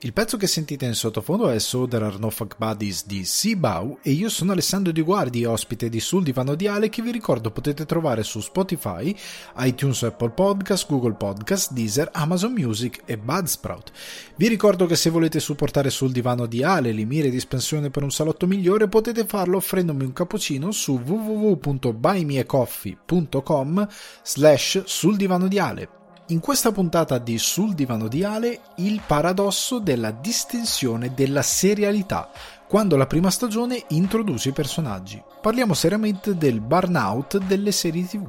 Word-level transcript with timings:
Il 0.00 0.12
pezzo 0.12 0.36
che 0.36 0.46
sentite 0.46 0.84
in 0.84 0.92
sottofondo 0.92 1.48
è 1.48 1.58
So 1.58 1.88
There 1.88 2.04
Are 2.04 2.18
No 2.18 2.28
Fuck 2.28 2.58
Buddies 2.58 3.06
di 3.06 3.24
Sibau 3.24 3.96
e 4.02 4.10
io 4.10 4.28
sono 4.28 4.52
Alessandro 4.52 4.92
Di 4.92 5.00
Guardi, 5.00 5.46
ospite 5.46 5.88
di 5.88 6.00
Sul 6.00 6.22
Divano 6.22 6.54
di 6.54 6.66
Ale 6.66 6.90
che 6.90 7.00
vi 7.00 7.10
ricordo 7.10 7.50
potete 7.50 7.86
trovare 7.86 8.22
su 8.22 8.40
Spotify, 8.40 9.16
iTunes, 9.60 10.02
Apple 10.02 10.32
Podcast, 10.32 10.86
Google 10.86 11.14
Podcast, 11.14 11.72
Deezer, 11.72 12.10
Amazon 12.12 12.52
Music 12.52 13.04
e 13.06 13.16
Budsprout. 13.16 13.90
Vi 14.36 14.48
ricordo 14.48 14.84
che 14.84 14.96
se 14.96 15.08
volete 15.08 15.40
supportare 15.40 15.88
Sul 15.88 16.12
Divano 16.12 16.44
di 16.44 16.62
Ale 16.62 16.92
le 16.92 17.06
mire 17.06 17.30
di 17.30 17.38
espansione 17.38 17.88
per 17.88 18.02
un 18.02 18.10
salotto 18.10 18.46
migliore 18.46 18.88
potete 18.88 19.24
farlo 19.24 19.56
offrendomi 19.56 20.04
un 20.04 20.12
cappuccino 20.12 20.72
su 20.72 21.00
www.buymeacoffee.com 21.02 23.88
slash 24.22 24.82
sul 24.84 25.16
divano 25.16 25.48
di 25.48 25.58
Ale. 25.58 25.88
In 26.30 26.40
questa 26.40 26.72
puntata 26.72 27.18
di 27.18 27.38
Sul 27.38 27.74
divano 27.74 28.08
di 28.08 28.24
Ale, 28.24 28.58
il 28.78 29.00
paradosso 29.06 29.78
della 29.78 30.10
distensione 30.10 31.14
della 31.14 31.42
serialità, 31.42 32.30
quando 32.66 32.96
la 32.96 33.06
prima 33.06 33.30
stagione 33.30 33.84
introduce 33.90 34.48
i 34.48 34.52
personaggi. 34.52 35.22
Parliamo 35.40 35.72
seriamente 35.72 36.36
del 36.36 36.60
burnout 36.60 37.38
delle 37.38 37.70
serie 37.70 38.04
TV. 38.04 38.28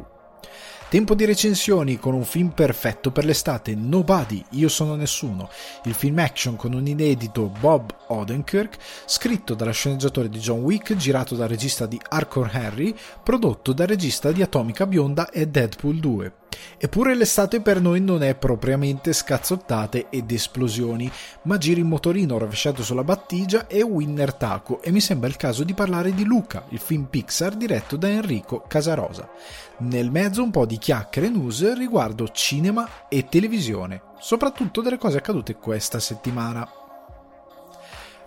Tempo 0.89 1.15
di 1.15 1.25
recensioni 1.25 1.97
con 1.97 2.13
un 2.13 2.23
film 2.23 2.49
perfetto 2.49 3.09
per 3.09 3.25
l'estate, 3.25 3.73
Nobody, 3.73 4.45
Io 4.51 4.69
sono 4.69 4.93
nessuno, 4.93 5.49
il 5.85 5.95
film 5.95 6.19
action 6.19 6.55
con 6.55 6.73
un 6.73 6.85
inedito 6.85 7.51
Bob 7.59 7.91
Odenkirk, 8.09 8.77
scritto 9.07 9.55
dalla 9.55 9.71
sceneggiatore 9.71 10.29
di 10.29 10.37
John 10.37 10.59
Wick, 10.59 10.95
girato 10.95 11.33
dal 11.33 11.49
regista 11.49 11.87
di 11.87 11.99
Hardcore 12.09 12.51
Harry, 12.51 12.95
prodotto 13.23 13.73
dal 13.73 13.87
regista 13.87 14.31
di 14.31 14.43
Atomica 14.43 14.85
Bionda 14.85 15.31
e 15.31 15.47
Deadpool 15.47 15.97
2. 15.97 16.33
Eppure 16.77 17.15
l'estate 17.15 17.61
per 17.61 17.81
noi 17.81 18.01
non 18.01 18.23
è 18.23 18.35
propriamente 18.35 19.13
scazzottate 19.13 20.07
ed 20.09 20.31
esplosioni, 20.31 21.11
ma 21.43 21.57
giri 21.57 21.81
in 21.81 21.87
motorino 21.87 22.37
rovesciato 22.37 22.83
sulla 22.83 23.03
battigia 23.03 23.67
e 23.67 23.81
winner 23.81 24.33
taco 24.33 24.81
e 24.81 24.91
mi 24.91 24.99
sembra 24.99 25.27
il 25.27 25.35
caso 25.35 25.63
di 25.63 25.73
parlare 25.73 26.13
di 26.13 26.23
Luca, 26.23 26.65
il 26.69 26.79
film 26.79 27.05
Pixar 27.05 27.55
diretto 27.55 27.95
da 27.95 28.09
Enrico 28.09 28.63
Casarosa. 28.67 29.29
Nel 29.79 30.11
mezzo 30.11 30.43
un 30.43 30.51
po' 30.51 30.65
di 30.65 30.77
chiacchiere 30.77 31.29
news 31.29 31.73
riguardo 31.75 32.27
cinema 32.29 33.07
e 33.09 33.27
televisione, 33.29 34.01
soprattutto 34.19 34.81
delle 34.81 34.97
cose 34.97 35.17
accadute 35.17 35.55
questa 35.55 35.99
settimana. 35.99 36.76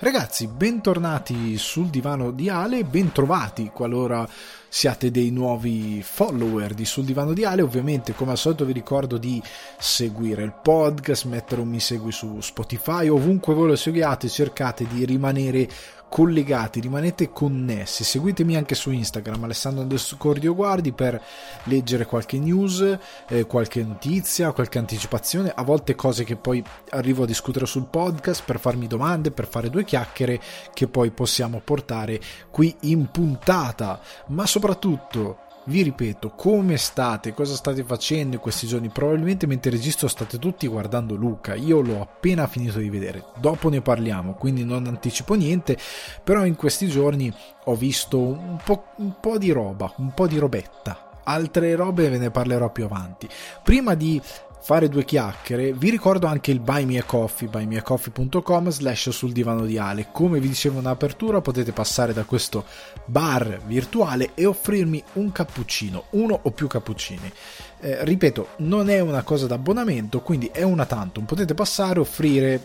Ragazzi, 0.03 0.47
bentornati 0.47 1.59
sul 1.59 1.89
divano 1.89 2.31
di 2.31 2.49
Ale, 2.49 2.85
bentrovati 2.85 3.71
qualora 3.71 4.27
siate 4.67 5.11
dei 5.11 5.31
nuovi 5.31 6.01
follower 6.03 6.73
di 6.73 6.87
Sul 6.87 7.05
Divano 7.05 7.35
di 7.35 7.45
Ale. 7.45 7.61
Ovviamente, 7.61 8.15
come 8.15 8.31
al 8.31 8.39
solito, 8.39 8.65
vi 8.65 8.73
ricordo 8.73 9.19
di 9.19 9.43
seguire 9.79 10.43
il 10.43 10.55
podcast, 10.55 11.27
mettere 11.27 11.61
un 11.61 11.69
mi 11.69 11.81
segui 11.81 12.13
su 12.13 12.41
Spotify, 12.41 13.09
ovunque 13.09 13.53
voi 13.53 13.67
lo 13.67 13.77
seguiate, 13.77 14.31
cercate 14.31 14.87
di 14.87 15.05
rimanere 15.05 15.69
collegati, 16.11 16.81
rimanete 16.81 17.31
connessi. 17.31 18.05
Seguitemi 18.05 18.57
anche 18.57 18.75
su 18.75 18.91
Instagram, 18.91 19.45
Alessandro 19.45 19.83
Andescordio 19.83 20.55
Guardi, 20.55 20.93
per 20.93 21.23
leggere 21.65 22.05
qualche 22.05 22.39
news, 22.39 22.99
eh, 23.29 23.47
qualche 23.47 23.83
notizia, 23.83 24.53
qualche 24.53 24.79
anticipazione, 24.79 25.53
a 25.55 25.63
volte 25.63 25.95
cose 25.95 26.25
che 26.25 26.37
poi 26.37 26.63
arrivo 26.91 27.23
a 27.23 27.27
discutere 27.27 27.65
sul 27.65 27.87
podcast, 27.87 28.43
per 28.45 28.59
farmi 28.59 28.89
domande, 28.89 29.31
per 29.31 29.47
fare 29.47 29.71
due 29.71 29.85
chiacchiere 29.85 30.41
che 30.75 30.89
poi 30.89 31.13
possiamo 31.13 31.63
portare 31.65 32.21
qui 32.51 32.77
in 32.81 33.09
puntata. 33.11 34.01
Ma 34.27 34.45
soprattutto 34.47 35.49
vi 35.65 35.83
ripeto, 35.83 36.31
come 36.31 36.77
state? 36.77 37.35
Cosa 37.35 37.55
state 37.55 37.85
facendo 37.85 38.37
in 38.37 38.41
questi 38.41 38.67
giorni? 38.67 38.89
Probabilmente 38.89 39.47
mentre 39.47 39.71
registro 39.71 40.09
state 40.09 40.39
tutti 40.39 40.67
guardando 40.67 41.15
Luca. 41.15 41.55
Io 41.55 41.81
l'ho 41.81 42.01
appena 42.01 42.47
finito 42.47 42.79
di 42.79 42.89
vedere. 42.89 43.25
Dopo 43.39 43.69
ne 43.69 43.81
parliamo, 43.81 44.35
quindi 44.35 44.65
non 44.65 44.87
anticipo 44.87 45.35
niente. 45.35 45.77
Però 46.25 46.45
in 46.45 46.57
questi 46.57 46.89
giorni 46.89 47.33
ho 47.65 47.75
visto 47.75 48.19
un 48.19 48.59
po', 48.65 48.87
un 48.97 49.15
po 49.21 49.39
di 49.39 49.51
roba, 49.51 49.93
un 49.99 50.13
po' 50.13 50.27
di 50.27 50.39
robetta. 50.39 51.09
Altre 51.25 51.75
robe 51.77 52.09
ve 52.09 52.19
ne 52.19 52.31
parlerò 52.31 52.71
più 52.73 52.85
avanti. 52.85 53.29
Prima 53.63 53.95
di 53.95 54.21
fare 54.63 54.89
due 54.89 55.05
chiacchiere, 55.05 55.73
vi 55.73 55.91
ricordo 55.91 56.27
anche 56.27 56.51
il 56.51 56.61
Buy 56.61 56.85
Me 56.85 57.05
Coffee, 57.05 57.49
buymeacoffee.com 57.49 58.69
slash 58.69 59.09
sul 59.09 59.33
divano 59.33 59.65
di 59.65 59.79
Ale. 59.79 60.09
Come 60.13 60.39
vi 60.39 60.49
dicevo 60.49 60.79
in 60.79 60.87
apertura, 60.87 61.41
potete 61.41 61.73
passare 61.73 62.13
da 62.13 62.25
questo 62.25 62.65
bar 63.07 63.61
virtuale 63.65 64.31
e 64.35 64.45
offrirmi 64.45 65.03
un 65.15 65.33
cappuccino, 65.33 66.05
uno 66.11 66.39
o 66.43 66.51
più 66.51 66.67
cappuccini. 66.67 67.33
Eh, 67.81 68.05
ripeto, 68.05 68.49
non 68.59 68.91
è 68.91 69.01
una 69.01 69.23
cosa 69.23 69.47
d'abbonamento, 69.47 70.21
quindi 70.21 70.51
è 70.53 70.63
una 70.63 70.85
tantum. 70.85 71.25
Potete 71.25 71.55
passare, 71.55 71.99
offrire, 71.99 72.61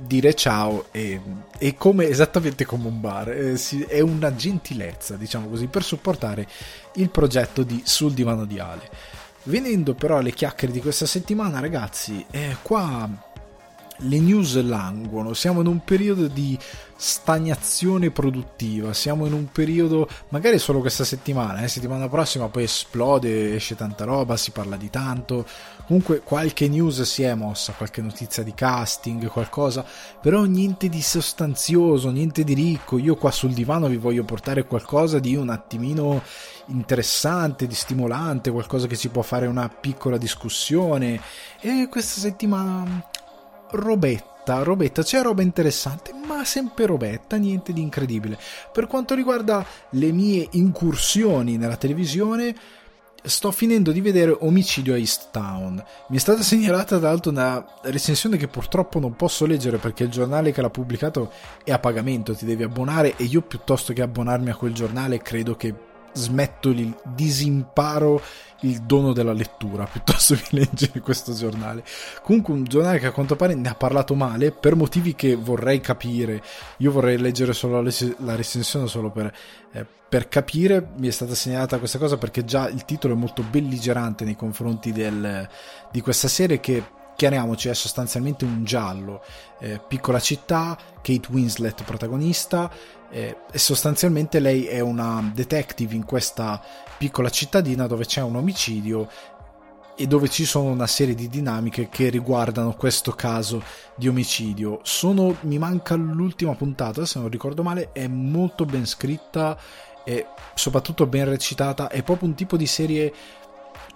dire 0.00 0.34
ciao 0.34 0.86
e, 0.90 1.20
e 1.58 1.74
come, 1.76 2.08
esattamente 2.08 2.64
come 2.64 2.88
un 2.88 3.00
bar. 3.00 3.30
Eh, 3.30 3.56
si, 3.56 3.82
è 3.82 4.00
una 4.00 4.34
gentilezza, 4.34 5.14
diciamo 5.14 5.48
così, 5.48 5.66
per 5.66 5.82
supportare 5.82 6.46
il 6.94 7.10
progetto 7.10 7.62
di 7.62 7.80
Sul 7.84 8.12
divano 8.12 8.44
di 8.44 8.58
Ale. 8.58 9.16
Venendo 9.48 9.94
però 9.94 10.18
alle 10.18 10.32
chiacchiere 10.32 10.74
di 10.74 10.80
questa 10.82 11.06
settimana, 11.06 11.58
ragazzi, 11.58 12.22
eh, 12.30 12.58
qua 12.60 13.08
le 14.00 14.20
news 14.20 14.60
languono, 14.60 15.32
siamo 15.32 15.62
in 15.62 15.66
un 15.66 15.82
periodo 15.82 16.28
di 16.28 16.56
stagnazione 16.94 18.10
produttiva, 18.10 18.92
siamo 18.92 19.24
in 19.24 19.32
un 19.32 19.50
periodo, 19.50 20.06
magari 20.28 20.58
solo 20.58 20.80
questa 20.80 21.02
settimana, 21.02 21.62
eh, 21.62 21.68
settimana 21.68 22.10
prossima 22.10 22.48
poi 22.48 22.64
esplode, 22.64 23.54
esce 23.54 23.74
tanta 23.74 24.04
roba, 24.04 24.36
si 24.36 24.50
parla 24.50 24.76
di 24.76 24.90
tanto, 24.90 25.46
comunque 25.88 26.20
qualche 26.20 26.68
news 26.68 27.00
si 27.00 27.22
è 27.22 27.34
mossa, 27.34 27.72
qualche 27.72 28.02
notizia 28.02 28.42
di 28.42 28.52
casting, 28.52 29.26
qualcosa, 29.28 29.82
però 30.20 30.44
niente 30.44 30.90
di 30.90 31.00
sostanzioso, 31.00 32.10
niente 32.10 32.44
di 32.44 32.52
ricco, 32.52 32.98
io 32.98 33.16
qua 33.16 33.30
sul 33.30 33.54
divano 33.54 33.88
vi 33.88 33.96
voglio 33.96 34.22
portare 34.22 34.66
qualcosa 34.66 35.18
di 35.18 35.34
un 35.34 35.48
attimino 35.48 36.22
interessante, 36.66 37.66
di 37.66 37.74
stimolante, 37.74 38.50
qualcosa 38.50 38.86
che 38.86 38.96
si 38.96 39.08
può 39.08 39.22
fare 39.22 39.46
una 39.46 39.70
piccola 39.70 40.18
discussione. 40.18 41.18
E 41.58 41.88
questa 41.90 42.20
settimana 42.20 43.08
robetta, 43.70 44.62
robetta, 44.62 45.02
c'è 45.02 45.22
roba 45.22 45.40
interessante, 45.40 46.12
ma 46.12 46.44
sempre 46.44 46.84
robetta, 46.84 47.36
niente 47.36 47.72
di 47.72 47.80
incredibile. 47.80 48.38
Per 48.70 48.86
quanto 48.86 49.14
riguarda 49.14 49.64
le 49.92 50.12
mie 50.12 50.48
incursioni 50.50 51.56
nella 51.56 51.76
televisione, 51.76 52.54
sto 53.28 53.50
finendo 53.50 53.92
di 53.92 54.00
vedere 54.00 54.36
Omicidio 54.40 54.94
a 54.94 54.98
East 54.98 55.28
Town. 55.30 55.82
Mi 56.08 56.16
è 56.16 56.20
stata 56.20 56.42
segnalata 56.42 56.98
tra 56.98 57.08
l'altro 57.08 57.30
una 57.30 57.64
recensione 57.82 58.36
che 58.36 58.48
purtroppo 58.48 58.98
non 58.98 59.14
posso 59.14 59.46
leggere 59.46 59.78
perché 59.78 60.04
il 60.04 60.10
giornale 60.10 60.52
che 60.52 60.62
l'ha 60.62 60.70
pubblicato 60.70 61.30
è 61.62 61.72
a 61.72 61.78
pagamento, 61.78 62.34
ti 62.34 62.44
devi 62.44 62.62
abbonare 62.62 63.14
e 63.16 63.24
io 63.24 63.42
piuttosto 63.42 63.92
che 63.92 64.02
abbonarmi 64.02 64.50
a 64.50 64.56
quel 64.56 64.72
giornale 64.72 65.18
credo 65.18 65.54
che 65.56 65.74
smetto 66.12 66.70
il 66.70 66.94
disimparo 67.14 68.20
il 68.62 68.82
dono 68.82 69.12
della 69.12 69.32
lettura 69.32 69.84
piuttosto 69.90 70.34
che 70.34 70.48
leggere 70.50 71.00
questo 71.00 71.32
giornale. 71.32 71.84
Comunque 72.22 72.54
un 72.54 72.64
giornale 72.64 72.98
che 72.98 73.06
a 73.06 73.12
quanto 73.12 73.36
pare 73.36 73.54
ne 73.54 73.68
ha 73.68 73.74
parlato 73.74 74.14
male 74.14 74.50
per 74.50 74.74
motivi 74.74 75.14
che 75.14 75.36
vorrei 75.36 75.80
capire. 75.80 76.42
Io 76.78 76.90
vorrei 76.90 77.18
leggere 77.18 77.52
solo 77.52 77.80
la, 77.80 78.34
recensione 78.34 78.86
solo 78.86 79.10
per, 79.10 79.32
eh, 79.72 79.86
per 80.08 80.28
capire. 80.28 80.90
Mi 80.96 81.08
è 81.08 81.12
stata 81.12 81.34
segnalata 81.34 81.78
questa 81.78 81.98
cosa 81.98 82.16
perché 82.16 82.44
già 82.44 82.68
il 82.68 82.84
titolo 82.84 83.14
è 83.14 83.16
molto 83.16 83.42
belligerante 83.42 84.24
nei 84.24 84.36
confronti 84.36 84.92
del, 84.92 85.48
di 85.90 86.00
questa 86.00 86.28
serie 86.28 86.60
che 86.60 86.96
chiariamoci 87.18 87.68
è 87.68 87.74
sostanzialmente 87.74 88.44
un 88.44 88.64
giallo. 88.64 89.22
Eh, 89.58 89.80
piccola 89.86 90.20
città, 90.20 90.78
Kate 91.02 91.28
Winslet 91.30 91.82
protagonista, 91.82 92.70
eh, 93.10 93.36
e 93.50 93.58
sostanzialmente 93.58 94.40
lei 94.40 94.66
è 94.66 94.80
una 94.80 95.30
detective 95.34 95.94
in 95.94 96.04
questa 96.04 96.60
piccola 96.96 97.30
cittadina 97.30 97.86
dove 97.86 98.04
c'è 98.04 98.20
un 98.20 98.36
omicidio 98.36 99.08
e 100.00 100.06
dove 100.06 100.28
ci 100.28 100.44
sono 100.44 100.70
una 100.70 100.86
serie 100.86 101.14
di 101.14 101.28
dinamiche 101.28 101.88
che 101.88 102.08
riguardano 102.08 102.74
questo 102.74 103.12
caso 103.12 103.62
di 103.96 104.06
omicidio. 104.06 104.78
Sono, 104.84 105.36
mi 105.40 105.58
manca 105.58 105.96
l'ultima 105.96 106.54
puntata, 106.54 107.04
se 107.04 107.18
non 107.18 107.28
ricordo 107.28 107.64
male, 107.64 107.90
è 107.92 108.06
molto 108.06 108.64
ben 108.64 108.86
scritta 108.86 109.58
e 110.04 110.26
soprattutto 110.54 111.06
ben 111.06 111.28
recitata, 111.28 111.88
è 111.88 112.04
proprio 112.04 112.28
un 112.28 112.34
tipo 112.34 112.56
di 112.56 112.66
serie 112.66 113.12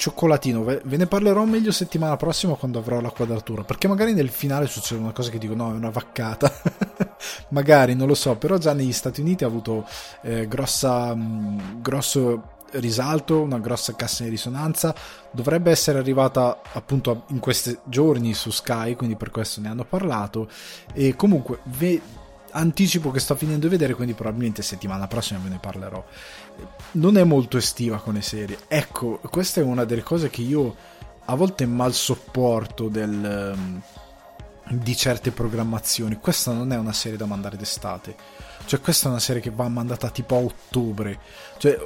cioccolatino. 0.03 0.65
Ve 0.65 0.97
ne 0.97 1.07
parlerò 1.07 1.45
meglio 1.45 1.71
settimana 1.71 2.17
prossima 2.17 2.55
quando 2.55 2.81
avrò 2.81 3.01
la 3.01 3.11
quadratura. 3.11 3.63
Perché 3.63 3.87
magari 3.87 4.15
nel 4.15 4.31
finale 4.31 4.67
succede 4.67 5.01
una 5.01 5.13
cosa 5.13 5.31
che 5.31 5.39
dico: 5.39 5.55
no, 5.55 5.71
è 5.71 5.75
una 5.75 5.91
vaccata. 5.91 6.53
magari, 7.51 7.95
non 7.95 8.09
lo 8.09 8.15
so. 8.15 8.35
Però 8.35 8.59
già 8.59 8.73
negli 8.73 8.93
Stati 8.93 9.21
Uniti 9.21 9.45
ha 9.45 9.47
avuto 9.47 9.87
eh, 10.23 10.49
grossa, 10.49 11.15
mh, 11.15 11.21
mm, 11.21 11.81
grosso 11.81 12.43
risalto, 12.73 13.43
una 13.43 13.61
grossa 13.61 13.95
cassa 13.95 14.25
di 14.25 14.31
risonanza. 14.31 14.93
Dovrebbe 15.31 15.71
essere 15.71 16.01
arrivata 16.01 16.63
appunto 16.73 17.25
in 17.29 17.39
questi 17.39 17.79
giorni 17.85 18.35
su 18.35 18.51
Sky, 18.51 18.97
quindi 18.97 19.15
per 19.15 19.31
questo 19.31 19.61
ne 19.61 19.69
hanno 19.69 19.85
parlato. 19.85 20.49
E 20.95 21.15
comunque 21.15 21.61
ve- 21.65 22.01
anticipo 22.53 23.11
che 23.11 23.21
sto 23.21 23.35
finendo 23.35 23.67
di 23.67 23.73
vedere, 23.73 23.95
quindi 23.95 24.15
probabilmente 24.15 24.63
settimana 24.63 25.07
prossima 25.07 25.41
ve 25.43 25.49
ne 25.49 25.59
parlerò. 25.61 26.05
Non 26.93 27.17
è 27.17 27.25
molto 27.25 27.57
estiva 27.57 27.99
con 27.99 28.15
le 28.15 28.23
serie. 28.23 28.59
Ecco, 28.69 29.21
questa 29.31 29.61
è 29.61 29.65
una 29.65 29.85
delle 29.85 30.03
cose 30.03 30.31
che 30.31 30.43
io 30.43 30.77
a 31.25 31.35
volte 31.35 31.67
mal 31.67 31.95
sopporto 31.95 32.89
del, 32.89 33.57
di 34.69 34.97
certe 34.97 35.31
programmazioni. 35.31 36.17
Questa 36.17 36.53
non 36.53 36.73
è 36.73 36.77
una 36.77 36.93
serie 36.93 37.17
da 37.17 37.27
mandare 37.27 37.57
d'estate. 37.57 38.15
Cioè, 38.65 38.81
questa 38.81 39.09
è 39.09 39.11
una 39.11 39.21
serie 39.21 39.43
che 39.43 39.51
va 39.51 39.69
mandata 39.69 40.11
tipo 40.11 40.37
a 40.37 40.41
ottobre. 40.41 41.19
Cioè, 41.59 41.79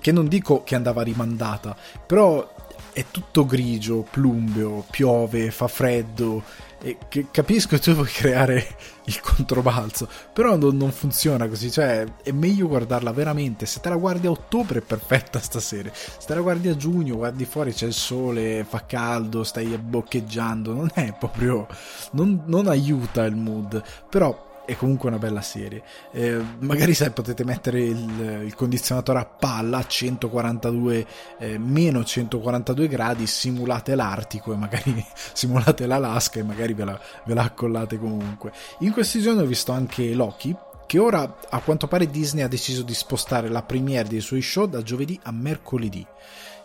che 0.00 0.12
non 0.12 0.28
dico 0.28 0.62
che 0.62 0.74
andava 0.74 1.02
rimandata, 1.02 1.76
però 2.06 2.54
è 2.96 3.04
tutto 3.10 3.44
grigio, 3.44 4.06
plumbeo, 4.10 4.82
piove, 4.90 5.50
fa 5.50 5.68
freddo 5.68 6.42
e 6.80 6.96
capisco 7.30 7.76
che 7.76 7.78
tu 7.78 7.92
vuoi 7.92 8.06
creare 8.06 8.66
il 9.04 9.20
controbalzo, 9.20 10.08
però 10.32 10.56
non, 10.56 10.78
non, 10.78 10.92
funziona 10.92 11.46
così, 11.46 11.70
cioè 11.70 12.06
è 12.22 12.30
meglio 12.30 12.68
guardarla 12.68 13.12
veramente, 13.12 13.66
se 13.66 13.80
te 13.80 13.90
la 13.90 13.96
guardi 13.96 14.26
a 14.26 14.30
ottobre 14.30 14.78
è 14.78 14.82
perfetta 14.82 15.40
stasera, 15.40 15.90
se 15.92 16.26
te 16.26 16.34
la 16.34 16.40
guardi 16.40 16.68
a 16.68 16.76
giugno, 16.76 17.16
guardi 17.16 17.44
fuori 17.44 17.74
c'è 17.74 17.86
il 17.86 17.92
sole, 17.92 18.64
fa 18.66 18.86
caldo, 18.86 19.44
stai 19.44 19.76
boccheggiando, 19.76 20.72
non 20.72 20.90
è 20.94 21.14
proprio, 21.18 21.66
non, 22.12 22.44
non 22.46 22.66
aiuta 22.66 23.24
il 23.24 23.36
mood, 23.36 23.82
però 24.08 24.45
è 24.66 24.76
comunque 24.76 25.08
una 25.08 25.18
bella 25.18 25.40
serie. 25.40 25.82
Eh, 26.10 26.42
magari 26.58 26.92
se 26.92 27.10
potete 27.12 27.44
mettere 27.44 27.80
il, 27.80 28.42
il, 28.44 28.54
condizionatore 28.54 29.20
a 29.20 29.24
palla 29.24 29.78
a 29.78 29.86
142 29.86 31.06
eh, 31.38 31.58
meno 31.58 32.04
142 32.04 32.88
gradi, 32.88 33.26
simulate 33.26 33.94
l'Artico 33.94 34.52
e 34.52 34.56
magari 34.56 35.04
simulate 35.32 35.86
l'Alaska 35.86 36.40
e 36.40 36.42
magari 36.42 36.74
ve 36.74 36.84
la, 36.84 37.00
ve 37.24 37.34
la 37.34 37.44
accollate 37.44 37.98
comunque. 37.98 38.52
In 38.80 38.92
questi 38.92 39.20
giorni 39.20 39.40
ho 39.40 39.46
visto 39.46 39.72
anche 39.72 40.12
Loki. 40.12 40.54
Che 40.86 41.00
ora 41.00 41.38
a 41.48 41.60
quanto 41.62 41.88
pare 41.88 42.08
Disney 42.08 42.44
ha 42.44 42.48
deciso 42.48 42.82
di 42.82 42.94
spostare 42.94 43.48
la 43.48 43.64
premiere 43.64 44.08
dei 44.08 44.20
suoi 44.20 44.40
show 44.40 44.66
da 44.66 44.82
giovedì 44.82 45.18
a 45.24 45.32
mercoledì. 45.32 46.06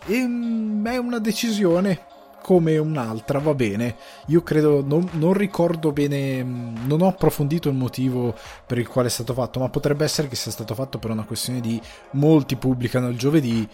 E 0.06 0.26
mm, 0.26 0.86
è 0.86 0.96
una 0.96 1.18
decisione 1.18 2.06
come 2.42 2.76
un'altra, 2.76 3.38
va 3.38 3.54
bene. 3.54 3.96
Io 4.26 4.42
credo, 4.42 4.82
non, 4.84 5.08
non, 5.12 5.32
ricordo 5.32 5.92
bene, 5.92 6.44
mm, 6.44 6.86
non 6.86 7.00
ho 7.00 7.06
approfondito 7.06 7.68
il 7.68 7.74
motivo 7.74 8.34
per 8.66 8.78
il 8.78 8.88
quale 8.88 9.08
è 9.08 9.10
stato 9.10 9.32
fatto, 9.32 9.60
ma 9.60 9.70
potrebbe 9.70 10.04
essere 10.04 10.28
che 10.28 10.36
sia 10.36 10.50
stato 10.50 10.74
fatto 10.74 10.98
per 10.98 11.10
una 11.10 11.24
questione 11.24 11.60
di 11.60 11.80
molti 12.12 12.56
pubblicano 12.56 13.08
il 13.08 13.16
giovedì 13.16 13.66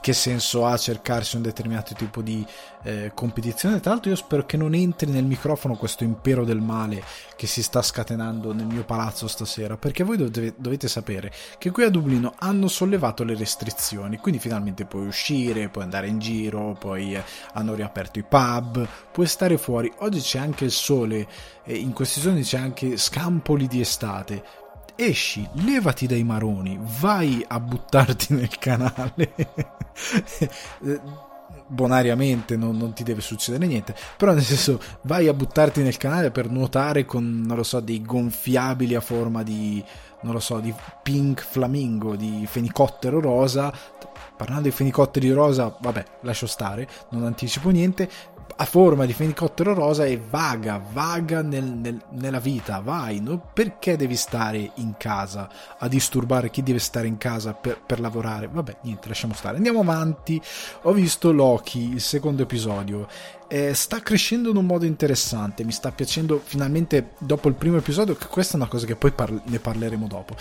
che 0.00 0.12
senso 0.12 0.66
ha 0.66 0.76
cercarsi 0.76 1.36
un 1.36 1.42
determinato 1.42 1.94
tipo 1.94 2.22
di 2.22 2.44
eh, 2.82 3.12
competizione. 3.14 3.80
Tra 3.80 3.92
l'altro, 3.92 4.10
io 4.10 4.16
spero 4.16 4.46
che 4.46 4.56
non 4.56 4.74
entri 4.74 5.10
nel 5.10 5.24
microfono 5.24 5.76
questo 5.76 6.04
impero 6.04 6.44
del 6.44 6.60
male 6.60 7.02
che 7.36 7.46
si 7.46 7.62
sta 7.62 7.82
scatenando 7.82 8.52
nel 8.52 8.66
mio 8.66 8.84
palazzo 8.84 9.28
stasera. 9.28 9.76
Perché 9.76 10.02
voi 10.02 10.16
dovete, 10.16 10.54
dovete 10.56 10.88
sapere 10.88 11.32
che 11.58 11.70
qui 11.70 11.84
a 11.84 11.90
Dublino 11.90 12.34
hanno 12.38 12.68
sollevato 12.68 13.24
le 13.24 13.36
restrizioni, 13.36 14.16
quindi 14.16 14.40
finalmente 14.40 14.86
puoi 14.86 15.06
uscire, 15.06 15.68
puoi 15.68 15.84
andare 15.84 16.08
in 16.08 16.18
giro, 16.18 16.76
poi 16.78 17.14
eh, 17.14 17.22
hanno 17.52 17.74
riaperto 17.74 18.18
i 18.18 18.24
pub, 18.24 18.86
puoi 19.12 19.26
stare 19.26 19.58
fuori. 19.58 19.92
Oggi 19.98 20.20
c'è 20.20 20.38
anche 20.38 20.64
il 20.64 20.72
sole, 20.72 21.26
eh, 21.64 21.76
in 21.76 21.92
questi 21.92 22.20
giorni 22.20 22.42
c'è 22.42 22.58
anche 22.58 22.96
scampoli 22.96 23.66
di 23.66 23.80
estate 23.80 24.42
esci, 25.00 25.48
levati 25.64 26.06
dai 26.06 26.24
maroni, 26.24 26.78
vai 27.00 27.44
a 27.46 27.58
buttarti 27.58 28.34
nel 28.34 28.58
canale. 28.58 29.34
bonariamente 31.66 32.56
non, 32.56 32.76
non, 32.76 32.92
ti 32.92 33.02
deve 33.02 33.20
succedere 33.20 33.66
niente. 33.66 33.94
Però 34.16 34.32
nel 34.32 34.42
senso 34.42 34.80
vai 35.02 35.28
a 35.28 35.34
buttarti 35.34 35.82
nel 35.82 35.96
canale 35.96 36.30
per 36.30 36.50
nuotare 36.50 37.04
con 37.04 37.42
non 37.46 37.56
lo 37.56 37.62
so 37.62 37.80
dei 37.80 38.02
gonfiabili 38.02 38.94
a 38.94 39.00
forma 39.00 39.42
di 39.42 39.82
non 40.22 40.34
lo 40.34 40.40
so 40.40 40.58
di 40.58 40.74
pink 41.02 41.42
flamingo 41.42 42.16
di 42.16 42.44
fenicottero 42.46 43.20
rosa. 43.20 43.72
Parlando 44.36 44.68
di 44.68 44.74
fenicotteri 44.74 45.30
rosa 45.30 45.74
vabbè 45.80 46.04
lascio 46.22 46.46
stare 46.46 46.88
non 47.10 47.24
anticipo 47.24 47.70
niente 47.70 48.08
a 48.56 48.64
forma 48.64 49.06
di 49.06 49.12
fenicottero 49.12 49.74
rosa 49.74 50.04
e 50.04 50.18
vaga, 50.18 50.82
vaga 50.92 51.42
nel, 51.42 51.64
nel, 51.64 52.00
nella 52.10 52.40
vita, 52.40 52.80
vai, 52.80 53.20
no? 53.20 53.50
perché 53.52 53.96
devi 53.96 54.16
stare 54.16 54.72
in 54.74 54.94
casa 54.98 55.48
a 55.78 55.88
disturbare 55.88 56.50
chi 56.50 56.62
deve 56.62 56.78
stare 56.78 57.06
in 57.06 57.18
casa 57.18 57.52
per, 57.52 57.80
per, 57.84 58.00
lavorare? 58.00 58.48
Vabbè, 58.48 58.78
niente, 58.82 59.08
lasciamo 59.08 59.34
stare. 59.34 59.56
Andiamo 59.56 59.80
avanti, 59.80 60.40
ho 60.82 60.92
visto 60.92 61.32
Loki, 61.32 61.92
il 61.92 62.00
secondo 62.00 62.42
episodio, 62.42 63.08
eh, 63.48 63.74
sta 63.74 64.00
crescendo 64.00 64.50
in 64.50 64.56
un 64.56 64.66
modo 64.66 64.84
interessante, 64.84 65.64
mi 65.64 65.72
sta 65.72 65.90
piacendo 65.90 66.40
finalmente 66.42 67.12
dopo 67.18 67.48
il 67.48 67.54
primo 67.54 67.76
episodio, 67.76 68.14
che 68.14 68.26
questa 68.26 68.54
è 68.54 68.56
una 68.56 68.68
cosa 68.68 68.86
che 68.86 68.96
poi 68.96 69.10
par- 69.10 69.42
ne 69.44 69.58
parleremo 69.58 70.06
dopo. 70.06 70.34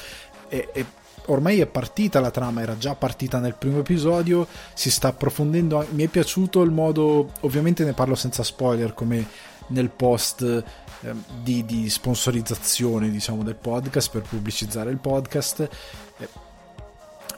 E, 0.48 0.70
e 0.74 0.86
ormai 1.30 1.60
è 1.60 1.68
partita 1.68 2.20
la 2.20 2.32
trama, 2.32 2.62
era 2.62 2.78
già 2.78 2.96
partita 2.96 3.40
nel 3.40 3.56
primo 3.56 3.80
episodio, 3.80 4.48
si 4.74 4.92
sta 4.92 5.10
approfondendo, 5.10 5.86
mi 5.92 6.04
è 6.04 6.08
piaciuto 6.08 6.62
il 6.62 6.72
modo, 6.72 7.32
ovviamente 7.42 7.84
ne 7.84 7.94
parlo 7.94 8.16
senza 8.16 8.44
spoiler 8.44 8.94
come 8.94 9.26
nel 9.68 9.90
post 9.90 10.42
eh, 10.42 11.14
di, 11.42 11.64
di, 11.66 11.90
sponsorizzazione 11.90 13.10
diciamo 13.10 13.44
del 13.44 13.56
podcast 13.56 14.10
per 14.10 14.22
pubblicizzare 14.24 14.90
il 14.90 14.98
podcast. 14.98 15.70
Eh, 16.18 16.28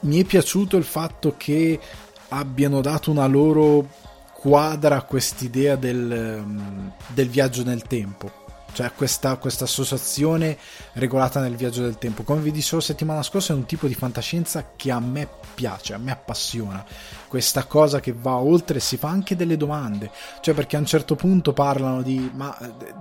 mi 0.02 0.20
è 0.20 0.24
piaciuto 0.24 0.76
il 0.76 0.84
fatto 0.84 1.34
che 1.36 1.78
abbiano 2.28 2.80
dato 2.80 3.10
una 3.10 3.26
loro 3.26 3.88
quadra 4.32 4.96
a 4.96 5.02
quest'idea 5.02 5.76
del, 5.76 6.42
mm, 6.44 6.88
del 7.08 7.28
viaggio 7.28 7.62
nel 7.62 7.82
tempo 7.82 8.41
cioè 8.72 8.92
questa, 8.94 9.36
questa, 9.36 9.64
associazione 9.64 10.56
regolata 10.94 11.40
nel 11.40 11.56
viaggio 11.56 11.82
del 11.82 11.98
tempo. 11.98 12.22
Come 12.22 12.40
vi 12.40 12.50
dicevo 12.50 12.80
settimana 12.80 13.22
scorsa, 13.22 13.52
è 13.52 13.56
un 13.56 13.66
tipo 13.66 13.86
di 13.86 13.94
fantascienza 13.94 14.72
che 14.76 14.90
a 14.90 15.00
me 15.00 15.28
piace, 15.54 15.94
a 15.94 15.98
me 15.98 16.10
appassiona. 16.10 16.84
Questa 17.28 17.64
cosa 17.64 18.00
che 18.00 18.12
va 18.12 18.36
oltre 18.36 18.80
si 18.80 18.96
fa 18.96 19.08
anche 19.08 19.36
delle 19.36 19.56
domande, 19.56 20.10
cioè 20.40 20.54
perché 20.54 20.76
a 20.76 20.80
un 20.80 20.86
certo 20.86 21.14
punto 21.14 21.52
parlano 21.52 22.02
di 22.02 22.30
ma 22.34 22.56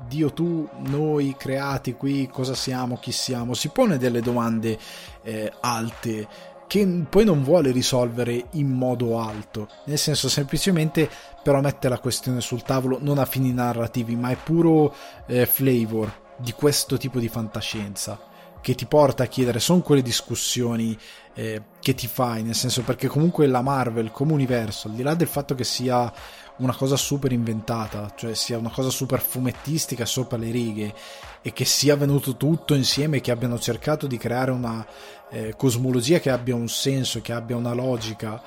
Dio 0.08 0.32
tu, 0.32 0.68
noi 0.88 1.36
creati 1.38 1.94
qui, 1.94 2.30
cosa 2.32 2.54
siamo, 2.54 2.98
chi 2.98 3.12
siamo? 3.12 3.54
Si 3.54 3.70
pone 3.70 3.98
delle 3.98 4.22
domande 4.22 4.78
eh, 5.24 5.52
alte 5.60 6.50
che 6.72 6.88
poi 7.10 7.26
non 7.26 7.44
vuole 7.44 7.72
risolvere 7.72 8.46
in 8.52 8.70
modo 8.70 9.20
alto, 9.20 9.68
nel 9.88 9.98
senso 9.98 10.30
semplicemente 10.30 11.10
però 11.44 11.62
mette 11.62 11.90
la 11.90 12.00
questione 12.00 12.42
sul 12.42 12.64
tavolo 12.64 12.98
non 13.02 13.18
a 13.18 13.26
fini 13.26 13.54
narrativi, 13.54 14.16
ma 14.16 14.30
è 14.30 14.38
puro 14.38 14.94
eh, 15.26 15.46
flavor 15.46 16.20
di 16.38 16.54
questo 16.54 16.98
tipo 16.98 17.20
di 17.20 17.28
fantascienza 17.28 18.30
che 18.62 18.76
ti 18.76 18.86
porta 18.86 19.24
a 19.24 19.28
chiedere, 19.28 19.60
sono 19.60 19.82
quelle 19.82 20.04
discussioni 20.04 20.98
eh, 21.34 21.64
che 21.80 21.96
ti 21.96 22.08
fai, 22.08 22.44
nel 22.44 22.54
senso 22.54 22.84
perché 22.84 23.08
comunque 23.08 23.48
la 23.48 23.62
Marvel 23.62 24.12
come 24.12 24.34
universo, 24.34 24.88
al 24.88 24.94
di 24.94 25.02
là 25.02 25.16
del 25.16 25.28
fatto 25.28 25.56
che 25.56 25.64
sia 25.64 26.14
una 26.58 26.76
cosa 26.76 26.96
super 26.96 27.32
inventata, 27.32 28.14
cioè 28.16 28.36
sia 28.36 28.60
una 28.60 28.70
cosa 28.70 28.92
super 28.92 29.20
fumettistica 29.20 30.06
sopra 30.06 30.38
le 30.38 30.52
righe 30.52 30.94
e 31.42 31.52
che 31.54 31.66
sia 31.66 31.96
venuto 31.96 32.38
tutto 32.38 32.76
insieme 32.76 33.20
che 33.20 33.32
abbiano 33.32 33.58
cercato 33.58 34.06
di 34.06 34.18
creare 34.18 34.52
una 34.52 34.86
eh, 35.32 35.56
cosmologia 35.58 36.20
che 36.20 36.30
abbia 36.30 36.54
un 36.54 36.70
senso, 36.70 37.20
che 37.22 37.34
abbia 37.34 37.56
una 37.56 37.74
logica, 37.74 38.40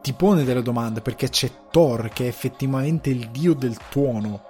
ti 0.00 0.12
pone 0.12 0.44
delle 0.44 0.62
domande 0.62 1.00
perché 1.00 1.28
c'è 1.28 1.50
Thor 1.70 2.08
che 2.10 2.24
è 2.24 2.28
effettivamente 2.28 3.10
il 3.10 3.30
dio 3.30 3.54
del 3.54 3.76
tuono, 3.88 4.42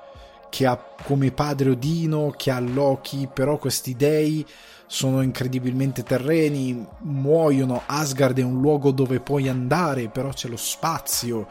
che 0.50 0.66
ha 0.66 0.82
come 1.04 1.30
padre 1.30 1.70
Odino, 1.70 2.32
che 2.36 2.50
ha 2.50 2.60
Loki, 2.60 3.28
però 3.32 3.58
questi 3.58 3.94
dei 3.94 4.46
sono 4.86 5.20
incredibilmente 5.20 6.02
terreni, 6.02 6.86
muoiono, 7.00 7.82
Asgard 7.84 8.38
è 8.38 8.42
un 8.42 8.60
luogo 8.60 8.90
dove 8.90 9.20
puoi 9.20 9.48
andare, 9.48 10.08
però 10.08 10.30
c'è 10.30 10.48
lo 10.48 10.56
spazio, 10.56 11.46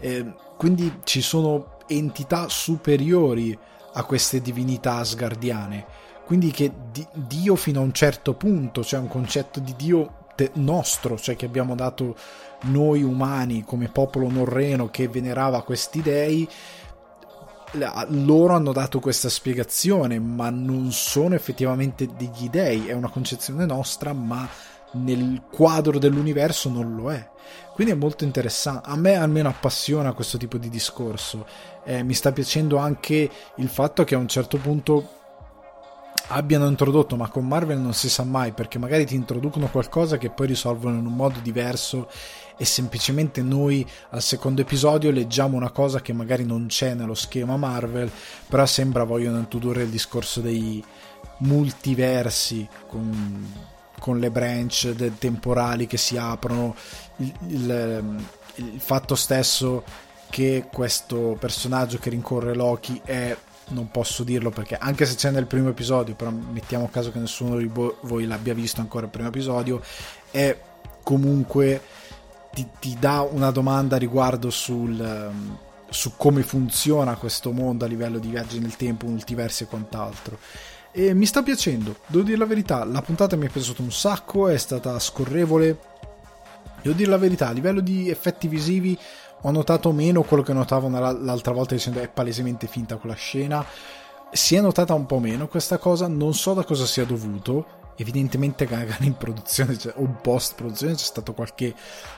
eh, 0.00 0.32
quindi 0.56 1.00
ci 1.04 1.20
sono 1.20 1.76
entità 1.86 2.48
superiori 2.48 3.56
a 3.92 4.04
queste 4.04 4.40
divinità 4.40 4.96
asgardiane. 4.96 5.84
Quindi 6.24 6.50
che 6.50 6.72
di, 6.90 7.06
Dio 7.12 7.56
fino 7.56 7.80
a 7.80 7.82
un 7.82 7.92
certo 7.92 8.34
punto, 8.34 8.84
cioè 8.84 9.00
un 9.00 9.08
concetto 9.08 9.60
di 9.60 9.74
Dio 9.76 10.26
te, 10.34 10.50
nostro, 10.54 11.18
cioè 11.18 11.36
che 11.36 11.46
abbiamo 11.46 11.74
dato 11.74 12.16
noi 12.62 13.02
umani 13.02 13.64
come 13.64 13.88
popolo 13.88 14.28
norreno 14.28 14.90
che 14.90 15.08
venerava 15.08 15.62
questi 15.62 16.02
dei, 16.02 16.48
loro 18.08 18.54
hanno 18.54 18.72
dato 18.72 18.98
questa 19.00 19.28
spiegazione, 19.28 20.18
ma 20.18 20.50
non 20.50 20.90
sono 20.92 21.34
effettivamente 21.34 22.08
degli 22.16 22.48
dei, 22.48 22.86
è 22.86 22.92
una 22.92 23.10
concezione 23.10 23.66
nostra, 23.66 24.12
ma 24.12 24.48
nel 24.92 25.42
quadro 25.50 25.98
dell'universo 25.98 26.70
non 26.70 26.94
lo 26.94 27.12
è. 27.12 27.30
Quindi 27.74 27.92
è 27.92 27.96
molto 27.96 28.24
interessante. 28.24 28.88
A 28.88 28.96
me 28.96 29.14
almeno 29.14 29.48
appassiona 29.48 30.12
questo 30.12 30.38
tipo 30.38 30.56
di 30.56 30.68
discorso. 30.68 31.46
Eh, 31.84 32.02
mi 32.02 32.14
sta 32.14 32.32
piacendo 32.32 32.78
anche 32.78 33.30
il 33.56 33.68
fatto 33.68 34.04
che 34.04 34.14
a 34.14 34.18
un 34.18 34.28
certo 34.28 34.56
punto 34.56 35.16
abbiano 36.28 36.66
introdotto, 36.66 37.16
ma 37.16 37.28
con 37.28 37.46
Marvel 37.46 37.78
non 37.78 37.94
si 37.94 38.08
sa 38.08 38.24
mai 38.24 38.52
perché 38.52 38.78
magari 38.78 39.06
ti 39.06 39.14
introducono 39.14 39.68
qualcosa 39.68 40.18
che 40.18 40.30
poi 40.30 40.48
risolvono 40.48 40.98
in 40.98 41.06
un 41.06 41.14
modo 41.14 41.38
diverso 41.40 42.08
e 42.58 42.64
semplicemente 42.64 43.40
noi 43.40 43.88
al 44.10 44.20
secondo 44.20 44.60
episodio 44.60 45.10
leggiamo 45.10 45.56
una 45.56 45.70
cosa 45.70 46.02
che 46.02 46.12
magari 46.12 46.44
non 46.44 46.66
c'è 46.66 46.92
nello 46.92 47.14
schema 47.14 47.56
Marvel, 47.56 48.10
però 48.48 48.66
sembra 48.66 49.04
vogliono 49.04 49.38
introdurre 49.38 49.84
il 49.84 49.88
discorso 49.88 50.40
dei, 50.40 50.84
multiversi 51.38 52.66
con, 52.86 53.52
con 53.98 54.18
le 54.18 54.30
branch 54.30 54.94
temporali 55.18 55.86
che 55.86 55.96
si 55.96 56.16
aprono, 56.16 56.74
il, 57.16 57.32
il, 57.48 58.24
il 58.56 58.80
fatto 58.80 59.14
stesso 59.14 59.84
che 60.30 60.68
questo 60.70 61.36
personaggio 61.38 61.98
che 61.98 62.10
rincorre 62.10 62.54
Loki 62.54 63.00
è 63.04 63.36
non 63.70 63.90
posso 63.90 64.24
dirlo 64.24 64.48
perché 64.48 64.76
anche 64.76 65.04
se 65.04 65.14
c'è 65.14 65.30
nel 65.30 65.46
primo 65.46 65.68
episodio 65.68 66.14
però 66.14 66.30
mettiamo 66.30 66.88
caso 66.90 67.12
che 67.12 67.18
nessuno 67.18 67.58
di 67.58 67.70
voi 68.00 68.26
l'abbia 68.26 68.54
visto 68.54 68.80
ancora 68.80 69.04
il 69.04 69.10
primo 69.10 69.28
episodio 69.28 69.82
è 70.30 70.58
comunque 71.02 71.82
ti, 72.58 72.66
ti 72.80 72.96
dà 72.98 73.20
una 73.20 73.50
domanda 73.50 73.96
riguardo 73.96 74.50
sul, 74.50 74.98
um, 74.98 75.56
su 75.88 76.14
come 76.16 76.42
funziona 76.42 77.14
questo 77.16 77.52
mondo 77.52 77.84
a 77.84 77.88
livello 77.88 78.18
di 78.18 78.28
viaggi 78.28 78.58
nel 78.58 78.74
tempo, 78.74 79.06
multiversi 79.06 79.62
e 79.62 79.66
quant'altro. 79.66 80.38
E 80.90 81.14
mi 81.14 81.26
sta 81.26 81.42
piacendo, 81.42 81.96
devo 82.06 82.24
dire 82.24 82.36
la 82.36 82.46
verità, 82.46 82.84
la 82.84 83.02
puntata 83.02 83.36
mi 83.36 83.46
è 83.46 83.50
piaciuta 83.50 83.82
un 83.82 83.92
sacco, 83.92 84.48
è 84.48 84.56
stata 84.56 84.98
scorrevole. 84.98 85.78
Devo 86.82 86.96
dire 86.96 87.10
la 87.10 87.18
verità, 87.18 87.48
a 87.48 87.52
livello 87.52 87.80
di 87.80 88.08
effetti 88.08 88.48
visivi 88.48 88.98
ho 89.42 89.50
notato 89.52 89.92
meno 89.92 90.22
quello 90.22 90.42
che 90.42 90.52
notavo 90.52 90.88
l'altra 90.88 91.52
volta 91.52 91.74
dicendo 91.74 92.00
è 92.00 92.08
palesemente 92.08 92.66
finta 92.66 92.96
quella 92.96 93.14
scena. 93.14 93.64
Si 94.32 94.56
è 94.56 94.60
notata 94.60 94.94
un 94.94 95.06
po' 95.06 95.20
meno 95.20 95.46
questa 95.46 95.78
cosa, 95.78 96.08
non 96.08 96.34
so 96.34 96.54
da 96.54 96.64
cosa 96.64 96.86
sia 96.86 97.04
dovuto. 97.04 97.77
Evidentemente 98.00 98.66
magari 98.70 99.06
in 99.06 99.16
produzione 99.16 99.76
cioè, 99.76 99.92
o 99.96 100.06
post 100.22 100.54
produzione 100.54 100.94
c'è 100.94 101.04
stato 101.04 101.34
qualche 101.34 101.74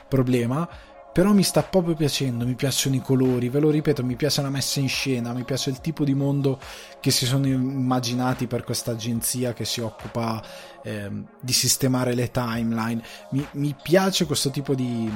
problema 0.07 0.67
però 1.11 1.33
mi 1.33 1.43
sta 1.43 1.61
proprio 1.61 1.93
piacendo, 1.93 2.45
mi 2.45 2.55
piacciono 2.55 2.95
i 2.95 3.01
colori, 3.01 3.49
ve 3.49 3.59
lo 3.59 3.69
ripeto, 3.69 4.03
mi 4.03 4.15
piace 4.15 4.41
la 4.41 4.49
messa 4.49 4.79
in 4.79 4.87
scena, 4.87 5.33
mi 5.33 5.43
piace 5.43 5.69
il 5.69 5.81
tipo 5.81 6.05
di 6.05 6.13
mondo 6.13 6.57
che 7.01 7.11
si 7.11 7.25
sono 7.25 7.47
immaginati 7.47 8.47
per 8.47 8.63
questa 8.63 8.91
agenzia 8.91 9.51
che 9.51 9.65
si 9.65 9.81
occupa 9.81 10.41
eh, 10.83 11.11
di 11.39 11.53
sistemare 11.53 12.13
le 12.13 12.31
timeline, 12.31 13.03
mi, 13.31 13.45
mi 13.53 13.75
piace 13.81 14.25
questo 14.25 14.51
tipo 14.51 14.73
di, 14.73 15.11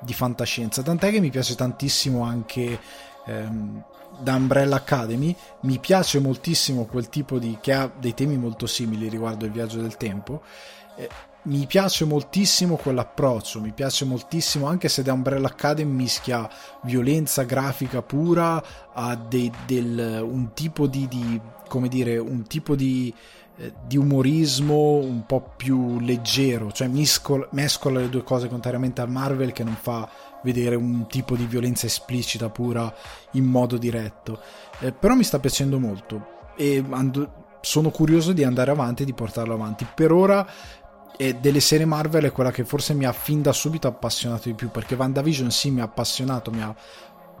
di, 0.00 0.14
fantascienza, 0.14 0.82
tant'è 0.82 1.10
che 1.10 1.18
mi 1.18 1.30
piace 1.30 1.56
tantissimo 1.56 2.22
anche 2.22 2.78
ehm, 3.26 3.84
da 4.20 4.34
Umbrella 4.34 4.76
Academy, 4.76 5.34
mi 5.60 5.78
piace 5.78 6.18
moltissimo 6.20 6.84
quel 6.84 7.08
tipo 7.08 7.38
di... 7.38 7.58
che 7.60 7.72
ha 7.72 7.90
dei 7.98 8.14
temi 8.14 8.36
molto 8.36 8.66
simili 8.66 9.08
riguardo 9.08 9.44
il 9.44 9.52
viaggio 9.52 9.80
del 9.80 9.96
tempo. 9.96 10.42
Eh, 10.96 11.08
mi 11.44 11.66
piace 11.66 12.04
moltissimo 12.04 12.76
quell'approccio, 12.76 13.60
mi 13.60 13.72
piace 13.72 14.04
moltissimo 14.04 14.66
anche 14.66 14.88
se 14.88 15.02
da 15.02 15.12
Umbrella 15.12 15.48
Academy 15.48 15.92
mischia 15.92 16.48
violenza 16.82 17.42
grafica 17.42 18.00
pura 18.00 18.62
a 18.92 19.14
dei, 19.14 19.52
del, 19.66 20.22
un 20.26 20.54
tipo 20.54 20.86
di, 20.86 21.06
di, 21.06 21.38
come 21.68 21.88
dire, 21.88 22.16
un 22.16 22.46
tipo 22.46 22.74
di, 22.74 23.12
eh, 23.56 23.74
di, 23.86 23.98
umorismo 23.98 24.96
un 24.96 25.26
po' 25.26 25.52
più 25.56 26.00
leggero, 26.00 26.72
cioè 26.72 26.88
miscola, 26.88 27.46
mescola 27.50 28.00
le 28.00 28.08
due 28.08 28.24
cose 28.24 28.48
contrariamente 28.48 29.02
al 29.02 29.10
Marvel 29.10 29.52
che 29.52 29.64
non 29.64 29.76
fa 29.78 30.08
vedere 30.44 30.76
un 30.76 31.06
tipo 31.08 31.34
di 31.34 31.46
violenza 31.46 31.86
esplicita 31.86 32.50
pura 32.50 32.94
in 33.32 33.44
modo 33.44 33.76
diretto. 33.76 34.40
Eh, 34.78 34.92
però 34.92 35.14
mi 35.14 35.24
sta 35.24 35.40
piacendo 35.40 35.80
molto 35.80 36.52
e 36.56 36.84
ando, 36.88 37.58
sono 37.60 37.90
curioso 37.90 38.32
di 38.32 38.44
andare 38.44 38.70
avanti 38.70 39.02
e 39.02 39.06
di 39.06 39.14
portarlo 39.14 39.54
avanti. 39.54 39.86
Per 39.92 40.12
ora 40.12 40.46
e 41.16 41.34
delle 41.34 41.60
serie 41.60 41.86
Marvel 41.86 42.24
è 42.24 42.32
quella 42.32 42.50
che 42.50 42.64
forse 42.64 42.92
mi 42.92 43.04
ha 43.04 43.12
fin 43.12 43.40
da 43.40 43.52
subito 43.52 43.88
appassionato 43.88 44.48
di 44.48 44.54
più 44.54 44.70
perché 44.70 44.94
WandaVision 44.94 45.50
sì 45.50 45.70
mi 45.70 45.80
ha 45.80 45.84
appassionato, 45.84 46.50
mi 46.50 46.62
ha 46.62 46.74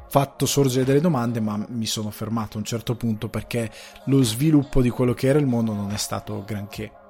fatto 0.08 0.46
sorgere 0.46 0.84
delle 0.84 1.00
domande 1.00 1.40
ma 1.40 1.64
mi 1.68 1.86
sono 1.86 2.10
fermato 2.10 2.56
a 2.56 2.60
un 2.60 2.64
certo 2.64 2.94
punto 2.94 3.28
perché 3.28 3.70
lo 4.06 4.22
sviluppo 4.22 4.80
di 4.80 4.90
quello 4.90 5.12
che 5.12 5.26
era 5.26 5.38
il 5.38 5.46
mondo 5.46 5.72
non 5.72 5.90
è 5.90 5.96
stato 5.96 6.44
granché. 6.46 7.03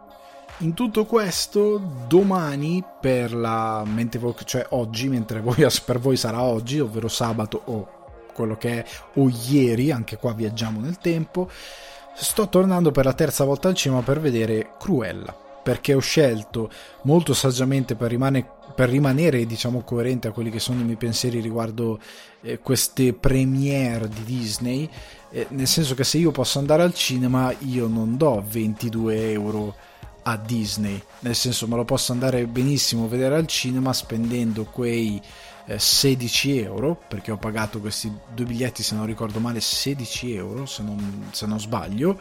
In 0.59 0.73
tutto 0.73 1.05
questo, 1.05 1.79
domani 2.07 2.83
per 3.01 3.35
la 3.35 3.83
mente 3.85 4.21
cioè 4.45 4.67
oggi, 4.71 5.09
mentre 5.09 5.41
voi, 5.41 5.67
per 5.85 5.99
voi 5.99 6.17
sarà 6.17 6.43
oggi, 6.43 6.79
ovvero 6.79 7.09
sabato 7.09 7.61
o 7.65 7.89
quello 8.33 8.57
che 8.57 8.83
è, 8.83 8.85
o 9.15 9.29
ieri, 9.49 9.91
anche 9.91 10.17
qua 10.17 10.33
viaggiamo 10.33 10.81
nel 10.81 10.99
tempo, 10.99 11.51
sto 12.15 12.49
tornando 12.49 12.93
per 12.93 13.05
la 13.05 13.13
terza 13.13 13.45
volta 13.45 13.69
al 13.69 13.75
cinema 13.75 14.03
per 14.03 14.21
vedere 14.21 14.71
Cruella 14.79 15.43
perché 15.65 15.95
ho 15.95 16.01
scelto 16.01 16.71
molto 17.05 17.33
saggiamente 17.33 17.95
per, 17.95 18.11
rimane, 18.11 18.47
per 18.75 18.91
rimanere 18.91 19.47
diciamo 19.47 19.81
coerente 19.81 20.29
a 20.29 20.31
quelli 20.31 20.51
che 20.51 20.61
sono 20.61 20.81
i 20.81 20.85
miei 20.85 20.97
pensieri 20.97 21.41
riguardo 21.41 21.99
eh, 22.43 22.59
queste 22.59 23.15
premiere 23.15 24.07
di 24.11 24.25
Disney 24.25 24.89
eh, 25.31 25.47
nel 25.49 25.67
senso 25.67 25.95
che 25.95 26.05
se 26.05 26.19
io 26.19 26.33
posso 26.33 26.59
andare 26.59 26.83
al 26.83 26.93
cinema 26.93 27.53
io 27.61 27.87
non 27.89 28.19
do 28.19 28.45
22 28.47 29.31
euro 29.33 29.75
a 30.25 30.37
Disney. 30.37 31.01
Nel 31.21 31.35
senso 31.35 31.67
me 31.67 31.77
lo 31.77 31.85
posso 31.85 32.13
andare 32.13 32.47
benissimo 32.47 33.05
a 33.05 33.09
vedere 33.09 33.37
al 33.37 33.47
cinema 33.47 33.93
spendendo 33.93 34.65
quei 34.65 35.21
16 35.67 36.59
eh, 36.59 36.63
euro 36.65 37.01
perché 37.09 37.31
ho 37.31 37.39
pagato 37.39 37.81
questi 37.81 38.13
due 38.35 38.45
biglietti 38.45 38.83
se 38.83 38.95
non 38.95 39.07
ricordo 39.07 39.41
male 39.41 39.61
16 39.61 40.35
euro 40.35 40.67
se 40.67 40.83
non, 40.83 41.29
se 41.31 41.47
non 41.47 41.61
sbaglio. 41.61 42.19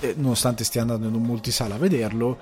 Eh, 0.00 0.14
nonostante 0.16 0.64
stia 0.64 0.82
andando 0.82 1.08
in 1.08 1.14
un 1.14 1.22
multisala 1.22 1.74
a 1.74 1.78
vederlo 1.78 2.38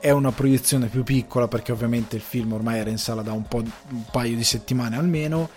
è 0.00 0.10
una 0.10 0.30
proiezione 0.30 0.86
più 0.86 1.02
piccola 1.02 1.48
perché 1.48 1.72
ovviamente 1.72 2.16
il 2.16 2.22
film 2.22 2.52
ormai 2.52 2.78
era 2.78 2.90
in 2.90 2.98
sala 2.98 3.22
da 3.22 3.32
un, 3.32 3.42
po', 3.44 3.58
un 3.58 4.04
paio 4.10 4.36
di 4.36 4.44
settimane 4.44 4.96
almeno 4.96 5.48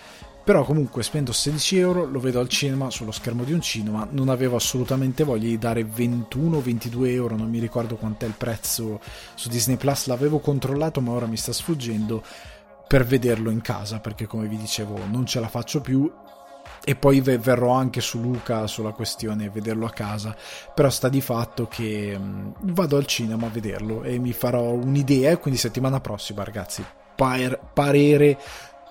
però 0.44 0.64
comunque 0.64 1.02
spendo 1.02 1.32
16 1.32 1.78
euro 1.78 2.04
lo 2.04 2.18
vedo 2.18 2.40
al 2.40 2.48
cinema 2.48 2.90
sullo 2.90 3.12
schermo 3.12 3.44
di 3.44 3.52
un 3.52 3.60
cinema 3.60 4.06
non 4.10 4.28
avevo 4.28 4.56
assolutamente 4.56 5.24
voglia 5.24 5.46
di 5.48 5.58
dare 5.58 5.82
21-22 5.82 7.06
euro 7.08 7.36
non 7.36 7.48
mi 7.48 7.58
ricordo 7.58 7.96
quant'è 7.96 8.26
il 8.26 8.34
prezzo 8.36 9.00
su 9.34 9.48
Disney 9.48 9.76
Plus 9.76 10.06
l'avevo 10.06 10.38
controllato 10.38 11.00
ma 11.00 11.12
ora 11.12 11.26
mi 11.26 11.36
sta 11.36 11.52
sfuggendo 11.52 12.22
per 12.92 13.06
vederlo 13.06 13.48
in 13.48 13.62
casa 13.62 14.00
perché 14.00 14.26
come 14.26 14.46
vi 14.46 14.58
dicevo 14.58 14.98
non 15.10 15.24
ce 15.24 15.40
la 15.40 15.48
faccio 15.48 15.80
più. 15.80 16.12
E 16.84 16.94
poi 16.94 17.22
verrò 17.22 17.70
anche 17.70 18.02
su 18.02 18.20
Luca 18.20 18.66
sulla 18.66 18.90
questione 18.90 19.48
vederlo 19.48 19.86
a 19.86 19.90
casa. 19.90 20.36
Però 20.74 20.90
sta 20.90 21.08
di 21.08 21.22
fatto 21.22 21.66
che 21.68 22.18
mh, 22.18 22.74
vado 22.74 22.98
al 22.98 23.06
cinema 23.06 23.46
a 23.46 23.50
vederlo 23.50 24.02
e 24.02 24.18
mi 24.18 24.34
farò 24.34 24.72
un'idea 24.72 25.38
quindi 25.38 25.58
settimana 25.58 26.02
prossima 26.02 26.44
ragazzi. 26.44 26.84
Par- 27.16 27.58
parere 27.72 28.38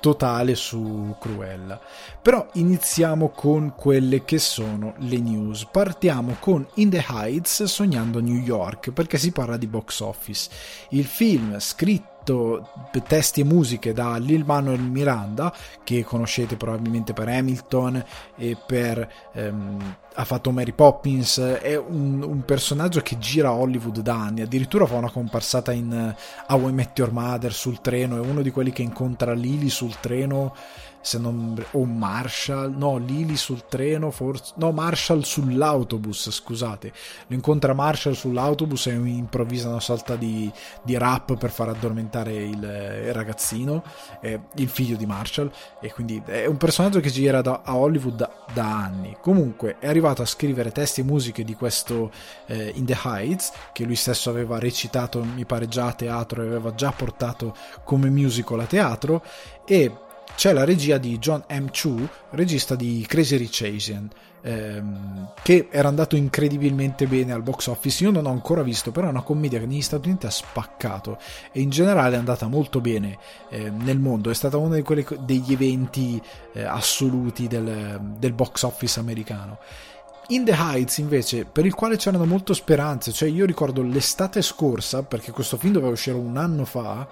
totale 0.01 0.55
su 0.55 1.15
Cruella. 1.17 1.79
Però 2.21 2.45
iniziamo 2.53 3.29
con 3.29 3.73
quelle 3.75 4.25
che 4.25 4.39
sono 4.39 4.95
le 4.97 5.19
news. 5.19 5.65
Partiamo 5.71 6.35
con 6.39 6.67
In 6.75 6.89
the 6.89 7.05
Heights 7.07 7.63
sognando 7.63 8.19
New 8.19 8.35
York 8.35 8.91
perché 8.91 9.17
si 9.17 9.31
parla 9.31 9.55
di 9.55 9.67
box 9.67 10.01
office. 10.01 10.49
Il 10.89 11.05
film 11.05 11.57
scritto 11.59 12.09
testi 13.07 13.41
e 13.41 13.45
musiche 13.45 13.93
da 13.93 14.17
Lil 14.17 14.43
Manuel 14.43 14.81
Miranda 14.81 15.53
che 15.83 16.03
conoscete 16.03 16.57
probabilmente 16.57 17.13
per 17.13 17.29
Hamilton 17.29 18.03
e 18.35 18.57
per 18.63 19.11
ehm, 19.33 19.95
ha 20.13 20.25
fatto 20.25 20.51
Mary 20.51 20.73
Poppins 20.73 21.39
è 21.39 21.77
un, 21.77 22.21
un, 22.21 22.43
personaggio 22.43 22.99
che 23.01 23.17
gira 23.17 23.49
a 23.49 23.53
Hollywood 23.53 23.99
da 23.99 24.15
anni 24.15 24.41
addirittura 24.41 24.85
fa 24.85 24.95
una 24.95 25.09
comparsata 25.09 25.71
in 25.71 26.15
uh, 26.47 26.53
How 26.53 26.67
I 26.67 26.73
Met 26.73 26.97
Your 26.97 27.11
Mother 27.13 27.53
sul 27.53 27.79
treno 27.79 28.17
è 28.17 28.19
uno 28.19 28.41
di 28.41 28.51
quelli 28.51 28.71
che 28.71 28.81
incontra 28.81 29.33
Lily 29.33 29.69
sul 29.69 29.99
treno 29.99 30.53
se 31.01 31.17
non, 31.17 31.61
o 31.71 31.85
Marshall, 31.85 32.75
no, 32.77 32.97
Lily 32.97 33.35
sul 33.35 33.65
treno, 33.67 34.11
forse, 34.11 34.53
no, 34.57 34.71
Marshall 34.71 35.21
sull'autobus, 35.21 36.29
scusate, 36.29 36.93
lo 37.27 37.35
incontra 37.35 37.73
Marshall 37.73 38.13
sull'autobus 38.13 38.87
e 38.87 38.91
improvvisa 38.91 39.69
una 39.69 39.79
sorta 39.79 40.15
di, 40.15 40.51
di 40.83 40.97
rap 40.97 41.35
per 41.37 41.49
far 41.49 41.69
addormentare 41.69 42.33
il, 42.33 42.57
il 42.57 43.13
ragazzino, 43.13 43.83
eh, 44.21 44.39
il 44.55 44.69
figlio 44.69 44.95
di 44.95 45.05
Marshall, 45.05 45.51
e 45.79 45.91
quindi 45.91 46.21
è 46.25 46.45
un 46.45 46.57
personaggio 46.57 46.99
che 46.99 47.09
gira 47.09 47.41
da, 47.41 47.61
a 47.63 47.75
Hollywood 47.75 48.15
da, 48.15 48.31
da, 48.53 48.83
anni. 48.83 49.17
Comunque 49.19 49.77
è 49.79 49.87
arrivato 49.87 50.21
a 50.21 50.25
scrivere 50.25 50.71
testi 50.71 51.01
e 51.01 51.03
musiche 51.03 51.43
di 51.43 51.55
questo 51.55 52.11
eh, 52.45 52.71
In 52.75 52.85
the 52.85 52.97
Heights, 53.03 53.51
che 53.73 53.83
lui 53.83 53.95
stesso 53.95 54.29
aveva 54.29 54.59
recitato, 54.59 55.23
mi 55.23 55.45
pare 55.45 55.67
già 55.67 55.87
a 55.87 55.93
teatro 55.93 56.43
e 56.43 56.45
aveva 56.45 56.73
già 56.75 56.91
portato 56.91 57.55
come 57.83 58.09
musical 58.09 58.59
a 58.59 58.65
teatro, 58.65 59.23
e 59.65 59.91
c'è 60.35 60.53
la 60.53 60.63
regia 60.63 60.97
di 60.97 61.17
John 61.19 61.43
M. 61.49 61.67
Chu, 61.67 62.07
regista 62.31 62.75
di 62.75 63.05
Crazy 63.07 63.37
Rich 63.37 63.61
Asian, 63.61 64.09
ehm, 64.41 65.33
che 65.43 65.67
era 65.71 65.87
andato 65.87 66.15
incredibilmente 66.15 67.07
bene 67.07 67.31
al 67.33 67.43
box 67.43 67.67
office. 67.67 68.03
Io 68.03 68.11
non 68.11 68.25
ho 68.25 68.31
ancora 68.31 68.63
visto, 68.63 68.91
però 68.91 69.07
è 69.07 69.11
una 69.11 69.21
commedia 69.21 69.59
che 69.59 69.65
negli 69.65 69.81
Stati 69.81 70.09
Uniti 70.09 70.25
ha 70.25 70.31
spaccato 70.31 71.17
e 71.51 71.61
in 71.61 71.69
generale 71.69 72.15
è 72.15 72.19
andata 72.19 72.47
molto 72.47 72.81
bene 72.81 73.17
eh, 73.49 73.69
nel 73.69 73.99
mondo. 73.99 74.29
È 74.29 74.33
stata 74.33 74.57
uno 74.57 74.81
quelle, 74.81 75.05
degli 75.19 75.53
eventi 75.53 76.21
eh, 76.53 76.63
assoluti 76.63 77.47
del, 77.47 77.99
del 78.17 78.33
box 78.33 78.63
office 78.63 78.99
americano. 78.99 79.59
In 80.27 80.45
the 80.45 80.55
Heights 80.57 80.97
invece, 80.99 81.43
per 81.43 81.65
il 81.65 81.73
quale 81.73 81.97
c'erano 81.97 82.25
molte 82.25 82.53
speranze, 82.53 83.11
cioè 83.11 83.27
io 83.27 83.45
ricordo 83.45 83.81
l'estate 83.81 84.41
scorsa, 84.41 85.03
perché 85.03 85.31
questo 85.31 85.57
film 85.57 85.73
doveva 85.73 85.91
uscire 85.91 86.15
un 86.15 86.37
anno 86.37 86.63
fa, 86.63 87.05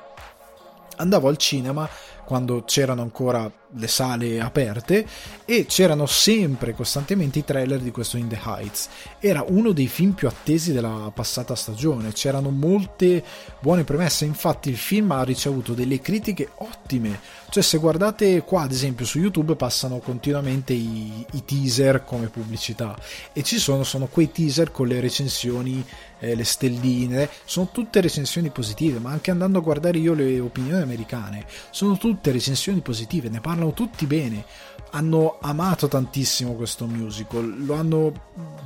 andavo 0.95 1.27
al 1.27 1.35
cinema 1.35 1.87
quando 2.29 2.61
c'erano 2.63 3.01
ancora 3.01 3.51
le 3.73 3.87
sale 3.87 4.39
aperte 4.39 5.05
e 5.45 5.65
c'erano 5.65 6.05
sempre 6.05 6.73
costantemente 6.73 7.39
i 7.39 7.43
trailer 7.43 7.79
di 7.79 7.91
questo 7.91 8.17
In 8.17 8.27
the 8.27 8.39
Heights. 8.43 8.89
Era 9.19 9.43
uno 9.47 9.71
dei 9.71 9.87
film 9.87 10.13
più 10.13 10.27
attesi 10.27 10.71
della 10.71 11.11
passata 11.13 11.55
stagione, 11.55 12.11
c'erano 12.11 12.49
molte 12.49 13.23
buone 13.59 13.83
premesse, 13.83 14.25
infatti 14.25 14.69
il 14.69 14.77
film 14.77 15.11
ha 15.11 15.23
ricevuto 15.23 15.73
delle 15.73 15.99
critiche 16.01 16.49
ottime, 16.55 17.19
cioè 17.49 17.63
se 17.63 17.77
guardate 17.77 18.41
qua 18.43 18.63
ad 18.63 18.71
esempio 18.71 19.05
su 19.05 19.19
YouTube 19.19 19.55
passano 19.55 19.99
continuamente 19.99 20.73
i, 20.73 21.25
i 21.31 21.45
teaser 21.45 22.03
come 22.03 22.27
pubblicità. 22.27 22.97
E 23.33 23.43
ci 23.43 23.59
sono, 23.59 23.83
sono 23.83 24.07
quei 24.07 24.31
teaser 24.31 24.71
con 24.71 24.87
le 24.87 24.99
recensioni 24.99 25.85
eh, 26.19 26.35
le 26.35 26.43
stelline, 26.43 27.29
sono 27.45 27.69
tutte 27.71 28.01
recensioni 28.01 28.49
positive, 28.49 28.99
ma 28.99 29.11
anche 29.11 29.31
andando 29.31 29.59
a 29.59 29.61
guardare 29.61 29.97
io 29.97 30.13
le 30.13 30.39
opinioni 30.39 30.81
americane, 30.81 31.45
sono 31.71 31.97
tutte 31.97 32.31
recensioni 32.31 32.81
positive, 32.81 33.29
ne 33.29 33.39
parlano 33.59 33.73
tutti 33.73 34.05
bene. 34.05 34.45
Hanno 34.91 35.37
amato 35.39 35.87
tantissimo 35.87 36.53
questo 36.53 36.87
musical, 36.87 37.63
lo 37.63 37.75
hanno 37.75 38.11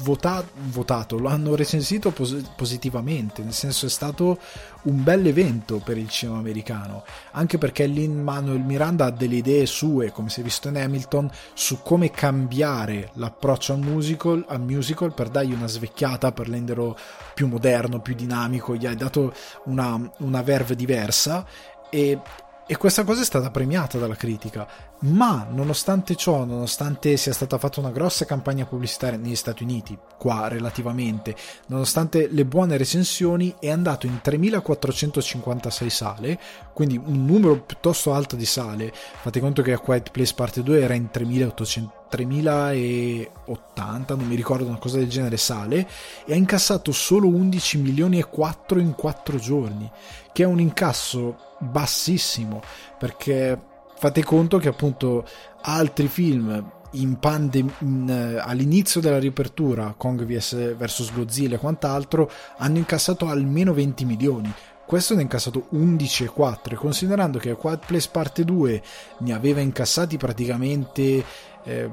vota- 0.03 0.45
votato, 0.69 1.17
lo 1.17 1.27
hanno 1.27 1.53
recensito 1.53 2.11
pos- 2.11 2.51
positivamente, 2.55 3.43
nel 3.43 3.51
senso 3.51 3.87
è 3.87 3.89
stato 3.89 4.39
un 4.83 5.03
bel 5.03 5.27
evento 5.27 5.81
per 5.83 5.97
il 5.97 6.07
cinema 6.07 6.37
americano, 6.37 7.03
anche 7.31 7.57
perché 7.57 7.87
Lin 7.87 8.23
Manuel 8.23 8.61
Miranda 8.61 9.07
ha 9.07 9.11
delle 9.11 9.35
idee 9.35 9.65
sue, 9.65 10.13
come 10.13 10.29
si 10.29 10.39
è 10.39 10.43
visto 10.43 10.69
in 10.69 10.77
Hamilton, 10.77 11.29
su 11.53 11.81
come 11.81 12.09
cambiare 12.09 13.09
l'approccio 13.15 13.73
al 13.73 13.79
musical, 13.79 14.45
al 14.47 14.61
musical 14.61 15.13
per 15.13 15.27
dargli 15.27 15.51
una 15.51 15.67
svecchiata, 15.67 16.31
per 16.31 16.47
renderlo 16.47 16.97
più 17.33 17.47
moderno, 17.47 17.99
più 17.99 18.15
dinamico, 18.15 18.77
gli 18.77 18.85
ha 18.85 18.95
dato 18.95 19.33
una, 19.65 19.99
una 20.19 20.41
verve 20.41 20.77
diversa 20.77 21.45
e, 21.89 22.17
e 22.65 22.77
questa 22.77 23.03
cosa 23.03 23.21
è 23.21 23.25
stata 23.25 23.51
premiata 23.51 23.97
dalla 23.97 24.15
critica 24.15 24.67
ma 25.03 25.47
nonostante 25.49 26.15
ciò, 26.15 26.45
nonostante 26.45 27.17
sia 27.17 27.33
stata 27.33 27.57
fatta 27.57 27.79
una 27.79 27.91
grossa 27.91 28.25
campagna 28.25 28.65
pubblicitaria 28.65 29.17
negli 29.17 29.35
Stati 29.35 29.63
Uniti, 29.63 29.97
qua 30.17 30.47
relativamente, 30.47 31.35
nonostante 31.67 32.27
le 32.31 32.45
buone 32.45 32.77
recensioni, 32.77 33.55
è 33.59 33.69
andato 33.69 34.05
in 34.05 34.21
3456 34.21 35.89
sale, 35.89 36.39
quindi 36.73 36.97
un 36.97 37.25
numero 37.25 37.61
piuttosto 37.61 38.13
alto 38.13 38.35
di 38.35 38.45
sale. 38.45 38.93
Fate 38.93 39.39
conto 39.39 39.61
che 39.61 39.73
a 39.73 39.79
Quiet 39.79 40.11
Place 40.11 40.33
Parte 40.33 40.63
2 40.63 40.81
era 40.81 40.93
in 40.93 41.09
3800 41.09 42.01
3080, 42.13 44.13
non 44.13 44.27
mi 44.27 44.35
ricordo 44.35 44.67
una 44.67 44.77
cosa 44.77 44.99
del 44.99 45.09
genere, 45.09 45.37
sale 45.37 45.87
e 46.25 46.33
ha 46.33 46.35
incassato 46.35 46.91
solo 46.91 47.27
11 47.27 47.79
milioni 47.79 48.19
e 48.19 48.25
4 48.25 48.79
in 48.79 48.93
4 48.93 49.39
giorni, 49.39 49.89
che 50.31 50.43
è 50.43 50.45
un 50.45 50.59
incasso 50.59 51.52
bassissimo 51.63 52.61
perché 52.97 53.57
fate 53.95 54.23
conto 54.23 54.57
che 54.57 54.67
appunto 54.67 55.25
altri 55.61 56.07
film 56.07 56.71
in 56.93 57.17
pandem- 57.19 57.73
in, 57.79 58.39
all'inizio 58.43 59.01
della 59.01 59.19
riapertura, 59.19 59.93
Kong 59.97 60.25
vs, 60.25 60.75
vs 60.75 61.13
Godzilla 61.13 61.55
e 61.55 61.59
quant'altro, 61.59 62.29
hanno 62.57 62.77
incassato 62.77 63.27
almeno 63.27 63.73
20 63.73 64.05
milioni. 64.05 64.53
Questo 64.85 65.13
ne 65.13 65.21
ha 65.21 65.23
incassato 65.23 65.67
11,4 65.73 66.73
e 66.73 66.75
considerando 66.75 67.39
che 67.39 67.53
Quiet 67.53 67.85
Place 67.85 68.09
Parte 68.11 68.43
2 68.43 68.83
ne 69.19 69.33
aveva 69.33 69.61
incassati 69.61 70.17
praticamente 70.17 71.23
eh, 71.63 71.89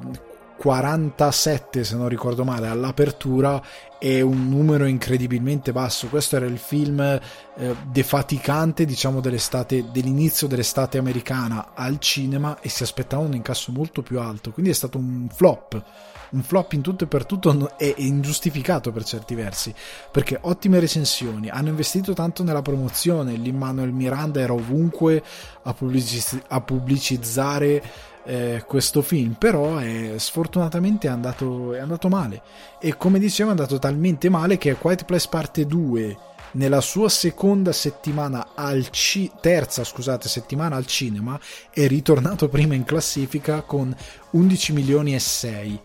47 0.61 1.85
se 1.85 1.97
non 1.97 2.07
ricordo 2.07 2.45
male 2.45 2.69
all'apertura 2.69 3.63
è 3.99 4.21
un 4.21 4.51
numero 4.51 4.85
incredibilmente 4.85 5.73
basso. 5.73 6.09
Questo 6.09 6.37
era 6.37 6.45
il 6.45 6.59
film 6.59 7.01
eh, 7.01 7.77
defaticante 7.91 8.85
diciamo 8.85 9.21
dell'estate 9.21 9.91
dell'inizio 9.91 10.47
dell'estate 10.47 10.99
americana 10.99 11.71
al 11.73 11.99
cinema 11.99 12.61
e 12.61 12.69
si 12.69 12.83
aspettava 12.83 13.23
un 13.23 13.33
incasso 13.33 13.73
molto 13.73 14.03
più 14.03 14.21
alto. 14.21 14.51
Quindi 14.51 14.71
è 14.71 14.75
stato 14.75 14.99
un 14.99 15.29
flop 15.33 15.83
un 16.31 16.43
flop 16.43 16.73
in 16.75 16.81
tutto 16.83 17.05
e 17.05 17.07
per 17.07 17.27
tutto 17.27 17.77
è 17.77 17.93
ingiustificato 17.97 18.93
per 18.93 19.05
certi 19.05 19.35
versi 19.35 19.75
perché 20.11 20.39
ottime 20.41 20.79
recensioni 20.79 21.49
hanno 21.49 21.69
investito 21.69 22.13
tanto 22.13 22.43
nella 22.45 22.63
promozione. 22.63 23.33
l'Immanuel 23.33 23.93
Miranda 23.93 24.41
era 24.41 24.53
ovunque 24.53 25.23
a, 25.63 25.75
pubblici- 25.75 26.43
a 26.49 26.61
pubblicizzare 26.61 27.83
eh, 28.25 28.65
questo 28.67 29.03
film, 29.03 29.33
però 29.33 29.77
è, 29.77 30.15
sfortunatamente 30.17 31.07
è 31.07 31.11
andato, 31.11 31.75
è 31.75 31.79
andato 31.79 32.09
male. 32.09 32.43
E 32.81 32.97
come 32.97 33.19
dicevo, 33.19 33.49
è 33.49 33.53
andato 33.53 33.79
talmente 33.79 34.29
male 34.29 34.59
che 34.59 34.75
Quiet 34.75 35.05
Place 35.05 35.29
Parte 35.29 35.67
2 35.67 36.19
nella 36.53 36.81
sua 36.81 37.09
seconda 37.09 37.73
settimana 37.73 38.49
al 38.55 38.89
ci- 38.91 39.31
terza 39.41 39.85
scusate, 39.85 40.29
settimana 40.29 40.77
al 40.77 40.87
cinema 40.87 41.39
è 41.71 41.87
ritornato 41.87 42.49
prima 42.49 42.75
in 42.75 42.85
classifica 42.85 43.63
con 43.63 43.95
11 44.31 44.73
milioni 44.73 45.15
e 45.15 45.21
6 45.21 45.81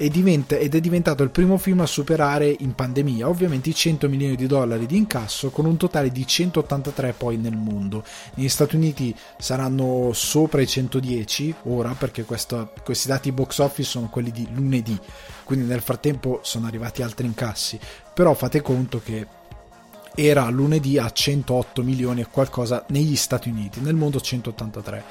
e 0.00 0.08
diventa, 0.08 0.56
ed 0.56 0.76
è 0.76 0.80
diventato 0.80 1.24
il 1.24 1.30
primo 1.30 1.58
film 1.58 1.80
a 1.80 1.86
superare 1.86 2.54
in 2.60 2.74
pandemia 2.74 3.28
ovviamente 3.28 3.70
i 3.70 3.74
100 3.74 4.08
milioni 4.08 4.36
di 4.36 4.46
dollari 4.46 4.86
di 4.86 4.96
incasso 4.96 5.50
con 5.50 5.66
un 5.66 5.76
totale 5.76 6.12
di 6.12 6.24
183 6.24 7.14
poi 7.14 7.36
nel 7.36 7.56
mondo. 7.56 8.04
Negli 8.34 8.48
Stati 8.48 8.76
Uniti 8.76 9.14
saranno 9.36 10.12
sopra 10.14 10.62
i 10.62 10.68
110 10.68 11.54
ora 11.64 11.90
perché 11.98 12.24
questo, 12.24 12.72
questi 12.84 13.08
dati 13.08 13.32
box 13.32 13.58
office 13.58 13.90
sono 13.90 14.08
quelli 14.08 14.30
di 14.30 14.46
lunedì, 14.54 14.96
quindi 15.42 15.66
nel 15.66 15.80
frattempo 15.80 16.38
sono 16.44 16.68
arrivati 16.68 17.02
altri 17.02 17.26
incassi, 17.26 17.78
però 18.14 18.34
fate 18.34 18.62
conto 18.62 19.00
che 19.04 19.26
era 20.14 20.48
lunedì 20.48 20.96
a 20.98 21.10
108 21.10 21.82
milioni 21.82 22.20
e 22.20 22.28
qualcosa 22.30 22.84
negli 22.90 23.16
Stati 23.16 23.48
Uniti, 23.48 23.80
nel 23.80 23.96
mondo 23.96 24.20
183 24.20 25.04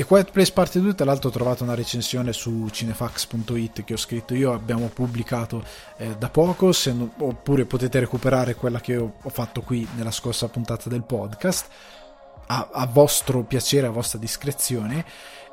e 0.00 0.04
Quiet 0.04 0.30
Place 0.30 0.52
Parte 0.52 0.78
2, 0.78 0.94
tra 0.94 1.04
l'altro, 1.04 1.28
ho 1.28 1.32
trovato 1.32 1.64
una 1.64 1.74
recensione 1.74 2.32
su 2.32 2.68
cinefax.it 2.70 3.82
che 3.82 3.94
ho 3.94 3.96
scritto 3.96 4.32
io, 4.32 4.52
abbiamo 4.52 4.86
pubblicato 4.86 5.64
eh, 5.96 6.14
da 6.16 6.28
poco, 6.28 6.70
non, 6.84 7.10
oppure 7.18 7.64
potete 7.64 7.98
recuperare 7.98 8.54
quella 8.54 8.78
che 8.78 8.96
ho, 8.96 9.14
ho, 9.20 9.28
fatto 9.28 9.60
qui 9.62 9.84
nella 9.96 10.12
scorsa 10.12 10.46
puntata 10.46 10.88
del 10.88 11.02
podcast, 11.02 11.66
a, 12.46 12.68
a 12.72 12.86
vostro 12.86 13.42
piacere, 13.42 13.88
a 13.88 13.90
vostra 13.90 14.20
discrezione. 14.20 15.04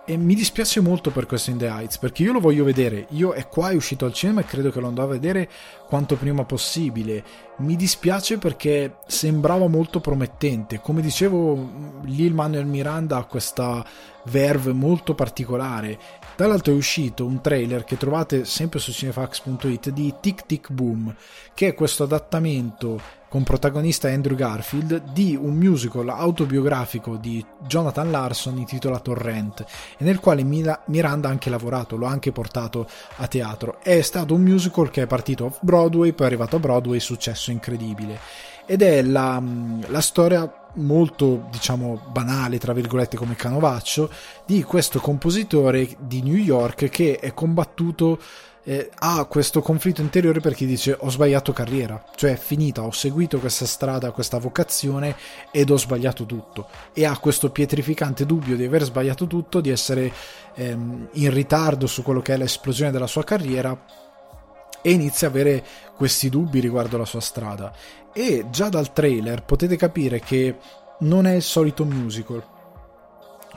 E 0.07 0.17
mi 0.17 0.35
dispiace 0.35 0.81
molto 0.81 1.09
per 1.09 1.25
questo 1.25 1.49
In 1.49 1.57
The 1.57 1.65
Heights, 1.65 1.97
perché 1.97 2.21
io 2.21 2.31
lo 2.31 2.39
voglio 2.39 2.63
vedere. 2.63 3.07
Io 3.09 3.31
è 3.31 3.47
qua, 3.47 3.71
è 3.71 3.75
uscito 3.75 4.05
al 4.05 4.13
cinema 4.13 4.41
e 4.41 4.45
credo 4.45 4.69
che 4.69 4.79
lo 4.79 4.85
andrò 4.85 5.05
a 5.05 5.07
vedere 5.07 5.49
quanto 5.87 6.15
prima 6.15 6.45
possibile. 6.45 7.23
Mi 7.57 7.75
dispiace 7.75 8.37
perché 8.37 8.97
sembrava 9.07 9.67
molto 9.67 9.99
promettente. 10.01 10.79
Come 10.79 11.01
dicevo, 11.01 12.01
Lil 12.03 12.35
Manuel 12.35 12.67
Miranda 12.67 13.17
ha 13.17 13.25
questa 13.25 13.83
verve 14.25 14.73
molto 14.73 15.15
particolare. 15.15 15.97
Tra 16.35 16.47
l'altro 16.47 16.73
è 16.73 16.75
uscito 16.75 17.25
un 17.25 17.39
trailer 17.39 17.85
che 17.85 17.95
trovate 17.95 18.43
sempre 18.43 18.79
su 18.79 18.91
cinefax.it 18.91 19.89
di 19.91 20.15
Tic 20.19 20.45
Tic 20.45 20.69
Boom, 20.69 21.15
che 21.53 21.69
è 21.69 21.73
questo 21.73 22.03
adattamento 22.03 22.99
con 23.29 23.43
protagonista 23.43 24.09
Andrew 24.09 24.35
Garfield, 24.35 25.11
di 25.13 25.37
un 25.39 25.55
musical 25.55 26.09
autobiografico 26.09 27.15
di 27.15 27.43
Jonathan 27.65 28.11
Larson 28.11 28.57
intitolato 28.57 29.13
Rent, 29.13 29.65
e 29.97 30.03
nel 30.03 30.19
quale 30.19 30.43
Miranda 30.43 31.29
ha 31.29 31.31
anche 31.31 31.49
lavorato, 31.49 31.95
lo 31.95 32.05
ha 32.05 32.11
anche 32.11 32.33
portato 32.33 32.85
a 33.15 33.27
teatro. 33.27 33.79
È 33.81 34.01
stato 34.01 34.33
un 34.33 34.41
musical 34.41 34.89
che 34.89 35.03
è 35.03 35.07
partito 35.07 35.45
off 35.45 35.59
Broadway, 35.61 36.11
poi 36.11 36.25
è 36.25 36.29
arrivato 36.29 36.57
a 36.57 36.59
Broadway, 36.59 36.99
successo 36.99 37.49
incredibile. 37.49 38.19
Ed 38.65 38.81
è 38.81 39.01
la, 39.01 39.41
la 39.87 40.01
storia 40.01 40.63
molto 40.75 41.47
diciamo 41.51 42.01
banale 42.11 42.57
tra 42.57 42.73
virgolette 42.73 43.15
come 43.15 43.35
canovaccio 43.35 44.11
di 44.45 44.61
questo 44.63 44.99
compositore 44.99 45.95
di 45.99 46.21
New 46.21 46.35
York 46.35 46.89
che 46.89 47.17
è 47.17 47.33
combattuto 47.33 48.19
eh, 48.67 48.89
ha 48.95 49.23
questo 49.25 49.61
conflitto 49.61 50.01
interiore 50.01 50.39
perché 50.39 50.65
dice 50.65 50.97
ho 50.99 51.09
sbagliato 51.09 51.53
carriera, 51.53 52.03
cioè 52.15 52.31
è 52.31 52.35
finita, 52.35 52.81
ho 52.81 52.91
seguito 52.91 53.39
questa 53.39 53.65
strada, 53.65 54.11
questa 54.11 54.39
vocazione 54.39 55.15
ed 55.51 55.69
ho 55.69 55.77
sbagliato 55.77 56.25
tutto. 56.25 56.67
E 56.91 57.05
ha 57.05 57.15
questo 57.19 57.51
pietrificante 57.51 58.25
dubbio 58.25 58.55
di 58.55 58.65
aver 58.65 58.83
sbagliato 58.83 59.27
tutto, 59.27 59.61
di 59.61 59.69
essere 59.69 60.11
ehm, 60.55 61.09
in 61.13 61.31
ritardo 61.31 61.85
su 61.85 62.01
quello 62.01 62.21
che 62.21 62.33
è 62.33 62.37
l'esplosione 62.37 62.89
della 62.89 63.05
sua 63.05 63.23
carriera 63.23 63.79
e 64.81 64.91
inizia 64.91 65.27
a 65.27 65.29
avere 65.29 65.63
questi 65.95 66.29
dubbi 66.29 66.59
riguardo 66.59 66.97
la 66.97 67.05
sua 67.05 67.21
strada 67.21 67.71
e 68.15 68.45
già 68.49 68.69
dal 68.69 68.93
trailer 68.93 69.43
potete 69.43 69.75
capire 69.75 70.19
che 70.21 70.55
non 70.99 71.27
è 71.27 71.33
il 71.33 71.41
solito 71.41 71.83
musical 71.83 72.53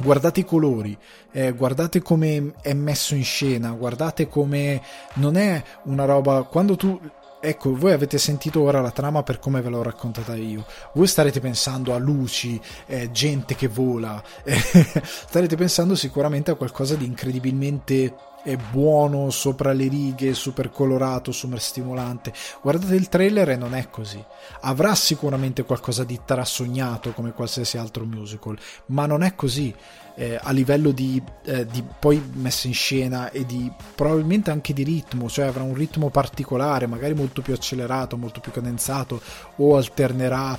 guardate 0.01 0.41
i 0.41 0.45
colori, 0.45 0.97
eh, 1.33 1.53
guardate 1.53 2.01
come 2.01 2.55
è 2.63 2.73
messo 2.73 3.15
in 3.15 3.25
scena, 3.25 3.71
guardate 3.71 4.29
come 4.29 4.81
non 5.15 5.37
è 5.37 5.63
una 5.85 6.05
roba 6.05 6.45
quando 6.45 6.77
tu 6.77 7.01
Ecco, 7.41 7.77
voi 7.77 7.93
avete 7.93 8.19
sentito 8.19 8.63
ora 8.63 8.81
la 8.81 8.91
trama 8.91 9.23
per 9.23 9.39
come 9.39 9.61
ve 9.61 9.69
l'ho 9.69 9.81
raccontata 9.81 10.35
io. 10.35 10.67
Voi 10.95 11.07
starete 11.07 11.39
pensando 11.39 11.95
a 11.95 11.99
luci, 11.99 12.61
eh, 12.87 13.13
gente 13.13 13.55
che 13.55 13.69
vola, 13.69 14.21
eh, 14.43 14.57
starete 14.57 15.55
pensando 15.55 15.95
sicuramente 15.95 16.51
a 16.51 16.57
qualcosa 16.57 16.97
di 16.97 17.05
incredibilmente 17.05 18.13
è 18.49 18.57
buono 18.57 19.29
sopra 19.29 19.75
le 19.75 19.89
righe, 19.89 20.33
super 20.33 20.71
colorato, 20.71 21.33
super 21.33 21.61
stimolante. 21.61 22.33
Guardate 22.63 22.95
il 22.95 23.11
trailer 23.11 23.51
e 23.51 23.57
non 23.57 23.75
è 23.75 23.91
così. 23.91 24.25
Avrà 24.63 24.95
sicuramente 24.95 25.65
qualcosa 25.65 26.03
di 26.03 26.19
trasognato 26.25 27.13
come 27.13 27.33
qualsiasi 27.33 27.77
altro 27.77 28.07
musical, 28.07 28.59
ma 28.87 29.05
non 29.05 29.23
è 29.23 29.35
così. 29.35 29.75
Eh, 30.15 30.39
a 30.41 30.51
livello 30.51 30.93
di, 30.93 31.23
eh, 31.45 31.67
di, 31.67 31.85
poi 31.99 32.21
messa 32.33 32.67
in 32.67 32.75
scena 32.75 33.31
e 33.31 33.45
di 33.45 33.71
probabilmente 33.95 34.51
anche 34.51 34.73
di 34.73 34.83
ritmo, 34.83 35.29
cioè 35.29 35.45
avrà 35.45 35.63
un 35.63 35.75
ritmo 35.75 36.09
particolare, 36.09 36.87
magari 36.87 37.15
molto 37.15 37.43
più 37.43 37.53
accelerato, 37.53 38.17
molto 38.17 38.41
più 38.41 38.51
condensato 38.51 39.21
o 39.57 39.77
alternerà 39.77 40.59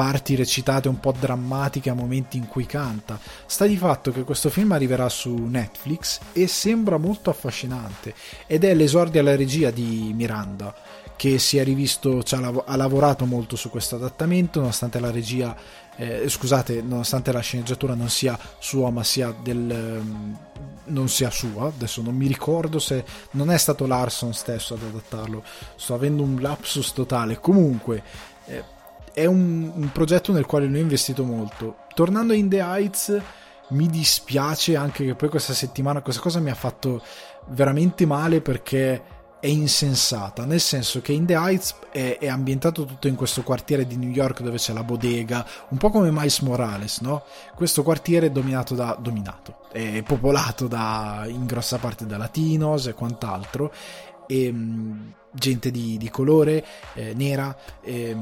parti 0.00 0.34
recitate 0.34 0.88
un 0.88 0.98
po' 0.98 1.12
drammatiche 1.12 1.90
a 1.90 1.94
momenti 1.94 2.38
in 2.38 2.48
cui 2.48 2.64
canta. 2.64 3.20
Sta 3.44 3.66
di 3.66 3.76
fatto 3.76 4.10
che 4.12 4.24
questo 4.24 4.48
film 4.48 4.72
arriverà 4.72 5.10
su 5.10 5.34
Netflix 5.34 6.20
e 6.32 6.46
sembra 6.46 6.96
molto 6.96 7.28
affascinante 7.28 8.14
ed 8.46 8.64
è 8.64 8.72
l'esordio 8.72 9.20
alla 9.20 9.36
regia 9.36 9.70
di 9.70 10.12
Miranda 10.14 10.74
che 11.16 11.38
si 11.38 11.58
è 11.58 11.64
rivisto, 11.64 12.22
cioè, 12.22 12.40
ha 12.40 12.76
lavorato 12.76 13.26
molto 13.26 13.56
su 13.56 13.68
questo 13.68 13.96
adattamento 13.96 14.60
nonostante 14.60 14.98
la 15.00 15.10
regia 15.10 15.54
eh, 15.96 16.26
scusate, 16.26 16.80
nonostante 16.80 17.30
la 17.30 17.40
sceneggiatura 17.40 17.92
non 17.92 18.08
sia 18.08 18.38
sua, 18.58 18.88
ma 18.88 19.04
sia 19.04 19.36
del. 19.42 20.00
Um, 20.00 20.38
non 20.84 21.08
sia 21.08 21.30
sua, 21.30 21.66
adesso 21.66 22.00
non 22.00 22.16
mi 22.16 22.26
ricordo 22.26 22.78
se 22.78 23.04
non 23.32 23.50
è 23.50 23.58
stato 23.58 23.86
Larson 23.86 24.32
stesso 24.32 24.74
ad 24.74 24.82
adattarlo, 24.82 25.44
sto 25.76 25.94
avendo 25.94 26.22
un 26.22 26.40
lapsus 26.40 26.92
totale. 26.94 27.38
Comunque, 27.38 28.02
eh, 28.46 28.64
è 29.12 29.26
un, 29.26 29.70
un 29.74 29.92
progetto 29.92 30.32
nel 30.32 30.46
quale 30.46 30.66
lui 30.66 30.78
ha 30.78 30.82
investito 30.82 31.24
molto. 31.24 31.76
Tornando 31.94 32.32
In 32.32 32.48
The 32.48 32.60
Heights, 32.60 33.20
mi 33.68 33.88
dispiace 33.88 34.76
anche 34.76 35.04
che 35.04 35.14
poi 35.14 35.28
questa 35.28 35.52
settimana 35.52 36.02
questa 36.02 36.20
cosa 36.20 36.40
mi 36.40 36.50
ha 36.50 36.54
fatto 36.54 37.02
veramente 37.48 38.04
male 38.06 38.40
perché 38.40 39.18
è 39.40 39.46
insensata, 39.46 40.44
nel 40.44 40.60
senso 40.60 41.00
che 41.00 41.12
In 41.12 41.24
The 41.24 41.34
Heights 41.34 41.74
è, 41.90 42.18
è, 42.20 42.28
ambientato 42.28 42.84
tutto 42.84 43.08
in 43.08 43.14
questo 43.14 43.42
quartiere 43.42 43.86
di 43.86 43.96
New 43.96 44.10
York 44.10 44.42
dove 44.42 44.58
c'è 44.58 44.74
la 44.74 44.84
bodega, 44.84 45.46
un 45.70 45.78
po' 45.78 45.88
come 45.88 46.10
Miles 46.10 46.40
Morales, 46.40 47.00
no? 47.00 47.24
Questo 47.54 47.82
quartiere 47.82 48.26
è 48.26 48.30
dominato 48.30 48.74
da... 48.74 48.96
dominato, 49.00 49.60
è 49.72 50.02
popolato 50.02 50.68
da, 50.68 51.24
in 51.26 51.46
grossa 51.46 51.78
parte 51.78 52.04
da 52.04 52.18
latinos 52.18 52.86
e 52.86 52.92
quant'altro, 52.92 53.72
e 54.26 54.52
mh, 54.52 55.14
gente 55.32 55.70
di, 55.70 55.96
di 55.96 56.10
colore, 56.10 56.64
eh, 56.94 57.12
nera, 57.14 57.56
e, 57.82 58.16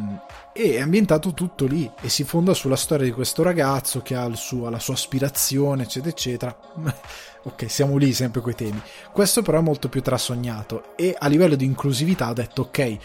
e, 0.53 0.77
è 0.77 0.81
ambientato 0.81 1.33
tutto 1.33 1.67
lì 1.67 1.91
e 2.01 2.09
si 2.09 2.25
fonda 2.25 2.55
sulla 2.55 2.77
storia 2.77 3.07
di 3.07 3.13
questo 3.13 3.43
ragazzo 3.43 4.03
che 4.03 4.15
ha 4.15 4.33
suo, 4.35 4.69
la 4.69 4.79
sua 4.79 4.95
aspirazione, 4.95 5.85
eccetera, 5.85 6.11
eccetera. 6.11 6.59
ok, 7.45 7.71
siamo 7.71 7.97
lì 7.97 8.13
sempre 8.13 8.41
quei 8.41 8.55
temi. 8.55 8.81
Questo 9.13 9.43
però 9.43 9.59
è 9.59 9.63
molto 9.63 9.89
più 9.89 10.03
trasognato 10.03 10.97
e 10.97 11.15
a 11.19 11.27
livello 11.29 11.55
di 11.55 11.65
inclusività 11.65 12.27
ha 12.27 12.33
detto 12.33 12.63
ok, 12.63 12.99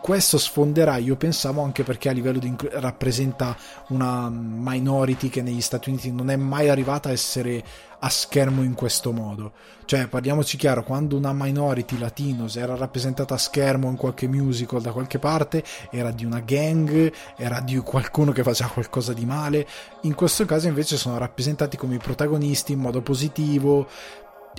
questo 0.00 0.38
sfonderà, 0.38 0.96
io 0.96 1.16
pensavo 1.16 1.62
anche 1.62 1.82
perché 1.82 2.08
a 2.08 2.12
livello 2.12 2.38
di 2.38 2.54
rappresenta 2.72 3.56
una 3.88 4.28
minority 4.30 5.28
che 5.28 5.42
negli 5.42 5.60
Stati 5.60 5.88
Uniti 5.90 6.12
non 6.12 6.30
è 6.30 6.36
mai 6.36 6.68
arrivata 6.68 7.08
a 7.08 7.12
essere 7.12 7.64
a 7.98 8.08
schermo 8.08 8.62
in 8.62 8.74
questo 8.74 9.12
modo. 9.12 9.52
Cioè, 9.84 10.08
parliamoci 10.08 10.56
chiaro, 10.56 10.82
quando 10.82 11.16
una 11.16 11.32
minority 11.32 11.98
latinos 11.98 12.56
era 12.56 12.74
rappresentata 12.74 13.34
a 13.34 13.38
schermo 13.38 13.88
in 13.88 13.96
qualche 13.96 14.26
musical 14.26 14.82
da 14.82 14.92
qualche 14.92 15.18
parte, 15.18 15.62
era 15.90 16.10
di 16.10 16.24
una 16.24 16.40
gang, 16.40 17.12
era 17.36 17.60
di 17.60 17.76
qualcuno 17.78 18.32
che 18.32 18.42
faceva 18.42 18.70
qualcosa 18.70 19.12
di 19.12 19.24
male. 19.24 19.66
In 20.02 20.14
questo 20.14 20.44
caso 20.44 20.66
invece 20.66 20.96
sono 20.96 21.18
rappresentati 21.18 21.76
come 21.76 21.94
i 21.94 21.98
protagonisti 21.98 22.72
in 22.72 22.80
modo 22.80 23.00
positivo, 23.00 23.88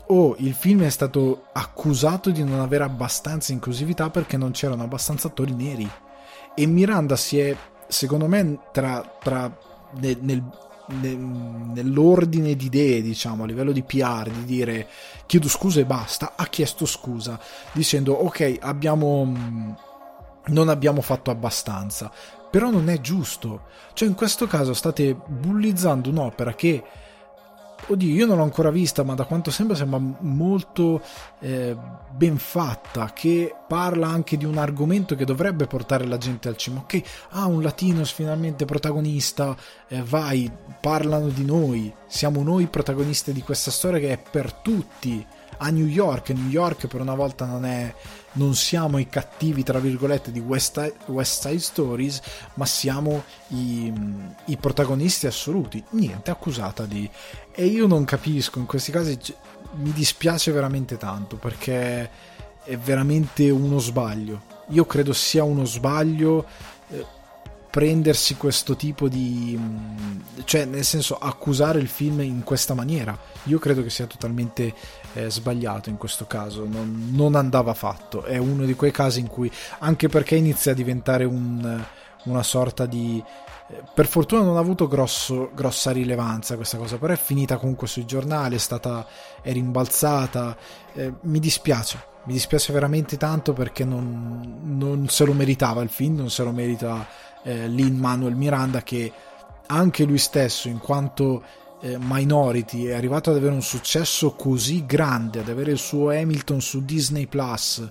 o 0.07 0.35
il 0.39 0.53
film 0.53 0.83
è 0.83 0.89
stato 0.89 1.45
accusato 1.51 2.29
di 2.29 2.43
non 2.43 2.59
avere 2.59 2.83
abbastanza 2.83 3.51
inclusività 3.51 4.09
perché 4.09 4.37
non 4.37 4.51
c'erano 4.51 4.83
abbastanza 4.83 5.27
attori 5.27 5.53
neri. 5.53 5.89
E 6.55 6.65
Miranda 6.65 7.15
si 7.15 7.39
è, 7.39 7.55
secondo 7.87 8.27
me, 8.27 8.59
tra, 8.71 9.03
tra 9.21 9.55
nel, 9.99 10.17
nel, 10.21 10.43
nell'ordine 11.17 12.55
di 12.55 12.65
idee, 12.65 13.01
diciamo, 13.01 13.43
a 13.43 13.47
livello 13.47 13.71
di 13.71 13.83
PR, 13.83 14.29
di 14.29 14.45
dire 14.45 14.87
chiedo 15.25 15.49
scusa 15.49 15.79
e 15.79 15.85
basta, 15.85 16.33
ha 16.35 16.47
chiesto 16.47 16.85
scusa, 16.85 17.39
dicendo 17.73 18.13
ok, 18.13 18.57
abbiamo 18.61 19.75
non 20.47 20.69
abbiamo 20.69 21.01
fatto 21.01 21.31
abbastanza. 21.31 22.11
Però 22.49 22.69
non 22.69 22.89
è 22.89 22.99
giusto. 23.01 23.63
Cioè, 23.93 24.07
in 24.07 24.15
questo 24.15 24.47
caso 24.47 24.73
state 24.73 25.13
bullizzando 25.13 26.09
un'opera 26.09 26.53
che 26.53 26.83
Oddio, 27.89 28.13
io 28.13 28.25
non 28.25 28.37
l'ho 28.37 28.43
ancora 28.43 28.69
vista, 28.69 29.03
ma 29.03 29.13
da 29.13 29.23
quanto 29.23 29.51
sembra 29.51 29.75
sembra 29.75 29.99
molto 29.99 31.01
eh, 31.39 31.75
ben 32.09 32.37
fatta, 32.37 33.11
che 33.13 33.55
parla 33.67 34.07
anche 34.07 34.35
di 34.35 34.45
un 34.45 34.57
argomento 34.57 35.15
che 35.15 35.23
dovrebbe 35.23 35.67
portare 35.67 36.05
la 36.05 36.17
gente 36.17 36.49
al 36.49 36.57
cinema. 36.57 36.81
Ok, 36.81 37.01
ah, 37.31 37.45
un 37.45 37.61
latino 37.61 38.03
finalmente 38.03 38.65
protagonista, 38.65 39.55
eh, 39.87 40.01
vai, 40.01 40.51
parlano 40.81 41.29
di 41.29 41.45
noi, 41.45 41.93
siamo 42.07 42.43
noi 42.43 42.67
protagonisti 42.67 43.31
di 43.31 43.41
questa 43.41 43.71
storia 43.71 43.99
che 43.99 44.11
è 44.11 44.17
per 44.17 44.51
tutti 44.51 45.25
a 45.57 45.69
New 45.69 45.85
York. 45.85 46.29
New 46.29 46.49
York 46.49 46.87
per 46.87 47.01
una 47.01 47.15
volta 47.15 47.45
non 47.45 47.65
è 47.65 47.93
non 48.33 48.55
siamo 48.55 48.97
i 48.97 49.07
cattivi 49.09 49.63
tra 49.63 49.79
virgolette 49.79 50.31
di 50.31 50.39
West, 50.39 50.93
West 51.07 51.47
Side 51.47 51.59
Stories, 51.59 52.21
ma 52.55 52.65
siamo 52.65 53.23
i, 53.49 53.91
i, 54.45 54.57
protagonisti 54.57 55.27
assoluti. 55.27 55.83
Niente, 55.91 56.31
accusata 56.31 56.85
di... 56.85 57.09
E 57.51 57.65
io 57.65 57.87
non 57.87 58.05
capisco, 58.05 58.59
in 58.59 58.65
questi 58.65 58.91
casi 58.91 59.17
mi 59.75 59.91
dispiace 59.91 60.51
veramente 60.51 60.97
tanto 60.97 61.35
perché 61.35 62.09
è 62.63 62.77
veramente 62.77 63.49
uno 63.49 63.79
sbaglio. 63.79 64.41
Io 64.69 64.85
credo 64.85 65.13
sia 65.13 65.43
uno 65.43 65.65
sbaglio 65.65 66.45
eh, 66.89 67.05
prendersi 67.69 68.35
questo 68.35 68.75
tipo 68.75 69.07
di... 69.07 69.59
cioè 70.43 70.65
nel 70.65 70.83
senso 70.83 71.17
accusare 71.17 71.79
il 71.79 71.87
film 71.87 72.21
in 72.21 72.43
questa 72.43 72.73
maniera. 72.73 73.17
Io 73.43 73.57
credo 73.57 73.81
che 73.81 73.89
sia 73.89 74.05
totalmente 74.05 74.73
eh, 75.17 75.31
sbagliato 75.31 75.89
in 75.89 75.97
questo 75.97 76.25
caso, 76.25 76.65
non, 76.67 77.09
non, 77.11 77.35
andava 77.35 77.73
fatto. 77.73 78.23
È 78.23 78.37
uno 78.37 78.65
di 78.65 78.75
quei 78.75 78.91
casi 78.91 79.19
in 79.19 79.27
cui, 79.27 79.51
anche 79.79 80.07
perché 80.09 80.35
inizia 80.35 80.73
a 80.73 80.75
diventare 80.75 81.23
un, 81.23 81.83
una 82.25 82.43
sorta 82.43 82.85
di... 82.85 83.23
Eh, 83.69 83.83
per 83.93 84.05
fortuna 84.05 84.43
non 84.43 84.57
ha 84.57 84.59
avuto 84.59 84.87
grosso, 84.87 85.49
grossa 85.55 85.91
rilevanza 85.91 86.55
questa 86.55 86.77
cosa, 86.77 86.97
però 86.97 87.13
è 87.13 87.17
finita 87.17 87.57
comunque 87.57 87.87
sui 87.87 88.05
giornali, 88.05 88.55
è 88.55 88.59
stata 88.59 89.05
è 89.41 89.51
rimbalzata. 89.51 90.55
Eh, 90.93 91.13
mi 91.21 91.39
dispiace, 91.39 92.03
mi 92.25 92.33
dispiace 92.33 92.71
veramente 92.71 93.17
tanto 93.17 93.53
perché 93.53 93.85
non, 93.85 94.59
non, 94.63 95.07
se 95.09 95.25
lo 95.25 95.33
meritava 95.33 95.81
il 95.81 95.89
film, 95.89 96.15
non 96.15 96.29
se 96.29 96.43
lo 96.43 96.51
merita 96.51 97.07
eh, 97.43 97.67
Lin 97.67 97.97
Manuel 97.97 98.35
Miranda 98.35 98.83
che 98.83 99.11
anche 99.69 100.03
lui 100.03 100.17
stesso 100.19 100.67
in 100.69 100.77
quanto 100.77 101.43
eh, 101.81 101.97
Minority 101.99 102.85
è 102.85 102.93
arrivato 102.93 103.29
ad 103.29 103.37
avere 103.37 103.53
un 103.53 103.61
successo 103.61 104.31
così 104.33 104.85
grande, 104.85 105.39
ad 105.39 105.49
avere 105.49 105.71
il 105.71 105.77
suo 105.77 106.09
Hamilton 106.09 106.61
su 106.61 106.83
Disney 106.83 107.27
Plus, 107.27 107.87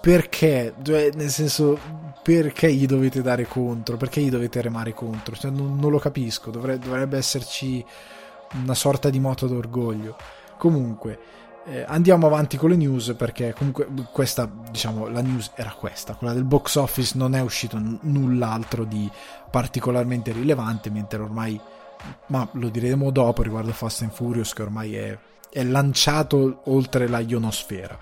perché? 0.00 0.72
Nel 0.84 1.30
senso, 1.30 1.78
perché 2.22 2.72
gli 2.72 2.86
dovete 2.86 3.22
dare 3.22 3.46
contro? 3.46 3.96
Perché 3.96 4.20
gli 4.20 4.30
dovete 4.30 4.60
remare 4.60 4.94
contro? 4.94 5.34
Cioè, 5.34 5.50
non, 5.50 5.78
non, 5.78 5.90
lo 5.90 5.98
capisco, 5.98 6.52
dovrebbe, 6.52 6.84
dovrebbe 6.84 7.16
esserci 7.16 7.84
una 8.52 8.74
sorta 8.74 9.10
di 9.10 9.18
moto 9.18 9.48
d'orgoglio. 9.48 10.16
Comunque, 10.56 11.18
eh, 11.64 11.84
andiamo 11.88 12.26
avanti 12.26 12.56
con 12.56 12.70
le 12.70 12.76
news 12.76 13.14
perché 13.18 13.52
comunque 13.52 13.88
questa, 14.12 14.48
diciamo, 14.70 15.08
la 15.08 15.22
news 15.22 15.50
era 15.56 15.72
questa, 15.72 16.14
quella 16.14 16.32
del 16.32 16.44
box 16.44 16.76
office 16.76 17.18
non 17.18 17.34
è 17.34 17.40
uscito 17.40 17.76
n- 17.76 17.98
null'altro 18.02 18.84
di 18.84 19.10
particolarmente 19.50 20.30
rilevante, 20.30 20.88
mentre 20.88 21.20
ormai 21.20 21.60
ma 22.28 22.48
lo 22.52 22.68
diremo 22.68 23.10
dopo 23.10 23.42
riguardo 23.42 23.72
Fast 23.72 24.02
and 24.02 24.12
Furious 24.12 24.52
che 24.52 24.62
ormai 24.62 24.96
è, 24.96 25.18
è 25.50 25.62
lanciato 25.62 26.62
oltre 26.64 27.08
la 27.08 27.20
ionosfera. 27.20 27.98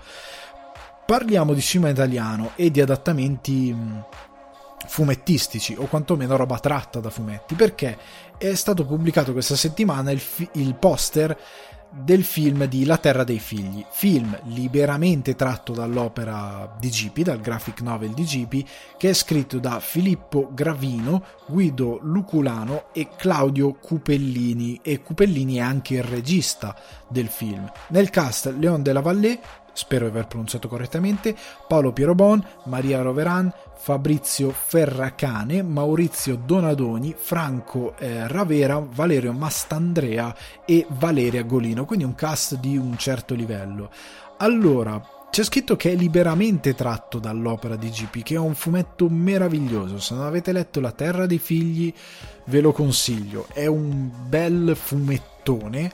Parliamo 1.05 1.53
di 1.53 1.61
cinema 1.61 1.89
italiano 1.89 2.51
e 2.55 2.71
di 2.71 2.81
adattamenti 2.81 3.75
fumettistici 4.87 5.75
o 5.77 5.85
quantomeno 5.85 6.35
roba 6.35 6.59
tratta 6.59 6.99
da 6.99 7.09
fumetti 7.09 7.55
perché 7.55 7.97
è 8.37 8.53
stato 8.53 8.85
pubblicato 8.85 9.31
questa 9.31 9.55
settimana 9.55 10.11
il, 10.11 10.21
il 10.53 10.75
poster 10.75 11.37
del 11.97 12.25
film 12.25 12.65
di 12.65 12.85
La 12.85 12.97
Terra 12.97 13.23
dei 13.23 13.39
Figli, 13.39 13.85
film 13.89 14.37
liberamente 14.47 15.35
tratto 15.35 15.71
dall'opera 15.71 16.75
di 16.77 16.89
GP, 16.89 17.21
dal 17.21 17.39
graphic 17.39 17.81
novel 17.81 18.11
di 18.11 18.23
GP, 18.23 18.67
che 18.97 19.09
è 19.09 19.13
scritto 19.13 19.59
da 19.59 19.79
Filippo 19.79 20.49
Gravino, 20.53 21.23
Guido 21.47 21.99
Luculano 22.01 22.87
e 22.91 23.09
Claudio 23.15 23.73
Cupellini, 23.73 24.79
e 24.83 25.01
Cupellini 25.01 25.55
è 25.55 25.61
anche 25.61 25.95
il 25.95 26.03
regista 26.03 26.75
del 27.07 27.27
film. 27.27 27.71
Nel 27.87 28.09
cast 28.09 28.53
Leon 28.57 28.83
della 28.83 29.01
Vallée, 29.01 29.39
spero 29.71 30.07
aver 30.07 30.27
pronunciato 30.27 30.67
correttamente, 30.67 31.35
Paolo 31.67 31.93
Pierobon, 31.93 32.43
Maria 32.65 33.01
Roveran, 33.01 33.51
Fabrizio 33.85 34.49
Ferracane, 34.49 35.61
Maurizio 35.61 36.41
Donadoni, 36.43 37.13
Franco 37.15 37.95
eh, 37.99 38.27
Ravera, 38.27 38.79
Valerio 38.79 39.31
Mastandrea 39.31 40.35
e 40.65 40.87
Valeria 40.89 41.43
Golino, 41.43 41.85
quindi 41.85 42.03
un 42.03 42.15
cast 42.15 42.57
di 42.57 42.77
un 42.77 42.97
certo 42.97 43.35
livello. 43.35 43.91
Allora, 44.37 44.99
c'è 45.29 45.43
scritto 45.43 45.75
che 45.75 45.91
è 45.91 45.95
liberamente 45.95 46.73
tratto 46.73 47.19
dall'opera 47.19 47.75
di 47.75 47.91
GP, 47.91 48.23
che 48.23 48.33
è 48.33 48.39
un 48.39 48.55
fumetto 48.55 49.07
meraviglioso. 49.07 49.99
Se 49.99 50.15
non 50.15 50.25
avete 50.25 50.51
letto 50.51 50.79
La 50.79 50.91
Terra 50.91 51.27
dei 51.27 51.37
Figli, 51.37 51.93
ve 52.45 52.61
lo 52.61 52.71
consiglio. 52.71 53.45
È 53.53 53.67
un 53.67 54.09
bel 54.27 54.75
fumettone 54.75 55.91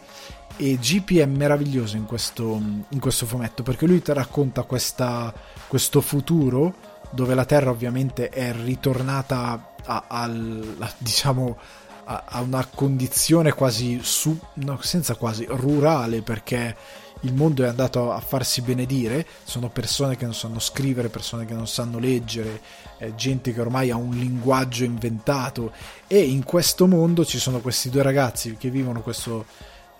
e 0.55 0.77
GP 0.77 1.17
è 1.17 1.25
meraviglioso 1.25 1.97
in 1.97 2.05
questo, 2.05 2.57
in 2.87 2.99
questo 3.01 3.25
fumetto 3.25 3.63
perché 3.63 3.85
lui 3.85 4.01
ti 4.01 4.13
racconta 4.13 4.63
questa, 4.63 5.33
questo 5.67 5.99
futuro 5.99 6.90
dove 7.09 7.33
la 7.33 7.45
Terra 7.45 7.69
ovviamente 7.69 8.29
è 8.29 8.53
ritornata 8.53 9.73
a, 9.83 10.03
a, 10.07 10.23
a 10.23 10.93
diciamo 10.97 11.57
a, 12.05 12.41
una 12.41 12.65
condizione 12.65 13.53
quasi 13.53 13.99
su, 14.01 14.37
no, 14.55 14.79
senza 14.81 15.15
quasi 15.15 15.45
rurale 15.47 16.21
perché 16.21 16.75
il 17.21 17.33
mondo 17.33 17.63
è 17.63 17.67
andato 17.67 18.11
a 18.11 18.19
farsi 18.19 18.61
benedire, 18.61 19.25
sono 19.43 19.69
persone 19.69 20.17
che 20.17 20.25
non 20.25 20.33
sanno 20.33 20.59
scrivere, 20.59 21.09
persone 21.09 21.45
che 21.45 21.53
non 21.53 21.67
sanno 21.67 21.99
leggere, 21.99 22.61
eh, 22.97 23.13
gente 23.13 23.53
che 23.53 23.61
ormai 23.61 23.91
ha 23.91 23.95
un 23.95 24.15
linguaggio 24.15 24.83
inventato. 24.83 25.71
E 26.07 26.19
in 26.19 26.43
questo 26.43 26.87
mondo 26.87 27.23
ci 27.23 27.37
sono 27.37 27.59
questi 27.59 27.91
due 27.91 28.01
ragazzi 28.01 28.57
che 28.57 28.71
vivono 28.71 29.01
questo 29.01 29.45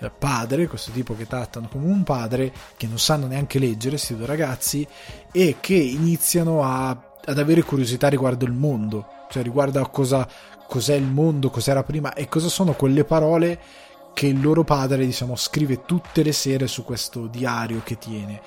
padre, 0.10 0.68
questo 0.68 0.92
tipo 0.92 1.16
che 1.16 1.28
trattano 1.28 1.68
come 1.70 1.86
un 1.86 2.04
padre, 2.04 2.52
che 2.78 2.88
non 2.88 2.98
sanno 2.98 3.28
neanche 3.28 3.60
leggere, 3.60 3.96
questi 3.96 4.16
due 4.16 4.26
ragazzi, 4.26 4.88
e 5.32 5.58
che 5.60 5.76
iniziano 5.76 6.64
a, 6.64 6.90
ad 6.90 7.38
avere 7.38 7.64
curiosità 7.64 8.08
riguardo 8.08 8.46
il 8.46 8.54
mondo, 8.54 9.06
cioè 9.30 9.44
riguardo 9.44 9.80
a 9.82 9.90
cosa, 9.90 10.28
cos'è 10.68 10.96
il 10.96 11.04
mondo, 11.04 11.50
cos'era 11.50 11.84
prima 11.84 12.14
e 12.14 12.28
cosa 12.28 12.48
sono 12.48 12.74
quelle 12.74 13.04
parole 13.04 13.60
che 14.14 14.28
il 14.28 14.42
loro 14.42 14.64
padre, 14.64 15.06
diciamo, 15.06 15.36
scrive 15.36 15.86
tutte 15.86 16.24
le 16.24 16.32
sere 16.32 16.68
su 16.68 16.84
questo 16.84 17.28
diario 17.28 17.82
che 17.84 17.98
tiene. 17.98 18.42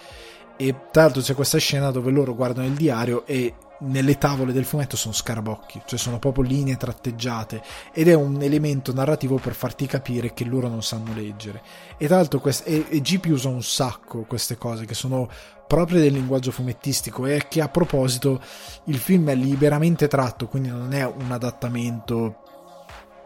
E 0.56 0.74
tra 0.90 1.02
l'altro 1.02 1.22
c'è 1.22 1.34
questa 1.34 1.58
scena 1.58 1.90
dove 1.90 2.10
loro 2.10 2.34
guardano 2.34 2.66
il 2.66 2.74
diario 2.74 3.26
e 3.26 3.54
nelle 3.84 4.18
tavole 4.18 4.52
del 4.52 4.64
fumetto 4.64 4.96
sono 4.96 5.14
scarabocchi, 5.14 5.82
cioè 5.84 5.98
sono 5.98 6.18
proprio 6.18 6.44
linee 6.44 6.76
tratteggiate 6.76 7.62
ed 7.92 8.08
è 8.08 8.14
un 8.14 8.42
elemento 8.42 8.92
narrativo 8.92 9.36
per 9.36 9.54
farti 9.54 9.86
capire 9.86 10.32
che 10.32 10.44
loro 10.44 10.68
non 10.68 10.82
sanno 10.82 11.12
leggere. 11.14 11.62
E 11.96 12.06
tra 12.06 12.16
l'altro 12.16 12.40
quest- 12.40 12.66
e, 12.66 12.86
e 12.88 13.00
GP 13.00 13.26
usa 13.26 13.48
un 13.48 13.62
sacco 13.62 14.22
queste 14.22 14.56
cose 14.56 14.84
che 14.86 14.94
sono 14.94 15.28
proprie 15.66 16.00
del 16.00 16.12
linguaggio 16.12 16.50
fumettistico 16.50 17.26
e 17.26 17.46
che 17.48 17.60
a 17.60 17.68
proposito 17.68 18.40
il 18.84 18.98
film 18.98 19.28
è 19.30 19.34
liberamente 19.34 20.08
tratto, 20.08 20.46
quindi 20.46 20.68
non 20.68 20.92
è 20.92 21.04
un 21.04 21.30
adattamento 21.30 22.40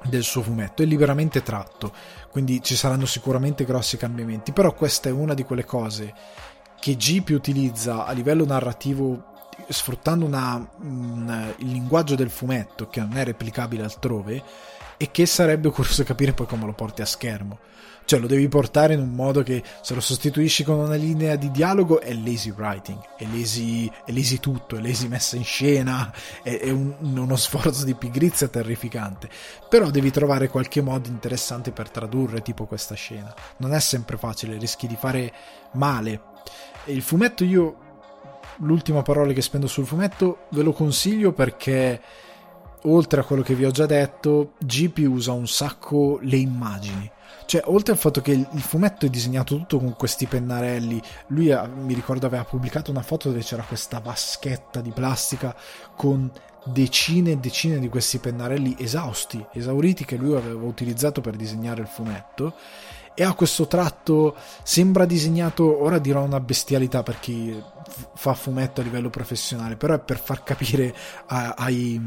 del 0.04 0.22
suo 0.22 0.42
fumetto, 0.42 0.82
è 0.82 0.86
liberamente 0.86 1.42
tratto, 1.42 1.92
quindi 2.30 2.62
ci 2.62 2.76
saranno 2.76 3.06
sicuramente 3.06 3.64
grossi 3.64 3.96
cambiamenti, 3.96 4.52
però 4.52 4.72
questa 4.72 5.08
è 5.08 5.12
una 5.12 5.34
di 5.34 5.42
quelle 5.42 5.64
cose 5.64 6.14
che 6.80 6.94
GP 6.94 7.30
utilizza 7.30 8.06
a 8.06 8.12
livello 8.12 8.44
narrativo 8.44 9.36
sfruttando 9.68 10.24
una, 10.24 10.68
un, 10.80 11.54
il 11.58 11.68
linguaggio 11.70 12.14
del 12.14 12.30
fumetto 12.30 12.88
che 12.88 13.00
non 13.00 13.16
è 13.16 13.24
replicabile 13.24 13.84
altrove 13.84 14.42
e 14.96 15.10
che 15.10 15.26
sarebbe 15.26 15.70
curioso 15.70 16.02
capire 16.04 16.32
poi 16.32 16.46
come 16.46 16.66
lo 16.66 16.72
porti 16.72 17.02
a 17.02 17.06
schermo. 17.06 17.58
Cioè 18.08 18.20
lo 18.20 18.26
devi 18.26 18.48
portare 18.48 18.94
in 18.94 19.00
un 19.00 19.10
modo 19.10 19.42
che 19.42 19.62
se 19.82 19.92
lo 19.92 20.00
sostituisci 20.00 20.64
con 20.64 20.78
una 20.78 20.94
linea 20.94 21.36
di 21.36 21.50
dialogo 21.50 22.00
è 22.00 22.14
lazy 22.14 22.50
writing, 22.56 22.98
è 23.18 23.26
lazy, 23.26 23.86
è 24.06 24.12
lazy 24.12 24.40
tutto, 24.40 24.76
è 24.76 24.80
lazy 24.80 25.08
messa 25.08 25.36
in 25.36 25.44
scena, 25.44 26.10
è, 26.42 26.58
è 26.58 26.70
un, 26.70 26.94
uno 27.00 27.36
sforzo 27.36 27.84
di 27.84 27.94
pigrizia 27.94 28.48
terrificante. 28.48 29.28
Però 29.68 29.90
devi 29.90 30.10
trovare 30.10 30.48
qualche 30.48 30.80
modo 30.80 31.10
interessante 31.10 31.70
per 31.70 31.90
tradurre 31.90 32.40
tipo 32.40 32.64
questa 32.64 32.94
scena. 32.94 33.34
Non 33.58 33.74
è 33.74 33.78
sempre 33.78 34.16
facile, 34.16 34.56
rischi 34.56 34.86
di 34.86 34.96
fare 34.96 35.30
male. 35.72 36.22
E 36.86 36.94
il 36.94 37.02
fumetto 37.02 37.44
io 37.44 37.87
l'ultima 38.58 39.02
parola 39.02 39.32
che 39.32 39.42
spendo 39.42 39.66
sul 39.66 39.86
fumetto 39.86 40.46
ve 40.50 40.62
lo 40.62 40.72
consiglio 40.72 41.32
perché 41.32 42.00
oltre 42.82 43.20
a 43.20 43.24
quello 43.24 43.42
che 43.42 43.54
vi 43.54 43.64
ho 43.64 43.70
già 43.70 43.86
detto, 43.86 44.52
GP 44.58 45.04
usa 45.08 45.32
un 45.32 45.48
sacco 45.48 46.18
le 46.22 46.36
immagini. 46.36 47.10
Cioè, 47.44 47.62
oltre 47.64 47.92
al 47.92 47.98
fatto 47.98 48.20
che 48.20 48.32
il 48.32 48.60
fumetto 48.60 49.06
è 49.06 49.08
disegnato 49.08 49.56
tutto 49.56 49.78
con 49.78 49.96
questi 49.96 50.26
pennarelli, 50.26 51.00
lui 51.28 51.46
mi 51.76 51.94
ricordo 51.94 52.26
aveva 52.26 52.44
pubblicato 52.44 52.90
una 52.90 53.02
foto 53.02 53.30
dove 53.30 53.40
c'era 53.40 53.62
questa 53.62 54.00
vaschetta 54.00 54.82
di 54.82 54.90
plastica 54.90 55.56
con 55.96 56.30
decine 56.64 57.30
e 57.30 57.36
decine 57.38 57.78
di 57.78 57.88
questi 57.88 58.18
pennarelli 58.18 58.76
esausti, 58.78 59.42
esauriti 59.52 60.04
che 60.04 60.16
lui 60.16 60.36
aveva 60.36 60.62
utilizzato 60.62 61.22
per 61.22 61.36
disegnare 61.36 61.80
il 61.80 61.86
fumetto 61.86 62.54
e 63.20 63.24
ha 63.24 63.34
questo 63.34 63.66
tratto, 63.66 64.36
sembra 64.62 65.04
disegnato, 65.04 65.82
ora 65.82 65.98
dirò 65.98 66.22
una 66.22 66.38
bestialità 66.38 67.02
per 67.02 67.18
chi 67.18 67.60
fa 68.14 68.32
fumetto 68.34 68.80
a 68.80 68.84
livello 68.84 69.10
professionale, 69.10 69.74
però 69.74 69.94
è 69.94 69.98
per 69.98 70.20
far 70.20 70.44
capire 70.44 70.94
ai, 71.26 72.00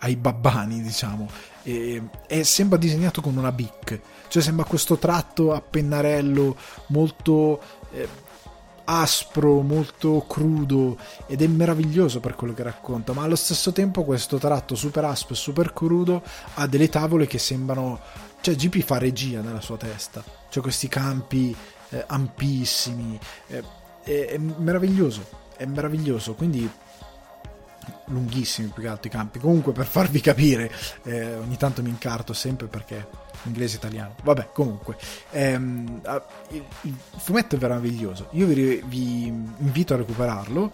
ai, 0.00 0.16
babbani, 0.16 0.82
diciamo, 0.82 1.28
e, 1.62 2.02
e, 2.26 2.42
sembra 2.42 2.76
disegnato 2.76 3.20
con 3.20 3.36
una 3.36 3.52
bic, 3.52 4.00
cioè 4.26 4.42
sembra 4.42 4.64
questo 4.64 4.98
tratto 4.98 5.52
a 5.52 5.60
pennarello 5.60 6.56
molto... 6.88 7.60
Eh, 7.92 8.26
aspro, 8.90 9.60
molto 9.60 10.24
crudo 10.26 10.96
ed 11.26 11.42
è 11.42 11.46
meraviglioso 11.46 12.20
per 12.20 12.34
quello 12.34 12.54
che 12.54 12.62
racconta, 12.62 13.12
ma 13.12 13.22
allo 13.22 13.36
stesso 13.36 13.70
tempo 13.70 14.02
questo 14.02 14.38
tratto 14.38 14.74
super 14.74 15.04
aspro 15.04 15.34
e 15.34 15.36
super 15.36 15.74
crudo 15.74 16.22
ha 16.54 16.66
delle 16.66 16.88
tavole 16.88 17.26
che 17.26 17.36
sembrano 17.36 18.00
cioè 18.40 18.54
GP 18.54 18.82
fa 18.82 18.98
regia 18.98 19.40
nella 19.40 19.60
sua 19.60 19.76
testa, 19.76 20.22
cioè 20.48 20.62
questi 20.62 20.88
campi 20.88 21.54
eh, 21.90 22.04
ampissimi, 22.06 23.18
eh, 23.48 23.62
è, 24.02 24.26
è, 24.30 24.38
meraviglioso, 24.38 25.26
è 25.56 25.64
meraviglioso, 25.64 26.34
quindi 26.34 26.70
lunghissimi 28.06 28.68
più 28.68 28.82
che 28.82 28.88
altro 28.88 29.08
i 29.08 29.10
campi. 29.10 29.38
Comunque 29.38 29.72
per 29.72 29.86
farvi 29.86 30.20
capire, 30.20 30.70
eh, 31.04 31.36
ogni 31.36 31.56
tanto 31.56 31.82
mi 31.82 31.88
incarto 31.88 32.32
sempre 32.32 32.66
perché 32.66 33.06
inglese 33.44 33.76
italiano. 33.76 34.14
Vabbè, 34.22 34.50
comunque, 34.52 34.96
ehm, 35.30 36.00
il, 36.50 36.64
il, 36.82 36.94
fumetto 37.16 37.56
è 37.56 37.58
meraviglioso. 37.58 38.28
Io 38.32 38.46
vi, 38.46 38.82
vi 38.86 39.26
invito 39.26 39.94
a 39.94 39.98
recuperarlo 39.98 40.72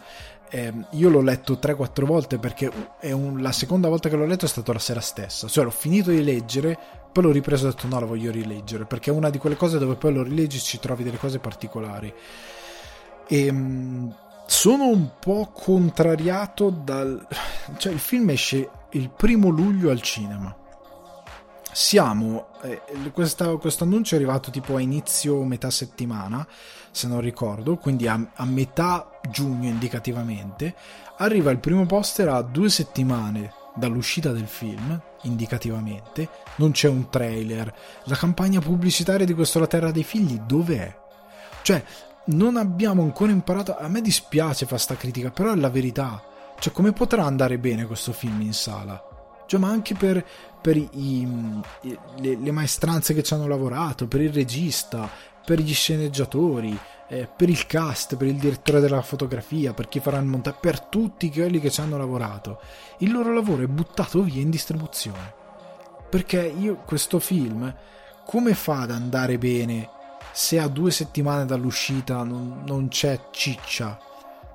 eh, 0.55 0.73
io 0.91 1.09
l'ho 1.09 1.21
letto 1.21 1.55
3-4 1.61 2.05
volte 2.05 2.39
perché 2.39 2.71
un, 3.03 3.43
la 3.43 3.51
seconda 3.51 3.89
volta 3.89 4.09
che 4.09 4.15
l'ho 4.15 4.25
letto 4.25 4.45
è 4.45 4.49
stata 4.49 4.73
la 4.73 4.79
sera 4.79 5.01
stessa, 5.01 5.49
cioè 5.49 5.65
l'ho 5.65 5.71
finito 5.71 6.11
di 6.11 6.23
leggere, 6.23 6.79
poi 7.15 7.23
l'ho 7.23 7.31
ripreso 7.31 7.67
e 7.67 7.69
ho 7.69 7.71
detto 7.71 7.87
no, 7.87 8.01
la 8.01 8.07
voglio 8.07 8.33
rileggere, 8.33 8.87
perché 8.87 9.11
è 9.11 9.15
una 9.15 9.31
di 9.31 9.39
quelle 9.39 9.55
cose 9.55 9.79
dove 9.79 9.95
poi 9.95 10.13
lo 10.13 10.25
rileggi 10.25 10.57
e 10.57 10.61
ci 10.61 10.81
trovi 10.81 11.05
delle 11.05 11.17
cose 11.17 11.39
particolari. 11.39 12.13
E, 13.29 13.47
ehm, 13.47 14.17
sono 14.47 14.89
un 14.89 15.11
po' 15.21 15.53
contrariato 15.55 16.71
dal... 16.71 17.25
cioè 17.79 17.93
il 17.93 18.01
film 18.01 18.31
esce 18.31 18.69
il 18.91 19.11
primo 19.11 19.49
luglio 19.49 19.91
al 19.91 20.03
cinema. 20.03 20.53
Siamo... 21.71 22.49
Eh, 22.63 22.83
questo 23.13 23.61
annuncio 23.85 24.17
è 24.17 24.19
arrivato 24.19 24.51
tipo 24.51 24.75
a 24.75 24.81
inizio 24.81 25.41
metà 25.45 25.71
settimana 25.71 26.45
se 26.91 27.07
non 27.07 27.21
ricordo, 27.21 27.77
quindi 27.77 28.09
a, 28.09 28.19
a 28.35 28.45
metà 28.45 29.21
giugno 29.31 29.69
indicativamente, 29.69 30.75
arriva 31.19 31.53
il 31.53 31.59
primo 31.59 31.87
poster 31.87 32.29
a 32.29 32.43
due 32.43 32.69
settimane 32.71 33.63
dall'uscita 33.75 34.31
del 34.31 34.47
film, 34.47 35.01
indicativamente, 35.23 36.29
non 36.57 36.73
c'è 36.73 36.89
un 36.89 37.09
trailer, 37.09 37.75
la 38.05 38.17
campagna 38.17 38.61
pubblicitaria 38.61 39.27
di 39.27 39.35
questo 39.35 39.59
La 39.59 39.67
Terra 39.67 39.91
dei 39.91 40.05
Figli 40.05 40.39
dov'è? 40.39 40.97
Cioè, 41.63 41.85
non 42.27 42.57
abbiamo 42.57 43.03
ancora 43.03 43.33
imparato, 43.33 43.77
a 43.77 43.89
me 43.89 44.01
dispiace 44.01 44.67
fare 44.67 44.81
sta 44.81 44.97
critica, 44.97 45.31
però 45.31 45.53
è 45.53 45.57
la 45.57 45.71
verità, 45.71 46.23
cioè 46.59 46.73
come 46.73 46.93
potrà 46.93 47.25
andare 47.25 47.59
bene 47.59 47.87
questo 47.87 48.13
film 48.13 48.41
in 48.41 48.53
sala? 48.53 49.03
Cioè, 49.47 49.61
ma 49.61 49.69
anche 49.69 49.95
per, 49.95 50.25
per 50.61 50.77
i, 50.77 51.29
le, 51.81 52.37
le 52.37 52.51
maestranze 52.51 53.13
che 53.13 53.23
ci 53.23 53.35
hanno 53.35 53.47
lavorato, 53.47 54.07
per 54.07 54.23
il 54.23 54.33
regista, 54.33 55.09
per 55.45 55.59
gli 55.59 55.75
sceneggiatori, 55.75 56.79
eh, 57.09 57.29
per 57.35 57.49
il 57.49 57.67
cast, 57.67 58.17
per 58.17 58.27
il 58.27 58.37
direttore 58.37 58.81
della 58.81 59.03
fotografia, 59.03 59.75
per 59.75 59.89
chi 59.89 60.01
farà 60.01 60.19
il 60.19 60.25
montaggio, 60.25 60.59
per 60.61 60.81
tutti 60.81 61.31
quelli 61.31 61.61
che 61.61 61.71
ci 61.71 61.81
hanno 61.81 61.97
lavorato. 61.97 62.61
Il 62.99 63.13
loro 63.13 63.33
lavoro 63.33 63.63
è 63.63 63.67
buttato 63.67 64.23
via 64.23 64.41
in 64.41 64.51
distribuzione. 64.51 65.43
Perché 66.09 66.43
io 66.43 66.77
questo 66.85 67.19
film, 67.19 67.75
come 68.25 68.55
fa 68.55 68.83
ad 68.83 68.91
andare 68.91 69.39
bene 69.39 69.91
se 70.33 70.59
a 70.59 70.69
due 70.69 70.91
settimane 70.91 71.45
dall'uscita 71.45 72.23
non, 72.23 72.63
non 72.67 72.89
c'è 72.89 73.29
ciccia? 73.31 73.99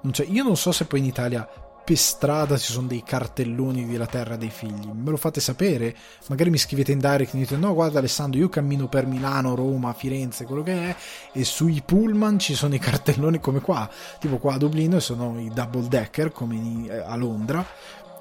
Non 0.02 0.12
c'è, 0.14 0.26
io 0.26 0.44
non 0.44 0.56
so 0.56 0.72
se 0.72 0.86
poi 0.86 1.00
in 1.00 1.06
Italia 1.06 1.48
per 1.90 1.98
strada 1.98 2.56
ci 2.56 2.72
sono 2.72 2.86
dei 2.86 3.02
cartelloni 3.04 3.88
della 3.88 4.06
terra 4.06 4.36
dei 4.36 4.52
figli, 4.52 4.92
me 4.94 5.10
lo 5.10 5.18
fate 5.18 5.42
sapere, 5.42 5.96
magari 6.28 6.52
mi 6.52 6.60
scrivete 6.60 6.92
in 6.92 7.00
direct 7.00 7.34
e 7.34 7.38
dite 7.40 7.58
no 7.58 7.74
guarda 7.74 7.98
Alessandro 7.98 8.40
io 8.40 8.48
cammino 8.48 8.88
per 8.88 9.08
Milano, 9.08 9.56
Roma, 9.56 9.92
Firenze, 9.94 10.46
quello 10.46 10.62
che 10.62 10.74
è 10.74 10.96
e 11.32 11.44
sui 11.44 11.82
pullman 11.84 12.38
ci 12.38 12.54
sono 12.54 12.76
i 12.76 12.78
cartelloni 12.80 13.40
come 13.40 13.60
qua, 13.60 13.90
tipo 14.20 14.38
qua 14.38 14.54
a 14.54 14.58
Dublino 14.58 15.00
sono 15.00 15.40
i 15.40 15.50
double 15.52 15.88
decker 15.88 16.32
come 16.32 16.86
eh, 16.88 17.00
a 17.00 17.16
Londra 17.16 17.66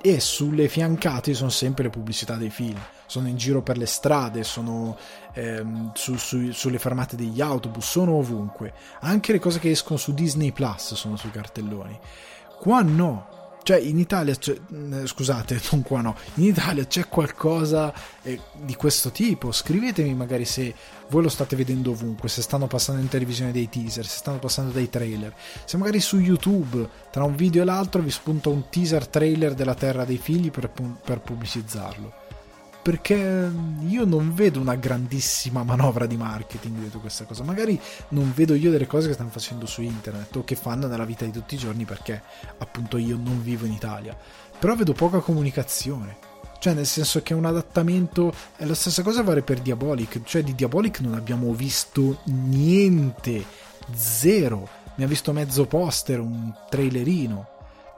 e 0.01 0.19
sulle 0.19 0.69
fiancate 0.69 1.35
sono 1.35 1.51
sempre 1.51 1.83
le 1.83 1.91
pubblicità 1.91 2.37
dei 2.37 2.51
film 2.51 2.81
sono 3.05 3.29
in 3.29 3.37
giro 3.37 3.63
per 3.63 3.79
le 3.79 3.87
strade, 3.87 4.45
sono 4.45 4.97
ehm, 5.33 5.93
su, 5.95 6.17
su, 6.17 6.53
sulle 6.53 6.79
fermate 6.79 7.17
degli 7.17 7.41
autobus, 7.41 7.89
sono 7.89 8.13
ovunque. 8.13 8.75
Anche 9.01 9.33
le 9.33 9.39
cose 9.39 9.59
che 9.59 9.71
escono 9.71 9.97
su 9.97 10.13
Disney 10.13 10.53
Plus 10.53 10.93
sono 10.93 11.17
sui 11.17 11.31
cartelloni. 11.31 11.99
Qua 12.59 12.83
no. 12.83 13.38
Cioè, 13.69 13.81
in 13.81 13.99
Italia, 13.99 14.35
mm, 14.73 15.05
scusate, 15.05 15.61
non 15.73 15.83
qua 15.83 16.01
no, 16.01 16.17
in 16.37 16.45
Italia 16.45 16.87
c'è 16.87 17.07
qualcosa 17.07 17.93
eh, 18.23 18.41
di 18.63 18.75
questo 18.77 19.11
tipo. 19.11 19.53
Scrivetemi 19.53 20.15
magari 20.15 20.47
se 20.47 20.75
voi 21.11 21.25
lo 21.25 21.29
state 21.29 21.55
vedendo 21.55 21.91
ovunque, 21.91 22.31
se 22.31 22.41
stanno 22.41 22.67
passando 22.67 23.03
in 23.03 23.09
televisione 23.09 23.53
dei 23.53 23.69
teaser, 23.69 24.07
se 24.07 24.17
stanno 24.17 24.39
passando 24.39 24.73
dei 24.73 24.89
trailer, 24.89 25.35
se 25.67 25.77
magari 25.77 26.01
su 26.01 26.19
YouTube 26.19 26.89
tra 27.11 27.25
un 27.25 27.37
video 27.37 27.61
e 27.61 27.67
l'altro 27.67 28.01
vi 28.01 28.11
spunta 28.11 28.49
un 28.49 28.71
teaser 28.71 29.07
trailer 29.07 29.53
della 29.53 29.75
Terra 29.75 30.07
dei 30.07 30.17
Figli 30.17 30.51
per, 30.51 30.73
per 31.05 31.21
pubblicizzarlo 31.21 32.18
perché 32.88 33.53
io 33.87 34.05
non 34.07 34.33
vedo 34.33 34.61
una 34.61 34.74
grandissima 34.74 35.62
manovra 35.62 36.07
di 36.07 36.16
marketing 36.16 36.79
dietro 36.79 37.01
questa 37.01 37.27
cosa. 37.27 37.44
Magari 37.44 37.79
non 38.09 38.33
vedo 38.35 38.55
io 38.55 38.70
delle 38.70 38.87
cose 38.87 39.09
che 39.09 39.12
stanno 39.12 39.29
facendo 39.29 39.66
su 39.66 39.83
internet 39.83 40.35
o 40.37 40.42
che 40.42 40.57
fanno 40.57 40.87
nella 40.87 41.05
vita 41.05 41.27
di 41.27 41.31
tutti 41.31 41.55
i 41.55 41.59
giorni 41.59 41.85
perché 41.85 42.22
appunto 42.57 42.96
io 42.96 43.18
non 43.22 43.42
vivo 43.42 43.66
in 43.66 43.72
Italia. 43.72 44.16
Però 44.59 44.74
vedo 44.74 44.94
poca 44.94 45.18
comunicazione. 45.18 46.16
Cioè, 46.59 46.72
nel 46.72 46.87
senso 46.87 47.20
che 47.20 47.35
un 47.35 47.44
adattamento 47.44 48.33
è 48.57 48.64
la 48.64 48.74
stessa 48.74 49.03
cosa 49.03 49.22
vale 49.22 49.42
per 49.42 49.61
Diabolic. 49.61 50.22
Cioè, 50.22 50.42
di 50.42 50.55
Diabolic 50.55 51.01
non 51.01 51.12
abbiamo 51.12 51.53
visto 51.53 52.20
niente, 52.24 53.44
zero. 53.92 54.66
Ne 54.94 55.05
ha 55.05 55.09
visto 55.09 55.35
mezzo 55.35 55.66
poster, 55.66 56.20
un 56.20 56.55
trailerino. 56.70 57.48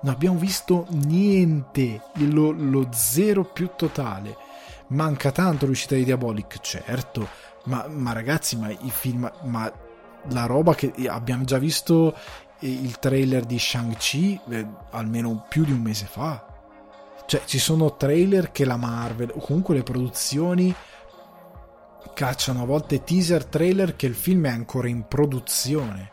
Non 0.02 0.12
abbiamo 0.12 0.36
visto 0.36 0.86
niente, 0.88 2.00
lo, 2.14 2.50
lo 2.50 2.88
zero 2.90 3.44
più 3.44 3.70
totale 3.76 4.48
manca 4.90 5.32
tanto 5.32 5.66
l'uscita 5.66 5.94
di 5.94 6.04
Diabolic, 6.04 6.60
certo, 6.60 7.28
ma, 7.64 7.86
ma 7.88 8.12
ragazzi, 8.12 8.56
ma 8.56 8.70
i 8.70 8.90
film, 8.90 9.30
ma 9.42 9.72
la 10.28 10.46
roba 10.46 10.74
che 10.74 10.92
abbiamo 11.08 11.44
già 11.44 11.58
visto 11.58 12.14
il 12.60 12.98
trailer 12.98 13.44
di 13.44 13.58
Shang-Chi 13.58 14.40
eh, 14.50 14.66
almeno 14.90 15.46
più 15.48 15.64
di 15.64 15.72
un 15.72 15.80
mese 15.80 16.06
fa. 16.06 16.46
Cioè, 17.26 17.42
ci 17.44 17.58
sono 17.58 17.96
trailer 17.96 18.50
che 18.50 18.64
la 18.64 18.76
Marvel, 18.76 19.32
o 19.34 19.38
comunque 19.40 19.74
le 19.74 19.82
produzioni, 19.82 20.74
cacciano 22.12 22.62
a 22.62 22.66
volte 22.66 23.04
teaser 23.04 23.46
trailer 23.46 23.96
che 23.96 24.06
il 24.06 24.14
film 24.14 24.46
è 24.46 24.50
ancora 24.50 24.88
in 24.88 25.06
produzione. 25.06 26.12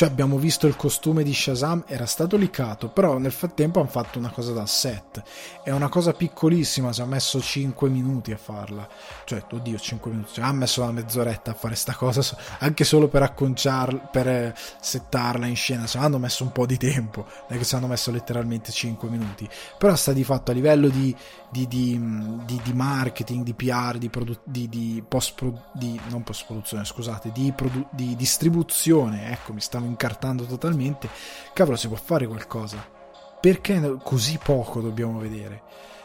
Cioè 0.00 0.08
abbiamo 0.08 0.38
visto 0.38 0.66
il 0.66 0.76
costume 0.76 1.22
di 1.22 1.34
Shazam, 1.34 1.84
era 1.86 2.06
stato 2.06 2.38
licato, 2.38 2.88
però 2.88 3.18
nel 3.18 3.32
frattempo 3.32 3.80
hanno 3.80 3.90
fatto 3.90 4.18
una 4.18 4.30
cosa 4.30 4.54
da 4.54 4.64
set. 4.64 5.22
È 5.62 5.70
una 5.72 5.90
cosa 5.90 6.14
piccolissima, 6.14 6.90
ci 6.90 7.02
ha 7.02 7.04
messo 7.04 7.38
5 7.38 7.90
minuti 7.90 8.32
a 8.32 8.38
farla. 8.38 8.88
Cioè, 9.26 9.44
oddio, 9.50 9.78
5 9.78 10.10
minuti, 10.10 10.32
cioè, 10.32 10.46
ha 10.46 10.52
messo 10.52 10.80
una 10.80 10.92
mezz'oretta 10.92 11.50
a 11.50 11.54
fare 11.54 11.74
sta 11.74 11.94
cosa, 11.94 12.22
anche 12.60 12.84
solo 12.84 13.08
per 13.08 13.24
acconciarla, 13.24 13.98
per 13.98 14.26
eh, 14.26 14.54
settarla 14.80 15.44
in 15.44 15.54
scena, 15.54 15.84
ci 15.84 15.98
hanno 15.98 16.16
messo 16.16 16.44
un 16.44 16.52
po' 16.52 16.64
di 16.64 16.78
tempo, 16.78 17.26
non 17.26 17.58
è 17.58 17.58
che 17.58 17.66
ci 17.66 17.74
hanno 17.74 17.86
messo 17.86 18.10
letteralmente 18.10 18.72
5 18.72 19.06
minuti. 19.10 19.46
Però 19.76 19.94
sta 19.96 20.14
di 20.14 20.24
fatto 20.24 20.50
a 20.50 20.54
livello 20.54 20.88
di, 20.88 21.14
di, 21.50 21.68
di, 21.68 22.00
di, 22.46 22.60
di 22.64 22.72
marketing, 22.72 23.44
di 23.44 23.52
PR, 23.52 23.98
di, 23.98 24.08
produ- 24.08 24.40
di, 24.44 24.66
di 24.66 25.04
post 25.06 25.38
di 25.74 26.00
non 26.08 26.22
post 26.22 26.46
produzione, 26.46 26.86
scusate, 26.86 27.32
di, 27.34 27.52
produ- 27.54 27.88
di 27.90 28.16
distribuzione, 28.16 29.30
ecco, 29.32 29.52
mi 29.52 29.60
stavo 29.60 29.88
incartando 29.90 30.44
totalmente. 30.44 31.08
Cavolo, 31.52 31.76
si 31.76 31.88
può 31.88 31.96
fare 31.96 32.26
qualcosa. 32.26 32.98
Perché 33.40 33.96
così 34.02 34.38
poco 34.42 34.80
dobbiamo 34.80 35.18
vedere? 35.18 35.62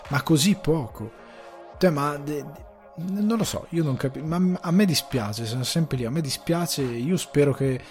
Ma 0.10 0.22
così 0.22 0.56
poco. 0.56 1.12
Cioè, 1.78 1.90
ma 1.90 2.18
de, 2.18 2.44
de, 2.44 2.64
non 2.96 3.38
lo 3.38 3.44
so, 3.44 3.68
io 3.70 3.84
non 3.84 3.96
capisco. 3.96 4.26
Ma 4.26 4.60
a 4.62 4.72
me 4.72 4.86
dispiace, 4.86 5.46
sono 5.46 5.64
sempre 5.64 5.98
lì. 5.98 6.06
A 6.06 6.12
me 6.12 6.22
dispiace. 6.22 6.82
Io 6.82 7.18
spero 7.18 7.54
che 7.54 7.82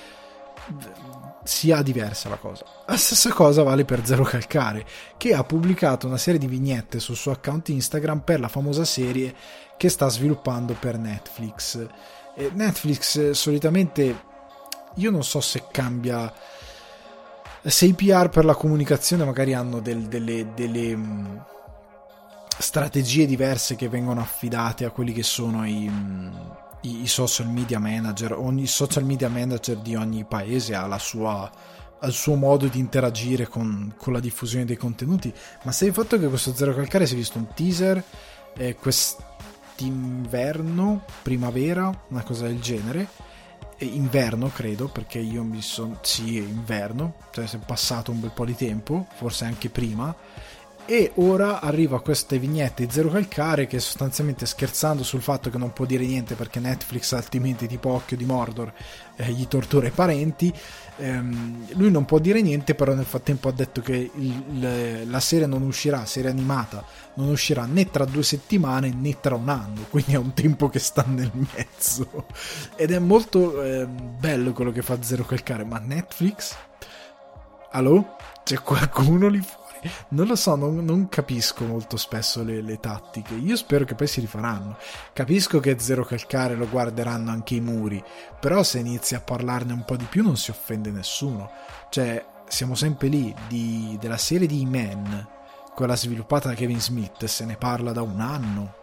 sia 1.45 1.83
diversa 1.83 2.29
la 2.29 2.37
cosa. 2.37 2.65
La 2.87 2.97
stessa 2.97 3.33
cosa 3.33 3.63
vale 3.63 3.85
per 3.85 4.05
Zero 4.07 4.25
Calcare, 4.25 4.87
che 5.17 5.35
ha 5.35 5.45
pubblicato 5.45 6.07
una 6.07 6.17
serie 6.17 6.41
di 6.41 6.47
vignette 6.47 7.01
sul 7.01 7.17
suo 7.17 7.33
account 7.33 7.69
Instagram 7.69 8.21
per 8.21 8.41
la 8.41 8.49
famosa 8.49 8.85
serie 8.85 9.35
che 9.77 9.89
sta 9.89 10.09
sviluppando 10.09 10.75
per 10.79 10.97
Netflix. 10.97 11.87
Netflix 12.53 13.31
solitamente 13.31 14.33
io 14.97 15.11
non 15.11 15.25
so 15.25 15.41
se 15.41 15.65
cambia 15.71 16.33
se 17.67 17.87
i 17.87 17.95
PR 17.95 18.29
per 18.29 18.45
la 18.45 18.55
comunicazione 18.55 19.25
magari 19.25 19.55
hanno 19.55 19.81
del, 19.81 20.03
delle, 20.03 20.53
delle 20.55 20.93
um, 20.93 21.43
strategie 22.59 23.25
diverse 23.27 23.75
che 23.75 23.89
vengono 23.89 24.21
affidate 24.21 24.85
a 24.85 24.91
quelli 24.91 25.15
che 25.15 25.23
sono 25.23 25.67
i, 25.67 25.87
um, 25.89 26.57
i, 26.83 27.01
i, 27.03 27.07
social 27.07 27.49
media 27.49 27.79
manager. 27.79 28.35
Ogni 28.35 28.67
social 28.67 29.05
media 29.05 29.31
manager 29.31 29.79
di 29.79 29.97
ogni 29.97 30.25
paese 30.25 30.75
ha 30.75 30.99
sua 30.99 31.51
al 32.01 32.13
suo 32.13 32.35
modo 32.35 32.67
di 32.67 32.79
interagire 32.79 33.49
con, 33.49 33.95
con, 33.97 34.13
la 34.13 34.21
diffusione 34.21 34.67
dei 34.67 34.77
contenuti. 34.77 35.33
Ma 35.63 35.73
se 35.73 35.87
il 35.87 35.95
fatto 35.95 36.19
che 36.19 36.29
questo 36.29 36.55
Zero 36.55 36.75
Calcare 36.75 37.07
si 37.07 37.15
è 37.15 37.17
visto 37.17 37.39
un 37.39 37.47
teaser 37.55 38.05
eh, 38.59 38.75
quest'inverno 38.75 41.03
primavera 41.23 42.05
una 42.09 42.23
cosa 42.23 42.47
del 42.47 42.61
genere 42.61 43.09
inverno 43.79 44.49
credo 44.49 44.89
perché 44.89 45.19
io 45.19 45.43
mi 45.43 45.61
sono 45.61 45.99
sì 46.03 46.37
inverno 46.37 47.15
cioè 47.33 47.49
è 47.51 47.59
passato 47.59 48.11
un 48.11 48.21
bel 48.21 48.31
po' 48.31 48.45
di 48.45 48.55
tempo 48.55 49.07
forse 49.15 49.45
anche 49.45 49.69
prima 49.69 50.15
e 50.87 51.13
ora 51.15 51.61
arriva 51.61 52.03
queste 52.03 52.39
vignette 52.39 52.85
di 52.85 52.93
Zero 52.93 53.09
Calcare 53.09 53.67
che 53.67 53.81
sostanzialmente 53.81 54.45
scherzando 54.45 55.03
sul 55.03 55.23
fatto 55.23 55.49
che 55.49 55.57
non 55.57 55.73
può 55.73 55.87
dire 55.87 56.05
niente 56.05 56.35
perché 56.35 56.61
Netflix 56.61 57.13
altrimenti 57.13 57.67
tipo 57.67 57.91
Occhio 57.91 58.19
di 58.19 58.27
Mordor 58.27 58.73
eh, 59.17 59.31
gli 59.31 59.49
tortura 59.49 59.87
i 59.87 59.93
parenti 59.93 60.53
ehm, 60.97 61.69
lui 61.73 61.91
non 61.91 62.05
può 62.05 62.19
dire 62.19 62.43
niente 62.43 62.75
però 62.75 62.93
nel 62.93 63.07
frattempo 63.07 63.49
ha 63.49 63.53
detto 63.53 63.81
che 63.81 64.11
il, 64.15 65.11
la 65.11 65.21
serie 65.21 65.47
non 65.47 65.63
uscirà 65.63 66.05
serie 66.05 66.29
animata 66.29 66.85
non 67.15 67.29
uscirà 67.29 67.65
né 67.65 67.91
tra 67.91 68.05
due 68.05 68.23
settimane 68.23 68.93
né 68.93 69.19
tra 69.21 69.37
un 69.37 69.49
anno 69.49 69.87
quindi 69.89 70.13
è 70.13 70.19
un 70.19 70.35
tempo 70.35 70.69
che 70.69 70.81
sta 70.81 71.03
nel 71.07 71.33
mezzo 71.33 72.27
ed 72.77 72.91
è 72.91 72.99
molto 72.99 73.63
eh, 73.63 73.87
bello 73.87 74.53
quello 74.53 74.71
che 74.71 74.83
fa 74.83 75.03
Zero 75.03 75.25
Calcare 75.25 75.65
ma 75.65 75.79
Netflix 75.79 76.55
Allo? 77.77 78.17
C'è 78.45 78.61
qualcuno 78.61 79.27
lì 79.27 79.41
fuori? 79.41 79.64
Non 80.09 80.27
lo 80.27 80.37
so, 80.37 80.55
non, 80.55 80.85
non 80.85 81.09
capisco 81.09 81.65
molto 81.65 81.97
spesso 81.97 82.43
le, 82.43 82.61
le, 82.61 82.81
tattiche. 82.81 83.35
Io 83.35 83.57
spero 83.57 83.85
che 83.85 83.95
poi 83.95 84.07
si 84.07 84.21
rifaranno. 84.21 84.77
Capisco 85.13 85.61
che 85.61 85.79
Zero 85.79 86.05
Calcare 86.05 86.55
lo 86.55 86.69
guarderanno 86.69 87.31
anche 87.31 87.55
i 87.55 87.61
muri, 87.61 88.03
però 88.41 88.63
se 88.63 88.79
inizi 88.79 89.15
a 89.15 89.21
parlarne 89.21 89.73
un 89.73 89.85
po' 89.85 89.97
di 89.97 90.07
più 90.07 90.23
non 90.23 90.37
si 90.37 90.51
offende 90.51 90.91
nessuno. 90.91 91.51
Cioè, 91.91 92.25
siamo 92.49 92.75
sempre 92.75 93.09
lì 93.09 93.35
di, 93.49 93.97
della 94.01 94.17
serie 94.17 94.47
di 94.47 94.63
E-Man, 94.63 95.29
quella 95.75 95.97
sviluppata 95.97 96.49
da 96.49 96.55
Kevin 96.55 96.81
Smith, 96.81 97.25
se 97.25 97.45
ne 97.45 97.57
parla 97.57 97.93
da 97.93 98.03
un 98.03 98.21
anno, 98.21 98.75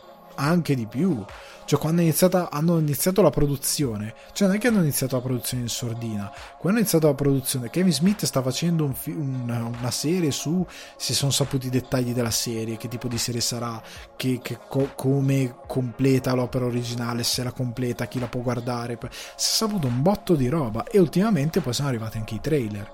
anche 0.42 0.76
di 0.76 0.86
più. 0.86 1.24
Cioè, 1.64 1.80
quando 1.80 2.02
iniziata, 2.02 2.50
hanno 2.52 2.80
iniziato 2.80 3.22
la 3.22 3.30
produzione, 3.30 4.14
cioè 4.34 4.48
non 4.48 4.58
è 4.58 4.60
che 4.60 4.68
hanno 4.68 4.82
iniziato 4.82 5.16
la 5.16 5.22
produzione 5.22 5.64
in 5.64 5.70
sordina, 5.70 6.30
quando 6.30 6.70
hanno 6.70 6.80
iniziato 6.80 7.08
la 7.08 7.14
produzione, 7.14 7.70
Kevin 7.70 7.94
Smith 7.94 8.26
sta 8.26 8.42
facendo 8.42 8.84
un 8.84 8.94
un, 9.06 9.74
una 9.78 9.92
serie 9.92 10.32
su 10.32 10.66
si 10.98 11.14
sono 11.14 11.32
saputi 11.32 11.68
i 11.68 11.70
dettagli 11.70 12.14
della 12.14 12.32
serie, 12.32 12.78
che 12.78 12.88
tipo 12.88 13.08
di 13.08 13.18
serie 13.18 13.42
sarà, 13.42 13.82
che, 14.16 14.40
che 14.42 14.60
co- 14.68 14.92
come 14.96 15.56
completa 15.68 16.34
l'opera 16.34 16.66
originale, 16.66 17.24
se 17.24 17.44
la 17.44 17.52
completa, 17.52 18.08
chi 18.08 18.20
la 18.20 18.28
può 18.28 18.42
guardare. 18.42 18.98
Si 19.02 19.08
è 19.08 19.12
saputo 19.36 19.88
un 19.88 20.02
botto 20.02 20.36
di 20.36 20.50
roba 20.50 20.84
e 20.84 21.00
ultimamente 21.00 21.62
poi 21.62 21.74
sono 21.74 21.88
arrivati 21.88 22.18
anche 22.18 22.36
i 22.36 22.42
trailer. 22.42 22.92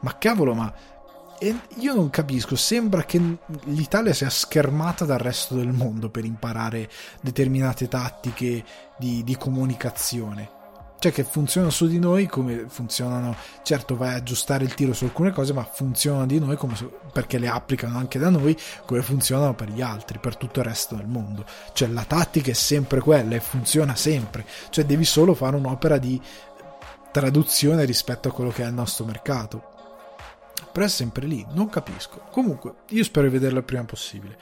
Ma 0.00 0.16
cavolo, 0.16 0.54
ma 0.54 0.72
e 1.42 1.58
io 1.76 1.94
non 1.94 2.10
capisco, 2.10 2.54
sembra 2.54 3.04
che 3.04 3.18
l'Italia 3.64 4.12
sia 4.12 4.28
schermata 4.28 5.06
dal 5.06 5.20
resto 5.20 5.54
del 5.54 5.72
mondo 5.72 6.10
per 6.10 6.26
imparare 6.26 6.90
determinate 7.22 7.88
tattiche 7.88 8.62
di, 8.98 9.24
di 9.24 9.36
comunicazione. 9.38 10.50
Cioè 10.98 11.12
che 11.12 11.24
funzionano 11.24 11.72
su 11.72 11.86
di 11.86 11.98
noi 11.98 12.26
come 12.26 12.66
funzionano, 12.68 13.34
certo 13.62 13.96
vai 13.96 14.12
a 14.12 14.16
aggiustare 14.16 14.64
il 14.64 14.74
tiro 14.74 14.92
su 14.92 15.04
alcune 15.04 15.32
cose, 15.32 15.54
ma 15.54 15.64
funzionano 15.64 16.26
di 16.26 16.38
noi 16.38 16.58
su, 16.74 16.92
perché 17.10 17.38
le 17.38 17.48
applicano 17.48 17.96
anche 17.96 18.18
da 18.18 18.28
noi 18.28 18.54
come 18.84 19.00
funzionano 19.00 19.54
per 19.54 19.70
gli 19.70 19.80
altri, 19.80 20.18
per 20.18 20.36
tutto 20.36 20.60
il 20.60 20.66
resto 20.66 20.94
del 20.94 21.06
mondo. 21.06 21.46
Cioè 21.72 21.88
la 21.88 22.04
tattica 22.04 22.50
è 22.50 22.54
sempre 22.54 23.00
quella 23.00 23.36
e 23.36 23.40
funziona 23.40 23.94
sempre, 23.94 24.44
cioè 24.68 24.84
devi 24.84 25.06
solo 25.06 25.32
fare 25.32 25.56
un'opera 25.56 25.96
di 25.96 26.20
traduzione 27.10 27.86
rispetto 27.86 28.28
a 28.28 28.32
quello 28.32 28.50
che 28.50 28.62
è 28.62 28.66
il 28.66 28.74
nostro 28.74 29.06
mercato 29.06 29.78
sempre, 30.80 30.84
è 30.84 30.88
sempre 30.88 31.26
lì, 31.26 31.44
non 31.52 31.68
capisco. 31.68 32.22
Comunque, 32.30 32.74
io 32.88 33.04
spero 33.04 33.26
di 33.26 33.32
vederlo 33.32 33.58
il 33.58 33.64
prima 33.64 33.84
possibile. 33.84 34.36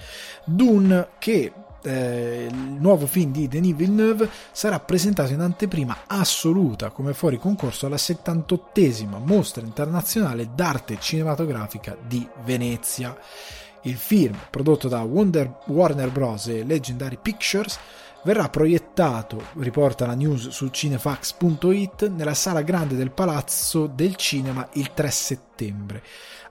Dune, 0.45 1.09
che 1.19 1.53
eh, 1.83 2.47
il 2.51 2.55
nuovo 2.55 3.07
film 3.07 3.33
di 3.33 3.49
Denis 3.49 3.75
Villeneuve 3.75 4.29
sarà 4.53 4.79
presentato 4.81 5.33
in 5.33 5.41
anteprima 5.41 6.05
assoluta 6.07 6.91
come 6.91 7.15
fuori 7.15 7.39
concorso 7.39 7.87
alla 7.87 7.97
78esima 7.97 9.19
mostra 9.23 9.65
internazionale 9.65 10.51
d'arte 10.55 10.99
cinematografica 11.01 11.97
di 12.07 12.27
Venezia. 12.45 13.17
Il 13.83 13.97
film, 13.97 14.37
prodotto 14.51 14.89
da 14.89 15.01
Wonder, 15.03 15.61
Warner 15.67 16.11
Bros. 16.11 16.49
e 16.49 16.65
Legendary 16.65 17.19
Pictures, 17.21 17.79
verrà 18.25 18.49
proiettato, 18.49 19.43
riporta 19.55 20.07
la 20.07 20.15
news 20.15 20.49
su 20.49 20.69
cinefax.it, 20.69 22.09
nella 22.09 22.35
sala 22.35 22.63
grande 22.63 22.97
del 22.97 23.11
Palazzo 23.11 23.87
del 23.87 24.17
Cinema 24.17 24.69
il 24.73 24.93
3 24.93 25.11
settembre, 25.11 26.03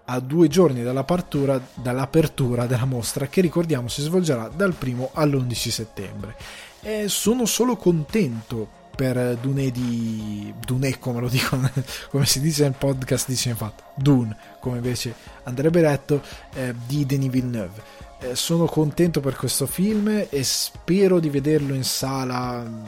a 0.06 0.20
due 0.20 0.48
giorni 0.48 0.84
dall'apertura, 0.84 1.62
dall'apertura 1.76 2.66
della 2.66 2.86
mostra 2.86 3.28
che 3.28 3.42
ricordiamo 3.42 3.88
si 3.88 4.02
svolgerà 4.02 4.48
dal 4.48 4.76
1 4.80 5.12
all'11 5.14 5.70
settembre. 5.70 6.36
E 6.82 7.10
sono 7.10 7.46
solo 7.46 7.76
contento 7.76 8.86
per 8.98 9.38
Dune 9.38 9.70
di 9.70 10.52
Dune 10.60 10.98
come 10.98 11.20
lo 11.22 11.30
dicono 11.30 11.70
come 12.10 12.26
si 12.26 12.42
dice 12.42 12.64
nel 12.64 12.74
podcast 12.76 13.28
di 13.28 13.36
Cinefatto 13.36 13.84
Dune 13.96 14.36
come 14.60 14.78
invece 14.78 15.14
andrebbe 15.44 15.82
detto 15.82 16.20
eh, 16.56 16.74
di 16.88 17.06
Denis 17.06 17.30
Villeneuve 17.30 17.97
eh, 18.20 18.36
sono 18.36 18.66
contento 18.66 19.20
per 19.20 19.36
questo 19.36 19.68
film 19.68 20.26
e 20.30 20.44
spero 20.44 21.20
di 21.20 21.30
vederlo 21.30 21.74
in 21.74 21.84
sala 21.84 22.64
mm, 22.64 22.84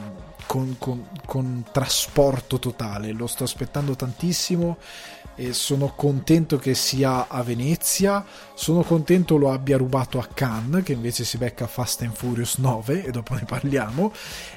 con, 0.46 0.76
con, 0.78 1.08
con 1.26 1.66
trasporto 1.72 2.60
totale. 2.60 3.12
Lo 3.12 3.28
sto 3.28 3.44
aspettando 3.44 3.96
tantissimo 3.96 4.78
sono 5.52 5.94
contento 5.96 6.58
che 6.58 6.74
sia 6.74 7.28
a 7.28 7.42
Venezia. 7.44 8.26
Sono 8.54 8.84
contento 8.84 9.38
lo 9.38 9.52
abbia 9.52 9.78
rubato 9.78 10.20
a 10.20 10.28
Cannes, 10.32 10.84
che 10.84 10.94
invece 10.94 11.24
si 11.24 11.38
becca 11.38 11.66
Fast 11.66 12.02
and 12.02 12.14
Furious 12.14 12.58
9 12.58 13.06
e 13.06 13.12
dopo 13.12 13.36
ne 13.36 13.46
parliamo. 13.46 14.12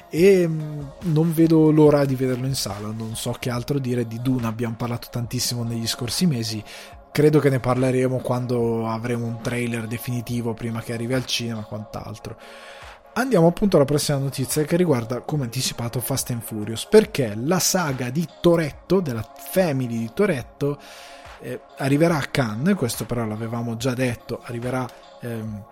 E 0.09 0.45
mm, 0.47 0.81
non 1.03 1.33
vedo 1.33 1.71
l'ora 1.71 2.03
di 2.05 2.15
vederlo 2.15 2.47
in 2.47 2.55
sala. 2.55 2.91
Non 2.91 3.15
so 3.15 3.35
che 3.39 3.49
altro 3.49 3.79
dire 3.79 4.05
di 4.05 4.21
Dune, 4.21 4.45
abbiamo 4.45 4.75
parlato 4.75 5.07
tantissimo 5.09 5.63
negli 5.63 5.87
scorsi 5.87 6.25
mesi 6.25 6.61
credo 7.13 7.39
che 7.39 7.49
ne 7.49 7.59
parleremo 7.59 8.17
quando 8.17 8.89
avremo 8.89 9.27
un 9.27 9.39
trailer 9.39 9.85
definitivo 9.85 10.53
prima 10.53 10.81
che 10.81 10.93
arrivi 10.93 11.13
al 11.13 11.27
cinema 11.27 11.61
e 11.61 11.65
quant'altro. 11.65 12.35
Andiamo 13.13 13.45
appunto 13.45 13.75
alla 13.75 13.85
prossima 13.85 14.17
notizia 14.17 14.63
che 14.63 14.75
riguarda, 14.75 15.19
come 15.19 15.43
anticipato, 15.43 15.99
Fast 15.99 16.31
and 16.31 16.41
Furious, 16.41 16.87
perché 16.87 17.35
la 17.35 17.59
saga 17.59 18.09
di 18.09 18.27
Toretto, 18.41 18.99
della 18.99 19.23
family 19.35 19.99
di 19.99 20.09
Toretto, 20.11 20.79
eh, 21.41 21.61
arriverà 21.77 22.17
a 22.17 22.25
Cannes, 22.31 22.75
questo 22.75 23.05
però 23.05 23.23
l'avevamo 23.27 23.77
già 23.77 23.93
detto, 23.93 24.41
arriverà 24.43 24.89
ehm, 25.21 25.63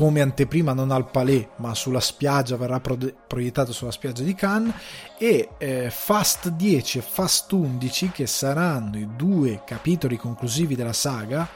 come 0.00 0.22
anteprima 0.22 0.72
non 0.72 0.92
al 0.92 1.10
Palais 1.10 1.46
ma 1.56 1.74
sulla 1.74 2.00
spiaggia 2.00 2.56
verrà 2.56 2.80
pro- 2.80 2.96
proiettato 3.26 3.74
sulla 3.74 3.90
spiaggia 3.90 4.22
di 4.22 4.34
Cannes. 4.34 4.72
E 5.18 5.50
eh, 5.58 5.90
Fast 5.90 6.48
10 6.48 6.96
e 6.96 7.02
Fast 7.02 7.52
11 7.52 8.10
che 8.10 8.26
saranno 8.26 8.96
i 8.96 9.06
due 9.14 9.60
capitoli 9.66 10.16
conclusivi 10.16 10.74
della 10.74 10.94
saga 10.94 11.46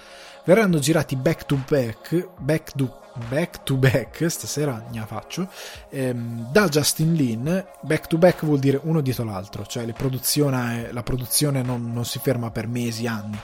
verranno 0.45 0.79
girati 0.79 1.17
back 1.17 1.47
to 1.47 1.59
back 1.67 2.29
back 2.39 2.73
to 2.75 3.01
back, 3.31 3.63
to 3.63 3.77
back 3.77 4.29
stasera 4.29 4.89
ne 4.91 5.07
faccio 5.07 5.49
ehm, 5.89 6.51
da 6.53 6.69
Justin 6.69 7.15
Lin. 7.15 7.67
Back 7.81 8.09
to 8.09 8.19
back 8.19 8.45
vuol 8.45 8.59
dire 8.59 8.79
uno 8.83 9.01
dietro 9.01 9.25
l'altro 9.25 9.65
cioè 9.65 9.91
produzione, 9.95 10.93
la 10.93 11.03
produzione 11.03 11.63
non, 11.63 11.91
non, 11.95 12.05
si 12.05 12.19
ferma 12.19 12.51
per 12.51 12.67
mesi, 12.67 13.07
anni. 13.07 13.39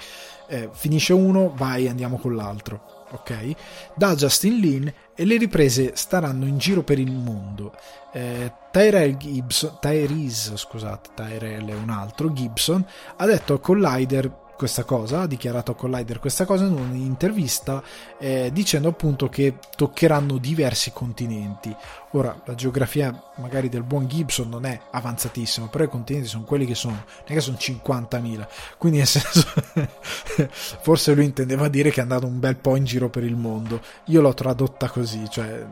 Eh, 0.47 0.69
finisce 0.73 1.15
uno, 1.15 1.55
vai 1.57 1.89
andiamo 1.89 2.19
con 2.19 2.35
l'altro 2.37 3.00
ok? 3.11 3.55
Da 3.95 4.15
Justin 4.15 4.59
Lin 4.59 4.93
e 5.15 5.25
le 5.25 5.37
riprese 5.37 5.93
staranno 5.95 6.47
in 6.47 6.59
giro 6.59 6.83
per 6.83 6.99
il 6.99 7.13
mondo. 7.13 7.75
Eh, 8.13 8.53
Tyrell 8.71 9.17
Gibson, 9.17 9.79
Tyrese, 9.81 10.57
scusate, 10.57 11.11
Tyrell 11.15 11.69
è 11.69 11.75
un 11.75 11.91
altro, 11.91 12.33
Gibson, 12.33 12.85
ha 13.17 13.27
detto 13.27 13.55
a 13.55 13.61
Collider 13.61 14.39
questa 14.61 14.85
cosa, 14.85 15.23
ha 15.23 15.27
dichiarato 15.27 15.71
a 15.71 15.75
Collider 15.75 16.19
questa 16.19 16.45
cosa 16.45 16.67
in 16.67 16.75
un'intervista 16.75 17.83
eh, 18.19 18.51
dicendo 18.53 18.89
appunto 18.89 19.31
che 19.31 19.55
toccheranno 19.75 20.37
diversi 20.37 20.93
continenti. 20.93 21.75
Ora, 22.11 22.39
la 22.45 22.55
geografia 22.55 23.11
magari 23.37 23.71
del 23.71 23.85
buon 23.85 24.07
Gibson 24.07 24.51
non 24.51 24.67
è 24.67 24.79
avanzatissima, 24.91 25.69
però 25.69 25.85
i 25.85 25.89
continenti 25.89 26.29
sono 26.29 26.45
quelli 26.45 26.67
che 26.67 26.75
sono, 26.75 26.93
non 26.93 27.25
è 27.25 27.33
che 27.33 27.41
sono 27.41 27.57
50.000, 27.57 28.49
quindi 28.77 28.99
nel 28.99 29.07
senso 29.07 29.47
forse 30.83 31.15
lui 31.15 31.25
intendeva 31.25 31.69
dire 31.69 31.89
che 31.89 32.01
è 32.01 32.03
andato 32.03 32.27
un 32.27 32.39
bel 32.39 32.57
po' 32.57 32.77
in 32.77 32.85
giro 32.85 33.09
per 33.09 33.25
il 33.25 33.37
mondo. 33.37 33.81
Io 34.09 34.21
l'ho 34.21 34.35
tradotta 34.35 34.91
così, 34.91 35.27
cioè 35.31 35.67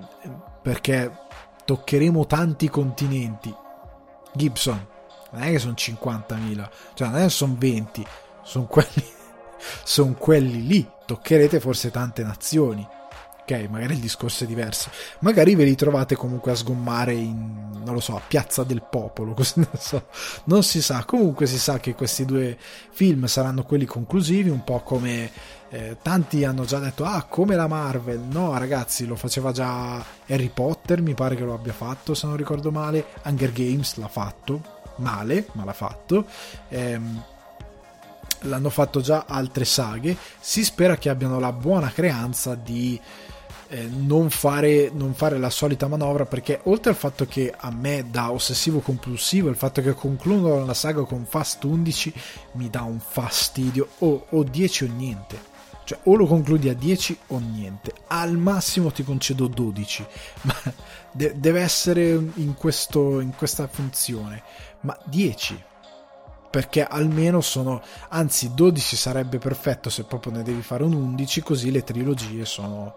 perché 0.62 1.12
toccheremo 1.66 2.24
tanti 2.24 2.70
continenti. 2.70 3.55
Gibson, 4.32 4.86
non 5.32 5.43
è 5.43 5.51
che 5.51 5.59
sono 5.59 5.74
50.000, 5.74 6.70
cioè 6.95 7.09
non 7.09 7.18
è 7.18 7.24
che 7.24 7.28
sono 7.28 7.55
20, 7.59 8.07
sono 8.49 8.64
quelli, 8.64 9.05
son 9.84 10.16
quelli 10.16 10.66
lì. 10.66 10.88
Toccherete 11.05 11.61
forse 11.61 11.90
tante 11.90 12.22
nazioni. 12.22 12.86
Ok, 13.42 13.66
magari 13.70 13.94
il 13.94 14.01
discorso 14.01 14.44
è 14.44 14.46
diverso. 14.46 14.90
Magari 15.20 15.55
ve 15.55 15.64
li 15.64 15.74
trovate 15.74 16.16
comunque 16.16 16.53
a 16.53 16.55
sgommare 16.55 17.12
in, 17.12 17.82
non 17.84 17.94
lo 17.94 18.01
so, 18.01 18.16
a 18.16 18.22
Piazza 18.26 18.62
del 18.64 18.82
Popolo, 18.88 19.34
non 19.57 19.68
so. 19.78 20.07
Non 20.44 20.62
si 20.62 20.80
sa. 20.80 21.05
Comunque 21.05 21.46
si 21.46 21.59
sa 21.59 21.78
che 21.78 21.94
questi 21.94 22.24
due 22.24 22.57
film 22.90 23.26
saranno 23.26 23.64
quelli 23.64 23.84
conclusivi, 23.84 24.49
un 24.49 24.64
po' 24.64 24.80
come 24.80 25.30
eh, 25.68 25.99
tanti 26.01 26.44
hanno 26.44 26.64
già 26.64 26.78
detto, 26.78 27.05
ah, 27.05 27.24
come 27.24 27.55
la 27.55 27.66
Marvel. 27.66 28.20
No, 28.20 28.57
ragazzi, 28.57 29.07
lo 29.07 29.16
faceva 29.16 29.53
già 29.53 30.03
Harry 30.26 30.51
Potter, 30.53 31.03
mi 31.03 31.14
pare 31.14 31.36
che 31.36 31.44
lo 31.44 31.53
abbia 31.53 31.74
fatto, 31.74 32.14
se 32.14 32.26
non 32.26 32.36
ricordo 32.36 32.70
male. 32.70 33.05
Hunger 33.24 33.53
Games 33.53 33.96
l'ha 33.96 34.09
fatto, 34.09 34.62
male, 34.96 35.46
ma 35.53 35.64
l'ha 35.64 35.74
fatto. 35.74 36.26
Ehm, 36.68 37.22
l'hanno 38.43 38.70
fatto 38.70 39.01
già 39.01 39.24
altre 39.28 39.64
saghe, 39.64 40.16
si 40.39 40.64
spera 40.64 40.97
che 40.97 41.09
abbiano 41.09 41.39
la 41.39 41.53
buona 41.53 41.91
creanza 41.91 42.55
di 42.55 43.01
eh, 43.68 43.86
non, 43.86 44.30
fare, 44.30 44.91
non, 44.93 45.14
fare, 45.14 45.39
la 45.39 45.51
solita 45.51 45.89
manovra 45.89 46.24
perché 46.24 46.61
oltre 46.64 46.91
al 46.91 46.97
fatto 46.97 47.26
che 47.26 47.53
a 47.55 47.70
me 47.70 48.07
da 48.11 48.30
ossessivo 48.30 48.80
compulsivo 48.80 49.49
il 49.49 49.57
fatto 49.57 49.82
che 49.82 49.93
concludono 49.93 50.64
la 50.64 50.74
saga 50.74 51.05
con 51.05 51.26
Fast 51.26 51.64
11 51.64 52.12
mi 52.53 52.70
dà 52.70 52.82
un 52.82 52.99
fastidio 52.99 53.89
o, 53.99 54.26
o 54.30 54.43
10 54.43 54.84
o 54.84 54.89
niente. 54.95 55.57
Cioè 55.84 56.01
o 56.05 56.16
lo 56.16 56.26
concludi 56.26 56.68
a 56.68 56.74
10 56.74 57.18
o 57.28 57.39
niente. 57.39 57.93
Al 58.09 58.36
massimo 58.36 58.91
ti 58.91 59.03
concedo 59.03 59.47
12 59.47 60.07
ma 60.43 60.55
de- 61.12 61.34
deve 61.36 61.61
essere 61.61 62.11
in, 62.11 62.55
questo, 62.57 63.20
in 63.20 63.34
questa 63.34 63.66
funzione. 63.68 64.43
Ma 64.80 64.99
10 65.05 65.64
perché 66.59 66.82
almeno 66.82 67.40
sono 67.40 67.80
anzi 68.09 68.52
12 68.52 68.96
sarebbe 68.96 69.38
perfetto 69.38 69.90
se 69.90 70.02
proprio 70.02 70.32
ne 70.32 70.42
devi 70.42 70.61
fare 70.61 70.82
un 70.82 70.92
11 70.92 71.40
così 71.42 71.70
le 71.70 71.84
trilogie 71.84 72.44
sono 72.44 72.96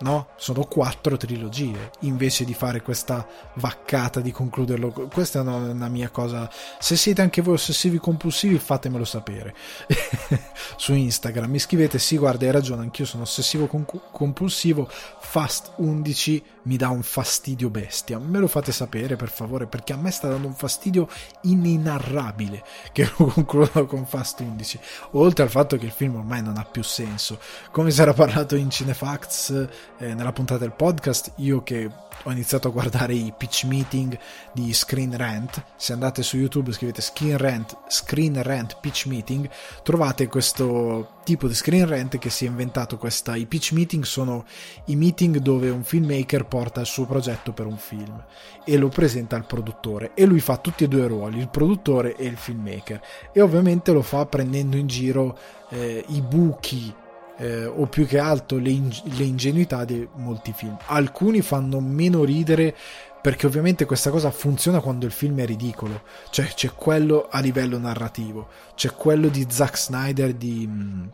no? 0.00 0.28
Sono 0.36 0.64
quattro 0.64 1.16
trilogie 1.16 1.90
invece 2.00 2.44
di 2.44 2.54
fare 2.54 2.82
questa 2.82 3.26
vaccata 3.54 4.20
di 4.20 4.30
concluderlo. 4.30 4.92
Questa 5.12 5.40
è 5.40 5.42
una, 5.42 5.56
una 5.56 5.88
mia 5.88 6.08
cosa. 6.10 6.48
Se 6.78 6.96
siete 6.96 7.22
anche 7.22 7.42
voi 7.42 7.54
ossessivi 7.54 7.98
compulsivi, 7.98 8.58
fatemelo 8.58 9.04
sapere 9.04 9.54
su 10.76 10.94
Instagram. 10.94 11.50
Mi 11.50 11.58
scrivete: 11.58 11.98
Sì, 11.98 12.16
guarda, 12.16 12.46
hai 12.46 12.52
ragione, 12.52 12.82
anch'io 12.82 13.06
sono 13.06 13.24
ossessivo 13.24 13.66
compulsivo. 14.12 14.88
Fast 14.88 15.72
11 15.76 16.44
mi 16.68 16.76
dà 16.76 16.90
un 16.90 17.02
fastidio 17.02 17.70
bestia. 17.70 18.18
Me 18.18 18.38
lo 18.38 18.46
fate 18.46 18.72
sapere 18.72 19.16
per 19.16 19.30
favore, 19.30 19.66
perché 19.66 19.94
a 19.94 19.96
me 19.96 20.10
sta 20.10 20.28
dando 20.28 20.46
un 20.46 20.54
fastidio 20.54 21.08
inenarrabile 21.42 22.62
che 22.92 23.10
lo 23.16 23.26
concludo 23.26 23.86
con 23.86 24.04
Fast 24.04 24.40
11. 24.40 24.78
Oltre 25.12 25.44
al 25.44 25.50
fatto 25.50 25.78
che 25.78 25.86
il 25.86 25.90
film 25.90 26.16
ormai 26.16 26.42
non 26.42 26.58
ha 26.58 26.64
più 26.64 26.82
senso. 26.82 27.40
Come 27.70 27.90
si 27.90 28.02
era 28.02 28.12
parlato 28.12 28.54
in 28.54 28.68
Cinefacts 28.68 29.68
eh, 29.96 30.12
nella 30.12 30.32
puntata 30.32 30.60
del 30.60 30.72
podcast, 30.72 31.32
io 31.36 31.62
che 31.62 31.90
ho 32.24 32.30
iniziato 32.30 32.68
a 32.68 32.70
guardare 32.70 33.14
i 33.14 33.32
pitch 33.34 33.64
meeting 33.64 34.18
di 34.52 34.74
Screen 34.74 35.16
Rant. 35.16 35.64
Se 35.76 35.94
andate 35.94 36.22
su 36.22 36.36
YouTube 36.36 36.72
scrivete 36.72 37.00
Screen 37.00 37.38
Rant, 37.38 37.78
Screen 37.88 38.42
Rant 38.42 38.76
Pitch 38.80 39.06
Meeting, 39.06 39.48
trovate 39.82 40.26
questo 40.26 41.16
tipo 41.28 41.46
di 41.46 41.52
Screen 41.52 41.86
Rant 41.86 42.16
che 42.16 42.30
si 42.30 42.46
è 42.46 42.48
inventato 42.48 42.96
questa. 42.96 43.36
I 43.36 43.44
pitch 43.44 43.72
meeting 43.72 44.02
sono 44.04 44.46
i 44.86 44.96
meeting 44.96 45.36
dove 45.36 45.68
un 45.68 45.84
filmmaker 45.84 46.46
porta 46.46 46.80
il 46.80 46.86
suo 46.86 47.04
progetto 47.04 47.52
per 47.52 47.66
un 47.66 47.76
film 47.76 48.24
e 48.64 48.78
lo 48.78 48.88
presenta 48.88 49.36
al 49.36 49.44
produttore 49.44 50.12
e 50.14 50.24
lui 50.24 50.40
fa 50.40 50.56
tutti 50.56 50.84
e 50.84 50.88
due 50.88 51.04
i 51.04 51.06
ruoli, 51.06 51.38
il 51.38 51.50
produttore 51.50 52.16
e 52.16 52.24
il 52.24 52.38
filmmaker. 52.38 53.02
E 53.30 53.42
ovviamente 53.42 53.92
lo 53.92 54.00
fa 54.00 54.24
prendendo 54.24 54.78
in 54.78 54.86
giro 54.86 55.38
eh, 55.68 56.02
i 56.08 56.22
buchi 56.22 56.94
eh, 57.36 57.66
o 57.66 57.84
più 57.88 58.06
che 58.06 58.18
altro 58.18 58.56
le, 58.56 58.70
in- 58.70 59.00
le, 59.02 59.24
ingenuità 59.24 59.84
di 59.84 60.08
molti 60.14 60.54
film. 60.54 60.78
Alcuni 60.86 61.42
fanno 61.42 61.78
meno 61.78 62.24
ridere 62.24 62.74
perché 63.20 63.44
ovviamente 63.44 63.84
questa 63.84 64.08
cosa 64.08 64.30
funziona 64.30 64.80
quando 64.80 65.04
il 65.04 65.12
film 65.12 65.40
è 65.40 65.44
ridicolo, 65.44 66.04
cioè 66.30 66.46
c'è 66.46 66.72
quello 66.72 67.28
a 67.30 67.40
livello 67.40 67.76
narrativo, 67.76 68.48
c'è 68.74 68.94
quello 68.94 69.28
di 69.28 69.44
Zack 69.50 69.76
Snyder 69.76 70.32
di 70.32 70.66
mm, 70.66 71.06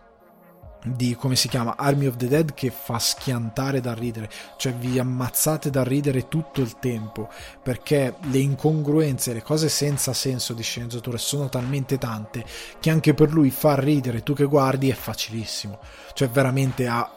di 0.85 1.16
come 1.16 1.35
si 1.35 1.49
chiama 1.49 1.76
Army 1.76 2.07
of 2.07 2.16
the 2.16 2.28
Dead 2.28 2.53
che 2.53 2.70
fa 2.70 2.99
schiantare 2.99 3.80
da 3.80 3.95
ridere, 3.95 4.28
cioè 4.57 4.74
vi 4.74 4.99
ammazzate 4.99 5.70
da 5.70 5.82
ridere 5.82 6.28
tutto 6.28 6.61
il 6.61 6.78
tempo 6.78 7.30
perché 7.62 8.16
le 8.30 8.39
incongruenze, 8.39 9.32
le 9.32 9.43
cose 9.43 9.70
senza 9.70 10.12
senso 10.12 10.53
di 10.53 10.62
sceneggiatura 10.62 11.16
sono 11.16 11.49
talmente 11.49 11.97
tante 11.97 12.45
che 12.80 12.91
anche 12.91 13.14
per 13.14 13.32
lui 13.32 13.51
far 13.51 13.78
ridere 13.78 14.22
tu 14.22 14.35
che 14.35 14.45
guardi 14.45 14.91
è 14.91 14.95
facilissimo, 14.95 15.78
cioè 16.12 16.28
veramente 16.28 16.87
ha 16.87 17.11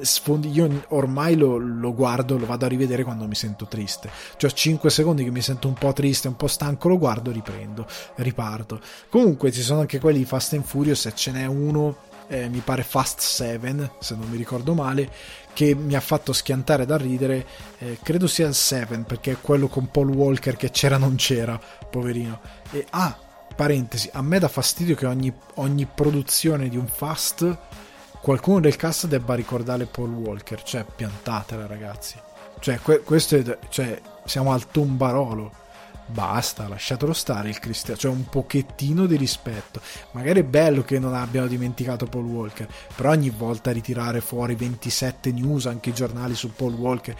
sfondi 0.00 0.50
io 0.50 0.84
ormai 0.88 1.36
lo, 1.36 1.58
lo, 1.58 1.92
guardo 1.92 2.38
lo 2.38 2.46
vado 2.46 2.64
a 2.64 2.68
rivedere 2.68 3.04
quando 3.04 3.26
mi 3.26 3.34
sento 3.34 3.66
triste. 3.66 4.10
Cioè 4.36 4.50
5 4.50 4.88
secondi 4.88 5.24
che 5.24 5.30
mi 5.30 5.42
sento 5.42 5.68
un 5.68 5.74
po' 5.74 5.92
triste 5.92 6.28
un 6.28 6.36
po' 6.36 6.46
stanco 6.46 6.88
lo 6.88 6.96
guardo 6.96 7.30
riprendo 7.30 7.86
riparto. 8.16 8.80
Comunque 9.10 9.52
ci 9.52 9.60
sono 9.60 9.80
anche 9.80 10.00
quelli 10.00 10.18
di 10.18 10.24
Fast 10.24 10.54
and 10.54 10.64
Furious 10.64 11.00
se 11.00 11.14
ce 11.14 11.32
n'è 11.32 11.44
uno 11.44 12.08
eh, 12.30 12.48
mi 12.48 12.60
pare 12.60 12.84
Fast 12.84 13.18
7 13.20 13.90
se 13.98 14.14
non 14.14 14.28
mi 14.28 14.36
ricordo 14.36 14.72
male 14.72 15.10
che 15.52 15.74
mi 15.74 15.96
ha 15.96 16.00
fatto 16.00 16.32
schiantare 16.32 16.86
da 16.86 16.96
ridere 16.96 17.44
eh, 17.78 17.98
credo 18.00 18.28
sia 18.28 18.46
il 18.46 18.54
7 18.54 18.98
perché 19.00 19.32
è 19.32 19.40
quello 19.40 19.66
con 19.66 19.90
Paul 19.90 20.10
Walker 20.10 20.56
che 20.56 20.70
c'era 20.70 20.96
non 20.96 21.16
c'era 21.16 21.60
poverino. 21.90 22.40
E 22.70 22.86
ah 22.90 23.18
parentesi 23.56 24.08
a 24.12 24.22
me 24.22 24.38
dà 24.38 24.46
fastidio 24.46 24.94
che 24.94 25.06
ogni, 25.06 25.32
ogni 25.54 25.86
produzione 25.92 26.68
di 26.68 26.76
un 26.76 26.86
Fast 26.86 27.58
qualcuno 28.20 28.60
del 28.60 28.76
cast 28.76 29.06
debba 29.06 29.34
ricordare 29.34 29.86
Paul 29.86 30.12
Walker 30.12 30.62
cioè 30.62 30.84
piantatela 30.84 31.66
ragazzi. 31.66 32.14
Cioè 32.60 32.78
que- 32.80 33.00
questo 33.00 33.36
è 33.36 33.58
cioè 33.70 34.00
siamo 34.24 34.52
al 34.52 34.70
tombarolo 34.70 35.52
basta, 36.10 36.68
lasciatelo 36.68 37.12
stare 37.12 37.48
il 37.48 37.58
cristiano, 37.58 37.98
cioè 37.98 38.10
un 38.10 38.26
pochettino 38.28 39.06
di 39.06 39.16
rispetto. 39.16 39.80
Magari 40.12 40.40
è 40.40 40.44
bello 40.44 40.82
che 40.82 40.98
non 40.98 41.14
abbiano 41.14 41.46
dimenticato 41.46 42.06
Paul 42.06 42.26
Walker, 42.26 42.68
però 42.94 43.10
ogni 43.10 43.30
volta 43.30 43.70
ritirare 43.70 44.20
fuori 44.20 44.54
27 44.54 45.32
news, 45.32 45.66
anche 45.66 45.90
i 45.90 45.94
giornali 45.94 46.34
su 46.34 46.52
Paul 46.52 46.74
Walker. 46.74 47.16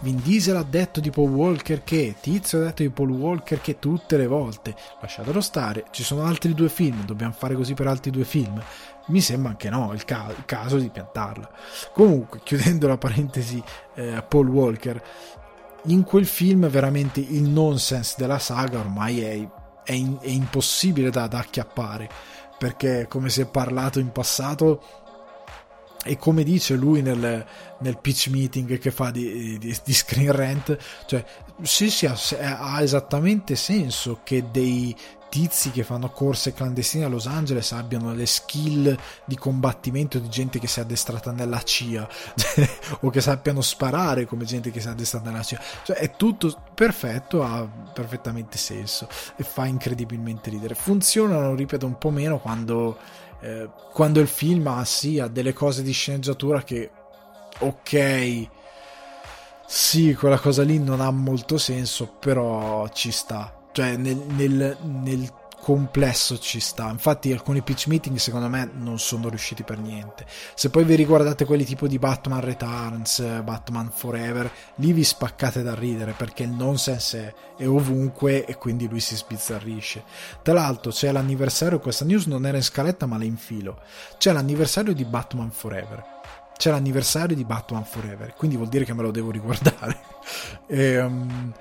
Vin 0.00 0.20
Diesel 0.20 0.56
ha 0.56 0.64
detto 0.64 0.98
di 0.98 1.10
Paul 1.10 1.30
Walker 1.30 1.84
che, 1.84 2.16
Tizio 2.20 2.58
ha 2.58 2.64
detto 2.64 2.82
di 2.82 2.90
Paul 2.90 3.10
Walker 3.10 3.60
che 3.60 3.78
tutte 3.78 4.16
le 4.16 4.26
volte, 4.26 4.74
lasciatelo 5.00 5.40
stare, 5.40 5.84
ci 5.92 6.02
sono 6.02 6.24
altri 6.24 6.54
due 6.54 6.68
film, 6.68 7.04
dobbiamo 7.04 7.32
fare 7.32 7.54
così 7.54 7.74
per 7.74 7.86
altri 7.86 8.10
due 8.10 8.24
film. 8.24 8.60
Mi 9.06 9.20
sembra 9.20 9.50
anche 9.50 9.68
no, 9.68 9.92
il, 9.92 10.04
ca- 10.04 10.32
il 10.36 10.44
caso 10.44 10.76
di 10.78 10.88
piantarla. 10.88 11.48
Comunque, 11.92 12.40
chiudendo 12.42 12.88
la 12.88 12.98
parentesi 12.98 13.62
eh, 13.94 14.24
Paul 14.26 14.48
Walker, 14.48 15.02
in 15.86 16.04
quel 16.04 16.26
film 16.26 16.68
veramente 16.68 17.20
il 17.20 17.42
nonsense 17.42 18.14
della 18.18 18.38
saga 18.38 18.78
ormai 18.78 19.20
è, 19.20 19.48
è, 19.84 19.92
in, 19.92 20.18
è 20.20 20.28
impossibile 20.28 21.10
da, 21.10 21.26
da 21.26 21.38
acchiappare 21.38 22.08
perché 22.56 23.06
come 23.08 23.28
si 23.28 23.40
è 23.40 23.46
parlato 23.46 23.98
in 23.98 24.12
passato 24.12 24.82
e 26.04 26.16
come 26.16 26.42
dice 26.42 26.74
lui 26.74 27.00
nel, 27.00 27.44
nel 27.78 27.98
pitch 27.98 28.28
meeting 28.28 28.78
che 28.78 28.90
fa 28.90 29.10
di, 29.10 29.56
di, 29.58 29.76
di 29.84 29.92
Screen 29.92 30.32
Rant, 30.32 30.76
cioè 31.06 31.24
sì, 31.62 31.90
sì, 31.90 32.06
ha, 32.06 32.16
ha, 32.58 32.82
esattamente 32.82 33.54
senso 33.54 34.20
che 34.24 34.50
dei, 34.50 34.94
tizi 35.32 35.70
che 35.70 35.82
fanno 35.82 36.10
corse 36.10 36.52
clandestine 36.52 37.06
a 37.06 37.08
Los 37.08 37.26
Angeles 37.26 37.72
abbiano 37.72 38.12
le 38.12 38.26
skill 38.26 38.94
di 39.24 39.34
combattimento 39.34 40.18
di 40.18 40.28
gente 40.28 40.58
che 40.58 40.66
si 40.66 40.78
è 40.78 40.82
addestrata 40.82 41.32
nella 41.32 41.62
CIA 41.62 42.06
o 43.00 43.08
che 43.08 43.22
sappiano 43.22 43.62
sparare 43.62 44.26
come 44.26 44.44
gente 44.44 44.70
che 44.70 44.78
si 44.78 44.88
è 44.88 44.90
addestrata 44.90 45.30
nella 45.30 45.42
CIA. 45.42 45.58
Cioè 45.84 45.96
è 45.96 46.16
tutto 46.16 46.54
perfetto 46.74 47.42
ha 47.42 47.66
perfettamente 47.66 48.58
senso 48.58 49.08
e 49.36 49.42
fa 49.42 49.64
incredibilmente 49.64 50.50
ridere. 50.50 50.74
Funzionano 50.74 51.54
ripeto 51.54 51.86
un 51.86 51.96
po' 51.96 52.10
meno 52.10 52.38
quando 52.38 52.98
eh, 53.40 53.70
quando 53.90 54.20
il 54.20 54.28
film 54.28 54.66
ha 54.66 54.84
sì 54.84 55.18
ha 55.18 55.28
delle 55.28 55.54
cose 55.54 55.82
di 55.82 55.92
sceneggiatura 55.92 56.62
che 56.62 56.90
ok 57.60 58.48
sì, 59.64 60.14
quella 60.14 60.38
cosa 60.38 60.62
lì 60.62 60.78
non 60.78 61.00
ha 61.00 61.10
molto 61.10 61.56
senso, 61.56 62.06
però 62.06 62.86
ci 62.88 63.10
sta 63.10 63.61
cioè 63.72 63.96
nel, 63.96 64.16
nel, 64.16 64.76
nel 64.82 65.32
complesso 65.62 66.38
ci 66.38 66.58
sta. 66.58 66.90
Infatti, 66.90 67.30
alcuni 67.30 67.62
pitch 67.62 67.86
meeting 67.86 68.16
secondo 68.16 68.48
me 68.48 68.68
non 68.74 68.98
sono 68.98 69.28
riusciti 69.28 69.62
per 69.62 69.78
niente. 69.78 70.26
Se 70.54 70.70
poi 70.70 70.82
vi 70.82 70.96
riguardate 70.96 71.44
quelli 71.44 71.64
tipo 71.64 71.86
di 71.86 72.00
Batman 72.00 72.40
Returns, 72.40 73.22
Batman 73.42 73.92
Forever, 73.94 74.50
lì 74.76 74.92
vi 74.92 75.04
spaccate 75.04 75.62
da 75.62 75.74
ridere 75.74 76.14
perché 76.16 76.42
il 76.42 76.50
nonsense 76.50 77.34
è, 77.56 77.66
ovunque 77.68 78.44
e 78.44 78.56
quindi 78.56 78.88
lui 78.88 78.98
si 78.98 79.14
sbizzarrisce. 79.14 80.02
Tra 80.42 80.52
l'altro, 80.52 80.90
c'è 80.90 81.12
l'anniversario. 81.12 81.78
Questa 81.78 82.04
news 82.04 82.26
non 82.26 82.44
era 82.44 82.56
in 82.56 82.64
scaletta, 82.64 83.06
ma 83.06 83.16
la 83.16 83.24
infilo. 83.24 83.82
C'è 84.18 84.32
l'anniversario 84.32 84.92
di 84.92 85.04
Batman 85.04 85.52
Forever. 85.52 86.04
C'è 86.56 86.70
l'anniversario 86.70 87.36
di 87.36 87.44
Batman 87.44 87.84
Forever, 87.84 88.34
quindi 88.34 88.56
vuol 88.56 88.68
dire 88.68 88.84
che 88.84 88.94
me 88.94 89.02
lo 89.02 89.10
devo 89.12 89.30
riguardare. 89.30 90.00
e, 90.66 91.00
um, 91.00 91.52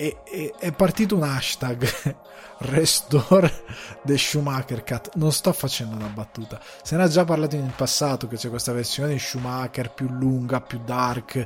e, 0.00 0.18
e, 0.22 0.54
è 0.56 0.70
partito 0.70 1.16
un 1.16 1.24
hashtag 1.24 2.16
Restore 2.58 3.64
the 4.04 4.16
Schumacher 4.16 4.84
Cut. 4.84 5.16
Non 5.16 5.32
sto 5.32 5.52
facendo 5.52 5.96
una 5.96 6.06
battuta. 6.06 6.60
Se 6.82 6.96
ne 6.96 7.02
ha 7.02 7.08
già 7.08 7.24
parlato 7.24 7.56
in 7.56 7.72
passato 7.74 8.28
che 8.28 8.36
c'è 8.36 8.48
questa 8.48 8.72
versione 8.72 9.14
di 9.14 9.18
Schumacher 9.18 9.90
più 9.90 10.08
lunga, 10.08 10.60
più 10.60 10.80
dark, 10.84 11.44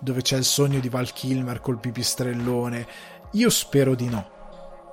dove 0.00 0.22
c'è 0.22 0.36
il 0.36 0.44
sogno 0.44 0.80
di 0.80 0.88
Val 0.88 1.12
Kilmer 1.12 1.60
col 1.60 1.78
pipistrellone. 1.78 2.86
Io 3.32 3.50
spero 3.50 3.94
di 3.94 4.08
no. 4.08 4.30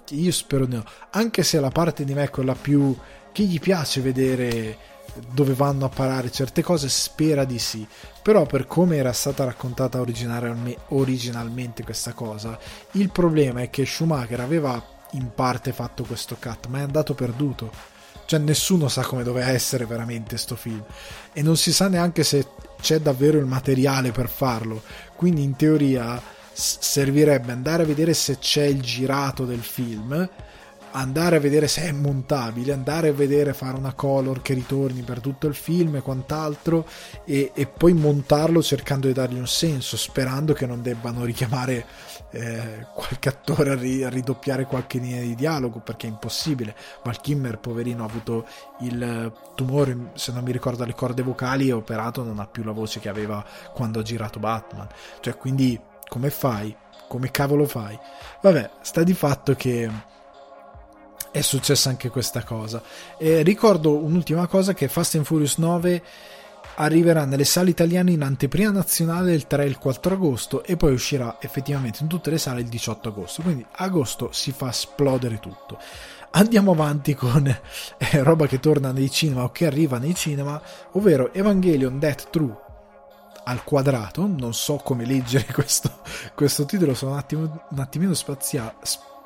Io 0.10 0.32
spero 0.32 0.68
di 0.68 0.76
no. 0.76 0.84
Anche 1.10 1.41
se 1.41 1.60
la 1.60 1.70
parte 1.70 2.04
di 2.04 2.14
me 2.14 2.26
è 2.26 2.30
quella 2.30 2.56
più 2.56 2.95
che 3.32 3.43
gli 3.43 3.60
piace 3.60 4.02
vedere 4.02 4.78
dove 5.34 5.54
vanno 5.54 5.86
a 5.86 5.89
parare 5.89 6.32
certe 6.32 6.62
cose, 6.62 6.88
spera 6.88 7.45
di 7.45 7.58
sì. 7.58 7.88
Però 8.22 8.45
per 8.45 8.67
come 8.67 8.97
era 8.97 9.13
stata 9.13 9.43
raccontata 9.43 9.99
originalmente 9.99 11.84
questa 11.84 12.13
cosa, 12.13 12.57
il 12.91 13.09
problema 13.09 13.61
è 13.61 13.69
che 13.69 13.86
Schumacher 13.86 14.39
aveva 14.39 14.84
in 15.13 15.32
parte 15.34 15.74
fatto 15.74 16.03
questo 16.03 16.38
cut, 16.39 16.67
ma 16.67 16.80
è 16.80 16.84
andato 16.84 17.15
perduto. 17.15 17.72
Cioè 18.26 18.39
nessuno 18.39 18.88
sa 18.88 19.01
come 19.01 19.24
doveva 19.24 19.49
essere 19.49 19.86
veramente 19.86 20.38
sto 20.38 20.55
film 20.55 20.84
e 21.34 21.41
non 21.41 21.57
si 21.57 21.74
sa 21.74 21.89
neanche 21.89 22.24
se 22.24 22.47
c'è 22.80 22.99
davvero 22.99 23.38
il 23.38 23.45
materiale 23.45 24.11
per 24.11 24.30
farlo. 24.30 24.84
Quindi 25.15 25.43
in 25.43 25.55
teoria 25.55 26.22
servirebbe 26.53 27.51
andare 27.51 27.84
a 27.84 27.86
vedere 27.86 28.13
se 28.13 28.38
c'è 28.38 28.63
il 28.63 28.82
girato 28.82 29.45
del 29.45 29.61
film 29.61 30.30
andare 30.92 31.38
a 31.38 31.39
vedere 31.39 31.68
se 31.68 31.84
è 31.84 31.92
montabile, 31.92 32.74
andare 32.74 33.10
a 33.10 33.14
vedere 33.14 33.54
fare 33.54 33.78
una 33.78 33.94
color 33.94 34.42
che 34.42 34.54
ritorni 34.54 35.02
per 35.02 35.20
tutto 35.20 35.48
il 35.48 35.56
film 35.56 35.96
e 35.96 36.02
quant'altro 36.02 36.86
e, 37.26 37.52
e 37.54 37.68
poi 37.68 37.94
montarlo 37.94 38.62
cercando 38.62 39.08
di 39.08 39.14
dargli 39.14 39.38
un 39.38 39.48
senso, 39.48 39.98
sperando 39.98 40.54
che 40.54 40.66
non 40.66 40.82
debbano 40.82 41.24
richiamare 41.24 41.86
eh, 42.32 42.88
qualche 42.94 43.30
attore 43.30 43.72
a, 43.72 43.76
ri, 43.76 44.04
a, 44.04 44.10
ridoppiare 44.10 44.66
qualche 44.66 45.00
linea 45.00 45.22
di 45.22 45.36
dialogo 45.36 45.80
perché 45.80 46.08
è 46.08 46.10
impossibile. 46.10 46.76
Val 47.04 47.20
Kimmer, 47.22 47.60
poverino, 47.60 48.04
ha 48.04 48.08
avuto 48.08 48.46
il 48.82 49.32
tumore, 49.56 50.12
se 50.14 50.32
non 50.32 50.44
mi 50.44 50.52
ricordo 50.52 50.86
le 50.86 50.96
corde 50.96 51.22
vocali, 51.22 51.70
è 51.70 51.74
operato, 51.74 52.24
non 52.24 52.39
ha 52.39 52.48
più 52.48 52.64
la 52.64 52.72
voce 52.72 53.00
che 53.00 53.10
aveva 53.10 53.44
quando 53.74 54.00
ha 54.00 54.04
girato 54.04 54.39
Batman. 54.39 54.88
Cioè, 55.20 55.36
quindi 55.38 55.80
come 56.08 56.30
fai? 56.30 56.76
Come 57.08 57.32
cavolo 57.32 57.66
fai? 57.66 57.98
Vabbè, 58.42 58.70
sta 58.82 59.04
di 59.04 59.14
fatto 59.14 59.54
che 59.56 59.89
è 61.32 61.41
successa 61.41 61.89
anche 61.89 62.09
questa 62.09 62.43
cosa. 62.43 62.82
E 63.17 63.41
ricordo 63.41 63.95
un'ultima 63.95 64.47
cosa 64.47 64.73
che 64.73 64.88
Fast 64.88 65.15
and 65.15 65.25
Furious 65.25 65.57
9 65.57 66.03
arriverà 66.75 67.25
nelle 67.25 67.43
sale 67.43 67.69
italiane 67.69 68.11
in 68.11 68.21
anteprima 68.21 68.71
nazionale 68.71 69.34
il 69.34 69.47
3 69.47 69.63
e 69.63 69.67
il 69.67 69.77
4 69.77 70.13
agosto 70.13 70.63
e 70.63 70.77
poi 70.77 70.93
uscirà 70.93 71.38
effettivamente 71.39 71.99
in 72.01 72.07
tutte 72.07 72.29
le 72.29 72.38
sale 72.38 72.61
il 72.61 72.67
18 72.67 73.09
agosto. 73.09 73.41
Quindi 73.41 73.65
agosto 73.71 74.32
si 74.32 74.51
fa 74.51 74.69
esplodere 74.69 75.39
tutto. 75.39 75.79
Andiamo 76.34 76.71
avanti 76.71 77.13
con 77.13 77.45
eh, 77.47 78.23
roba 78.23 78.47
che 78.47 78.59
torna 78.59 78.91
nei 78.91 79.11
cinema 79.11 79.43
o 79.43 79.51
che 79.51 79.65
arriva 79.65 79.97
nei 79.97 80.15
cinema, 80.15 80.61
ovvero 80.91 81.34
Evangelion 81.34 81.99
Death 81.99 82.29
True 82.29 82.55
al 83.43 83.63
quadrato. 83.63 84.25
Non 84.25 84.53
so 84.53 84.77
come 84.77 85.05
leggere 85.05 85.47
questo, 85.51 85.91
questo 86.34 86.65
titolo, 86.65 86.93
sono 86.93 87.11
un, 87.11 87.17
attimo, 87.17 87.65
un 87.69 87.79
attimino 87.79 88.13
spazia, 88.13 88.73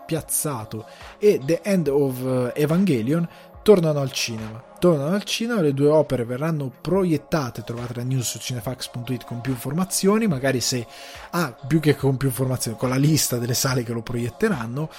spiazzato 0.05 0.85
e 1.17 1.41
The 1.43 1.61
End 1.63 1.87
of 1.87 2.21
eh, 2.21 2.61
Evangelion 2.61 3.27
tornano 3.63 3.99
al 3.99 4.11
cinema. 4.11 4.63
Tornano 4.77 5.15
al 5.15 5.23
cinema, 5.23 5.61
le 5.61 5.73
due 5.73 5.87
opere 5.87 6.23
verranno 6.23 6.71
proiettate, 6.79 7.63
trovate 7.63 7.95
la 7.95 8.03
news 8.03 8.29
su 8.29 8.37
cinefax.it 8.37 9.25
con 9.25 9.41
più 9.41 9.53
informazioni, 9.53 10.27
magari 10.27 10.61
se, 10.61 10.85
ah, 11.31 11.55
più 11.67 11.79
che 11.79 11.95
con 11.95 12.17
più 12.17 12.27
informazioni, 12.27 12.77
con 12.77 12.89
la 12.89 12.97
lista 12.97 13.37
delle 13.37 13.55
sale 13.55 13.81
che 13.81 13.93
lo 13.93 14.03
proietteranno, 14.03 14.89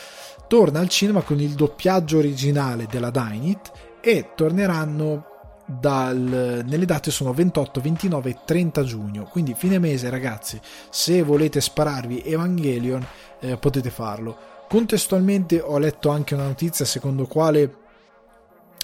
torna 0.48 0.80
al 0.80 0.88
cinema 0.88 1.20
con 1.20 1.38
il 1.40 1.52
doppiaggio 1.52 2.18
originale 2.18 2.88
della 2.90 3.10
Dynit 3.10 3.70
e 4.00 4.30
torneranno 4.34 5.34
dal, 5.66 6.62
nelle 6.64 6.84
date 6.84 7.10
sono 7.10 7.32
28, 7.32 7.80
29 7.80 8.30
e 8.30 8.38
30 8.44 8.82
giugno. 8.82 9.24
Quindi 9.24 9.54
fine 9.54 9.78
mese, 9.78 10.10
ragazzi, 10.10 10.60
se 10.90 11.22
volete 11.22 11.60
spararvi 11.60 12.22
Evangelion, 12.24 13.06
eh, 13.40 13.56
potete 13.56 13.90
farlo. 13.90 14.54
Contestualmente 14.68 15.60
ho 15.60 15.78
letto 15.78 16.08
anche 16.10 16.34
una 16.34 16.46
notizia 16.46 16.84
secondo 16.84 17.26
quale 17.26 17.84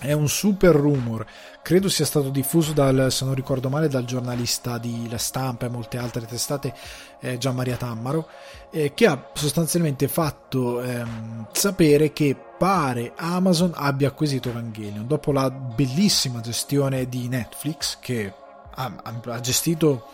è 0.02 0.12
un 0.12 0.28
super 0.28 0.74
rumor, 0.74 1.24
credo 1.62 1.88
sia 1.88 2.04
stato 2.04 2.28
diffuso 2.30 2.72
dal, 2.72 3.12
se 3.12 3.24
non 3.24 3.34
ricordo 3.34 3.68
male, 3.68 3.88
dal 3.88 4.04
giornalista 4.04 4.76
di 4.78 5.08
La 5.08 5.18
Stampa 5.18 5.66
e 5.66 5.68
molte 5.68 5.96
altre 5.96 6.26
testate, 6.26 6.74
eh, 7.20 7.38
Gian 7.38 7.54
Maria 7.54 7.76
Tammaro, 7.76 8.28
eh, 8.70 8.94
che 8.94 9.06
ha 9.06 9.30
sostanzialmente 9.32 10.08
fatto 10.08 10.82
ehm, 10.82 11.46
sapere 11.52 12.12
che 12.12 12.36
pare 12.58 13.12
Amazon 13.16 13.72
abbia 13.74 14.08
acquisito 14.08 14.48
Evangelion. 14.48 15.06
Dopo 15.06 15.30
la 15.30 15.50
bellissima 15.50 16.40
gestione 16.40 17.08
di 17.08 17.28
Netflix 17.28 17.98
che 18.00 18.32
ha, 18.74 18.92
ha 19.04 19.40
gestito 19.40 20.08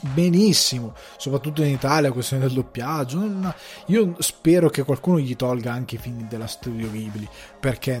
benissimo, 0.00 0.94
soprattutto 1.16 1.62
in 1.62 1.72
Italia, 1.72 2.12
questione 2.12 2.44
del 2.44 2.54
doppiaggio. 2.54 3.54
Io 3.86 4.14
spero 4.18 4.70
che 4.70 4.82
qualcuno 4.82 5.18
gli 5.18 5.36
tolga 5.36 5.72
anche 5.72 5.96
i 5.96 5.98
film 5.98 6.28
della 6.28 6.46
Studio 6.46 6.90
Ghibli, 6.90 7.28
perché 7.58 8.00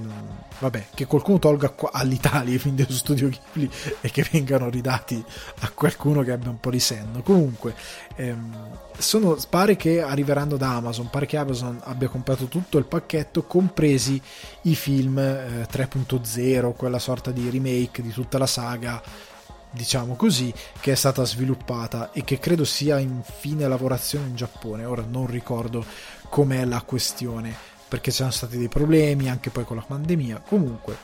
vabbè, 0.58 0.86
che 0.94 1.06
qualcuno 1.06 1.38
tolga 1.38 1.74
all'Italia 1.92 2.54
i 2.54 2.58
film 2.58 2.74
dello 2.74 2.92
Studio 2.92 3.28
Ghibli 3.28 3.70
e 4.00 4.10
che 4.10 4.26
vengano 4.30 4.68
ridati 4.68 5.22
a 5.60 5.70
qualcuno 5.70 6.22
che 6.22 6.32
abbia 6.32 6.50
un 6.50 6.60
po' 6.60 6.70
di 6.70 6.80
senno. 6.80 7.22
Comunque, 7.22 7.74
ehm, 8.16 8.78
sono, 8.98 9.36
pare 9.48 9.76
che 9.76 10.02
arriveranno 10.02 10.56
da 10.56 10.74
Amazon, 10.74 11.10
pare 11.10 11.26
che 11.26 11.36
Amazon 11.36 11.80
abbia 11.84 12.08
comprato 12.08 12.46
tutto 12.46 12.78
il 12.78 12.84
pacchetto, 12.84 13.44
compresi 13.44 14.20
i 14.62 14.74
film 14.74 15.18
eh, 15.18 15.66
3.0, 15.70 16.74
quella 16.74 16.98
sorta 16.98 17.30
di 17.30 17.48
remake 17.50 18.02
di 18.02 18.10
tutta 18.10 18.38
la 18.38 18.46
saga 18.46 19.28
diciamo 19.70 20.14
così, 20.14 20.52
che 20.80 20.92
è 20.92 20.94
stata 20.94 21.24
sviluppata 21.24 22.12
e 22.12 22.24
che 22.24 22.38
credo 22.38 22.64
sia 22.64 22.98
in 22.98 23.22
fine 23.22 23.66
lavorazione 23.68 24.28
in 24.28 24.36
Giappone. 24.36 24.84
Ora 24.84 25.04
non 25.08 25.26
ricordo 25.26 25.84
com'è 26.28 26.64
la 26.64 26.82
questione, 26.82 27.54
perché 27.88 28.10
c'erano 28.10 28.32
stati 28.32 28.56
dei 28.56 28.68
problemi 28.68 29.28
anche 29.28 29.50
poi 29.50 29.64
con 29.64 29.76
la 29.76 29.84
pandemia. 29.86 30.42
Comunque, 30.46 30.96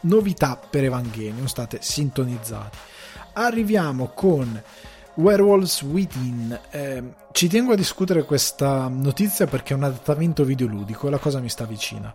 novità 0.00 0.56
per 0.56 0.84
Evangelion, 0.84 1.48
state 1.48 1.78
sintonizzati. 1.80 2.76
Arriviamo 3.34 4.08
con 4.14 4.62
Werewolves 5.14 5.82
Within. 5.82 6.58
Eh, 6.70 7.02
ci 7.32 7.48
tengo 7.48 7.72
a 7.72 7.76
discutere 7.76 8.24
questa 8.24 8.88
notizia 8.88 9.46
perché 9.46 9.74
è 9.74 9.76
un 9.76 9.84
adattamento 9.84 10.44
videoludico 10.44 11.06
e 11.06 11.10
la 11.10 11.18
cosa 11.18 11.40
mi 11.40 11.48
sta 11.48 11.64
vicina 11.64 12.12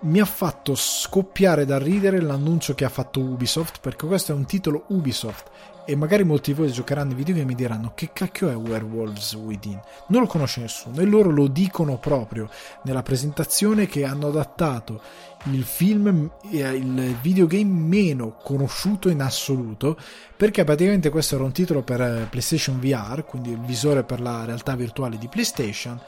mi 0.00 0.20
ha 0.20 0.24
fatto 0.24 0.74
scoppiare 0.74 1.64
da 1.64 1.78
ridere 1.78 2.20
l'annuncio 2.20 2.74
che 2.74 2.84
ha 2.84 2.88
fatto 2.88 3.20
Ubisoft 3.20 3.80
perché 3.80 4.06
questo 4.06 4.32
è 4.32 4.34
un 4.34 4.44
titolo 4.44 4.84
Ubisoft 4.88 5.50
e 5.88 5.94
magari 5.94 6.24
molti 6.24 6.52
di 6.52 6.58
voi 6.58 6.70
giocheranno 6.70 7.12
i 7.12 7.14
videogame 7.14 7.46
e 7.46 7.48
mi 7.48 7.54
diranno 7.54 7.92
che 7.94 8.10
cacchio 8.12 8.50
è 8.50 8.56
Werewolves 8.56 9.34
Within? 9.34 9.80
Non 10.08 10.22
lo 10.22 10.26
conosce 10.26 10.60
nessuno 10.60 11.00
e 11.00 11.04
loro 11.04 11.30
lo 11.30 11.46
dicono 11.46 11.96
proprio 11.98 12.50
nella 12.82 13.02
presentazione 13.02 13.86
che 13.86 14.04
hanno 14.04 14.26
adattato 14.26 15.00
il 15.44 15.62
film 15.62 16.28
il 16.50 17.16
videogame 17.20 17.70
meno 17.70 18.36
conosciuto 18.42 19.08
in 19.08 19.22
assoluto 19.22 19.96
perché 20.36 20.64
praticamente 20.64 21.08
questo 21.08 21.36
era 21.36 21.44
un 21.44 21.52
titolo 21.52 21.82
per 21.82 22.00
eh, 22.00 22.26
PlayStation 22.28 22.80
VR 22.80 23.24
quindi 23.24 23.50
il 23.50 23.60
visore 23.60 24.02
per 24.02 24.20
la 24.20 24.44
realtà 24.44 24.74
virtuale 24.74 25.18
di 25.18 25.28
PlayStation 25.28 26.00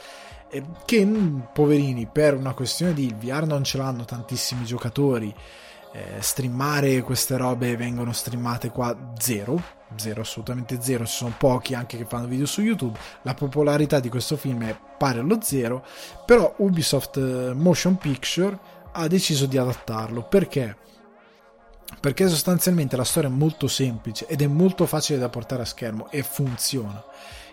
che 0.84 1.06
poverini 1.52 2.06
per 2.06 2.34
una 2.34 2.54
questione 2.54 2.94
di 2.94 3.14
VR 3.18 3.46
non 3.46 3.64
ce 3.64 3.78
l'hanno 3.78 4.04
tantissimi 4.04 4.64
giocatori. 4.64 5.34
Eh, 5.92 6.20
streamare 6.20 7.00
queste 7.00 7.38
robe 7.38 7.74
vengono 7.76 8.12
streamate 8.12 8.68
qua 8.68 8.94
zero 9.16 9.76
zero 9.96 10.20
assolutamente 10.22 10.80
zero. 10.80 11.06
Ci 11.06 11.16
sono 11.16 11.34
pochi 11.36 11.74
anche 11.74 11.96
che 11.96 12.04
fanno 12.04 12.26
video 12.26 12.46
su 12.46 12.62
youtube. 12.62 12.98
La 13.22 13.34
popolarità 13.34 14.00
di 14.00 14.08
questo 14.08 14.36
film 14.36 14.64
è 14.64 14.78
pari 14.98 15.18
allo 15.18 15.38
zero 15.40 15.84
però 16.26 16.54
Ubisoft 16.58 17.16
eh, 17.16 17.52
Motion 17.54 17.96
Picture 17.96 18.58
ha 18.92 19.06
deciso 19.06 19.46
di 19.46 19.56
adattarlo. 19.56 20.22
Perché? 20.22 20.76
Perché 22.00 22.28
sostanzialmente 22.28 22.96
la 22.96 23.04
storia 23.04 23.28
è 23.28 23.32
molto 23.32 23.66
semplice 23.66 24.26
ed 24.26 24.42
è 24.42 24.46
molto 24.46 24.86
facile 24.86 25.18
da 25.18 25.28
portare 25.28 25.62
a 25.62 25.66
schermo 25.66 26.10
e 26.10 26.22
funziona 26.22 27.02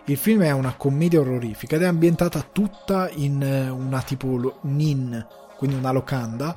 il 0.06 0.16
film 0.16 0.42
è 0.42 0.52
una 0.52 0.74
commedia 0.76 1.20
orrorifica 1.20 1.76
ed 1.76 1.82
è 1.82 1.86
ambientata 1.86 2.46
tutta 2.52 3.08
in 3.10 3.42
eh, 3.42 3.68
una 3.68 4.02
tipo 4.02 4.26
un 4.26 4.80
inn, 4.80 5.16
quindi 5.56 5.76
una 5.76 5.90
locanda, 5.90 6.56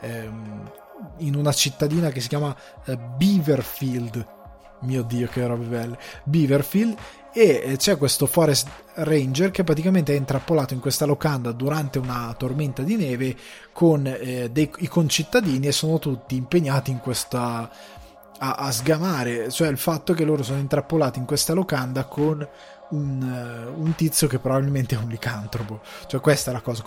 ehm, 0.00 0.70
in 1.18 1.34
una 1.34 1.52
cittadina 1.52 2.10
che 2.10 2.20
si 2.20 2.28
chiama 2.28 2.54
eh, 2.84 2.96
Beaverfield. 2.96 4.40
Mio 4.80 5.02
dio, 5.02 5.28
che 5.28 5.46
robe 5.46 5.64
belle! 5.64 5.98
Beaverfield. 6.24 6.96
E 7.32 7.62
eh, 7.64 7.76
c'è 7.78 7.96
questo 7.96 8.26
Forest 8.26 8.68
Ranger 8.94 9.50
che 9.50 9.64
praticamente 9.64 10.12
è 10.12 10.16
intrappolato 10.16 10.74
in 10.74 10.80
questa 10.80 11.06
locanda 11.06 11.52
durante 11.52 11.98
una 11.98 12.34
tormenta 12.36 12.82
di 12.82 12.96
neve 12.96 13.34
con 13.72 14.06
eh, 14.06 14.50
dei 14.50 14.70
i 14.78 14.86
concittadini 14.86 15.66
e 15.66 15.72
sono 15.72 15.98
tutti 15.98 16.36
impegnati 16.36 16.90
in 16.90 16.98
questa 16.98 17.70
a, 18.38 18.54
a, 18.54 18.70
sgamare, 18.72 19.50
cioè 19.50 19.68
il 19.68 19.78
fatto 19.78 20.12
che 20.12 20.24
loro 20.24 20.42
sono 20.42 20.58
intrappolati 20.58 21.18
in 21.18 21.24
questa 21.24 21.52
locanda 21.54 22.04
con 22.04 22.46
un, 22.92 23.22
uh, 23.74 23.80
un, 23.80 23.94
tizio 23.94 24.26
che 24.26 24.38
probabilmente 24.38 24.94
è 24.94 24.98
un 24.98 25.08
licantropo. 25.08 25.80
Cioè, 26.06 26.20
questa 26.20 26.50
è 26.50 26.54
la 26.54 26.60
cosa. 26.60 26.82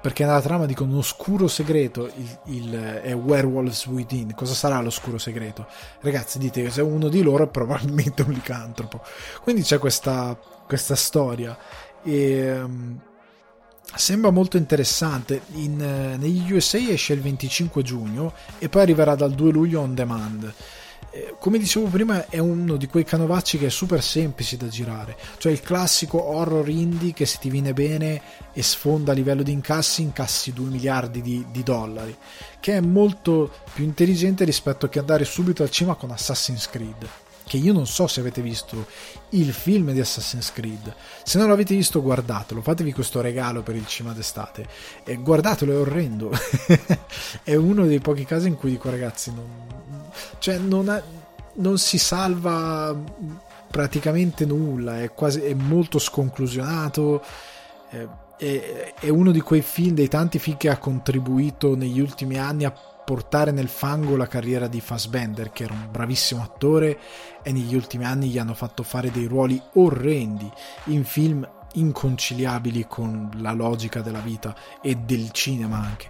Perché 0.00 0.24
nella 0.24 0.40
trama 0.40 0.66
dicono 0.66 0.92
un 0.92 0.98
oscuro 0.98 1.48
segreto 1.48 2.10
il, 2.16 2.38
il, 2.46 3.00
è 3.02 3.14
Werewolves 3.14 3.86
Within. 3.86 4.34
Cosa 4.34 4.54
sarà 4.54 4.80
l'oscuro 4.80 5.18
segreto? 5.18 5.66
Ragazzi, 6.00 6.38
dite 6.38 6.62
che 6.62 6.70
se 6.70 6.82
uno 6.82 7.08
di 7.08 7.22
loro 7.22 7.44
è 7.44 7.48
probabilmente 7.48 8.22
un 8.22 8.32
licantropo. 8.32 9.02
Quindi 9.42 9.62
c'è 9.62 9.78
questa, 9.78 10.38
questa 10.66 10.96
storia. 10.96 11.56
E. 12.02 12.60
Um, 12.60 13.00
Sembra 13.92 14.30
molto 14.30 14.56
interessante. 14.56 15.42
In, 15.54 15.80
uh, 15.80 16.16
negli 16.16 16.52
USA 16.52 16.78
esce 16.78 17.12
il 17.12 17.20
25 17.20 17.82
giugno 17.82 18.34
e 18.58 18.68
poi 18.68 18.82
arriverà 18.82 19.16
dal 19.16 19.32
2 19.32 19.50
luglio 19.50 19.80
on 19.80 19.94
demand. 19.94 20.54
Eh, 21.12 21.34
come 21.38 21.58
dicevo 21.58 21.86
prima, 21.86 22.28
è 22.28 22.38
uno 22.38 22.76
di 22.76 22.86
quei 22.86 23.04
canovacci 23.04 23.58
che 23.58 23.66
è 23.66 23.70
super 23.70 24.02
semplice 24.02 24.56
da 24.56 24.68
girare. 24.68 25.16
Cioè 25.38 25.50
il 25.50 25.60
classico 25.60 26.22
horror 26.22 26.68
indie 26.68 27.12
che 27.12 27.26
se 27.26 27.38
ti 27.40 27.50
viene 27.50 27.72
bene 27.72 28.22
e 28.52 28.62
sfonda 28.62 29.12
a 29.12 29.14
livello 29.14 29.42
di 29.42 29.52
incassi, 29.52 30.02
incassi 30.02 30.52
2 30.52 30.68
miliardi 30.68 31.20
di, 31.20 31.44
di 31.50 31.62
dollari. 31.62 32.16
Che 32.60 32.76
è 32.76 32.80
molto 32.80 33.50
più 33.72 33.84
intelligente 33.84 34.44
rispetto 34.44 34.88
che 34.88 34.98
andare 34.98 35.24
subito 35.24 35.62
al 35.62 35.70
cinema 35.70 35.96
con 35.96 36.10
Assassin's 36.10 36.68
Creed 36.68 37.08
che 37.50 37.56
io 37.56 37.72
non 37.72 37.84
so 37.88 38.06
se 38.06 38.20
avete 38.20 38.42
visto 38.42 38.86
il 39.30 39.52
film 39.52 39.90
di 39.90 39.98
Assassin's 39.98 40.52
Creed. 40.52 40.94
Se 41.24 41.36
non 41.36 41.48
l'avete 41.48 41.74
visto, 41.74 42.00
guardatelo, 42.00 42.62
fatevi 42.62 42.92
questo 42.92 43.20
regalo 43.20 43.64
per 43.64 43.74
il 43.74 43.88
cinema 43.88 44.14
d'estate. 44.14 44.68
E 45.02 45.16
guardatelo, 45.16 45.72
è 45.72 45.76
orrendo. 45.76 46.30
è 47.42 47.56
uno 47.56 47.86
dei 47.86 47.98
pochi 47.98 48.24
casi 48.24 48.46
in 48.46 48.54
cui 48.54 48.70
dico, 48.70 48.88
ragazzi, 48.88 49.32
non, 49.34 49.48
cioè 50.38 50.58
non, 50.58 50.88
ha, 50.88 51.02
non 51.54 51.78
si 51.78 51.98
salva 51.98 52.96
praticamente 53.70 54.44
nulla, 54.44 55.00
è, 55.00 55.12
quasi, 55.12 55.40
è 55.40 55.54
molto 55.54 55.98
sconclusionato. 55.98 57.22
È, 57.88 58.06
è, 58.36 58.94
è 58.98 59.08
uno 59.08 59.32
di 59.32 59.40
quei 59.40 59.62
film, 59.62 59.94
dei 59.94 60.08
tanti 60.08 60.38
film 60.38 60.56
che 60.56 60.70
ha 60.70 60.78
contribuito 60.78 61.76
negli 61.76 62.00
ultimi 62.00 62.38
anni 62.38 62.64
a 62.64 62.72
portare 63.10 63.50
nel 63.50 63.68
fango 63.68 64.16
la 64.16 64.28
carriera 64.28 64.68
di 64.68 64.80
Fassbender, 64.80 65.50
che 65.50 65.64
era 65.64 65.72
un 65.72 65.88
bravissimo 65.90 66.42
attore 66.42 66.98
e 67.42 67.52
negli 67.52 67.74
ultimi 67.74 68.04
anni 68.04 68.28
gli 68.28 68.38
hanno 68.38 68.54
fatto 68.54 68.82
fare 68.82 69.10
dei 69.10 69.26
ruoli 69.26 69.60
orrendi 69.74 70.48
in 70.84 71.04
film 71.04 71.48
inconciliabili 71.72 72.86
con 72.86 73.30
la 73.38 73.52
logica 73.52 74.00
della 74.00 74.20
vita 74.20 74.54
e 74.80 74.94
del 74.94 75.30
cinema 75.32 75.78
anche. 75.78 76.08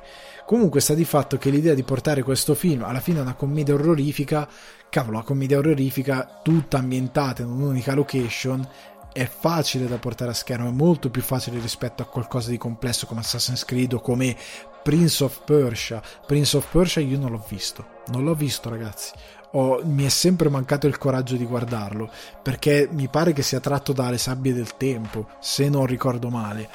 Comunque 0.51 0.81
sta 0.81 0.95
di 0.95 1.05
fatto 1.05 1.39
che 1.39 1.49
l'idea 1.49 1.75
di 1.75 1.85
portare 1.85 2.25
questo 2.25 2.57
film 2.57 2.83
alla 2.83 2.99
fine 2.99 3.21
a 3.21 3.23
una 3.23 3.35
commedia 3.35 3.75
orrorifica, 3.75 4.49
cavolo, 4.89 5.19
una 5.19 5.25
commedia 5.25 5.59
orrorifica 5.59 6.41
tutta 6.43 6.79
ambientata 6.79 7.43
in 7.43 7.51
un'unica 7.51 7.95
location 7.95 8.69
è 9.13 9.27
facile 9.27 9.87
da 9.87 9.99
portare 9.99 10.33
a 10.33 10.35
schermo, 10.35 10.67
è 10.67 10.73
molto 10.73 11.09
più 11.09 11.23
facile 11.23 11.61
rispetto 11.61 12.03
a 12.03 12.07
qualcosa 12.07 12.51
di 12.51 12.59
complesso 12.59 13.07
come 13.07 13.21
Assassin's 13.21 13.65
Creed 13.65 13.93
o 13.93 14.01
come 14.01 14.37
Prince 14.83 15.23
of 15.23 15.41
Persia. 15.45 16.03
Prince 16.27 16.57
of 16.57 16.69
Persia 16.69 17.01
io 17.01 17.17
non 17.17 17.31
l'ho 17.31 17.45
visto, 17.49 17.87
non 18.09 18.25
l'ho 18.25 18.35
visto 18.35 18.69
ragazzi. 18.69 19.13
Oh, 19.53 19.83
mi 19.85 20.05
è 20.05 20.09
sempre 20.09 20.49
mancato 20.49 20.89
il 20.89 20.99
coraggio 20.99 21.37
di 21.37 21.45
guardarlo 21.47 22.11
perché 22.43 22.89
mi 22.91 23.07
pare 23.07 23.33
che 23.33 23.43
sia 23.43 23.61
tratto 23.61 23.93
dalle 23.93 24.19
sabbie 24.19 24.53
del 24.53 24.77
tempo, 24.77 25.29
se 25.39 25.69
non 25.69 25.87
ricordo 25.87 26.29
male. 26.29 26.69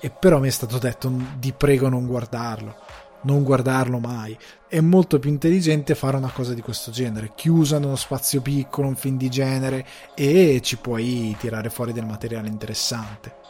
E 0.00 0.08
però 0.08 0.38
mi 0.38 0.48
è 0.48 0.50
stato 0.50 0.78
detto 0.78 1.12
di 1.38 1.52
prego 1.52 1.90
non 1.90 2.06
guardarlo, 2.06 2.86
non 3.22 3.42
guardarlo 3.42 3.98
mai. 3.98 4.36
È 4.68 4.80
molto 4.80 5.18
più 5.18 5.30
intelligente 5.30 5.94
fare 5.94 6.16
una 6.16 6.30
cosa 6.30 6.54
di 6.54 6.60
questo 6.60 6.90
genere, 6.90 7.32
chiusa 7.34 7.76
in 7.76 7.84
uno 7.84 7.96
spazio 7.96 8.40
piccolo, 8.40 8.88
un 8.88 8.96
film 8.96 9.16
di 9.16 9.28
genere 9.28 9.86
e 10.14 10.60
ci 10.62 10.76
puoi 10.76 11.34
tirare 11.38 11.70
fuori 11.70 11.92
del 11.92 12.06
materiale 12.06 12.48
interessante 12.48 13.47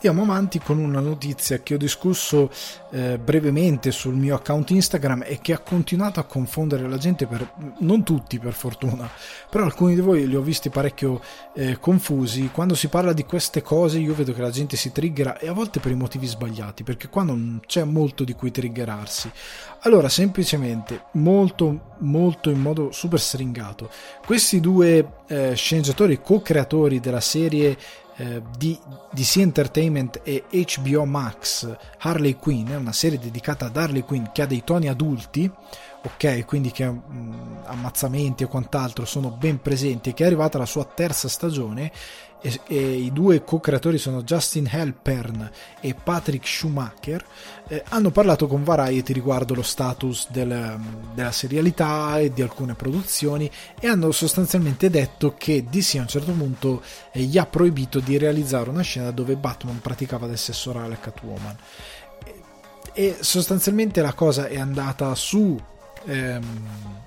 Andiamo 0.00 0.22
avanti 0.22 0.60
con 0.60 0.78
una 0.78 1.00
notizia 1.00 1.58
che 1.58 1.74
ho 1.74 1.76
discusso 1.76 2.52
eh, 2.92 3.18
brevemente 3.18 3.90
sul 3.90 4.14
mio 4.14 4.36
account 4.36 4.70
Instagram 4.70 5.24
e 5.26 5.40
che 5.42 5.52
ha 5.52 5.58
continuato 5.58 6.20
a 6.20 6.22
confondere 6.22 6.88
la 6.88 6.98
gente, 6.98 7.26
per, 7.26 7.54
non 7.80 8.04
tutti 8.04 8.38
per 8.38 8.52
fortuna, 8.52 9.10
però 9.50 9.64
alcuni 9.64 9.96
di 9.96 10.00
voi 10.00 10.28
li 10.28 10.36
ho 10.36 10.40
visti 10.40 10.70
parecchio 10.70 11.20
eh, 11.52 11.80
confusi. 11.80 12.50
Quando 12.52 12.76
si 12.76 12.86
parla 12.86 13.12
di 13.12 13.24
queste 13.24 13.60
cose 13.60 13.98
io 13.98 14.14
vedo 14.14 14.32
che 14.32 14.40
la 14.40 14.50
gente 14.50 14.76
si 14.76 14.92
triggera 14.92 15.36
e 15.36 15.48
a 15.48 15.52
volte 15.52 15.80
per 15.80 15.90
i 15.90 15.96
motivi 15.96 16.28
sbagliati, 16.28 16.84
perché 16.84 17.08
qua 17.08 17.24
non 17.24 17.60
c'è 17.66 17.82
molto 17.82 18.22
di 18.22 18.34
cui 18.34 18.52
triggerarsi. 18.52 19.28
Allora, 19.80 20.08
semplicemente, 20.08 21.06
molto, 21.14 21.96
molto 21.98 22.50
in 22.50 22.60
modo 22.60 22.92
super 22.92 23.18
stringato, 23.18 23.90
questi 24.24 24.60
due 24.60 25.24
eh, 25.26 25.56
sceneggiatori 25.56 26.20
co-creatori 26.20 27.00
della 27.00 27.20
serie 27.20 27.76
eh, 28.20 28.42
di 28.56 28.76
DC 29.12 29.36
Entertainment 29.36 30.20
e 30.24 30.44
HBO 30.50 31.04
Max 31.04 31.72
Harley 32.00 32.34
Quinn, 32.34 32.68
è 32.68 32.74
una 32.74 32.92
serie 32.92 33.18
dedicata 33.18 33.66
ad 33.66 33.76
Harley 33.76 34.02
Quinn 34.02 34.24
che 34.32 34.42
ha 34.42 34.46
dei 34.46 34.64
toni 34.64 34.88
adulti, 34.88 35.48
ok, 36.02 36.44
quindi 36.44 36.72
che 36.72 36.84
mh, 36.84 37.02
mm, 37.12 37.56
ammazzamenti 37.66 38.42
e 38.42 38.48
quant'altro 38.48 39.04
sono 39.04 39.30
ben 39.30 39.60
presenti 39.60 40.10
e 40.10 40.14
che 40.14 40.24
è 40.24 40.26
arrivata 40.26 40.56
alla 40.56 40.66
sua 40.66 40.84
terza 40.84 41.28
stagione 41.28 41.92
e, 42.40 42.60
e 42.66 42.92
i 42.92 43.12
due 43.12 43.42
co-creatori 43.42 43.98
sono 43.98 44.22
Justin 44.22 44.68
Halpern 44.70 45.50
e 45.80 45.94
Patrick 45.94 46.46
Schumacher, 46.46 47.24
eh, 47.68 47.82
hanno 47.88 48.10
parlato 48.10 48.46
con 48.46 48.64
Variety 48.64 49.12
riguardo 49.12 49.54
lo 49.54 49.62
status 49.62 50.28
del, 50.30 50.78
della 51.14 51.32
serialità 51.32 52.18
e 52.18 52.32
di 52.32 52.42
alcune 52.42 52.74
produzioni 52.74 53.50
e 53.78 53.86
hanno 53.86 54.10
sostanzialmente 54.12 54.90
detto 54.90 55.34
che 55.36 55.64
DC 55.68 55.96
a 55.96 56.00
un 56.02 56.08
certo 56.08 56.32
punto 56.32 56.82
eh, 57.12 57.22
gli 57.22 57.38
ha 57.38 57.46
proibito 57.46 58.00
di 58.00 58.18
realizzare 58.18 58.70
una 58.70 58.82
scena 58.82 59.10
dove 59.10 59.36
Batman 59.36 59.80
praticava 59.80 60.26
del 60.26 60.38
sesso 60.38 60.70
orale 60.70 60.94
a 60.94 60.98
Catwoman. 60.98 61.56
E, 62.24 62.42
e 62.92 63.16
sostanzialmente 63.20 64.00
la 64.00 64.12
cosa 64.12 64.46
è 64.46 64.58
andata 64.58 65.14
su... 65.14 65.58
Ehm, 66.06 67.06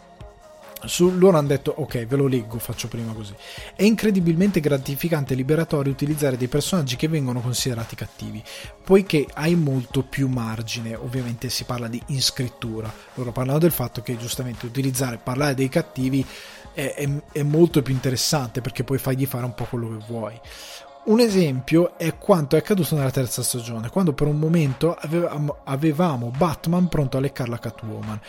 su, 0.85 1.17
loro 1.17 1.37
hanno 1.37 1.47
detto 1.47 1.73
ok 1.75 2.05
ve 2.05 2.15
lo 2.15 2.27
leggo 2.27 2.57
faccio 2.59 2.87
prima 2.87 3.13
così. 3.13 3.33
È 3.75 3.83
incredibilmente 3.83 4.59
gratificante 4.59 5.33
e 5.33 5.35
liberatorio 5.35 5.91
utilizzare 5.91 6.37
dei 6.37 6.47
personaggi 6.47 6.95
che 6.95 7.07
vengono 7.07 7.41
considerati 7.41 7.95
cattivi 7.95 8.43
poiché 8.83 9.25
hai 9.33 9.55
molto 9.55 10.03
più 10.03 10.27
margine. 10.27 10.95
Ovviamente 10.95 11.49
si 11.49 11.63
parla 11.63 11.87
di 11.87 12.01
inscrittura. 12.07 12.91
Loro 13.15 13.31
parlano 13.31 13.59
del 13.59 13.71
fatto 13.71 14.01
che 14.01 14.17
giustamente 14.17 14.65
utilizzare 14.65 15.19
parlare 15.21 15.53
dei 15.53 15.69
cattivi 15.69 16.25
è, 16.73 16.93
è, 16.95 17.09
è 17.31 17.43
molto 17.43 17.81
più 17.81 17.93
interessante 17.93 18.61
perché 18.61 18.83
puoi 18.83 18.97
fargli 18.97 19.25
fare 19.25 19.45
un 19.45 19.53
po' 19.53 19.65
quello 19.65 19.97
che 19.97 20.05
vuoi. 20.07 20.39
Un 21.03 21.19
esempio 21.19 21.97
è 21.97 22.15
quanto 22.17 22.55
è 22.55 22.59
accaduto 22.59 22.95
nella 22.95 23.09
terza 23.09 23.41
stagione, 23.41 23.89
quando 23.89 24.13
per 24.13 24.27
un 24.27 24.37
momento 24.37 24.93
avevamo, 24.93 25.57
avevamo 25.63 26.31
Batman 26.37 26.87
pronto 26.89 27.17
a 27.17 27.19
leccarla 27.19 27.57
Catwoman 27.57 28.19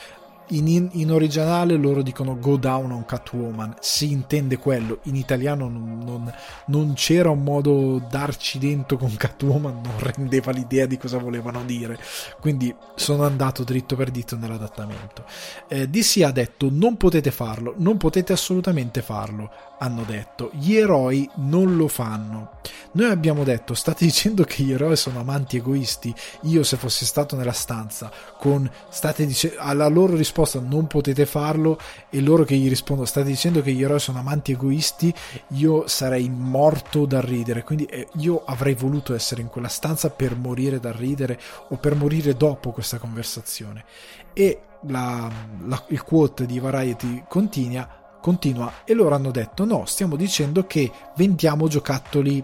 in, 0.49 0.88
in, 0.93 1.11
originale 1.11 1.76
loro 1.76 2.03
dicono 2.03 2.38
go 2.38 2.57
down 2.57 2.90
on 2.93 3.05
Catwoman, 3.05 3.76
si 3.80 4.11
intende 4.12 4.59
quello, 4.59 4.99
in 5.05 5.16
italiano 5.16 5.68
non, 5.68 6.03
non, 6.05 6.34
non, 6.66 6.93
c'era 6.95 7.30
un 7.30 7.43
modo 7.43 8.05
darci 8.11 8.59
dentro 8.59 8.97
con 8.97 9.14
Catwoman, 9.14 9.80
non 9.82 9.99
rendeva 9.99 10.53
l'idea 10.53 10.86
di 10.86 10.99
cosa 10.99 11.18
volevano 11.18 11.64
dire, 11.64 11.99
quindi 12.40 12.74
sono 12.95 13.24
andato 13.24 13.64
dritto 13.64 13.97
per 13.97 14.11
dritto 14.11 14.36
nell'adattamento. 14.36 15.24
Eh, 15.68 15.88
DC 15.88 16.22
ha 16.22 16.32
detto 16.32 16.68
non 16.70 16.97
potete 16.97 17.30
farlo, 17.30 17.74
non 17.78 17.97
potete 17.97 18.32
assolutamente 18.32 19.01
farlo, 19.03 19.51
hanno 19.83 20.05
detto, 20.05 20.51
gli 20.53 20.76
eroi 20.76 21.28
non 21.37 21.76
lo 21.76 21.89
fanno. 21.89 22.61
Noi 22.93 23.11
abbiamo 23.11 23.43
detto, 23.43 23.74
state 23.74 24.05
dicendo 24.07 24.45
che 24.45 24.62
gli 24.62 24.72
eroi 24.72 24.97
sono 24.97 25.18
amanti 25.18 25.57
egoisti? 25.57 26.14
Io 26.43 26.62
se 26.62 26.76
fossi 26.76 27.05
stato 27.05 27.35
nella 27.35 27.53
stanza 27.53 28.11
con, 28.39 28.70
state 28.89 29.26
dicendo, 29.26 29.57
alla 29.59 29.89
loro 29.89 30.14
risposta 30.14 30.61
non 30.61 30.87
potete 30.87 31.26
farlo 31.26 31.78
e 32.11 32.20
loro 32.20 32.45
che 32.45 32.55
gli 32.55 32.68
rispondono, 32.68 33.09
state 33.09 33.26
dicendo 33.26 33.61
che 33.61 33.72
gli 33.72 33.83
eroi 33.83 33.99
sono 33.99 34.20
amanti 34.20 34.53
egoisti, 34.53 35.12
io 35.49 35.89
sarei 35.89 36.28
morto 36.28 37.05
da 37.05 37.20
ridere, 37.20 37.64
quindi 37.64 37.85
eh, 37.87 38.07
io 38.18 38.45
avrei 38.45 38.74
voluto 38.74 39.14
essere 39.14 39.43
in 39.43 39.49
quella 39.49 39.68
stanza 39.68 40.11
per 40.11 40.37
morire 40.37 40.78
da 40.78 40.93
ridere 40.93 41.41
o 41.70 41.76
per 41.76 41.97
morire 41.97 42.37
dopo 42.37 42.70
questa 42.70 42.99
conversazione. 42.99 43.85
E 44.33 44.61
la, 44.87 45.30
la, 45.66 45.85
il 45.89 46.03
quote 46.03 46.47
di 46.47 46.59
Variety 46.61 47.24
continua 47.28 48.01
continua 48.23 48.73
e 48.85 48.95
loro 48.95 49.14
hanno 49.14 49.31
detto 49.31 49.66
no, 49.66 49.85
stiamo 49.85 50.16
dicendo 50.16 50.66
che 50.66 50.91
vendiamo 51.16 51.68
giocattoli 51.68 52.43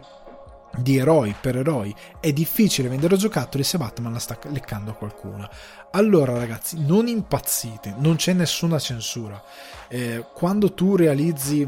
di 0.77 0.99
eroi 0.99 1.35
per 1.41 1.57
eroi. 1.57 1.95
È 2.21 2.33
difficile 2.33 2.89
vendere 2.89 3.17
giocattoli 3.17 3.65
se 3.65 3.79
Batman 3.79 4.13
la 4.13 4.19
sta 4.19 4.37
leccando 4.51 4.91
a 4.91 4.95
qualcuno. 4.95 5.49
Allora 5.93 6.37
ragazzi 6.37 6.85
non 6.85 7.07
impazzite 7.07 7.95
non 7.99 8.17
c'è 8.17 8.33
nessuna 8.35 8.79
censura. 8.79 9.43
Eh, 9.89 10.27
quando 10.35 10.75
tu 10.75 10.97
realizzi 10.97 11.67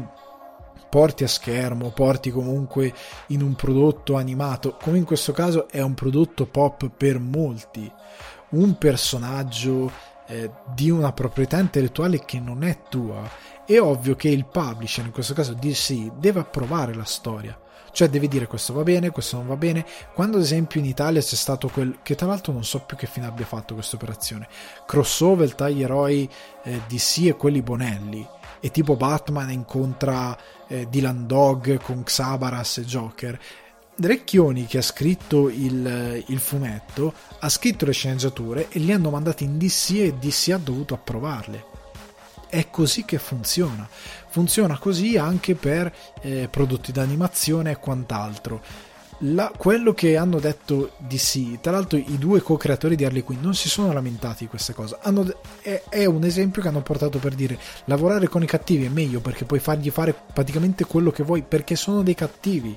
porti 0.89 1.23
a 1.23 1.27
schermo 1.27 1.91
porti 1.91 2.31
comunque 2.31 2.93
in 3.27 3.41
un 3.41 3.55
prodotto 3.55 4.17
animato 4.17 4.75
come 4.75 4.97
in 4.97 5.05
questo 5.05 5.31
caso 5.31 5.69
è 5.69 5.79
un 5.81 5.93
prodotto 5.93 6.45
pop 6.45 6.89
per 6.89 7.17
molti 7.17 7.89
un 8.49 8.77
personaggio 8.77 9.89
eh, 10.27 10.51
di 10.73 10.89
una 10.89 11.13
proprietà 11.13 11.59
intellettuale 11.59 12.25
che 12.25 12.41
non 12.41 12.63
è 12.63 12.81
tua 12.89 13.21
è 13.73 13.81
ovvio 13.81 14.15
che 14.15 14.29
il 14.29 14.45
publisher, 14.45 15.05
in 15.05 15.11
questo 15.11 15.33
caso 15.33 15.53
DC, 15.53 16.11
deve 16.17 16.39
approvare 16.39 16.93
la 16.93 17.05
storia. 17.05 17.57
Cioè 17.93 18.09
deve 18.09 18.27
dire 18.27 18.47
questo 18.47 18.73
va 18.73 18.83
bene, 18.83 19.09
questo 19.09 19.37
non 19.37 19.47
va 19.47 19.57
bene. 19.57 19.85
Quando 20.13 20.37
ad 20.37 20.43
esempio 20.43 20.79
in 20.79 20.85
Italia 20.85 21.21
c'è 21.21 21.35
stato 21.35 21.67
quel 21.67 21.99
che 22.01 22.15
tra 22.15 22.27
l'altro 22.27 22.53
non 22.53 22.63
so 22.63 22.79
più 22.79 22.95
che 22.95 23.05
fine 23.05 23.25
abbia 23.25 23.45
fatto 23.45 23.73
questa 23.73 23.97
operazione, 23.97 24.47
crossover 24.85 25.53
tra 25.53 25.69
gli 25.69 25.83
eroi 25.83 26.29
eh, 26.63 26.81
DC 26.87 27.25
e 27.25 27.35
quelli 27.35 27.61
Bonelli 27.61 28.25
e 28.61 28.71
tipo 28.71 28.95
Batman 28.95 29.51
incontra 29.51 30.37
eh, 30.67 30.87
Dylan 30.89 31.27
Dog 31.27 31.81
con 31.81 32.03
Xabaras 32.03 32.77
e 32.77 32.85
Joker. 32.85 33.39
Recchioni 33.93 34.65
che 34.65 34.77
ha 34.77 34.81
scritto 34.81 35.49
il, 35.49 36.23
il, 36.27 36.39
fumetto 36.39 37.13
ha 37.39 37.49
scritto 37.49 37.85
le 37.85 37.91
sceneggiature 37.91 38.69
e 38.69 38.79
li 38.79 38.91
hanno 38.93 39.09
mandati 39.09 39.43
in 39.43 39.57
DC 39.57 39.91
e 39.91 40.13
DC 40.17 40.49
ha 40.53 40.57
dovuto 40.57 40.93
approvarle 40.93 41.70
è 42.51 42.69
così 42.69 43.05
che 43.05 43.17
funziona. 43.17 43.87
Funziona 44.27 44.77
così 44.77 45.17
anche 45.17 45.55
per 45.55 45.91
eh, 46.21 46.49
prodotti 46.51 46.91
d'animazione 46.91 47.71
e 47.71 47.77
quant'altro. 47.77 48.61
La, 49.23 49.51
quello 49.55 49.93
che 49.93 50.17
hanno 50.17 50.39
detto 50.39 50.93
di 50.97 51.17
sì, 51.17 51.59
tra 51.61 51.71
l'altro 51.71 51.97
i 51.97 52.17
due 52.17 52.41
co-creatori 52.41 52.95
di 52.95 53.05
Harley 53.05 53.21
Quinn 53.21 53.39
non 53.39 53.53
si 53.53 53.69
sono 53.69 53.93
lamentati 53.93 54.45
di 54.45 54.49
queste 54.49 54.73
cose, 54.73 54.97
hanno, 55.01 55.31
è, 55.61 55.83
è, 55.89 56.05
un 56.05 56.23
esempio 56.23 56.61
che 56.61 56.67
hanno 56.67 56.81
portato 56.81 57.19
per 57.19 57.35
dire 57.35 57.57
lavorare 57.85 58.27
con 58.27 58.41
i 58.41 58.47
cattivi 58.47 58.85
è 58.85 58.89
meglio 58.89 59.19
perché 59.21 59.45
puoi 59.45 59.59
fargli 59.59 59.91
fare 59.91 60.15
praticamente 60.33 60.85
quello 60.85 61.11
che 61.11 61.23
vuoi 61.23 61.43
perché 61.43 61.75
sono 61.75 62.01
dei 62.01 62.15
cattivi. 62.15 62.75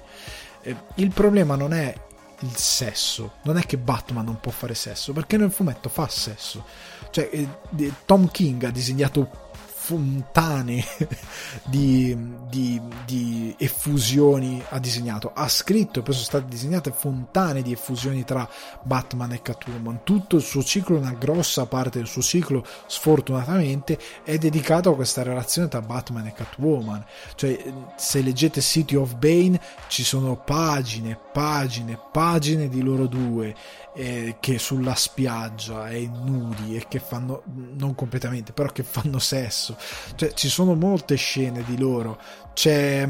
Eh, 0.61 0.77
il 0.97 1.11
problema 1.13 1.57
non 1.57 1.73
è 1.73 1.95
il 2.41 2.57
sesso, 2.57 3.37
non 3.45 3.57
è 3.57 3.65
che 3.65 3.79
Batman 3.79 4.27
non 4.27 4.39
può 4.39 4.53
fare 4.53 4.75
sesso 4.75 5.13
perché 5.15 5.37
nel 5.39 5.51
fumetto 5.51 5.89
fa 5.89 6.07
sesso. 6.09 6.65
Cioè, 7.11 7.31
eh, 7.33 7.93
Tom 8.05 8.31
King 8.31 8.65
ha 8.65 8.71
disegnato 8.71 9.44
fontane 9.85 10.83
di, 11.69 12.17
di, 12.49 12.81
di, 13.05 13.55
effusioni 13.59 14.63
ha 14.71 14.79
disegnato. 14.79 15.31
Ha 15.35 15.47
scritto 15.47 15.99
e 15.99 16.03
poi 16.03 16.15
sono 16.15 16.25
state 16.25 16.47
disegnate 16.49 16.91
fontane 16.91 17.61
di 17.61 17.73
effusioni 17.73 18.25
tra 18.25 18.49
Batman 18.83 19.33
e 19.33 19.43
Catwoman. 19.43 20.01
Tutto 20.03 20.37
il 20.37 20.43
suo 20.43 20.63
ciclo, 20.63 20.97
una 20.97 21.13
grossa 21.13 21.67
parte 21.67 21.99
del 21.99 22.07
suo 22.07 22.23
ciclo, 22.23 22.65
sfortunatamente, 22.87 23.99
è 24.25 24.39
dedicato 24.39 24.89
a 24.89 24.95
questa 24.95 25.23
relazione 25.23 25.69
tra 25.69 25.83
Batman 25.83 26.29
e 26.29 26.33
Catwoman. 26.33 27.05
Cioè, 27.35 27.63
se 27.97 28.23
leggete 28.23 28.63
City 28.63 28.95
of 28.95 29.17
Bane, 29.17 29.61
ci 29.89 30.03
sono 30.03 30.35
pagine, 30.35 31.19
pagine, 31.31 32.01
pagine 32.11 32.71
di 32.71 32.81
loro 32.81 33.07
due 33.07 33.55
eh, 33.95 34.37
che 34.41 34.59
sulla 34.59 34.95
spiaggia 34.95 35.89
e 35.89 36.09
nudi 36.13 36.77
e 36.77 36.87
che 36.89 36.99
fanno 36.99 37.43
non 37.77 37.95
completamente 37.95 38.53
però 38.53 38.71
che 38.71 38.83
fanno 38.83 39.19
sesso. 39.19 39.77
Cioè 40.15 40.33
ci 40.35 40.49
sono 40.49 40.75
molte 40.75 41.17
scene 41.17 41.63
di 41.65 41.79
loro. 41.79 42.21
C'è 42.53 43.09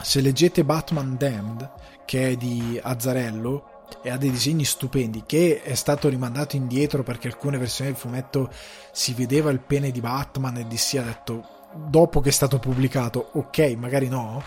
se 0.00 0.20
leggete 0.20 0.64
Batman 0.64 1.16
Damned 1.16 1.70
che 2.04 2.30
è 2.30 2.36
di 2.36 2.78
Azzarello 2.80 3.76
e 4.02 4.10
ha 4.10 4.16
dei 4.16 4.30
disegni 4.30 4.64
stupendi 4.64 5.24
che 5.26 5.62
è 5.62 5.74
stato 5.74 6.08
rimandato 6.08 6.56
indietro 6.56 7.02
perché 7.02 7.28
alcune 7.28 7.58
versioni 7.58 7.90
del 7.90 7.98
fumetto 7.98 8.50
si 8.92 9.14
vedeva 9.14 9.50
il 9.50 9.60
pene 9.60 9.90
di 9.90 10.00
Batman 10.00 10.58
e 10.58 10.66
DC 10.66 10.96
ha 10.98 11.02
detto 11.02 11.57
dopo 11.86 12.20
che 12.20 12.30
è 12.30 12.32
stato 12.32 12.58
pubblicato, 12.58 13.30
ok, 13.32 13.74
magari 13.78 14.08
no. 14.08 14.42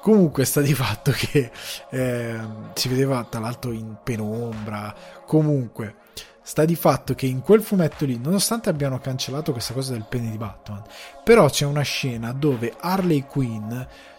Comunque 0.00 0.44
sta 0.44 0.60
di 0.60 0.74
fatto 0.74 1.12
che 1.12 1.50
eh, 1.90 2.38
si 2.74 2.88
vedeva 2.88 3.24
tra 3.24 3.40
l'altro 3.40 3.72
in 3.72 3.96
penombra. 4.02 4.94
Comunque 5.26 5.96
sta 6.42 6.64
di 6.64 6.76
fatto 6.76 7.14
che 7.14 7.26
in 7.26 7.40
quel 7.40 7.62
fumetto 7.62 8.04
lì, 8.04 8.18
nonostante 8.18 8.68
abbiano 8.68 8.98
cancellato 8.98 9.52
questa 9.52 9.72
cosa 9.72 9.92
del 9.92 10.04
pene 10.06 10.30
di 10.30 10.36
Batman, 10.36 10.82
però 11.24 11.48
c'è 11.48 11.64
una 11.64 11.82
scena 11.82 12.32
dove 12.32 12.74
Harley 12.78 13.24
Quinn 13.26 13.72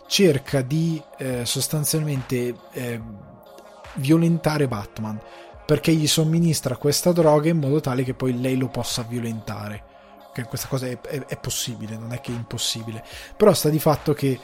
cerca 0.07 0.61
di 0.61 1.01
eh, 1.17 1.45
sostanzialmente 1.45 2.55
eh, 2.71 3.01
violentare 3.95 4.67
Batman 4.67 5.19
perché 5.65 5.93
gli 5.93 6.07
somministra 6.07 6.77
questa 6.77 7.11
droga 7.11 7.49
in 7.49 7.57
modo 7.57 7.79
tale 7.79 8.03
che 8.03 8.13
poi 8.13 8.39
lei 8.39 8.55
lo 8.57 8.67
possa 8.67 9.01
violentare. 9.03 9.93
Che 10.35 10.43
questa 10.43 10.67
cosa 10.67 10.87
è, 10.87 10.99
è, 10.99 11.25
è 11.27 11.37
possibile, 11.37 11.95
non 11.95 12.11
è 12.11 12.19
che 12.19 12.33
è 12.33 12.35
impossibile. 12.35 13.01
Però 13.37 13.53
sta 13.53 13.69
di 13.69 13.79
fatto 13.79 14.13
che 14.13 14.37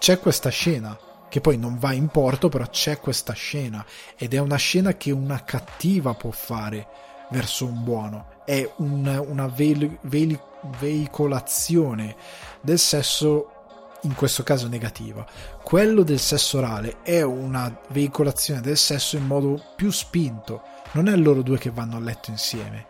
c'è 0.00 0.18
questa 0.18 0.48
scena 0.48 0.98
che 1.28 1.40
poi 1.40 1.56
non 1.56 1.78
va 1.78 1.92
in 1.92 2.08
porto, 2.08 2.48
però 2.48 2.66
c'è 2.66 2.98
questa 2.98 3.32
scena 3.32 3.86
ed 4.16 4.34
è 4.34 4.38
una 4.38 4.56
scena 4.56 4.94
che 4.94 5.12
una 5.12 5.44
cattiva 5.44 6.14
può 6.14 6.32
fare 6.32 6.88
verso 7.30 7.64
un 7.64 7.84
buono. 7.84 8.42
È 8.44 8.68
un, 8.78 9.24
una 9.28 9.46
veil, 9.46 9.98
veil, 10.02 10.36
veicolazione 10.80 12.16
del 12.60 12.80
sesso 12.80 13.52
in 14.02 14.14
questo 14.14 14.42
caso 14.42 14.66
negativa. 14.66 15.24
Quello 15.62 16.02
del 16.02 16.18
sesso 16.18 16.58
orale 16.58 16.96
è 17.02 17.22
una 17.22 17.80
veicolazione 17.90 18.60
del 18.60 18.76
sesso 18.76 19.16
in 19.16 19.26
modo 19.26 19.62
più 19.76 19.92
spinto. 19.92 20.62
Non 20.92 21.06
è 21.06 21.14
loro 21.14 21.42
due 21.42 21.58
che 21.58 21.70
vanno 21.70 21.96
a 21.96 22.00
letto 22.00 22.30
insieme, 22.30 22.86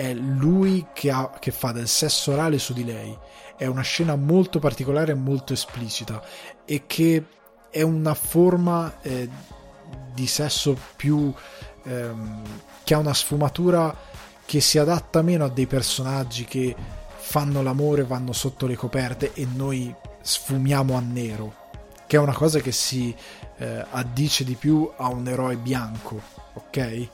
è 0.00 0.14
lui 0.14 0.86
che, 0.94 1.10
ha, 1.10 1.30
che 1.38 1.50
fa 1.50 1.72
del 1.72 1.86
sesso 1.86 2.32
orale 2.32 2.58
su 2.58 2.72
di 2.72 2.86
lei. 2.86 3.14
È 3.54 3.66
una 3.66 3.82
scena 3.82 4.16
molto 4.16 4.58
particolare 4.58 5.12
e 5.12 5.14
molto 5.14 5.52
esplicita 5.52 6.22
e 6.64 6.84
che 6.86 7.22
è 7.68 7.82
una 7.82 8.14
forma 8.14 9.02
eh, 9.02 9.28
di 10.14 10.26
sesso 10.26 10.74
più 10.96 11.30
ehm, 11.84 12.42
che 12.82 12.94
ha 12.94 12.98
una 12.98 13.12
sfumatura 13.12 13.94
che 14.46 14.60
si 14.60 14.78
adatta 14.78 15.20
meno 15.20 15.44
a 15.44 15.50
dei 15.50 15.66
personaggi 15.66 16.46
che 16.46 16.74
fanno 17.18 17.62
l'amore, 17.62 18.04
vanno 18.04 18.32
sotto 18.32 18.66
le 18.66 18.76
coperte 18.76 19.34
e 19.34 19.46
noi 19.54 19.94
sfumiamo 20.22 20.96
a 20.96 21.00
nero, 21.00 21.54
che 22.06 22.16
è 22.16 22.20
una 22.20 22.32
cosa 22.32 22.60
che 22.60 22.72
si 22.72 23.14
eh, 23.58 23.84
addice 23.90 24.44
di 24.44 24.54
più 24.54 24.90
a 24.96 25.08
un 25.08 25.28
eroe 25.28 25.56
bianco, 25.56 26.22
ok? 26.54 27.08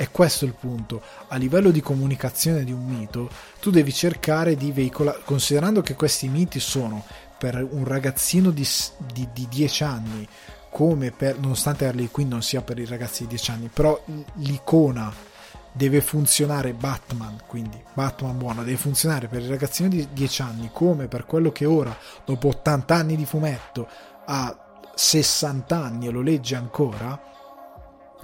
È 0.00 0.10
questo 0.10 0.46
il 0.46 0.54
punto. 0.54 1.02
A 1.28 1.36
livello 1.36 1.70
di 1.70 1.82
comunicazione 1.82 2.64
di 2.64 2.72
un 2.72 2.86
mito, 2.86 3.28
tu 3.60 3.68
devi 3.68 3.92
cercare 3.92 4.56
di 4.56 4.72
veicolare, 4.72 5.20
considerando 5.26 5.82
che 5.82 5.92
questi 5.92 6.26
miti 6.26 6.58
sono 6.58 7.04
per 7.36 7.62
un 7.70 7.84
ragazzino 7.84 8.50
di, 8.50 8.66
di, 9.12 9.28
di 9.30 9.46
10 9.46 9.84
anni, 9.84 10.26
come 10.70 11.10
per, 11.10 11.38
nonostante 11.38 11.84
Harley 11.84 12.08
Quinn 12.08 12.30
non 12.30 12.40
sia 12.40 12.62
per 12.62 12.78
i 12.78 12.86
ragazzi 12.86 13.24
di 13.24 13.28
10 13.28 13.50
anni, 13.50 13.68
però 13.70 14.02
l'icona 14.36 15.12
deve 15.70 16.00
funzionare 16.00 16.72
Batman, 16.72 17.36
quindi 17.46 17.78
Batman 17.92 18.38
buono, 18.38 18.64
deve 18.64 18.78
funzionare 18.78 19.28
per 19.28 19.42
i 19.42 19.48
ragazzini 19.48 19.90
di 19.90 20.08
10 20.14 20.40
anni 20.40 20.70
come 20.72 21.08
per 21.08 21.26
quello 21.26 21.52
che 21.52 21.66
ora, 21.66 21.94
dopo 22.24 22.48
80 22.48 22.94
anni 22.94 23.16
di 23.16 23.26
fumetto, 23.26 23.86
ha 24.24 24.80
60 24.94 25.76
anni 25.76 26.06
e 26.06 26.10
lo 26.10 26.22
legge 26.22 26.56
ancora, 26.56 27.28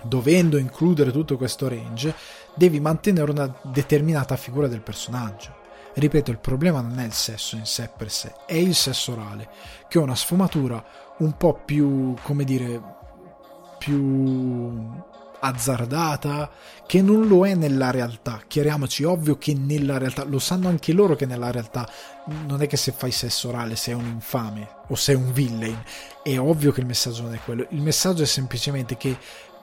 dovendo 0.06 0.56
includere 0.56 1.12
tutto 1.12 1.36
questo 1.36 1.68
range, 1.68 2.14
devi 2.54 2.80
mantenere 2.80 3.30
una 3.30 3.54
determinata 3.62 4.36
figura 4.36 4.68
del 4.68 4.80
personaggio. 4.80 5.64
Ripeto, 5.94 6.30
il 6.30 6.38
problema 6.38 6.80
non 6.80 6.98
è 6.98 7.04
il 7.04 7.12
sesso 7.12 7.56
in 7.56 7.64
sé 7.64 7.90
per 7.96 8.10
sé, 8.10 8.34
è 8.46 8.54
il 8.54 8.74
sesso 8.74 9.12
orale, 9.12 9.48
che 9.88 9.98
ha 9.98 10.02
una 10.02 10.14
sfumatura 10.14 10.84
un 11.18 11.36
po' 11.36 11.54
più, 11.64 12.14
come 12.22 12.44
dire, 12.44 12.82
più 13.78 15.04
azzardata 15.38 16.50
che 16.86 17.02
non 17.02 17.26
lo 17.26 17.46
è 17.46 17.54
nella 17.54 17.90
realtà. 17.90 18.42
Chiariamoci, 18.46 19.04
ovvio 19.04 19.36
che 19.38 19.54
nella 19.54 19.98
realtà, 19.98 20.24
lo 20.24 20.38
sanno 20.38 20.68
anche 20.68 20.92
loro 20.92 21.14
che 21.14 21.26
nella 21.26 21.50
realtà 21.50 21.88
non 22.46 22.62
è 22.62 22.66
che 22.66 22.76
se 22.76 22.92
fai 22.92 23.10
sesso 23.10 23.48
orale 23.48 23.76
sei 23.76 23.94
un 23.94 24.06
infame 24.06 24.68
o 24.88 24.94
sei 24.94 25.14
un 25.14 25.32
villain. 25.32 25.82
È 26.22 26.38
ovvio 26.38 26.72
che 26.72 26.80
il 26.80 26.86
messaggio 26.86 27.22
non 27.22 27.34
è 27.34 27.40
quello. 27.44 27.66
Il 27.70 27.82
messaggio 27.82 28.22
è 28.22 28.26
semplicemente 28.26 28.96
che 28.96 29.16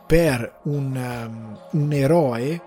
per 0.05 0.59
un, 0.63 0.95
um, 0.95 1.59
un 1.81 1.93
eroe 1.93 2.61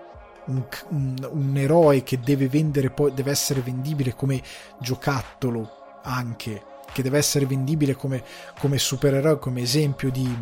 un, 0.45 0.63
un, 0.89 1.29
un, 1.29 1.57
eroe 1.57 2.03
che 2.03 2.19
deve 2.19 2.47
vendere 2.47 2.89
poi 2.89 3.13
deve 3.13 3.31
essere 3.31 3.59
vendibile 3.59 4.15
come 4.15 4.41
giocattolo 4.79 5.69
anche 6.03 6.63
che 6.91 7.01
deve 7.03 7.17
essere 7.17 7.45
vendibile 7.45 7.95
come, 7.95 8.23
come 8.59 8.77
supereroe 8.77 9.39
come 9.39 9.61
esempio 9.61 10.09
di, 10.09 10.35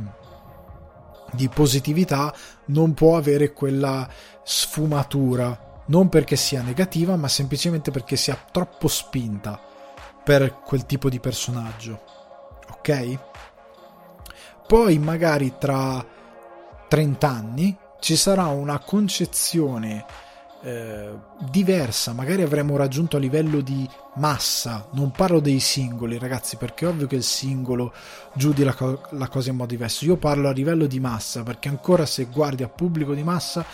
di 1.36 1.50
positività 1.50 2.34
non 2.66 2.94
può 2.94 3.18
avere 3.18 3.54
quella 3.54 4.08
sfumatura. 4.44 5.84
Non 5.88 6.10
perché 6.10 6.36
sia 6.36 6.62
negativa 6.62 7.16
ma 7.16 7.28
semplicemente 7.28 7.92
perché 7.92 8.16
sia 8.16 8.38
troppo 8.52 8.88
spinta 8.88 9.60
per 10.24 10.62
quel 10.66 10.86
tipo 10.86 11.10
di 11.10 11.20
personaggio. 11.20 12.02
Ok? 12.72 13.20
Poi 14.66 14.98
magari 14.98 15.56
tra 15.60 16.04
30 16.88 17.28
anni 17.28 17.78
ci 18.00 18.16
sarà 18.16 18.46
una 18.48 18.80
concezione 18.80 20.06
eh, 20.66 21.10
diversa, 21.50 22.14
magari 22.14 22.42
avremo 22.42 22.76
raggiunto 22.76 23.18
a 23.18 23.20
livello 23.20 23.62
di 23.62 23.88
massa, 24.16 24.88
non 24.94 25.12
parlo 25.12 25.40
dei 25.40 25.60
singoli 25.60 26.18
ragazzi 26.18 26.58
perché 26.58 26.86
è 26.86 26.88
ovvio 26.88 27.06
che 27.06 27.16
il 27.16 27.24
singolo 27.24 27.94
giudi 28.34 28.64
la, 28.64 28.74
co- 28.74 29.02
la 29.12 29.28
cosa 29.28 29.52
in 29.52 29.58
modo 29.58 29.70
diverso, 29.72 30.06
io 30.06 30.16
parlo 30.16 30.48
a 30.48 30.52
livello 30.52 30.88
di 30.88 31.00
massa 31.00 31.44
perché 31.44 31.70
ancora 31.70 32.06
se 32.06 32.26
guardi 32.26 32.64
a 32.64 32.68
pubblico 32.68 33.14
di 33.14 33.24
massa 33.24 33.66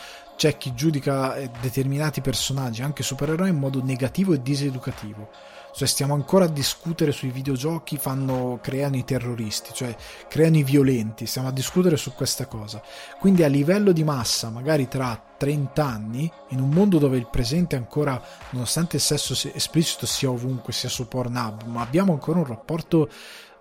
c'è 0.41 0.57
chi 0.57 0.73
giudica 0.73 1.35
eh, 1.35 1.51
determinati 1.61 2.19
personaggi, 2.19 2.81
anche 2.81 3.03
supereroi, 3.03 3.49
in 3.49 3.57
modo 3.57 3.79
negativo 3.83 4.33
e 4.33 4.41
diseducativo 4.41 5.29
cioè 5.73 5.87
stiamo 5.87 6.13
ancora 6.13 6.45
a 6.45 6.49
discutere 6.49 7.11
sui 7.11 7.29
videogiochi 7.29 7.97
fanno, 7.97 8.59
creano 8.61 8.97
i 8.97 9.05
terroristi, 9.05 9.73
cioè 9.73 9.95
creano 10.27 10.57
i 10.57 10.63
violenti, 10.63 11.25
stiamo 11.25 11.47
a 11.47 11.51
discutere 11.51 11.95
su 11.95 12.13
questa 12.13 12.45
cosa. 12.45 12.81
Quindi 13.19 13.43
a 13.43 13.47
livello 13.47 13.91
di 13.91 14.03
massa, 14.03 14.49
magari 14.49 14.87
tra 14.87 15.19
30 15.37 15.83
anni, 15.85 16.31
in 16.49 16.59
un 16.59 16.69
mondo 16.69 16.97
dove 16.97 17.17
il 17.17 17.27
presente 17.29 17.75
ancora, 17.75 18.21
nonostante 18.49 18.97
il 18.97 19.01
sesso 19.01 19.33
esplicito 19.53 20.05
sia 20.05 20.29
ovunque, 20.29 20.73
sia 20.73 20.89
su 20.89 21.07
Pornhub, 21.07 21.63
ma 21.63 21.81
abbiamo 21.81 22.11
ancora 22.11 22.39
un 22.39 22.45
rapporto 22.45 23.09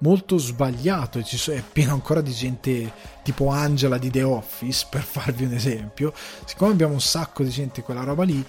molto 0.00 0.38
sbagliato 0.38 1.18
e 1.18 1.24
ci 1.24 1.50
è 1.50 1.62
pieno 1.62 1.92
ancora 1.92 2.20
di 2.20 2.32
gente 2.32 2.92
tipo 3.22 3.48
Angela 3.48 3.98
di 3.98 4.10
The 4.10 4.22
Office 4.22 4.86
per 4.90 5.02
farvi 5.02 5.44
un 5.44 5.52
esempio. 5.52 6.12
Siccome 6.44 6.72
abbiamo 6.72 6.94
un 6.94 7.00
sacco 7.00 7.42
di 7.42 7.50
gente 7.50 7.82
quella 7.82 8.04
roba 8.04 8.24
lì 8.24 8.44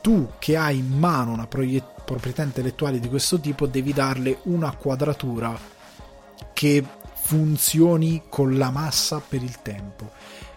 tu 0.00 0.32
che 0.38 0.56
hai 0.56 0.78
in 0.78 0.98
mano 0.98 1.32
una 1.32 1.46
proiett- 1.46 2.02
proprietà 2.04 2.42
intellettuale 2.42 2.98
di 2.98 3.08
questo 3.08 3.38
tipo 3.38 3.66
devi 3.66 3.92
darle 3.92 4.38
una 4.44 4.74
quadratura 4.74 5.58
che 6.52 6.84
funzioni 7.12 8.22
con 8.28 8.56
la 8.56 8.70
massa 8.70 9.20
per 9.20 9.42
il 9.42 9.60
tempo. 9.62 10.10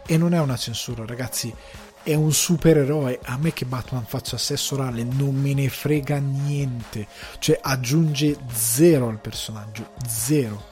E 0.05 0.17
non 0.17 0.33
è 0.33 0.39
una 0.39 0.57
censura 0.57 1.05
ragazzi 1.05 1.53
è 2.03 2.13
un 2.13 2.31
supereroe. 2.31 3.19
A 3.23 3.37
me 3.37 3.53
che 3.53 3.65
Batman 3.65 4.05
faccia 4.05 4.37
sesso 4.37 4.75
orale 4.75 5.03
non 5.03 5.33
me 5.35 5.53
ne 5.53 5.69
frega 5.69 6.17
niente. 6.17 7.07
Cioè 7.39 7.59
aggiunge 7.61 8.37
zero 8.51 9.07
al 9.07 9.19
personaggio 9.19 9.91
zero. 10.07 10.71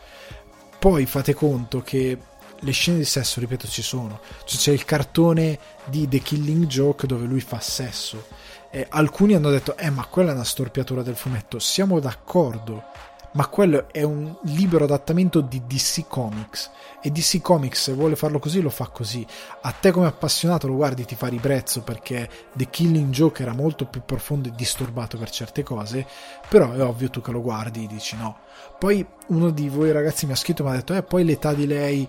Poi 0.77 1.05
fate 1.05 1.33
conto 1.33 1.81
che 1.81 2.17
le 2.63 2.71
scene 2.71 2.97
di 2.97 3.05
sesso, 3.05 3.39
ripeto, 3.39 3.67
ci 3.67 3.81
sono. 3.81 4.19
Cioè, 4.45 4.59
c'è 4.59 4.71
il 4.71 4.85
cartone 4.85 5.57
di 5.85 6.07
The 6.07 6.19
Killing 6.19 6.65
Joke 6.65 7.07
dove 7.07 7.25
lui 7.25 7.41
fa 7.41 7.59
sesso. 7.59 8.25
Eh, 8.69 8.85
alcuni 8.89 9.33
hanno 9.33 9.49
detto, 9.49 9.75
eh 9.77 9.89
ma 9.89 10.05
quella 10.05 10.31
è 10.31 10.33
una 10.33 10.43
storpiatura 10.43 11.01
del 11.01 11.15
fumetto, 11.15 11.59
siamo 11.59 11.99
d'accordo, 11.99 12.85
ma 13.33 13.47
quello 13.47 13.87
è 13.91 14.03
un 14.03 14.35
libero 14.43 14.83
adattamento 14.83 15.41
di 15.41 15.61
DC 15.65 16.07
Comics. 16.07 16.69
E 17.01 17.09
DC 17.11 17.41
Comics 17.41 17.81
se 17.81 17.93
vuole 17.93 18.15
farlo 18.15 18.39
così 18.39 18.61
lo 18.61 18.69
fa 18.69 18.87
così. 18.87 19.25
A 19.61 19.71
te 19.71 19.91
come 19.91 20.07
appassionato 20.07 20.67
lo 20.67 20.75
guardi 20.75 21.05
ti 21.05 21.15
fa 21.15 21.27
ribrezzo 21.27 21.81
perché 21.81 22.29
The 22.53 22.69
Killing 22.69 23.11
Joke 23.11 23.41
era 23.41 23.53
molto 23.53 23.85
più 23.85 24.01
profondo 24.05 24.49
e 24.49 24.53
disturbato 24.55 25.17
per 25.17 25.29
certe 25.29 25.63
cose 25.63 26.05
però 26.47 26.71
è 26.71 26.83
ovvio 26.83 27.09
tu 27.09 27.21
che 27.21 27.31
lo 27.31 27.41
guardi 27.41 27.85
e 27.85 27.87
dici 27.87 28.15
no. 28.17 28.37
Poi 28.77 29.05
uno 29.27 29.49
di 29.49 29.69
voi 29.69 29.91
ragazzi 29.91 30.25
mi 30.25 30.33
ha 30.33 30.35
scritto 30.35 30.63
e 30.63 30.65
mi 30.65 30.71
ha 30.71 30.75
detto 30.75 30.93
eh 30.93 31.03
poi 31.03 31.23
l'età 31.23 31.53
di 31.53 31.65
lei 31.65 32.07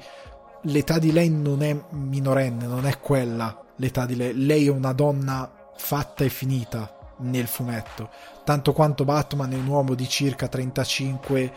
l'età 0.66 0.99
di 0.99 1.11
lei 1.12 1.29
non 1.29 1.62
è 1.62 1.77
minorenne 1.91 2.66
non 2.66 2.87
è 2.87 2.99
quella 3.01 3.62
l'età 3.77 4.07
di 4.07 4.16
lei. 4.16 4.35
Lei 4.45 4.66
è 4.66 4.70
una 4.70 4.93
donna 4.93 5.51
fatta 5.77 6.25
e 6.25 6.29
finita 6.29 6.97
nel 7.18 7.47
fumetto, 7.47 8.11
tanto 8.45 8.72
quanto 8.72 9.05
Batman 9.05 9.53
è 9.53 9.57
un 9.57 9.66
uomo 9.66 9.95
di 9.95 10.09
circa 10.09 10.49
35 10.49 11.53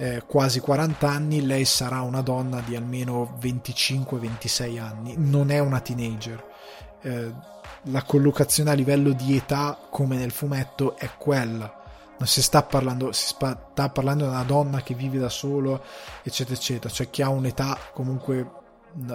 eh, 0.00 0.22
quasi 0.26 0.60
40 0.60 1.06
anni, 1.06 1.44
lei 1.44 1.66
sarà 1.66 2.00
una 2.00 2.22
donna 2.22 2.62
di 2.64 2.74
almeno 2.74 3.36
25-26 3.38 4.80
anni, 4.80 5.14
non 5.18 5.50
è 5.50 5.58
una 5.58 5.80
teenager. 5.80 6.42
Eh, 7.02 7.32
la 7.82 8.02
collocazione 8.04 8.70
a 8.70 8.74
livello 8.74 9.12
di 9.12 9.36
età, 9.36 9.78
come 9.90 10.16
nel 10.16 10.30
fumetto, 10.30 10.96
è 10.96 11.10
quella. 11.18 11.82
Non 12.16 12.26
si 12.26 12.40
sta 12.40 12.62
parlando, 12.62 13.12
si 13.12 13.26
sta 13.26 13.90
parlando 13.90 14.24
di 14.24 14.30
una 14.30 14.42
donna 14.42 14.80
che 14.80 14.94
vive 14.94 15.18
da 15.18 15.28
solo, 15.28 15.82
eccetera, 16.22 16.56
eccetera, 16.56 16.92
cioè 16.92 17.10
che 17.10 17.22
ha 17.22 17.28
un'età 17.28 17.76
comunque 17.92 18.50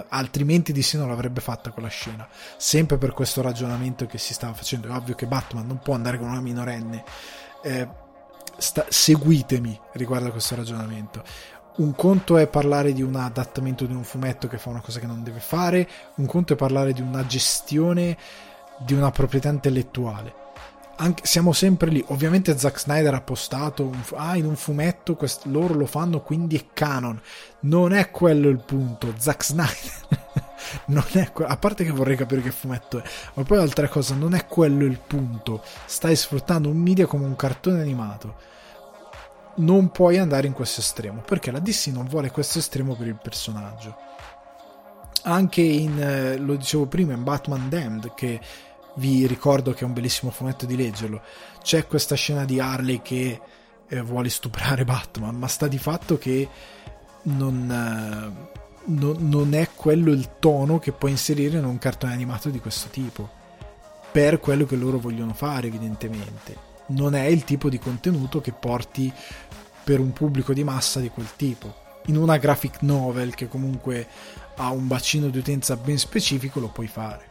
altrimenti 0.08 0.80
sì 0.82 0.96
non 0.96 1.08
l'avrebbe 1.08 1.40
fatta 1.40 1.70
quella 1.70 1.88
scena. 1.88 2.28
Sempre 2.56 2.98
per 2.98 3.12
questo 3.12 3.42
ragionamento 3.42 4.06
che 4.06 4.18
si 4.18 4.34
stava 4.34 4.54
facendo. 4.54 4.88
È 4.88 4.92
ovvio 4.92 5.14
che 5.14 5.26
Batman 5.26 5.66
non 5.66 5.78
può 5.78 5.94
andare 5.94 6.18
con 6.18 6.28
una 6.28 6.40
minorenne. 6.40 7.04
Eh, 7.62 7.88
sta, 8.56 8.86
seguitemi 8.88 9.78
riguardo 9.92 10.28
a 10.28 10.32
questo 10.32 10.54
ragionamento. 10.54 11.22
Un 11.76 11.94
conto 11.94 12.38
è 12.38 12.46
parlare 12.46 12.92
di 12.92 13.02
un 13.02 13.16
adattamento 13.16 13.84
di 13.84 13.92
un 13.92 14.04
fumetto 14.04 14.48
che 14.48 14.56
fa 14.56 14.70
una 14.70 14.80
cosa 14.80 14.98
che 14.98 15.06
non 15.06 15.22
deve 15.22 15.40
fare, 15.40 15.86
un 16.14 16.24
conto 16.24 16.54
è 16.54 16.56
parlare 16.56 16.94
di 16.94 17.02
una 17.02 17.26
gestione 17.26 18.16
di 18.78 18.94
una 18.94 19.10
proprietà 19.10 19.50
intellettuale. 19.50 20.45
Anche, 20.98 21.26
siamo 21.26 21.52
sempre 21.52 21.90
lì. 21.90 22.02
Ovviamente 22.08 22.56
Zack 22.56 22.80
Snyder 22.80 23.12
ha 23.14 23.20
postato 23.20 23.84
un, 23.84 24.00
ah, 24.14 24.36
in 24.36 24.46
un 24.46 24.56
fumetto 24.56 25.14
quest, 25.14 25.44
loro 25.44 25.74
lo 25.74 25.86
fanno, 25.86 26.22
quindi 26.22 26.56
è 26.56 26.66
canon. 26.72 27.20
Non 27.60 27.92
è 27.92 28.10
quello 28.10 28.48
il 28.48 28.60
punto. 28.60 29.12
Zack 29.18 29.44
Snyder 29.44 30.08
non 30.86 31.04
è 31.12 31.32
que- 31.32 31.44
a 31.44 31.56
parte 31.56 31.84
che 31.84 31.90
vorrei 31.90 32.16
capire 32.16 32.40
che 32.40 32.50
fumetto 32.50 32.98
è, 32.98 33.02
ma 33.34 33.42
poi 33.42 33.58
altra 33.58 33.88
cosa, 33.88 34.14
non 34.14 34.34
è 34.34 34.46
quello 34.46 34.84
il 34.84 34.98
punto. 34.98 35.62
Stai 35.84 36.16
sfruttando 36.16 36.68
un 36.68 36.78
media 36.78 37.06
come 37.06 37.26
un 37.26 37.36
cartone 37.36 37.80
animato 37.80 38.54
non 39.56 39.90
puoi 39.90 40.18
andare 40.18 40.46
in 40.46 40.52
questo 40.52 40.80
estremo 40.80 41.22
perché 41.22 41.50
la 41.50 41.60
DC 41.60 41.86
non 41.86 42.06
vuole 42.06 42.30
questo 42.30 42.58
estremo 42.58 42.94
per 42.94 43.06
il 43.06 43.18
personaggio 43.20 43.96
anche 45.22 45.62
in 45.62 45.98
eh, 45.98 46.36
lo 46.36 46.56
dicevo 46.56 46.86
prima 46.86 47.12
in 47.12 47.22
Batman 47.22 47.68
Damned 47.68 48.12
che 48.14 48.40
vi 48.96 49.26
ricordo 49.26 49.72
che 49.72 49.80
è 49.80 49.84
un 49.84 49.92
bellissimo 49.92 50.30
fumetto 50.30 50.66
di 50.66 50.76
leggerlo 50.76 51.22
c'è 51.62 51.86
questa 51.86 52.14
scena 52.14 52.44
di 52.44 52.60
Harley 52.60 53.00
che 53.02 53.40
eh, 53.88 54.00
vuole 54.02 54.28
stuprare 54.28 54.84
Batman 54.86 55.36
ma 55.36 55.48
sta 55.48 55.66
di 55.66 55.78
fatto 55.78 56.18
che 56.18 56.48
non, 57.22 57.70
eh, 57.70 58.58
non, 58.84 59.16
non 59.20 59.54
è 59.54 59.70
quello 59.74 60.12
il 60.12 60.38
tono 60.38 60.78
che 60.78 60.92
puoi 60.92 61.10
inserire 61.12 61.58
in 61.58 61.64
un 61.64 61.78
cartone 61.78 62.12
animato 62.12 62.50
di 62.50 62.60
questo 62.60 62.88
tipo 62.88 63.28
per 64.12 64.40
quello 64.40 64.64
che 64.64 64.76
loro 64.76 64.98
vogliono 64.98 65.34
fare 65.34 65.66
evidentemente 65.66 66.74
non 66.88 67.14
è 67.14 67.24
il 67.24 67.44
tipo 67.44 67.68
di 67.68 67.78
contenuto 67.78 68.40
che 68.40 68.52
porti 68.52 69.12
per 69.82 70.00
un 70.00 70.12
pubblico 70.12 70.52
di 70.52 70.64
massa 70.64 71.00
di 71.00 71.08
quel 71.10 71.28
tipo. 71.36 71.74
In 72.06 72.16
una 72.16 72.36
graphic 72.36 72.82
novel 72.82 73.34
che 73.34 73.48
comunque 73.48 74.06
ha 74.56 74.70
un 74.70 74.86
bacino 74.86 75.28
di 75.28 75.38
utenza 75.38 75.76
ben 75.76 75.98
specifico 75.98 76.60
lo 76.60 76.68
puoi 76.68 76.86
fare. 76.86 77.25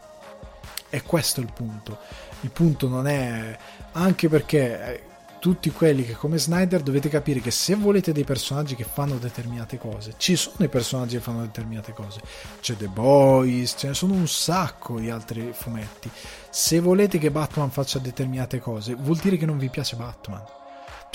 E 0.90 1.02
questo 1.02 1.42
è 1.42 1.44
il 1.44 1.52
punto. 1.54 1.98
Il 2.42 2.52
punto 2.52 2.88
non 2.88 3.08
è 3.08 3.58
anche 3.94 4.30
perché 4.30 4.86
eh, 4.86 5.04
tutti 5.40 5.72
quelli 5.72 6.06
che 6.06 6.14
come 6.14 6.38
Snyder 6.38 6.82
dovete 6.82 7.10
capire 7.10 7.40
che 7.40 7.52
se 7.52 7.76
volete 7.76 8.12
dei 8.12 8.24
personaggi 8.24 8.76
che 8.76 8.84
fanno 8.84 9.18
determinate 9.18 9.78
cose, 9.78 10.14
ci 10.18 10.36
sono 10.36 10.66
i 10.66 10.70
personaggi 10.70 11.16
che 11.16 11.22
fanno 11.22 11.42
determinate 11.42 11.94
cose. 11.94 12.22
C'è 12.62 12.76
The 12.76 12.88
Boys, 12.88 13.76
ce 13.78 13.88
ne 13.88 13.94
sono 13.94 14.14
un 14.14 14.28
sacco 14.28 15.00
di 15.00 15.10
altri 15.10 15.52
fumetti. 15.54 16.10
Se 16.50 16.80
volete 16.80 17.18
che 17.18 17.32
Batman 17.32 17.72
faccia 17.72 18.00
determinate 18.00 18.60
cose, 18.60 18.96
vuol 18.96 19.18
dire 19.18 19.38
che 19.38 19.46
non 19.46 19.58
vi 19.58 19.70
piace 19.70 19.96
Batman 19.96 20.44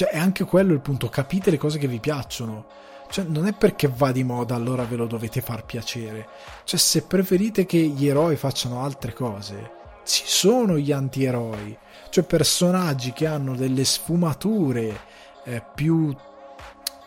cioè, 0.01 0.09
è 0.09 0.19
anche 0.19 0.45
quello 0.45 0.73
il 0.73 0.81
punto, 0.81 1.11
capite 1.11 1.51
le 1.51 1.59
cose 1.59 1.79
che 1.79 1.87
vi 1.87 2.01
piacciono. 2.01 2.65
Cioè, 3.11 3.25
non 3.25 3.47
è 3.47 3.53
perché 3.53 3.91
va 3.93 4.13
di 4.13 4.23
moda 4.23 4.55
allora 4.55 4.85
ve 4.85 4.97
lo 4.97 5.07
dovete 5.07 5.41
far 5.41 5.65
piacere. 5.65 6.29
Cioè, 6.65 6.79
se 6.79 7.03
preferite 7.03 7.67
che 7.67 7.79
gli 7.79 8.07
eroi 8.07 8.37
facciano 8.37 8.83
altre 8.83 9.13
cose, 9.13 9.71
ci 10.05 10.23
sono 10.27 10.79
gli 10.79 10.93
antieroi. 10.93 11.77
Cioè, 12.09 12.25
personaggi 12.25 13.13
che 13.13 13.27
hanno 13.27 13.55
delle 13.55 13.85
sfumature 13.85 15.01
eh, 15.45 15.63
più 15.75 16.15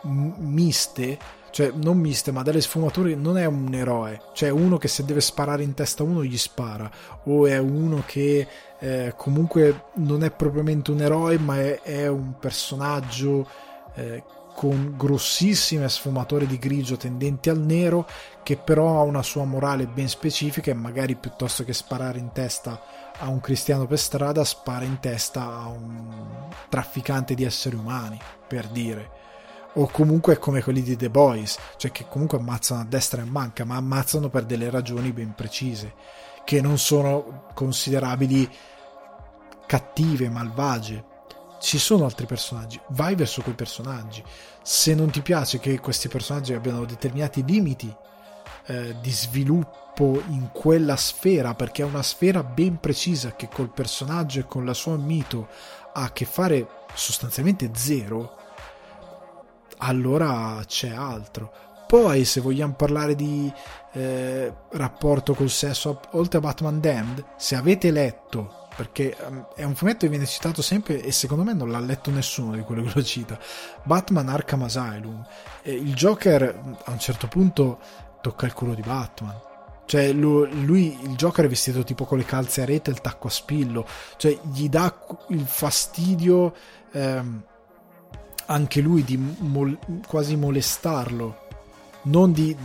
miste 0.06 1.18
cioè 1.54 1.72
non 1.76 1.98
miste 1.98 2.32
ma 2.32 2.42
delle 2.42 2.62
sfumature 2.62 3.16
non 3.16 3.38
è 3.38 3.46
un 3.46 3.72
eroe 3.74 4.20
cioè 4.34 4.50
uno 4.50 4.78
che 4.78 4.88
se 4.88 5.06
deve 5.06 5.22
sparare 5.22 5.62
in 5.62 5.76
testa 5.76 6.02
a 6.02 6.06
uno 6.08 6.24
gli 6.24 6.38
spara 6.38 6.90
o 7.26 7.46
è 7.46 7.60
uno 7.60 8.04
che 8.06 8.48
eh, 8.80 9.14
comunque 9.16 9.86
non 9.98 10.24
è 10.24 10.32
propriamente 10.32 10.90
un 10.90 11.02
eroe 11.02 11.38
ma 11.38 11.60
è, 11.60 11.80
è 11.82 12.08
un 12.08 12.34
personaggio 12.40 13.48
eh, 13.94 14.24
con 14.54 14.94
grossissime 14.96 15.90
sfumature 15.90 16.46
di 16.46 16.58
grigio 16.58 16.96
tendenti 16.96 17.50
al 17.50 17.60
nero 17.60 18.08
che 18.44 18.58
però 18.58 19.00
ha 19.00 19.04
una 19.04 19.24
sua 19.24 19.46
morale 19.46 19.88
ben 19.88 20.08
specifica 20.08 20.72
e 20.72 20.76
magari 20.76 21.16
piuttosto 21.16 21.64
che 21.64 21.74
sparare 21.74 22.20
in 22.20 22.32
testa 22.32 22.82
a 23.18 23.28
un 23.28 23.40
cristiano 23.40 23.88
per 23.88 24.00
strada 24.00 24.44
spara 24.44 24.86
in 24.86 25.00
testa 25.00 25.42
a 25.42 25.68
un 25.68 26.50
trafficante 26.70 27.34
di 27.34 27.44
esseri 27.44 27.76
umani 27.76 28.20
per 28.48 28.68
dire 28.68 29.22
o 29.76 29.88
comunque 29.88 30.38
come 30.38 30.62
quelli 30.62 30.82
di 30.82 30.96
The 30.96 31.10
Boys, 31.10 31.58
cioè 31.78 31.92
che 31.92 32.06
comunque 32.08 32.38
ammazzano 32.38 32.82
a 32.82 32.86
destra 32.86 33.22
e 33.22 33.24
a 33.24 33.28
manca, 33.28 33.66
ma 33.66 33.76
ammazzano 33.76 34.30
per 34.30 34.46
delle 34.46 34.70
ragioni 34.70 35.12
ben 35.12 35.34
precise, 35.34 35.94
che 36.44 36.62
non 36.62 36.78
sono 36.78 37.46
considerabili 37.54 38.48
cattive, 39.66 40.30
malvagie. 40.30 41.04
Ci 41.64 41.80
sono 41.80 42.04
altri 42.04 42.26
personaggi, 42.26 42.78
vai 42.90 43.16
verso 43.16 43.42
quei 43.42 43.56
personaggi. 43.56 44.22
Se 44.62 44.94
non 44.94 45.10
ti 45.12 45.22
piace 45.22 45.60
che 45.60 45.80
questi 45.80 46.10
personaggi 46.10 46.54
abbiano 46.54 46.84
determinati 46.84 47.42
limiti 47.46 47.96
eh, 48.66 48.98
di 49.00 49.10
sviluppo 49.10 50.22
in 50.28 50.50
quella 50.52 50.98
sfera, 50.98 51.54
perché 51.54 51.82
è 51.82 51.86
una 51.86 52.04
sfera 52.04 52.44
ben 52.44 52.82
precisa 52.82 53.38
che 53.38 53.48
col 53.48 53.70
personaggio 53.70 54.42
e 54.42 54.46
con 54.46 54.66
la 54.66 54.74
sua 54.74 54.98
mito 54.98 55.48
ha 55.94 56.04
a 56.04 56.12
che 56.12 56.26
fare 56.26 56.68
sostanzialmente 56.96 57.72
zero, 57.74 58.36
allora 59.78 60.62
c'è 60.68 60.90
altro. 60.90 61.50
Poi, 61.88 62.26
se 62.26 62.42
vogliamo 62.42 62.74
parlare 62.74 63.16
di 63.16 63.50
eh, 63.94 64.54
rapporto 64.72 65.34
col 65.34 65.50
sesso, 65.50 66.02
oltre 66.12 66.40
a 66.40 66.42
Batman 66.42 66.82
Damned, 66.82 67.24
se 67.38 67.56
avete 67.56 67.90
letto, 67.90 68.63
perché 68.76 69.16
um, 69.28 69.48
è 69.56 69.64
un 69.64 69.76
fumetto 69.76 70.00
che 70.00 70.10
viene 70.10 70.26
citato 70.26 70.62
sempre 70.62 71.02
e 71.02 71.12
secondo 71.12 71.44
me 71.44 71.54
non 71.54 71.70
l'ha 71.70 71.80
letto 71.80 72.12
nessuno 72.12 72.56
di 72.56 72.62
quello 72.62 72.84
che 72.88 72.92
lo 72.94 73.04
cita, 73.04 73.38
Batman 73.84 74.30
Arkham 74.30 74.64
Asylum, 74.64 75.26
il 75.64 75.94
Joker 75.94 76.78
a 76.84 76.92
un 76.92 77.00
certo 77.00 77.28
punto 77.28 77.80
tocca 78.22 78.46
il 78.46 78.54
culo 78.54 78.74
di 78.74 78.82
Batman. 78.82 79.52
Cioè, 79.86 80.14
lui, 80.14 80.66
lui, 80.66 80.98
il 81.04 81.16
Joker 81.16 81.46
è 81.46 81.50
vestito 81.50 81.84
tipo 81.84 82.06
con 82.06 82.18
le 82.18 82.24
calze 82.24 82.62
a 82.62 82.66
rete 82.66 82.90
e 82.90 82.94
il 82.94 83.02
tacco 83.02 83.28
a 83.28 83.30
spillo, 83.30 83.86
cioè 84.18 84.38
gli 84.52 84.70
dà 84.70 84.96
il 85.30 85.46
fastidio. 85.46 86.54
Ehm, 86.94 87.44
anche 88.46 88.82
lui 88.82 89.04
di 89.04 89.18
mol- 89.18 89.78
quasi 90.08 90.36
molestarlo, 90.36 91.48
non 92.04 92.32
di, 92.32 92.56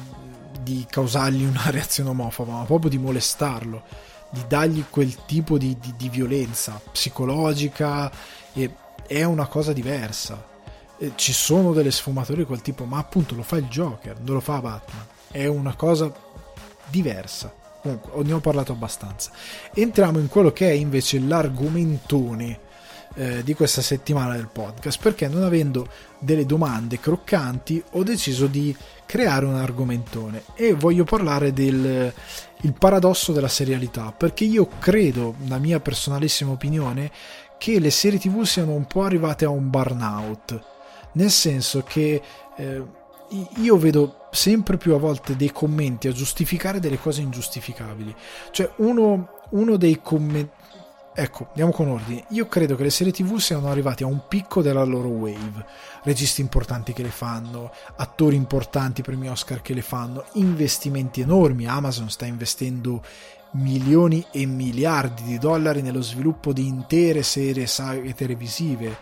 di, 0.63 0.87
causargli 0.89 1.45
una 1.45 1.65
reazione 1.71 2.11
omofoba, 2.11 2.53
ma 2.53 2.65
proprio 2.65 2.91
di 2.91 2.99
molestarlo, 2.99 3.83
di 4.31 4.43
dargli 4.47 4.85
quel 4.91 5.25
tipo 5.25 5.59
di, 5.59 5.77
di, 5.81 5.95
di 5.97 6.09
violenza 6.09 6.81
psicologica, 6.93 8.11
è 9.07 9.25
una 9.25 9.47
cosa 9.47 9.73
diversa. 9.73 10.47
Ci 11.15 11.33
sono 11.33 11.73
delle 11.73 11.91
sfumature 11.91 12.39
di 12.39 12.45
quel 12.45 12.61
tipo, 12.61 12.85
ma 12.85 12.99
appunto 12.99 13.35
lo 13.35 13.43
fa 13.43 13.57
il 13.57 13.67
Joker, 13.67 14.19
non 14.21 14.35
lo 14.35 14.41
fa 14.41 14.61
Batman, 14.61 15.07
è 15.31 15.47
una 15.47 15.75
cosa 15.75 16.13
diversa. 16.89 17.55
Comunque, 17.81 18.25
ne 18.25 18.33
ho 18.33 18.41
parlato 18.41 18.73
abbastanza. 18.73 19.31
Entriamo 19.73 20.19
in 20.19 20.29
quello 20.29 20.53
che 20.53 20.69
è 20.69 20.73
invece 20.73 21.21
l'argomentone 21.21 22.67
eh, 23.15 23.43
di 23.43 23.55
questa 23.55 23.83
settimana 23.83 24.35
del 24.35 24.49
podcast 24.53 25.01
perché 25.01 25.29
non 25.29 25.43
avendo 25.43 25.89
delle 26.19 26.47
domande 26.47 27.01
croccanti 27.01 27.83
ho 27.93 28.03
deciso 28.03 28.47
di 28.47 28.75
creare 29.07 29.47
un 29.47 29.55
argomentone 29.55 30.43
e 30.55 30.75
voglio 30.75 31.05
parlare 31.05 31.53
del 31.53 32.13
il 32.63 32.73
paradosso 32.73 33.33
della 33.33 33.49
serialità 33.49 34.13
perché 34.17 34.45
io 34.45 34.69
credo, 34.79 35.37
la 35.47 35.59
mia 35.59 35.81
personalissima 35.81 36.51
opinione, 36.51 37.11
che 37.59 37.79
le 37.79 37.91
serie 37.91 38.19
tv 38.19 38.43
siano 38.43 38.73
un 38.73 38.87
po' 38.87 39.03
arrivate 39.03 39.45
a 39.45 39.51
un 39.51 39.69
burnout. 39.69 40.63
Nel 41.13 41.31
senso 41.31 41.83
che 41.83 42.23
eh, 42.57 42.83
io 43.57 43.77
vedo 43.77 44.27
sempre 44.31 44.77
più 44.77 44.95
a 44.95 44.99
volte 44.99 45.37
dei 45.37 45.53
commenti 45.53 46.09
a 46.09 46.13
giustificare 46.13 46.81
delle 46.81 46.99
cose 46.99 47.21
ingiustificabili. 47.21 48.15
Cioè 48.51 48.71
uno, 48.77 49.29
uno 49.51 49.77
dei 49.77 50.01
commenti 50.03 50.58
Ecco, 51.21 51.47
andiamo 51.49 51.73
con 51.73 51.89
ordine. 51.89 52.27
Io 52.29 52.47
credo 52.47 52.77
che 52.77 52.85
le 52.85 52.91
serie 52.91 53.13
TV 53.13 53.39
siano 53.39 53.69
arrivate 53.69 54.05
a 54.05 54.07
un 54.07 54.29
picco 54.29 54.63
della 54.63 54.85
loro 54.85 55.09
wave. 55.09 55.67
Registi 56.05 56.41
importanti 56.41 56.93
che 56.93 57.03
le 57.03 57.09
fanno, 57.09 57.73
attori 57.97 58.37
importanti, 58.37 59.03
premi 59.03 59.29
Oscar 59.29 59.61
che 59.61 59.75
le 59.75 59.83
fanno, 59.83 60.27
investimenti 60.35 61.21
enormi. 61.21 61.67
Amazon 61.67 62.09
sta 62.09 62.25
investendo 62.25 63.03
milioni 63.55 64.25
e 64.31 64.47
miliardi 64.47 65.25
di 65.25 65.39
dollari 65.39 65.83
nello 65.83 66.03
sviluppo 66.03 66.53
di 66.53 66.69
intere 66.69 67.25
serie 67.25 67.67
saghe 67.67 68.15
televisive. 68.15 68.97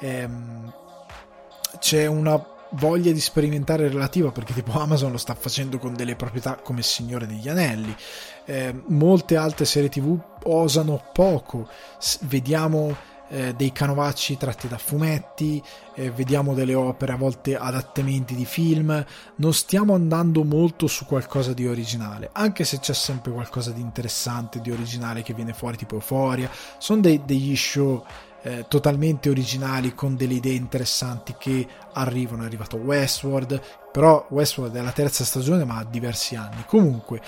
Ehm, 0.00 0.70
c'è 1.78 2.04
una 2.04 2.38
voglia 2.72 3.12
di 3.12 3.20
sperimentare 3.20 3.88
relativa 3.88 4.30
perché 4.30 4.52
tipo 4.52 4.78
Amazon 4.78 5.10
lo 5.10 5.18
sta 5.18 5.34
facendo 5.34 5.78
con 5.78 5.94
delle 5.94 6.16
proprietà 6.16 6.56
come 6.56 6.82
Signore 6.82 7.26
degli 7.26 7.48
Anelli 7.48 7.94
eh, 8.44 8.74
molte 8.86 9.36
altre 9.36 9.64
serie 9.64 9.88
tv 9.88 10.18
osano 10.44 11.02
poco 11.12 11.68
S- 11.98 12.18
vediamo 12.22 12.94
eh, 13.28 13.54
dei 13.54 13.72
canovacci 13.72 14.36
tratti 14.36 14.68
da 14.68 14.78
fumetti 14.78 15.62
eh, 15.94 16.10
vediamo 16.10 16.54
delle 16.54 16.74
opere 16.74 17.12
a 17.12 17.16
volte 17.16 17.56
adattamenti 17.56 18.34
di 18.34 18.44
film 18.44 19.04
non 19.36 19.54
stiamo 19.54 19.94
andando 19.94 20.44
molto 20.44 20.86
su 20.86 21.06
qualcosa 21.06 21.52
di 21.52 21.66
originale 21.66 22.30
anche 22.32 22.64
se 22.64 22.78
c'è 22.80 22.92
sempre 22.94 23.32
qualcosa 23.32 23.70
di 23.70 23.80
interessante 23.80 24.60
di 24.60 24.70
originale 24.70 25.22
che 25.22 25.34
viene 25.34 25.52
fuori 25.52 25.76
tipo 25.76 25.94
Euphoria 25.94 26.50
sono 26.78 27.00
dei, 27.00 27.22
degli 27.24 27.56
show 27.56 28.04
eh, 28.42 28.64
totalmente 28.68 29.30
originali 29.30 29.94
con 29.94 30.16
delle 30.16 30.34
idee 30.34 30.54
interessanti 30.54 31.34
che 31.38 31.66
arrivano. 31.92 32.42
È 32.42 32.46
arrivato 32.46 32.76
Westworld, 32.76 33.60
però 33.92 34.26
Westworld 34.30 34.74
è 34.74 34.82
la 34.82 34.92
terza 34.92 35.24
stagione 35.24 35.64
ma 35.64 35.78
ha 35.78 35.84
diversi 35.84 36.34
anni. 36.34 36.64
Comunque, 36.66 37.20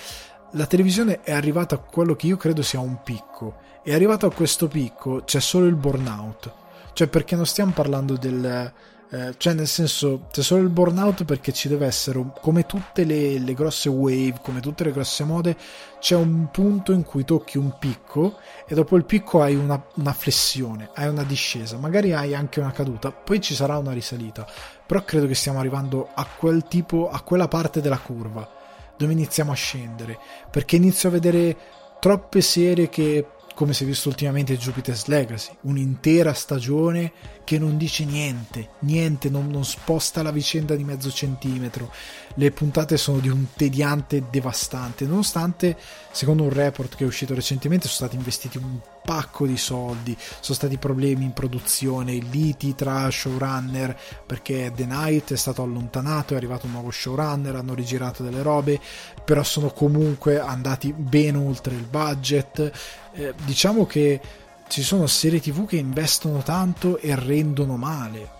la 0.55 0.65
televisione 0.65 1.21
è 1.21 1.31
arrivata 1.31 1.75
a 1.75 1.79
quello 1.79 2.15
che 2.15 2.27
io 2.27 2.37
credo 2.37 2.61
sia 2.61 2.79
un 2.79 3.01
picco. 3.03 3.63
E 3.83 3.93
arrivato 3.93 4.25
a 4.25 4.33
questo 4.33 4.67
picco 4.67 5.23
c'è 5.23 5.39
solo 5.39 5.65
il 5.65 5.75
burnout. 5.75 6.51
Cioè 6.93 7.07
perché 7.07 7.35
non 7.35 7.45
stiamo 7.45 7.71
parlando 7.71 8.15
del 8.15 8.73
eh, 9.11 9.35
cioè 9.37 9.53
nel 9.53 9.67
senso 9.67 10.27
c'è 10.31 10.41
solo 10.41 10.63
il 10.63 10.69
burnout 10.69 11.25
perché 11.25 11.51
ci 11.53 11.67
deve 11.67 11.85
essere 11.85 12.25
come 12.41 12.65
tutte 12.65 13.03
le, 13.03 13.37
le, 13.37 13.53
grosse 13.53 13.87
wave 13.87 14.39
come 14.41 14.61
tutte 14.61 14.83
le 14.83 14.91
grosse 14.91 15.23
mode 15.23 15.55
c'è 15.99 16.15
un 16.15 16.49
punto 16.49 16.91
in 16.91 17.03
cui 17.03 17.23
tocchi 17.23 17.59
un 17.59 17.77
picco 17.77 18.39
e 18.65 18.73
dopo 18.73 18.95
il 18.95 19.05
picco 19.05 19.43
hai 19.43 19.53
una, 19.53 19.79
una 19.95 20.13
flessione 20.13 20.89
hai 20.95 21.09
una 21.09 21.23
discesa. 21.23 21.77
Magari 21.77 22.13
hai 22.13 22.33
anche 22.33 22.59
una 22.59 22.71
caduta 22.71 23.11
poi 23.11 23.41
ci 23.41 23.53
sarà 23.53 23.77
una 23.77 23.91
risalita. 23.91 24.47
Però 24.85 25.03
credo 25.03 25.27
che 25.27 25.35
stiamo 25.35 25.59
arrivando 25.59 26.09
a 26.13 26.25
quel 26.25 26.65
tipo 26.67 27.09
a 27.09 27.21
quella 27.21 27.47
parte 27.47 27.81
della 27.81 27.99
curva 27.99 28.54
dove 28.97 29.13
iniziamo 29.13 29.51
a 29.51 29.55
scendere 29.55 30.17
perché 30.49 30.75
inizio 30.75 31.09
a 31.09 31.13
vedere 31.13 31.57
troppe 31.99 32.41
serie 32.41 32.89
che 32.89 33.27
come 33.55 33.73
si 33.73 33.83
è 33.83 33.87
visto 33.87 34.09
ultimamente 34.09 34.57
Jupiter's 34.57 35.05
Legacy, 35.05 35.55
un'intera 35.61 36.33
stagione 36.33 37.13
che 37.45 37.57
non 37.57 37.77
dice 37.77 38.03
niente, 38.03 38.71
niente, 38.79 39.29
non, 39.29 39.47
non, 39.47 39.63
sposta 39.63 40.21
la 40.21 40.31
vicenda 40.31 40.75
di 40.75 40.83
mezzo 40.83 41.09
centimetro. 41.09 41.91
Le 42.35 42.51
puntate 42.51 42.97
sono 42.97 43.19
di 43.19 43.29
un 43.29 43.45
tediante 43.55 44.25
devastante, 44.29 45.05
nonostante, 45.05 45.77
secondo 46.11 46.43
un 46.43 46.49
report 46.49 46.95
che 46.95 47.05
è 47.05 47.07
uscito 47.07 47.33
recentemente, 47.33 47.87
sono 47.87 48.09
stati 48.09 48.17
investiti 48.17 48.57
un 48.57 48.77
pacco 49.05 49.45
di 49.45 49.55
soldi, 49.55 50.17
sono 50.17 50.57
stati 50.57 50.77
problemi 50.77 51.23
in 51.23 51.31
produzione, 51.31 52.13
liti 52.15 52.75
tra 52.75 53.09
showrunner, 53.09 53.97
perché 54.25 54.71
The 54.75 54.85
Night 54.85 55.31
è 55.31 55.37
stato 55.37 55.61
allontanato, 55.61 56.33
è 56.33 56.37
arrivato 56.37 56.65
un 56.65 56.73
nuovo 56.73 56.91
showrunner, 56.91 57.55
hanno 57.55 57.73
rigirato 57.73 58.23
delle 58.23 58.41
robe, 58.41 58.79
però 59.23 59.43
sono 59.43 59.69
comunque 59.69 60.39
andati 60.39 60.91
ben 60.91 61.37
oltre 61.37 61.75
il 61.75 61.85
budget. 61.85 62.71
Eh, 63.13 63.33
diciamo 63.45 63.85
che 63.85 64.19
ci 64.67 64.81
sono 64.81 65.07
serie 65.07 65.39
tv 65.39 65.65
che 65.65 65.77
investono 65.77 66.41
tanto 66.41 66.97
e 66.97 67.15
rendono 67.15 67.77
male. 67.77 68.31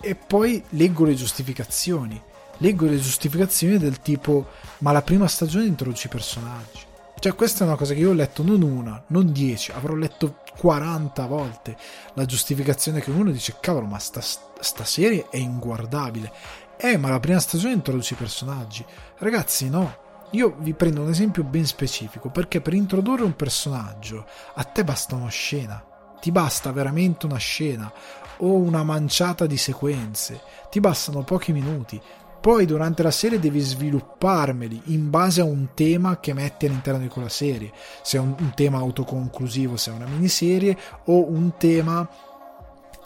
E 0.00 0.14
poi 0.14 0.62
leggo 0.70 1.04
le 1.04 1.14
giustificazioni. 1.14 2.20
Leggo 2.58 2.86
le 2.86 3.00
giustificazioni 3.00 3.78
del 3.78 4.00
tipo: 4.00 4.48
Ma 4.78 4.92
la 4.92 5.02
prima 5.02 5.28
stagione 5.28 5.66
introduce 5.66 6.08
i 6.08 6.10
personaggi. 6.10 6.87
Cioè, 7.18 7.34
questa 7.34 7.64
è 7.64 7.66
una 7.66 7.76
cosa 7.76 7.94
che 7.94 8.00
io 8.00 8.10
ho 8.10 8.14
letto 8.14 8.42
non 8.42 8.62
una, 8.62 9.02
non 9.08 9.32
dieci, 9.32 9.72
avrò 9.72 9.94
letto 9.94 10.38
40 10.58 11.26
volte. 11.26 11.76
La 12.14 12.24
giustificazione 12.24 13.00
che 13.00 13.10
uno 13.10 13.30
dice: 13.30 13.56
Cavolo, 13.60 13.86
ma 13.86 13.98
sta, 13.98 14.20
sta 14.20 14.84
serie 14.84 15.26
è 15.30 15.36
inguardabile. 15.36 16.32
Eh, 16.76 16.96
ma 16.96 17.10
la 17.10 17.20
prima 17.20 17.40
stagione 17.40 17.74
introduce 17.74 18.14
i 18.14 18.16
personaggi. 18.18 18.84
Ragazzi, 19.18 19.68
no 19.68 20.06
io 20.32 20.56
vi 20.58 20.74
prendo 20.74 21.00
un 21.00 21.08
esempio 21.08 21.42
ben 21.42 21.64
specifico 21.64 22.28
perché 22.28 22.60
per 22.60 22.74
introdurre 22.74 23.24
un 23.24 23.34
personaggio 23.34 24.26
a 24.54 24.64
te 24.64 24.84
basta 24.84 25.14
una 25.14 25.30
scena, 25.30 25.82
ti 26.20 26.30
basta 26.30 26.70
veramente 26.70 27.24
una 27.24 27.38
scena 27.38 27.90
o 28.38 28.52
una 28.52 28.84
manciata 28.84 29.46
di 29.46 29.56
sequenze, 29.56 30.40
ti 30.70 30.80
bastano 30.80 31.22
pochi 31.22 31.52
minuti. 31.52 32.00
Poi 32.40 32.66
durante 32.66 33.02
la 33.02 33.10
serie 33.10 33.38
devi 33.38 33.60
svilupparmeli 33.60 34.82
in 34.86 35.10
base 35.10 35.40
a 35.40 35.44
un 35.44 35.68
tema 35.74 36.20
che 36.20 36.32
metti 36.32 36.66
all'interno 36.66 37.00
di 37.00 37.08
quella 37.08 37.28
serie, 37.28 37.72
se 38.02 38.16
è 38.16 38.20
un, 38.20 38.34
un 38.38 38.52
tema 38.54 38.78
autoconclusivo, 38.78 39.76
se 39.76 39.90
è 39.90 39.94
una 39.94 40.06
miniserie 40.06 40.76
o 41.06 41.28
un 41.28 41.56
tema 41.56 42.08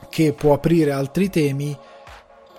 che 0.09 0.33
può 0.33 0.53
aprire 0.53 0.93
altri 0.93 1.31
temi 1.31 1.77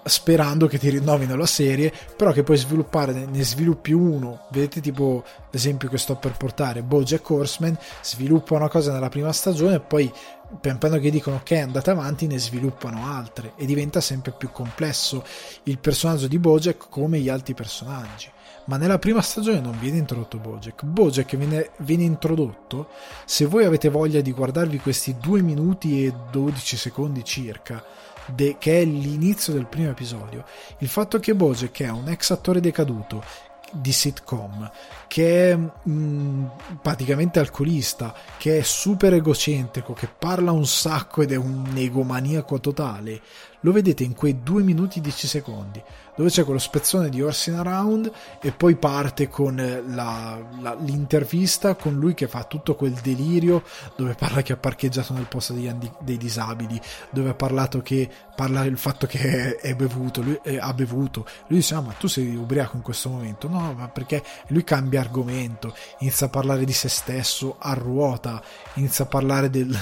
sperando 0.06 0.68
che 0.68 0.78
ti 0.78 0.90
rinnovino 0.90 1.36
la 1.36 1.46
serie, 1.46 1.94
però 2.16 2.32
che 2.32 2.44
puoi 2.44 2.58
sviluppare, 2.58 3.14
ne 3.14 3.44
sviluppi 3.44 3.94
uno, 3.94 4.48
vedete 4.52 4.82
tipo 4.82 5.24
l'esempio 5.50 5.90
che 5.90 5.98
sto 5.98 6.16
per 6.16 6.36
portare, 6.36 6.84
Bojack 6.84 7.30
Horseman 7.30 7.78
sviluppa 8.02 8.56
una 8.56 8.70
cosa 8.70 8.92
nella 8.92 9.10
prima 9.10 9.32
stagione 9.32 9.76
e 9.76 9.80
poi 9.80 10.12
pian 10.60 10.78
piano 10.78 10.98
che 11.00 11.10
dicono 11.10 11.38
ok 11.38 11.52
andate 11.52 11.90
avanti 11.90 12.28
ne 12.28 12.38
sviluppano 12.38 13.06
altre 13.06 13.54
e 13.56 13.66
diventa 13.66 14.02
sempre 14.02 14.32
più 14.32 14.52
complesso 14.52 15.26
il 15.64 15.80
personaggio 15.80 16.28
di 16.28 16.40
Bojack 16.40 16.90
come 16.90 17.20
gli 17.20 17.30
altri 17.30 17.54
personaggi 17.54 18.30
ma 18.66 18.78
nella 18.78 19.00
prima 19.00 19.22
stagione 19.22 19.60
non 19.60 19.78
viene 19.80 19.98
introdotto 19.98 20.38
Bojack. 20.38 20.86
Bojack 20.86 21.36
viene, 21.36 21.72
viene, 21.80 22.04
introdotto 22.04 22.90
se 23.26 23.46
voi 23.46 23.66
avete 23.66 23.90
voglia 23.90 24.22
di 24.22 24.32
guardarvi 24.32 24.80
questi 24.80 25.18
2 25.20 25.42
minuti 25.42 26.06
e 26.06 26.14
12 26.32 26.78
secondi 26.78 27.24
circa 27.26 27.84
de, 28.26 28.56
che 28.58 28.82
è 28.82 28.86
l'inizio 28.86 29.54
del 29.54 29.66
primo 29.66 29.90
episodio, 29.90 30.46
il 30.78 30.88
fatto 30.88 31.20
che 31.20 31.36
Bojack 31.36 31.82
è 31.82 31.90
un 31.90 32.08
ex 32.08 32.32
attore 32.32 32.62
decaduto 32.62 33.52
di 33.74 33.92
sitcom 33.92 34.70
che 35.08 35.52
è 35.52 35.56
mh, 35.56 35.72
mm, 35.90 36.46
praticamente 36.82 37.40
alcolista, 37.40 38.16
che 38.38 38.58
è 38.58 38.62
super 38.64 39.14
egocentrico, 39.14 39.94
che 39.94 40.08
parla 40.08 40.52
un 40.52 40.66
sacco 40.66 41.22
ed 41.22 41.32
è 41.32 41.36
un 41.36 41.72
egomaniaco 41.76 42.60
totale, 42.60 43.22
lo 43.60 43.72
vedete 43.72 44.04
in 44.04 44.16
quei 44.16 44.42
2 44.42 44.64
minuti 44.64 44.98
e 44.98 45.02
10 45.02 45.28
secondi 45.28 45.84
dove 46.16 46.30
c'è 46.30 46.44
quello 46.44 46.60
spezzone 46.60 47.10
di 47.10 47.22
Orsin 47.22 47.56
Around 47.56 48.12
e 48.40 48.52
poi 48.52 48.76
parte 48.76 49.30
con 49.30 49.56
la, 49.56 50.40
la, 50.60 50.76
l'intervista 50.76 51.76
con 51.76 51.96
lui 51.96 52.14
che 52.14 52.28
fa 52.28 52.44
tutto 52.44 52.76
quel 52.76 52.94
delirio 52.94 53.64
dove 53.96 54.14
parla 54.14 54.42
che 54.42 54.54
ha 54.54 54.58
parcheggiato 54.58 55.14
nel 55.14 55.28
posto 55.28 55.54
degli, 55.54 55.72
dei 56.00 56.18
disabili 56.18 56.80
dove 57.10 57.30
ha 57.30 57.34
parlato 57.34 57.82
che 57.82 58.10
parla 58.36 58.64
del 58.64 58.78
fatto 58.78 59.08
che 59.08 59.58
è, 59.58 59.76
bevuto 59.76 60.22
lui 60.22 60.40
eh, 60.44 60.58
ha 60.58 60.74
bevuto. 60.74 61.26
Lui 61.48 61.60
dice 61.60 61.76
ah 61.76 61.82
ma 61.82 61.94
tu 61.94 62.08
sei 62.08 62.36
ubriaco 62.36 62.76
in 62.76 62.82
questo 62.82 63.10
momento? 63.10 63.48
No 63.48 63.74
ma 63.74 63.88
perché? 63.88 64.24
Lui 64.48 64.64
cambia 64.64 65.02
argomento 65.02 65.76
inizia 66.00 66.28
a 66.28 66.30
parlare 66.30 66.66
di 66.66 66.74
se 66.74 66.90
stesso 66.90 67.56
a 67.60 67.74
ruota 67.74 68.42
inizia 68.76 69.06
a 69.06 69.08
parlare 69.08 69.50
del 69.50 69.76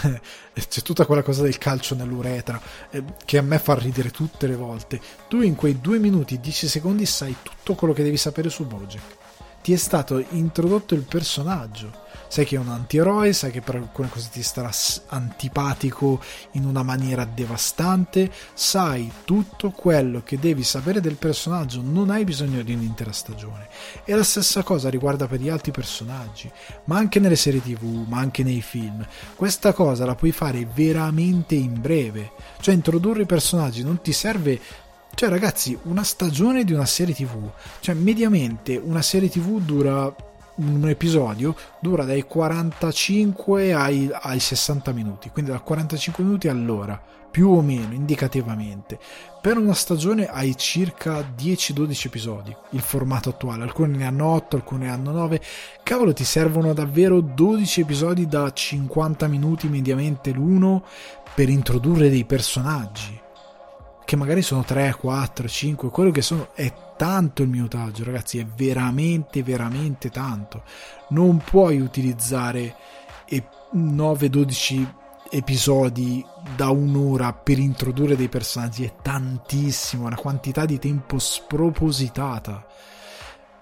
c'è 0.53 0.81
tutta 0.81 1.05
quella 1.05 1.23
cosa 1.23 1.43
del 1.43 1.57
calcio 1.57 1.95
nell'uretra 1.95 2.61
eh, 2.89 3.03
che 3.23 3.37
a 3.37 3.41
me 3.41 3.57
fa 3.57 3.75
ridere 3.75 4.11
tutte 4.11 4.47
le 4.47 4.55
volte. 4.55 4.99
Tu 5.27 5.41
in 5.41 5.55
quei 5.55 5.79
due 5.79 5.97
minuti 5.97 6.35
e 6.35 6.39
dieci 6.39 6.67
secondi 6.67 7.05
sai 7.05 7.35
tutto 7.41 7.75
quello 7.75 7.93
che 7.93 8.03
devi 8.03 8.17
sapere 8.17 8.49
su 8.49 8.65
Bojack. 8.65 9.19
Ti 9.61 9.73
è 9.73 9.77
stato 9.77 10.23
introdotto 10.29 10.95
il 10.95 11.03
personaggio 11.03 12.09
sai 12.31 12.45
che 12.45 12.55
è 12.55 12.59
un 12.59 12.69
antieroe, 12.69 13.33
sai 13.33 13.51
che 13.51 13.59
per 13.59 13.75
alcune 13.75 14.07
cose 14.07 14.29
ti 14.31 14.41
starà 14.41 14.71
antipatico 15.07 16.21
in 16.51 16.63
una 16.63 16.81
maniera 16.81 17.25
devastante, 17.25 18.31
sai 18.53 19.11
tutto 19.25 19.71
quello 19.71 20.21
che 20.23 20.39
devi 20.39 20.63
sapere 20.63 21.01
del 21.01 21.17
personaggio, 21.17 21.81
non 21.83 22.09
hai 22.09 22.23
bisogno 22.23 22.61
di 22.61 22.73
un'intera 22.73 23.11
stagione. 23.11 23.67
E 24.05 24.15
la 24.15 24.23
stessa 24.23 24.63
cosa 24.63 24.89
riguarda 24.89 25.27
per 25.27 25.41
gli 25.41 25.49
altri 25.49 25.73
personaggi, 25.73 26.49
ma 26.85 26.95
anche 26.95 27.19
nelle 27.19 27.35
serie 27.35 27.61
tv, 27.61 28.07
ma 28.07 28.19
anche 28.19 28.43
nei 28.43 28.61
film. 28.61 29.05
Questa 29.35 29.73
cosa 29.73 30.05
la 30.05 30.15
puoi 30.15 30.31
fare 30.31 30.65
veramente 30.73 31.55
in 31.55 31.81
breve, 31.81 32.31
cioè 32.61 32.73
introdurre 32.73 33.23
i 33.23 33.25
personaggi 33.25 33.83
non 33.83 33.99
ti 33.99 34.13
serve 34.13 34.59
cioè, 35.13 35.27
ragazzi, 35.27 35.77
una 35.83 36.03
stagione 36.03 36.63
di 36.63 36.71
una 36.71 36.85
serie 36.85 37.13
TV, 37.13 37.51
cioè 37.81 37.93
mediamente 37.93 38.77
una 38.77 39.01
serie 39.01 39.29
TV 39.29 39.59
dura 39.59 40.29
un 40.55 40.87
episodio 40.87 41.55
dura 41.79 42.03
dai 42.03 42.23
45 42.23 43.73
ai, 43.73 44.09
ai 44.11 44.39
60 44.39 44.91
minuti, 44.91 45.29
quindi 45.29 45.51
da 45.51 45.59
45 45.59 46.23
minuti 46.23 46.47
all'ora, 46.47 47.01
più 47.31 47.49
o 47.49 47.61
meno 47.61 47.93
indicativamente. 47.93 48.99
Per 49.41 49.57
una 49.57 49.73
stagione 49.73 50.27
hai 50.27 50.55
circa 50.57 51.21
10-12 51.21 52.05
episodi, 52.05 52.55
il 52.71 52.81
formato 52.81 53.29
attuale, 53.29 53.63
alcuni 53.63 53.97
ne 53.97 54.05
hanno 54.05 54.27
8, 54.27 54.55
alcuni 54.57 54.83
ne 54.85 54.91
hanno 54.91 55.11
9. 55.11 55.41
Cavolo, 55.83 56.13
ti 56.13 56.25
servono 56.25 56.73
davvero 56.73 57.21
12 57.21 57.81
episodi 57.81 58.27
da 58.27 58.51
50 58.51 59.27
minuti 59.27 59.67
mediamente 59.67 60.31
l'uno 60.31 60.83
per 61.33 61.49
introdurre 61.49 62.09
dei 62.09 62.25
personaggi 62.25 63.19
che 64.11 64.17
magari 64.17 64.41
sono 64.41 64.65
3, 64.65 64.97
4, 64.99 65.47
5, 65.47 65.89
quello 65.89 66.11
che 66.11 66.21
sono 66.21 66.49
è 66.53 66.69
tanto 67.01 67.41
il 67.41 67.49
minutaggio, 67.49 68.03
ragazzi, 68.03 68.37
è 68.37 68.45
veramente, 68.45 69.41
veramente 69.41 70.11
tanto. 70.11 70.61
Non 71.09 71.39
puoi 71.39 71.81
utilizzare 71.81 72.75
9-12 73.73 74.87
episodi 75.31 76.23
da 76.55 76.69
un'ora 76.69 77.33
per 77.33 77.57
introdurre 77.57 78.15
dei 78.15 78.29
personaggi, 78.29 78.83
è 78.83 78.93
tantissimo, 79.01 80.05
una 80.05 80.15
quantità 80.15 80.65
di 80.65 80.77
tempo 80.77 81.17
spropositata. 81.17 82.67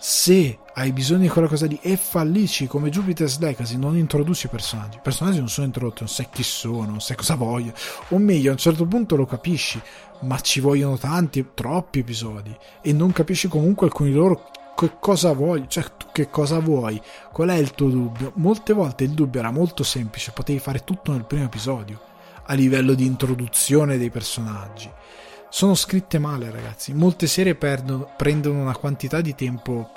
Se 0.02 0.60
hai 0.76 0.94
bisogno 0.94 1.24
di 1.24 1.28
quella 1.28 1.50
cosa 1.50 1.66
lì 1.66 1.78
e 1.82 1.98
fallisci 1.98 2.68
come 2.68 2.90
Jupiter's 2.90 3.38
Legacy, 3.38 3.76
non 3.76 3.98
introduci 3.98 4.48
personaggi. 4.48 4.96
I 4.96 5.02
personaggi 5.04 5.40
non 5.40 5.50
sono 5.50 5.66
introdotti, 5.66 6.04
non 6.04 6.08
sai 6.08 6.30
chi 6.32 6.42
sono, 6.42 6.86
non 6.86 7.02
sai 7.02 7.18
cosa 7.18 7.36
vogliono. 7.36 7.74
O 8.12 8.18
meglio, 8.18 8.48
a 8.48 8.54
un 8.54 8.60
certo 8.60 8.86
punto 8.86 9.18
lo 9.18 9.26
capisci, 9.26 9.78
ma 10.22 10.40
ci 10.40 10.62
vogliono 10.62 10.98
tanti, 10.98 11.48
troppi 11.54 12.00
episodi. 12.00 12.56
E 12.82 12.94
non 12.94 13.12
capisci 13.12 13.50
comunque 13.50 13.88
alcuni 13.88 14.14
loro 14.14 14.50
che 14.74 14.94
cosa 15.02 15.34
vuoi, 15.34 15.66
cioè 15.68 15.84
tu 15.98 16.06
che 16.14 16.30
cosa 16.30 16.60
vuoi, 16.60 17.02
qual 17.34 17.50
è 17.50 17.56
il 17.56 17.72
tuo 17.72 17.90
dubbio. 17.90 18.32
Molte 18.36 18.72
volte 18.72 19.04
il 19.04 19.12
dubbio 19.12 19.42
era 19.42 19.52
molto 19.52 19.84
semplice, 19.84 20.32
potevi 20.32 20.60
fare 20.60 20.86
tutto 20.86 21.12
nel 21.12 21.26
primo 21.26 21.44
episodio, 21.44 22.00
a 22.46 22.54
livello 22.54 22.94
di 22.94 23.06
introduzione 23.06 23.98
dei 23.98 24.10
personaggi 24.10 24.90
sono 25.50 25.76
scritte 25.76 26.20
male, 26.20 26.52
ragazzi. 26.52 26.94
Molte 26.94 27.28
serie 27.28 27.56
perdono, 27.56 28.12
prendono 28.16 28.62
una 28.62 28.76
quantità 28.76 29.22
di 29.22 29.36
tempo 29.36 29.92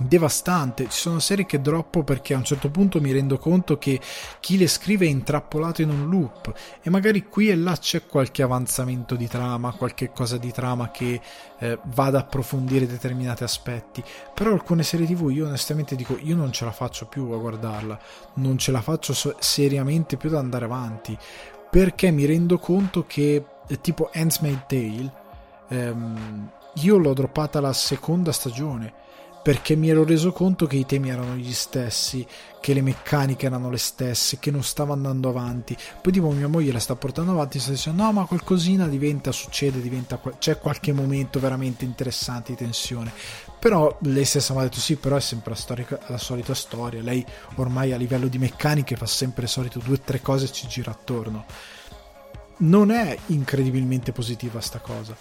devastante. 0.00 0.84
Ci 0.84 0.98
sono 0.98 1.18
serie 1.18 1.44
che 1.44 1.60
droppo 1.60 2.02
perché 2.02 2.34
a 2.34 2.38
un 2.38 2.44
certo 2.44 2.70
punto 2.70 3.00
mi 3.00 3.12
rendo 3.12 3.38
conto 3.38 3.78
che 3.78 4.00
chi 4.40 4.56
le 4.56 4.66
scrive 4.66 5.06
è 5.06 5.08
intrappolato 5.08 5.82
in 5.82 5.90
un 5.90 6.08
loop 6.08 6.52
e 6.82 6.88
magari 6.88 7.28
qui 7.28 7.50
e 7.50 7.56
là 7.56 7.76
c'è 7.76 8.06
qualche 8.06 8.42
avanzamento 8.42 9.14
di 9.14 9.28
trama, 9.28 9.72
qualche 9.72 10.10
cosa 10.10 10.38
di 10.38 10.52
trama 10.52 10.90
che 10.90 11.20
eh, 11.58 11.78
va 11.94 12.06
ad 12.06 12.14
approfondire 12.14 12.86
determinati 12.86 13.42
aspetti. 13.42 14.02
Però 14.34 14.52
alcune 14.52 14.82
serie 14.82 15.06
TV 15.06 15.30
io 15.30 15.46
onestamente 15.46 15.96
dico 15.96 16.16
io 16.18 16.36
non 16.36 16.52
ce 16.52 16.64
la 16.64 16.72
faccio 16.72 17.06
più 17.06 17.30
a 17.30 17.38
guardarla, 17.38 17.98
non 18.34 18.56
ce 18.56 18.70
la 18.70 18.80
faccio 18.80 19.14
seriamente 19.38 20.16
più 20.16 20.30
ad 20.30 20.36
andare 20.36 20.64
avanti 20.64 21.18
perché 21.70 22.10
mi 22.10 22.24
rendo 22.24 22.58
conto 22.58 23.04
che 23.06 23.44
tipo 23.78 24.10
Handmaid's 24.12 24.64
Tale 24.66 25.12
ehm, 25.68 26.50
io 26.74 26.96
l'ho 26.98 27.12
droppata 27.12 27.60
la 27.60 27.72
seconda 27.72 28.32
stagione 28.32 29.00
perché 29.42 29.74
mi 29.74 29.88
ero 29.88 30.04
reso 30.04 30.32
conto 30.32 30.66
che 30.66 30.76
i 30.76 30.84
temi 30.84 31.08
erano 31.08 31.34
gli 31.34 31.52
stessi, 31.52 32.26
che 32.60 32.74
le 32.74 32.82
meccaniche 32.82 33.46
erano 33.46 33.70
le 33.70 33.78
stesse, 33.78 34.38
che 34.38 34.50
non 34.50 34.62
stava 34.62 34.92
andando 34.92 35.30
avanti. 35.30 35.74
Poi 36.00 36.12
tipo 36.12 36.30
mia 36.30 36.46
moglie 36.46 36.72
la 36.72 36.78
sta 36.78 36.94
portando 36.94 37.32
avanti 37.32 37.56
e 37.56 37.60
sta 37.60 37.70
dicendo 37.70 38.02
no 38.02 38.12
ma 38.12 38.26
qualcosina 38.26 38.86
diventa, 38.86 39.32
succede, 39.32 39.80
diventa, 39.80 40.20
c'è 40.38 40.58
qualche 40.58 40.92
momento 40.92 41.40
veramente 41.40 41.86
interessante 41.86 42.52
di 42.52 42.58
tensione. 42.58 43.12
Però 43.58 43.96
lei 44.02 44.24
stessa 44.24 44.52
mi 44.52 44.60
ha 44.60 44.64
detto 44.64 44.78
sì, 44.78 44.96
però 44.96 45.16
è 45.16 45.20
sempre 45.20 45.50
la, 45.50 45.56
storica, 45.56 45.98
la 46.08 46.18
solita 46.18 46.54
storia, 46.54 47.02
lei 47.02 47.24
ormai 47.56 47.92
a 47.92 47.96
livello 47.96 48.28
di 48.28 48.38
meccaniche 48.38 48.96
fa 48.96 49.06
sempre 49.06 49.46
solito 49.46 49.78
due 49.78 49.94
o 49.94 50.00
tre 50.04 50.20
cose 50.20 50.46
e 50.46 50.52
ci 50.52 50.66
gira 50.66 50.90
attorno 50.90 51.46
non 52.60 52.90
è 52.90 53.16
incredibilmente 53.26 54.12
positiva 54.12 54.60
sta 54.60 54.78
cosa. 54.78 55.16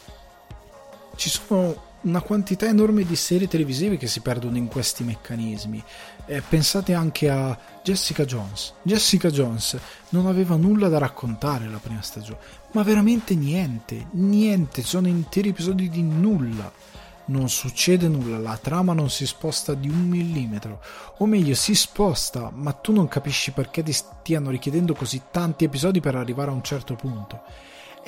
Ci 1.16 1.30
sono 1.30 1.88
una 2.02 2.22
quantità 2.22 2.66
enorme 2.66 3.04
di 3.04 3.16
serie 3.16 3.48
televisive 3.48 3.98
che 3.98 4.08
si 4.08 4.22
perdono 4.22 4.58
in 4.58 4.68
questi 4.68 5.04
meccanismi. 5.04 5.84
Eh, 6.26 6.42
pensate 6.42 6.94
anche 6.94 7.30
a 7.30 7.58
Jessica 7.84 8.24
Jones. 8.24 8.74
Jessica 8.84 9.30
Jones 9.30 9.78
non 10.10 10.28
aveva 10.28 10.56
nulla 10.56 10.88
da 10.88 10.98
raccontare 10.98 11.68
la 11.68 11.80
prima 11.80 12.02
stagione, 12.02 12.40
ma 12.72 12.84
veramente 12.84 13.36
niente, 13.36 14.08
niente, 14.12 14.82
sono 14.84 15.08
interi 15.08 15.50
episodi 15.50 15.90
di 15.90 16.04
nulla 16.04 16.72
non 17.30 17.50
succede 17.50 18.08
nulla, 18.08 18.38
la 18.38 18.58
trama 18.58 18.94
non 18.94 19.10
si 19.10 19.26
sposta 19.26 19.74
di 19.74 19.90
un 19.90 20.08
millimetro, 20.08 20.82
o 21.18 21.26
meglio 21.26 21.56
si 21.56 21.74
sposta, 21.74 22.52
ma 22.54 22.74
tu 22.74 22.92
non 22.92 23.08
capisci 23.08 23.52
perché 23.52 23.82
ti 23.82 23.94
stiano 23.94 24.50
richiedendo 24.50 24.94
così 24.94 25.24
tanti 25.32 25.64
episodi 25.66 26.00
per 26.00 26.16
arrivare 26.16 26.52
a 26.52 26.54
un 26.54 26.64
certo 26.64 26.96
punto. 26.96 27.42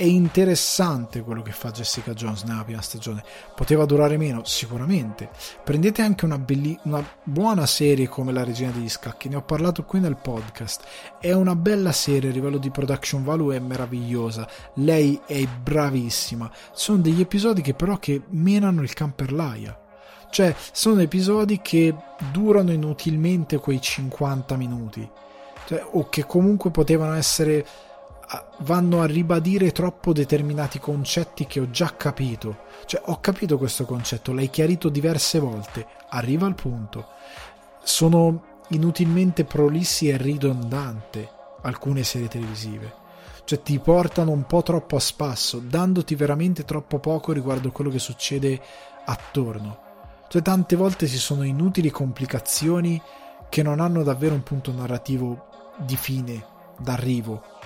È 0.02 0.06
interessante 0.06 1.22
quello 1.22 1.44
che 1.44 1.52
fa 1.52 1.69
Jessica 1.69 2.15
Jones 2.15 2.41
nella 2.41 2.64
prima 2.64 2.82
stagione. 2.82 3.23
Poteva 3.56 3.86
durare 3.86 4.18
meno, 4.18 4.44
sicuramente. 4.44 5.30
Prendete 5.64 6.02
anche 6.02 6.26
una, 6.26 6.40
belli- 6.40 6.76
una 6.86 7.07
buona 7.22 7.68
serie 7.68 8.07
come 8.07 8.32
La 8.32 8.44
Regina 8.44 8.72
degli 8.72 8.90
Scacchi, 8.90 9.30
ne 9.30 9.36
ho 9.36 9.44
parlato 9.44 9.84
qui 9.84 9.99
nel 9.99 10.18
podcast. 10.18 10.82
È 11.19 11.32
una 11.34 11.56
bella 11.56 11.91
serie, 11.91 12.32
a 12.32 12.34
livello 12.34 12.57
di 12.57 12.72
production 12.72 13.23
value 13.23 13.56
è 13.56 13.60
meravigliosa. 13.60 14.49
Lei 14.78 15.22
è 15.28 15.45
bravissima. 15.45 16.49
Sono 16.72 17.03
degli 17.03 17.22
episodi 17.22 17.61
che 17.61 17.76
però 17.76 17.98
che 17.98 18.23
menano 18.30 18.82
il 18.82 18.94
camperlaia. 18.94 19.80
Cioè, 20.32 20.56
sono 20.72 21.02
episodi 21.02 21.61
che 21.61 21.94
durano 22.32 22.72
inutilmente 22.72 23.60
quei 23.60 23.80
50 23.80 24.56
minuti. 24.56 25.07
Cioè, 25.68 25.86
o 25.91 26.10
che 26.10 26.26
comunque 26.26 26.72
potevano 26.72 27.14
essere 27.14 27.64
vanno 28.60 29.02
a 29.02 29.06
ribadire 29.06 29.72
troppo 29.72 30.14
determinati 30.14 30.80
concetti 30.80 31.45
che 31.45 31.60
ho 31.60 31.70
già 31.70 31.95
capito. 31.95 32.70
Cioè, 32.86 33.02
ho 33.06 33.20
capito 33.20 33.58
questo 33.58 33.86
concetto, 33.86 34.34
l'hai 34.34 34.49
chiarito 34.49 34.90
diverse 34.90 35.40
volte, 35.40 35.86
arriva 36.10 36.45
al 36.45 36.56
punto. 36.56 37.08
Sono 37.84 38.60
inutilmente 38.70 39.44
prolissi 39.44 40.10
e 40.10 40.18
ridondante 40.18 41.30
alcune 41.62 42.03
serie 42.03 42.28
televisive. 42.28 42.99
Cioè, 43.44 43.62
ti 43.62 43.80
portano 43.80 44.32
un 44.32 44.45
po' 44.45 44.62
troppo 44.62 44.95
a 44.95 44.99
spasso, 44.99 45.60
dandoti 45.60 46.16
veramente 46.16 46.64
troppo 46.64 46.99
poco 46.99 47.32
riguardo 47.32 47.70
a 47.70 47.72
quello 47.72 47.90
che 47.90 47.99
succede 47.99 48.62
attorno. 49.06 49.90
Cioè, 50.30 50.41
tante 50.41 50.76
volte 50.76 51.08
ci 51.08 51.18
sono 51.18 51.44
inutili 51.44 51.90
complicazioni 51.90 53.02
che 53.49 53.64
non 53.64 53.82
hanno 53.82 54.03
davvero 54.03 54.36
un 54.36 54.44
punto 54.44 54.72
narrativo 54.72 55.48
di 55.78 55.98
fine, 55.98 56.45
d'arrivo 56.78 57.60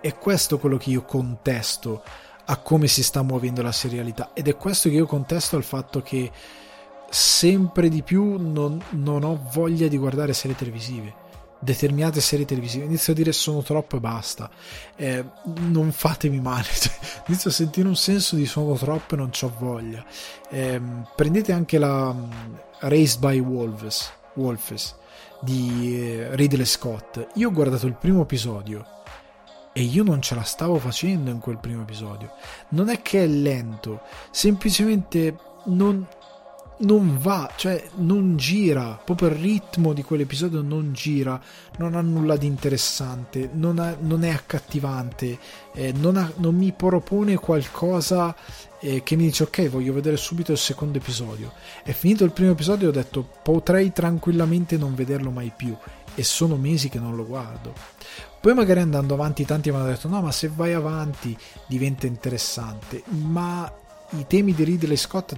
è 0.00 0.16
questo 0.16 0.58
quello 0.58 0.76
che 0.76 0.90
io 0.90 1.02
contesto 1.02 2.02
a 2.46 2.56
come 2.56 2.86
si 2.86 3.02
sta 3.02 3.22
muovendo 3.22 3.62
la 3.62 3.72
serialità. 3.72 4.30
Ed 4.32 4.48
è 4.48 4.56
questo 4.56 4.88
che 4.88 4.96
io 4.96 5.06
contesto 5.06 5.56
al 5.56 5.64
fatto 5.64 6.02
che 6.02 6.30
sempre 7.10 7.88
di 7.88 8.02
più 8.02 8.36
non, 8.36 8.82
non 8.90 9.24
ho 9.24 9.48
voglia 9.52 9.88
di 9.88 9.96
guardare 9.96 10.32
serie 10.32 10.56
televisive 10.56 11.26
determinate 11.58 12.20
serie 12.20 12.44
televisive. 12.44 12.84
Inizio 12.84 13.12
a 13.12 13.16
dire 13.16 13.32
sono 13.32 13.62
troppo 13.62 13.96
e 13.96 14.00
basta. 14.00 14.50
Eh, 14.96 15.24
non 15.60 15.92
fatemi 15.92 16.40
male. 16.40 16.66
Cioè, 16.78 16.92
inizio 17.26 17.50
a 17.50 17.52
sentire 17.52 17.88
un 17.88 17.96
senso 17.96 18.36
di 18.36 18.46
sono 18.46 18.74
troppo 18.74 19.14
e 19.14 19.16
non 19.16 19.30
ho 19.38 19.52
voglia. 19.58 20.04
Eh, 20.48 20.80
prendete 21.14 21.52
anche 21.52 21.78
la 21.78 22.08
um, 22.08 22.58
Raised 22.80 23.18
by 23.18 23.38
Wolves, 23.40 24.12
Wolves 24.34 24.94
di 25.40 25.98
eh, 26.00 26.36
Ridley 26.36 26.64
Scott. 26.64 27.28
Io 27.34 27.48
ho 27.48 27.52
guardato 27.52 27.86
il 27.86 27.94
primo 27.94 28.22
episodio 28.22 28.97
e 29.78 29.82
io 29.82 30.02
non 30.02 30.20
ce 30.20 30.34
la 30.34 30.42
stavo 30.42 30.76
facendo 30.80 31.30
in 31.30 31.38
quel 31.38 31.58
primo 31.58 31.82
episodio. 31.82 32.32
Non 32.70 32.88
è 32.88 33.00
che 33.00 33.22
è 33.22 33.26
lento, 33.28 34.00
semplicemente 34.32 35.38
non, 35.66 36.04
non 36.78 37.16
va, 37.20 37.48
cioè 37.54 37.88
non 37.98 38.36
gira, 38.36 39.00
proprio 39.04 39.28
il 39.28 39.36
ritmo 39.36 39.92
di 39.92 40.02
quell'episodio 40.02 40.62
non 40.62 40.92
gira, 40.92 41.40
non 41.76 41.94
ha 41.94 42.00
nulla 42.00 42.36
di 42.36 42.46
interessante, 42.46 43.50
non, 43.52 43.78
ha, 43.78 43.96
non 44.00 44.24
è 44.24 44.30
accattivante, 44.30 45.38
eh, 45.72 45.92
non, 45.92 46.16
ha, 46.16 46.28
non, 46.38 46.56
mi 46.56 46.72
propone 46.72 47.36
qualcosa 47.36 48.34
eh, 48.80 49.04
che 49.04 49.14
mi 49.14 49.26
dice 49.26 49.44
ok 49.44 49.68
voglio 49.68 49.92
vedere 49.92 50.16
subito 50.16 50.50
il 50.50 50.58
secondo 50.58 50.98
episodio. 50.98 51.52
È 51.84 51.92
finito 51.92 52.24
il 52.24 52.32
primo 52.32 52.50
episodio 52.50 52.88
e 52.88 52.90
ho 52.90 52.94
detto 52.94 53.24
potrei 53.44 53.92
tranquillamente 53.92 54.76
non 54.76 54.96
vederlo 54.96 55.30
mai 55.30 55.52
più 55.56 55.76
e 56.16 56.24
sono 56.24 56.56
mesi 56.56 56.88
che 56.88 56.98
non 56.98 57.14
lo 57.14 57.24
guardo. 57.24 57.72
Poi 58.40 58.54
magari 58.54 58.80
andando 58.80 59.14
avanti 59.14 59.44
tanti 59.44 59.70
mi 59.70 59.76
hanno 59.76 59.86
detto 59.86 60.08
no 60.08 60.22
ma 60.22 60.30
se 60.30 60.48
vai 60.48 60.72
avanti 60.72 61.36
diventa 61.66 62.06
interessante, 62.06 63.02
ma 63.08 63.70
i 64.10 64.26
temi 64.26 64.54
di 64.54 64.64
Ridley 64.64 64.96
Scott 64.96 65.36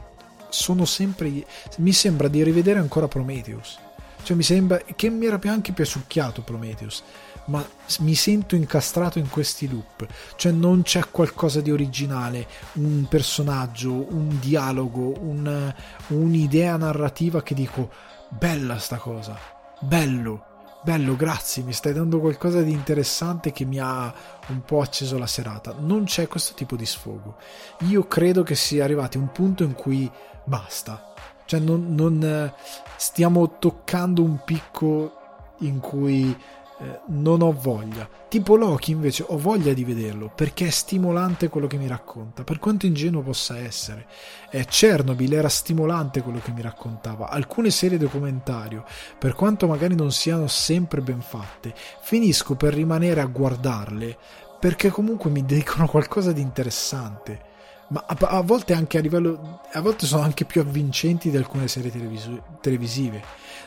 sono 0.50 0.84
sempre... 0.84 1.44
mi 1.78 1.92
sembra 1.92 2.28
di 2.28 2.42
rivedere 2.42 2.78
ancora 2.78 3.08
Prometheus. 3.08 3.78
Cioè 4.22 4.36
mi 4.36 4.42
sembra 4.42 4.78
che 4.78 5.08
mi 5.08 5.26
era 5.26 5.40
anche 5.44 5.72
piaciucchiato 5.72 6.42
Prometheus, 6.42 7.02
ma 7.46 7.66
mi 8.00 8.14
sento 8.14 8.54
incastrato 8.54 9.18
in 9.18 9.30
questi 9.30 9.66
loop. 9.66 10.06
Cioè 10.36 10.52
non 10.52 10.82
c'è 10.82 11.08
qualcosa 11.10 11.62
di 11.62 11.70
originale, 11.70 12.46
un 12.74 13.06
personaggio, 13.08 13.92
un 13.92 14.38
dialogo, 14.38 15.14
un, 15.20 15.74
un'idea 16.08 16.76
narrativa 16.76 17.42
che 17.42 17.54
dico 17.54 17.90
bella 18.28 18.78
sta 18.78 18.96
cosa, 18.96 19.38
bello 19.80 20.49
bello, 20.82 21.16
grazie, 21.16 21.62
mi 21.62 21.72
stai 21.72 21.92
dando 21.92 22.20
qualcosa 22.20 22.62
di 22.62 22.72
interessante 22.72 23.52
che 23.52 23.64
mi 23.64 23.78
ha 23.78 24.12
un 24.48 24.62
po' 24.64 24.80
acceso 24.80 25.18
la 25.18 25.26
serata. 25.26 25.74
Non 25.78 26.04
c'è 26.04 26.26
questo 26.26 26.54
tipo 26.54 26.76
di 26.76 26.86
sfogo. 26.86 27.36
Io 27.80 28.06
credo 28.06 28.42
che 28.42 28.54
sia 28.54 28.84
arrivati 28.84 29.16
a 29.16 29.20
un 29.20 29.30
punto 29.32 29.62
in 29.62 29.74
cui 29.74 30.10
basta. 30.44 31.12
Cioè 31.44 31.60
non, 31.60 31.94
non 31.94 32.52
stiamo 32.96 33.58
toccando 33.58 34.22
un 34.22 34.42
picco 34.44 35.16
in 35.58 35.80
cui 35.80 36.36
eh, 36.80 37.00
non 37.08 37.42
ho 37.42 37.52
voglia. 37.52 38.08
Tipo 38.28 38.56
Loki 38.56 38.92
invece 38.92 39.24
ho 39.26 39.38
voglia 39.38 39.72
di 39.72 39.84
vederlo 39.84 40.32
perché 40.34 40.68
è 40.68 40.70
stimolante 40.70 41.48
quello 41.48 41.66
che 41.66 41.76
mi 41.76 41.86
racconta, 41.86 42.42
per 42.42 42.58
quanto 42.58 42.86
ingenuo 42.86 43.22
possa 43.22 43.58
essere. 43.58 44.06
Eh, 44.50 44.64
Chernobyl 44.64 45.34
era 45.34 45.48
stimolante 45.48 46.22
quello 46.22 46.40
che 46.42 46.52
mi 46.52 46.62
raccontava. 46.62 47.28
Alcune 47.28 47.70
serie 47.70 47.98
documentario, 47.98 48.84
per 49.18 49.34
quanto 49.34 49.66
magari 49.66 49.94
non 49.94 50.10
siano 50.10 50.46
sempre 50.46 51.02
ben 51.02 51.20
fatte, 51.20 51.74
finisco 52.00 52.54
per 52.54 52.72
rimanere 52.72 53.20
a 53.20 53.26
guardarle 53.26 54.16
perché 54.58 54.90
comunque 54.90 55.30
mi 55.30 55.44
dicono 55.44 55.86
qualcosa 55.86 56.32
di 56.32 56.40
interessante. 56.42 57.48
Ma 57.88 58.04
a, 58.06 58.16
a 58.28 58.42
volte 58.42 58.74
anche 58.74 58.98
a 58.98 59.00
livello. 59.00 59.62
a 59.72 59.80
volte 59.80 60.06
sono 60.06 60.22
anche 60.22 60.44
più 60.44 60.60
avvincenti 60.60 61.30
di 61.30 61.36
alcune 61.36 61.66
serie 61.66 61.90
televisu- 61.90 62.40
televisive. 62.60 63.22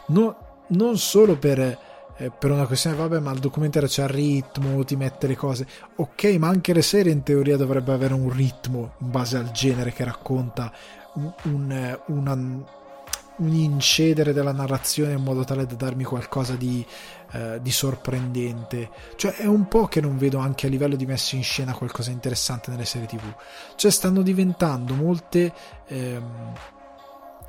No, 0.07 0.64
non 0.68 0.98
solo 0.98 1.35
per 1.35 1.91
eh, 2.18 2.30
per 2.30 2.52
una 2.52 2.68
questione, 2.68 2.95
vabbè, 2.95 3.19
ma 3.19 3.31
il 3.31 3.40
documentario 3.40 3.88
c'è 3.88 4.03
il 4.03 4.10
ritmo, 4.10 4.84
ti 4.84 4.95
mette 4.95 5.27
le 5.27 5.35
cose. 5.35 5.68
Ok, 5.95 6.23
ma 6.38 6.48
anche 6.48 6.73
le 6.73 6.81
serie 6.81 7.11
in 7.11 7.23
teoria 7.23 7.57
dovrebbe 7.57 7.91
avere 7.91 8.14
un 8.14 8.31
ritmo 8.31 8.94
in 8.99 9.10
base 9.10 9.38
al 9.38 9.52
genere 9.52 9.91
che 9.94 10.03
racconta 10.03 10.72
un, 11.14 11.34
un, 11.44 11.99
una, 12.07 12.34
un 12.34 13.53
incedere 13.53 14.31
della 14.31 14.52
narrazione 14.52 15.14
in 15.14 15.23
modo 15.23 15.44
tale 15.44 15.65
da 15.65 15.76
darmi 15.76 16.03
qualcosa 16.03 16.56
di, 16.56 16.85
eh, 17.31 17.60
di, 17.61 17.72
sorprendente. 17.72 18.90
Cioè 19.15 19.35
è 19.38 19.45
un 19.45 19.68
po' 19.68 19.88
che 19.88 19.99
non 19.99 20.18
vedo 20.18 20.38
anche 20.38 20.68
a 20.68 20.69
livello 20.69 20.95
di 20.95 21.07
messa 21.07 21.35
in 21.35 21.44
scena 21.44 21.73
qualcosa 21.73 22.10
di 22.10 22.15
interessante 22.15 22.69
nelle 22.69 22.85
serie 22.85 23.07
tv. 23.07 23.23
Cioè 23.76 23.91
stanno 23.91 24.22
diventando 24.22 24.94
molte... 24.94 25.52
Ehm, 25.88 26.53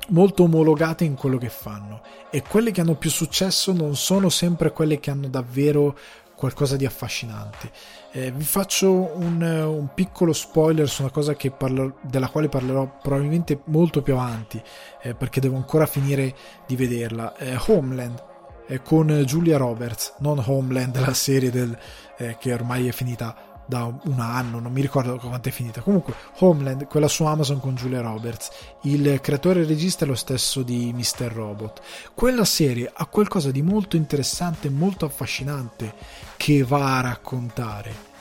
molto 0.09 0.43
omologate 0.43 1.03
in 1.03 1.15
quello 1.15 1.37
che 1.37 1.49
fanno 1.49 2.01
e 2.29 2.41
quelle 2.41 2.71
che 2.71 2.81
hanno 2.81 2.95
più 2.95 3.09
successo 3.09 3.73
non 3.73 3.95
sono 3.95 4.29
sempre 4.29 4.71
quelle 4.71 4.99
che 4.99 5.11
hanno 5.11 5.27
davvero 5.27 5.97
qualcosa 6.35 6.75
di 6.75 6.85
affascinante. 6.85 7.71
Eh, 8.11 8.31
vi 8.31 8.43
faccio 8.43 8.91
un, 8.91 9.41
un, 9.41 9.89
piccolo 9.93 10.33
spoiler 10.33 10.87
su 10.87 11.01
una 11.01 11.11
cosa 11.11 11.35
parlo, 11.57 11.97
della 12.01 12.29
quale 12.29 12.49
parlerò 12.49 12.97
probabilmente 13.01 13.61
molto 13.65 14.01
più 14.01 14.13
avanti, 14.13 14.61
eh, 15.01 15.15
perché 15.15 15.39
devo 15.39 15.55
ancora 15.55 15.85
finire 15.85 16.35
di 16.67 16.75
vederla. 16.75 17.35
Eh, 17.37 17.57
Homeland 17.67 18.23
eh, 18.67 18.81
con 18.81 19.07
Julia 19.25 19.57
Roberts, 19.57 20.15
non 20.19 20.41
Homeland, 20.45 20.97
la 20.99 21.13
serie 21.13 21.49
del, 21.49 21.77
eh, 22.17 22.37
che 22.39 22.53
ormai 22.53 22.87
è 22.87 22.91
finita 22.91 23.54
da 23.65 23.83
un 24.03 24.19
anno, 24.19 24.59
non 24.59 24.71
mi 24.71 24.81
ricordo 24.81 25.17
quanto 25.17 25.49
è 25.49 25.51
finita. 25.51 25.81
Comunque, 25.81 26.13
Homeland, 26.39 26.85
quella 26.87 27.07
su 27.07 27.23
Amazon 27.23 27.59
con 27.59 27.75
Julia 27.75 28.01
Roberts. 28.01 28.49
Il 28.83 29.19
creatore 29.21 29.61
e 29.61 29.65
regista 29.65 30.05
è 30.05 30.07
lo 30.07 30.15
stesso 30.15 30.61
di 30.61 30.93
Mr. 30.93 31.31
Robot. 31.31 31.81
Quella 32.13 32.45
serie 32.45 32.91
ha 32.93 33.05
qualcosa 33.05 33.51
di 33.51 33.61
molto 33.61 33.95
interessante 33.95 34.69
molto 34.69 35.05
affascinante 35.05 35.93
che 36.37 36.63
va 36.63 36.97
a 36.97 37.01
raccontare. 37.01 38.13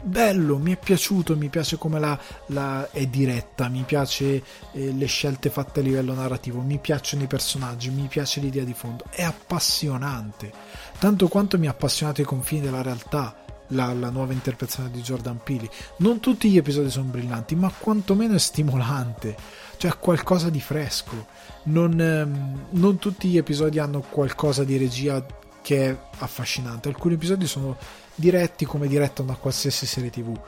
Bello, 0.00 0.58
mi 0.58 0.72
è 0.72 0.76
piaciuto, 0.76 1.36
mi 1.36 1.48
piace 1.48 1.76
come 1.76 1.98
la, 1.98 2.16
la 2.46 2.88
è 2.92 3.06
diretta, 3.06 3.68
mi 3.68 3.82
piace 3.82 4.42
eh, 4.72 4.92
le 4.92 5.06
scelte 5.06 5.50
fatte 5.50 5.80
a 5.80 5.82
livello 5.82 6.14
narrativo, 6.14 6.60
mi 6.60 6.78
piacciono 6.78 7.24
i 7.24 7.26
personaggi, 7.26 7.90
mi 7.90 8.06
piace 8.06 8.40
l'idea 8.40 8.62
di 8.62 8.74
fondo, 8.74 9.04
è 9.10 9.24
appassionante, 9.24 10.52
tanto 11.00 11.26
quanto 11.26 11.58
mi 11.58 11.66
ha 11.66 11.70
appassionato 11.70 12.20
i 12.20 12.24
confini 12.24 12.60
della 12.60 12.80
realtà 12.80 13.44
la, 13.68 13.92
la, 13.92 14.10
nuova 14.10 14.32
interpretazione 14.32 14.90
di 14.90 15.00
Jordan 15.00 15.40
Peele. 15.42 15.68
Non 15.98 16.20
tutti 16.20 16.50
gli 16.50 16.56
episodi 16.56 16.90
sono 16.90 17.10
brillanti, 17.10 17.54
ma 17.54 17.72
quantomeno 17.76 18.34
è 18.34 18.38
stimolante, 18.38 19.36
cioè 19.76 19.98
qualcosa 19.98 20.50
di 20.50 20.60
fresco. 20.60 21.26
Non, 21.64 22.00
ehm, 22.00 22.66
non 22.70 22.98
tutti 22.98 23.28
gli 23.28 23.36
episodi 23.36 23.78
hanno 23.78 24.00
qualcosa 24.00 24.64
di 24.64 24.76
regia 24.76 25.24
che 25.62 25.90
è 25.90 25.96
affascinante. 26.18 26.88
Alcuni 26.88 27.14
episodi 27.14 27.46
sono 27.46 27.76
diretti 28.14 28.64
come 28.64 28.88
diretto 28.88 29.22
da 29.22 29.34
qualsiasi 29.34 29.86
serie 29.86 30.10
tv, 30.10 30.38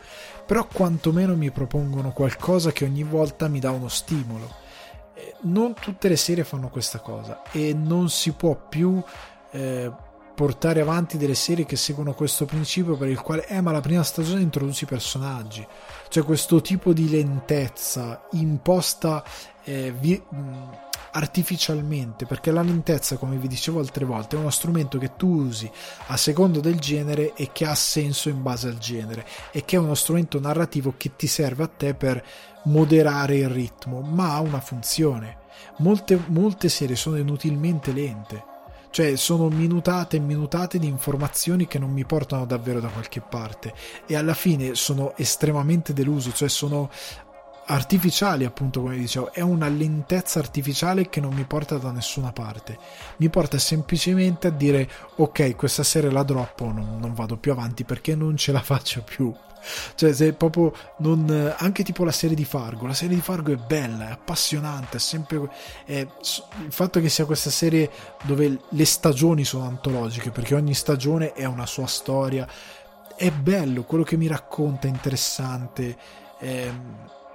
però 0.47 0.66
quantomeno 0.66 1.36
mi 1.36 1.51
propongono 1.51 2.12
qualcosa 2.12 2.72
che 2.72 2.84
ogni 2.84 3.05
volta 3.05 3.48
mi 3.48 3.60
dà 3.60 3.70
uno 3.70 3.88
stimolo. 3.88 4.52
Eh, 5.14 5.34
non 5.42 5.74
tutte 5.74 6.09
le 6.09 6.16
serie 6.16 6.44
fanno 6.44 6.68
questa 6.68 6.98
cosa 7.01 7.42
e 7.52 7.74
non 7.74 8.09
si 8.09 8.32
può 8.32 8.56
più 8.68 9.02
eh, 9.52 9.92
portare 10.40 10.80
avanti 10.80 11.18
delle 11.18 11.34
serie 11.34 11.66
che 11.66 11.76
seguono 11.76 12.14
questo 12.14 12.46
principio 12.46 12.96
per 12.96 13.10
il 13.10 13.20
quale, 13.20 13.46
eh, 13.46 13.60
ma 13.60 13.72
la 13.72 13.82
prima 13.82 14.02
stagione 14.02 14.40
introduce 14.40 14.84
i 14.84 14.88
personaggi, 14.88 15.66
cioè 16.08 16.24
questo 16.24 16.62
tipo 16.62 16.94
di 16.94 17.10
lentezza 17.10 18.26
imposta 18.30 19.22
eh, 19.64 19.92
vi, 19.92 20.18
artificialmente, 21.10 22.24
perché 22.24 22.52
la 22.52 22.62
lentezza, 22.62 23.18
come 23.18 23.36
vi 23.36 23.48
dicevo 23.48 23.80
altre 23.80 24.06
volte, 24.06 24.36
è 24.36 24.38
uno 24.38 24.48
strumento 24.48 24.96
che 24.96 25.14
tu 25.14 25.28
usi 25.28 25.70
a 26.06 26.16
secondo 26.16 26.60
del 26.60 26.78
genere 26.78 27.34
e 27.34 27.50
che 27.52 27.66
ha 27.66 27.74
senso 27.74 28.30
in 28.30 28.40
base 28.42 28.68
al 28.68 28.78
genere 28.78 29.26
e 29.50 29.66
che 29.66 29.76
è 29.76 29.78
uno 29.78 29.94
strumento 29.94 30.40
narrativo 30.40 30.94
che 30.96 31.16
ti 31.16 31.26
serve 31.26 31.64
a 31.64 31.68
te 31.68 31.92
per 31.92 32.24
moderare 32.62 33.36
il 33.36 33.50
ritmo, 33.50 34.00
ma 34.00 34.32
ha 34.36 34.40
una 34.40 34.60
funzione. 34.60 35.36
Molte, 35.80 36.18
molte 36.28 36.70
serie 36.70 36.96
sono 36.96 37.18
inutilmente 37.18 37.92
lente 37.92 38.48
cioè 38.90 39.16
sono 39.16 39.48
minutate 39.48 40.16
e 40.16 40.20
minutate 40.20 40.78
di 40.78 40.86
informazioni 40.86 41.66
che 41.66 41.78
non 41.78 41.90
mi 41.90 42.04
portano 42.04 42.44
davvero 42.44 42.80
da 42.80 42.88
qualche 42.88 43.20
parte. 43.20 43.72
E 44.06 44.16
alla 44.16 44.34
fine 44.34 44.74
sono 44.74 45.14
estremamente 45.16 45.92
deluso, 45.92 46.32
cioè 46.32 46.48
sono 46.48 46.90
artificiali 47.66 48.44
appunto 48.44 48.80
come 48.80 48.96
dicevo. 48.96 49.32
È 49.32 49.40
una 49.40 49.68
lentezza 49.68 50.38
artificiale 50.38 51.08
che 51.08 51.20
non 51.20 51.32
mi 51.32 51.44
porta 51.44 51.78
da 51.78 51.92
nessuna 51.92 52.32
parte. 52.32 52.78
Mi 53.16 53.28
porta 53.28 53.58
semplicemente 53.58 54.48
a 54.48 54.50
dire 54.50 54.88
ok 55.16 55.54
questa 55.56 55.82
serie 55.82 56.10
la 56.10 56.22
droppo 56.22 56.66
non, 56.66 56.98
non 56.98 57.14
vado 57.14 57.36
più 57.36 57.52
avanti 57.52 57.84
perché 57.84 58.14
non 58.14 58.36
ce 58.36 58.52
la 58.52 58.60
faccio 58.60 59.02
più 59.02 59.32
cioè 59.95 60.12
se 60.12 60.32
proprio 60.32 60.73
non 60.99 61.55
anche 61.59 61.82
tipo 61.82 62.05
la 62.05 62.12
serie 62.12 62.37
di 62.37 62.45
Fargo 62.45 62.87
la 62.87 62.95
serie 62.95 63.15
di 63.15 63.20
Fargo 63.20 63.53
è 63.53 63.57
bella 63.57 64.09
è 64.09 64.12
appassionante 64.12 64.97
è 64.97 65.01
sempre 65.01 65.51
è, 65.85 66.01
il 66.01 66.73
fatto 66.73 67.01
che 67.01 67.09
sia 67.09 67.24
questa 67.24 67.51
serie 67.51 67.91
dove 68.23 68.61
le 68.69 68.85
stagioni 68.85 69.45
sono 69.45 69.66
antologiche 69.66 70.31
perché 70.31 70.55
ogni 70.55 70.74
stagione 70.74 71.32
è 71.32 71.45
una 71.45 71.66
sua 71.66 71.87
storia 71.87 72.47
è 73.16 73.31
bello 73.31 73.85
quello 73.85 74.05
che 74.05 74.16
mi 74.16 74.27
racconta 74.27 74.87
è 74.87 74.91
interessante 74.91 75.97
è, 76.39 76.73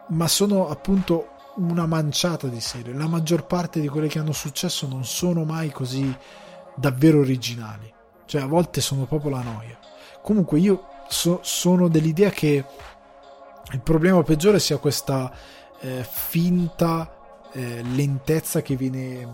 ma 0.09 0.27
sono 0.27 0.69
appunto 0.69 1.29
una 1.55 1.85
manciata 1.85 2.47
di 2.47 2.59
serie. 2.59 2.93
La 2.93 3.07
maggior 3.07 3.45
parte 3.45 3.79
di 3.79 3.87
quelle 3.87 4.07
che 4.07 4.19
hanno 4.19 4.33
successo 4.33 4.87
non 4.87 5.05
sono 5.05 5.43
mai 5.43 5.71
così 5.71 6.15
davvero 6.75 7.19
originali. 7.19 7.91
Cioè 8.25 8.41
a 8.41 8.47
volte 8.47 8.81
sono 8.81 9.05
proprio 9.05 9.31
la 9.31 9.41
noia. 9.41 9.79
Comunque 10.21 10.59
io 10.59 10.87
so, 11.07 11.39
sono 11.43 11.87
dell'idea 11.87 12.29
che 12.29 12.63
il 13.71 13.81
problema 13.81 14.21
peggiore 14.23 14.59
sia 14.59 14.77
questa 14.77 15.31
eh, 15.79 16.05
finta 16.09 17.11
eh, 17.51 17.81
lentezza 17.81 18.61
che 18.61 18.75
viene 18.75 19.25
mm, 19.25 19.31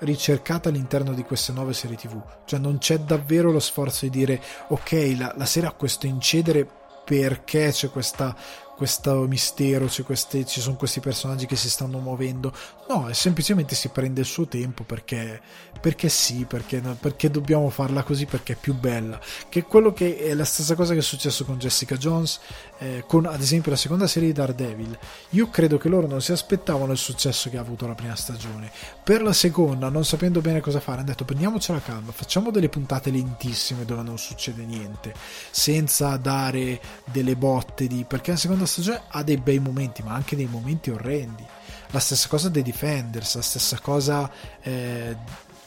ricercata 0.00 0.68
all'interno 0.68 1.12
di 1.12 1.22
queste 1.22 1.52
nuove 1.52 1.72
serie 1.72 1.96
tv 1.96 2.20
cioè 2.44 2.58
non 2.58 2.78
c'è 2.78 2.98
davvero 2.98 3.50
lo 3.50 3.60
sforzo 3.60 4.04
di 4.04 4.10
dire 4.10 4.42
ok 4.68 5.14
la, 5.16 5.32
la 5.36 5.46
serie 5.46 5.68
ha 5.68 5.72
questo 5.72 6.06
incedere 6.06 6.68
perché 7.04 7.70
c'è 7.70 7.90
questa 7.90 8.36
questo 8.82 9.28
mistero, 9.28 9.88
queste, 10.04 10.44
ci 10.44 10.60
sono 10.60 10.74
questi 10.74 10.98
personaggi 10.98 11.46
che 11.46 11.54
si 11.54 11.70
stanno 11.70 11.98
muovendo. 11.98 12.52
No, 12.88 13.06
è 13.06 13.14
semplicemente 13.14 13.74
si 13.74 13.88
prende 13.88 14.20
il 14.20 14.26
suo 14.26 14.46
tempo 14.46 14.82
perché, 14.82 15.40
perché 15.80 16.08
sì, 16.08 16.44
perché, 16.44 16.80
perché, 16.80 17.30
dobbiamo 17.30 17.70
farla 17.70 18.02
così, 18.02 18.26
perché 18.26 18.54
è 18.54 18.56
più 18.56 18.74
bella. 18.74 19.20
Che 19.48 19.62
quello 19.62 19.92
che 19.92 20.18
è 20.18 20.34
la 20.34 20.44
stessa 20.44 20.74
cosa 20.74 20.92
che 20.92 20.98
è 20.98 21.02
successo 21.02 21.44
con 21.44 21.58
Jessica 21.58 21.96
Jones, 21.96 22.40
eh, 22.78 23.04
con 23.06 23.26
ad 23.26 23.40
esempio 23.40 23.70
la 23.70 23.76
seconda 23.76 24.06
serie 24.08 24.28
di 24.28 24.34
Daredevil. 24.34 24.98
Io 25.30 25.48
credo 25.48 25.78
che 25.78 25.88
loro 25.88 26.08
non 26.08 26.20
si 26.20 26.32
aspettavano 26.32 26.92
il 26.92 26.98
successo 26.98 27.48
che 27.48 27.56
ha 27.56 27.60
avuto 27.60 27.86
la 27.86 27.94
prima 27.94 28.16
stagione. 28.16 28.70
Per 29.02 29.22
la 29.22 29.32
seconda, 29.32 29.88
non 29.88 30.04
sapendo 30.04 30.40
bene 30.40 30.60
cosa 30.60 30.80
fare, 30.80 30.98
hanno 30.98 31.08
detto 31.08 31.24
prendiamocela 31.24 31.80
calma, 31.80 32.10
facciamo 32.10 32.50
delle 32.50 32.68
puntate 32.68 33.10
lentissime 33.10 33.84
dove 33.84 34.02
non 34.02 34.18
succede 34.18 34.64
niente, 34.64 35.14
senza 35.50 36.16
dare 36.16 36.80
delle 37.04 37.36
botte 37.36 37.86
di... 37.86 38.04
perché 38.06 38.32
la 38.32 38.36
seconda 38.36 38.66
stagione 38.66 39.02
ha 39.08 39.22
dei 39.22 39.36
bei 39.36 39.60
momenti, 39.60 40.02
ma 40.02 40.12
anche 40.14 40.36
dei 40.36 40.46
momenti 40.46 40.90
orrendi. 40.90 41.46
La 41.92 42.00
stessa 42.00 42.26
cosa 42.28 42.48
dei 42.48 42.62
Defenders, 42.62 43.34
la 43.34 43.42
stessa 43.42 43.78
cosa 43.78 44.30
eh, 44.62 45.14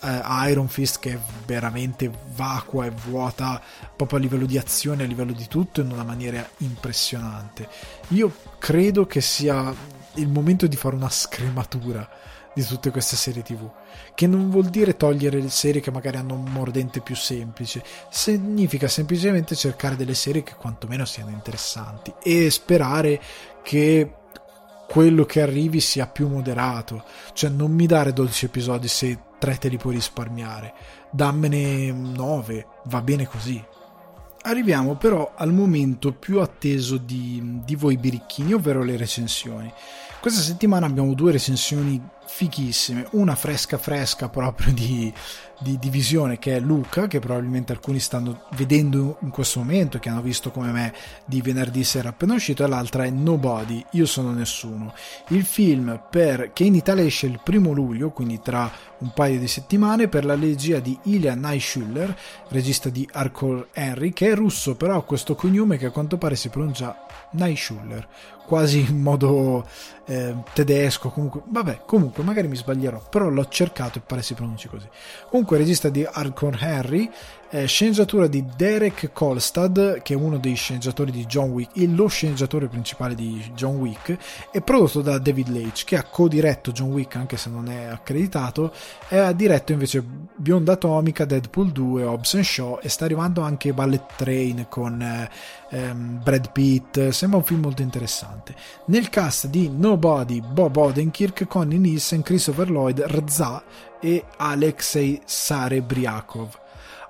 eh, 0.01 0.21
Iron 0.49 0.67
Fist 0.67 0.99
che 0.99 1.13
è 1.13 1.19
veramente 1.45 2.11
vacua 2.33 2.87
e 2.87 2.89
vuota 2.89 3.61
proprio 3.95 4.17
a 4.17 4.21
livello 4.21 4.47
di 4.47 4.57
azione, 4.57 5.03
a 5.03 5.07
livello 5.07 5.33
di 5.33 5.47
tutto, 5.47 5.81
in 5.81 5.91
una 5.91 6.03
maniera 6.03 6.47
impressionante. 6.57 7.69
Io 8.09 8.33
credo 8.57 9.05
che 9.05 9.21
sia 9.21 9.71
il 10.15 10.27
momento 10.27 10.65
di 10.65 10.75
fare 10.75 10.95
una 10.95 11.09
scrematura 11.09 12.09
di 12.55 12.63
tutte 12.63 12.89
queste 12.89 13.17
serie 13.17 13.43
tv 13.43 13.69
che 14.15 14.27
non 14.27 14.49
vuol 14.49 14.69
dire 14.69 14.95
togliere 14.95 15.41
le 15.41 15.49
serie 15.49 15.81
che 15.81 15.91
magari 15.91 16.15
hanno 16.15 16.35
un 16.35 16.45
mordente 16.45 17.01
più 17.01 17.13
semplice 17.13 17.83
significa 18.09 18.87
semplicemente 18.87 19.55
cercare 19.55 19.97
delle 19.97 20.13
serie 20.13 20.41
che 20.41 20.55
quantomeno 20.55 21.03
siano 21.03 21.31
interessanti 21.31 22.13
e 22.23 22.49
sperare 22.49 23.21
che 23.61 24.09
quello 24.87 25.25
che 25.25 25.41
arrivi 25.41 25.79
sia 25.79 26.07
più 26.07 26.27
moderato. 26.27 27.03
Cioè 27.33 27.49
non 27.49 27.71
mi 27.71 27.85
dare 27.85 28.13
12 28.13 28.45
episodi 28.45 28.87
se 28.87 29.19
3 29.39 29.57
te 29.57 29.67
li 29.67 29.77
puoi 29.77 29.95
risparmiare. 29.95 30.73
Dammene 31.11 31.91
9 31.91 32.67
va 32.85 33.01
bene 33.01 33.27
così. 33.27 33.63
Arriviamo 34.43 34.95
però 34.95 35.33
al 35.35 35.51
momento 35.51 36.13
più 36.13 36.39
atteso 36.39 36.97
di, 36.97 37.61
di 37.65 37.75
voi 37.75 37.97
birichini, 37.97 38.53
ovvero 38.53 38.83
le 38.83 38.95
recensioni. 38.95 39.71
Questa 40.21 40.41
settimana 40.41 40.85
abbiamo 40.85 41.13
due 41.13 41.31
recensioni 41.31 42.01
fichissime, 42.25 43.07
una 43.11 43.35
fresca 43.35 43.77
fresca 43.77 44.29
proprio 44.29 44.73
di, 44.73 45.13
di, 45.59 45.77
di, 45.79 45.89
visione 45.89 46.37
che 46.39 46.55
è 46.55 46.59
Luca, 46.59 47.07
che 47.07 47.19
probabilmente 47.19 47.71
alcuni 47.71 47.99
stanno 47.99 48.43
vedendo 48.55 49.17
in 49.21 49.29
questo 49.29 49.59
momento, 49.59 49.99
che 49.99 50.09
hanno 50.09 50.21
visto 50.21 50.51
come 50.51 50.71
me 50.71 50.93
di 51.25 51.41
venerdì 51.41 51.83
sera 51.83 52.09
appena 52.09 52.33
uscito, 52.33 52.63
e 52.63 52.67
l'altra 52.67 53.05
è 53.05 53.09
Nobody, 53.09 53.85
Io 53.91 54.05
sono 54.05 54.31
nessuno. 54.31 54.93
Il 55.29 55.45
film 55.45 56.01
per, 56.09 56.51
che 56.53 56.63
in 56.63 56.75
Italia 56.75 57.03
esce 57.03 57.27
il 57.27 57.39
primo 57.43 57.71
luglio, 57.71 58.11
quindi 58.11 58.39
tra 58.41 58.71
un 58.99 59.11
paio 59.13 59.39
di 59.39 59.47
settimane, 59.47 60.07
per 60.07 60.25
la 60.25 60.35
regia 60.35 60.79
di 60.79 60.97
Ilya 61.03 61.35
Naishuller, 61.35 62.17
regista 62.49 62.89
di 62.89 63.07
Hardcore 63.11 63.67
Henry, 63.73 64.11
che 64.11 64.31
è 64.31 64.35
russo, 64.35 64.75
però 64.75 64.97
ha 64.97 65.03
questo 65.03 65.35
cognome 65.35 65.77
che 65.77 65.87
a 65.87 65.91
quanto 65.91 66.17
pare 66.17 66.35
si 66.35 66.49
pronuncia 66.49 67.05
Naishuller, 67.31 68.07
quasi 68.45 68.79
in 68.79 69.01
modo 69.01 69.67
eh, 70.05 70.35
tedesco, 70.53 71.09
comunque, 71.09 71.41
vabbè, 71.45 71.81
comunque 71.85 72.14
comunque 72.15 72.23
magari 72.23 72.47
mi 72.47 72.55
sbaglierò, 72.55 73.01
però 73.09 73.27
l'ho 73.27 73.45
cercato 73.47 73.97
e 73.97 74.01
pare 74.01 74.21
si 74.21 74.33
pronunci 74.33 74.69
così. 74.69 74.87
Comunque 75.29 75.57
regista 75.57 75.89
di 75.89 76.07
Hardcore 76.09 76.57
Harry, 76.59 77.11
eh, 77.55 77.67
sceneggiatura 77.67 78.27
di 78.27 78.43
Derek 78.57 79.11
Kolstad, 79.13 80.01
che 80.01 80.13
è 80.13 80.17
uno 80.17 80.37
dei 80.37 80.55
sceneggiatori 80.55 81.09
di 81.09 81.25
John 81.25 81.51
Wick, 81.51 81.71
lo 81.95 82.07
sceneggiatore 82.07 82.67
principale 82.67 83.15
di 83.15 83.49
John 83.55 83.77
Wick, 83.77 84.17
è 84.51 84.59
prodotto 84.61 85.01
da 85.01 85.17
David 85.19 85.47
Leitch, 85.47 85.85
che 85.85 85.95
ha 85.95 86.03
co-diretto 86.03 86.73
John 86.73 86.91
Wick, 86.91 87.15
anche 87.15 87.37
se 87.37 87.49
non 87.49 87.69
è 87.69 87.85
accreditato, 87.85 88.73
e 89.07 89.17
ha 89.17 89.31
diretto 89.31 89.71
invece 89.71 90.03
Bionda 90.35 90.73
Atomica, 90.73 91.23
Deadpool 91.23 91.71
2, 91.71 92.03
Hobbs 92.03 92.37
Shaw 92.41 92.79
e 92.81 92.89
sta 92.89 93.05
arrivando 93.05 93.39
anche 93.39 93.71
Ballet 93.71 94.03
Train 94.17 94.65
con 94.67 95.01
eh, 95.01 95.29
ehm, 95.69 96.21
Brad 96.21 96.51
Pitt, 96.51 97.07
sembra 97.09 97.37
un 97.37 97.45
film 97.45 97.61
molto 97.61 97.81
interessante. 97.81 98.53
Nel 98.87 99.07
cast 99.07 99.47
di 99.47 99.69
Nobody, 99.69 100.41
Bob 100.41 100.75
Odenkirk, 100.75 101.47
Connie 101.47 101.77
Nielsen, 101.77 102.21
Christopher 102.21 102.69
Lloyd, 102.69 102.99
Rza 102.99 103.63
e 104.01 104.25
Alexei 104.35 105.21
Sarebriakov. 105.23 106.63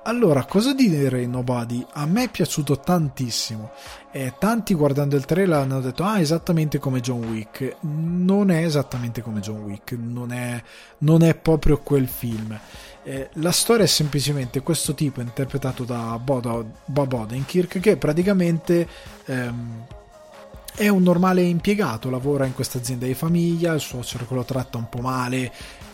Allora, 0.08 0.46
cosa 0.46 0.76
dire 0.76 1.26
Nobody? 1.26 1.84
A 1.94 2.06
me 2.06 2.26
è 2.26 2.30
piaciuto 2.30 2.80
tantissimo. 2.80 3.72
Eh, 4.12 4.36
tanti 4.38 4.76
guardando 4.76 5.16
il 5.16 5.26
trailer 5.26 5.58
hanno 5.58 5.82
detto: 5.82 6.04
Ah, 6.04 6.20
esattamente 6.20 6.78
come 6.78 7.00
John 7.00 7.24
Wick. 7.24 7.78
Non 7.82 8.52
è 8.52 8.64
esattamente 8.64 9.24
come 9.24 9.40
John 9.40 9.64
Wick, 9.64 9.94
non 9.94 10.32
è, 10.32 10.62
non 11.00 11.24
è 11.24 11.34
proprio 11.34 11.80
quel 11.80 12.08
film. 12.08 12.56
Eh, 13.02 13.30
la 13.34 13.52
storia 13.52 13.86
è 13.86 13.88
semplicemente 13.88 14.62
questo 14.62 14.94
tipo 14.94 15.22
interpretato 15.22 15.84
da 15.86 16.20
Bob, 16.20 16.66
Bob 16.86 17.12
Odenkirk 17.12 17.80
che 17.80 17.98
praticamente. 17.98 18.88
Ehm, 19.26 19.86
è 20.76 20.90
un 20.90 21.04
normale 21.04 21.42
impiegato, 21.42 22.10
lavora 22.10 22.46
in 22.46 22.54
questa 22.54 22.80
azienda 22.80 23.06
di 23.06 23.14
famiglia, 23.14 23.72
il 23.72 23.80
suocero 23.80 24.26
lo 24.28 24.44
tratta 24.44 24.78
un 24.78 24.90
po' 24.90 25.00
male, 25.00 25.50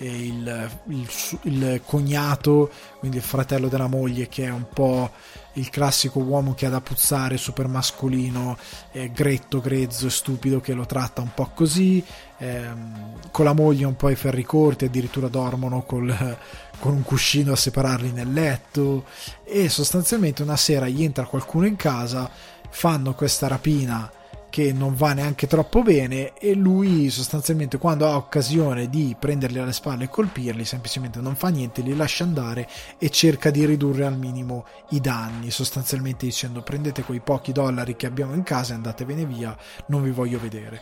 il, 0.05 0.69
il, 0.87 1.07
il, 1.43 1.81
cognato, 1.85 2.71
quindi 2.99 3.17
il 3.17 3.23
fratello 3.23 3.67
della 3.67 3.87
moglie 3.87 4.27
che 4.27 4.45
è 4.45 4.49
un 4.49 4.65
po' 4.73 5.11
il 5.53 5.69
classico 5.69 6.19
uomo 6.19 6.53
che 6.53 6.65
ha 6.65 6.69
da 6.69 6.81
puzzare, 6.81 7.37
super 7.37 7.67
mascolino, 7.67 8.57
eh, 8.91 9.11
gretto, 9.11 9.59
grezzo 9.59 10.07
e 10.07 10.09
stupido 10.09 10.61
che 10.61 10.73
lo 10.73 10.85
tratta 10.85 11.21
un 11.21 11.33
po' 11.33 11.51
così, 11.53 12.03
ehm, 12.37 13.31
con 13.31 13.45
la 13.45 13.53
moglie 13.53 13.85
un 13.85 13.95
po' 13.95 14.07
ai 14.07 14.15
ferri 14.15 14.43
corti, 14.43 14.85
addirittura 14.85 15.27
dormono 15.27 15.83
col, 15.83 16.37
con 16.79 16.93
un 16.93 17.03
cuscino 17.03 17.51
a 17.51 17.57
separarli 17.57 18.11
nel 18.11 18.31
letto. 18.31 19.05
E 19.43 19.67
sostanzialmente 19.69 20.41
una 20.41 20.57
sera 20.57 20.87
gli 20.87 21.03
entra 21.03 21.25
qualcuno 21.25 21.65
in 21.65 21.75
casa, 21.75 22.29
fanno 22.69 23.13
questa 23.13 23.47
rapina 23.47 24.09
che 24.51 24.73
non 24.73 24.93
va 24.93 25.13
neanche 25.13 25.47
troppo 25.47 25.81
bene 25.81 26.33
e 26.33 26.53
lui 26.53 27.09
sostanzialmente 27.09 27.77
quando 27.77 28.05
ha 28.05 28.17
occasione 28.17 28.89
di 28.89 29.15
prenderli 29.17 29.57
alle 29.57 29.71
spalle 29.71 30.03
e 30.03 30.09
colpirli 30.09 30.65
semplicemente 30.65 31.21
non 31.21 31.35
fa 31.35 31.47
niente, 31.47 31.81
li 31.81 31.95
lascia 31.95 32.25
andare 32.25 32.67
e 32.97 33.09
cerca 33.09 33.49
di 33.49 33.65
ridurre 33.65 34.05
al 34.05 34.17
minimo 34.17 34.65
i 34.89 34.99
danni, 34.99 35.49
sostanzialmente 35.51 36.25
dicendo 36.25 36.61
prendete 36.61 37.03
quei 37.03 37.21
pochi 37.21 37.53
dollari 37.53 37.95
che 37.95 38.05
abbiamo 38.05 38.33
in 38.33 38.43
casa 38.43 38.73
e 38.73 38.75
andatevene 38.75 39.25
via, 39.25 39.57
non 39.87 40.03
vi 40.03 40.11
voglio 40.11 40.37
vedere. 40.37 40.81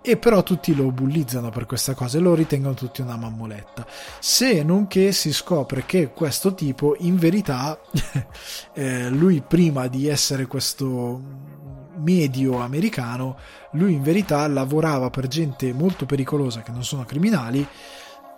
E 0.00 0.16
però 0.16 0.44
tutti 0.44 0.74
lo 0.74 0.92
bullizzano 0.92 1.50
per 1.50 1.66
questa 1.66 1.94
cosa 1.94 2.18
e 2.18 2.20
lo 2.20 2.34
ritengono 2.34 2.74
tutti 2.74 3.00
una 3.00 3.16
mammoletta. 3.16 3.84
Se 4.20 4.62
non 4.62 4.86
che 4.86 5.10
si 5.10 5.32
scopre 5.32 5.84
che 5.84 6.12
questo 6.12 6.54
tipo 6.54 6.94
in 7.00 7.16
verità 7.16 7.80
eh, 8.74 9.08
lui 9.10 9.42
prima 9.44 9.88
di 9.88 10.06
essere 10.06 10.46
questo 10.46 11.57
medio 11.98 12.60
americano, 12.60 13.36
lui 13.72 13.92
in 13.92 14.02
verità 14.02 14.46
lavorava 14.46 15.10
per 15.10 15.26
gente 15.28 15.72
molto 15.72 16.06
pericolosa 16.06 16.62
che 16.62 16.70
non 16.70 16.84
sono 16.84 17.04
criminali 17.04 17.66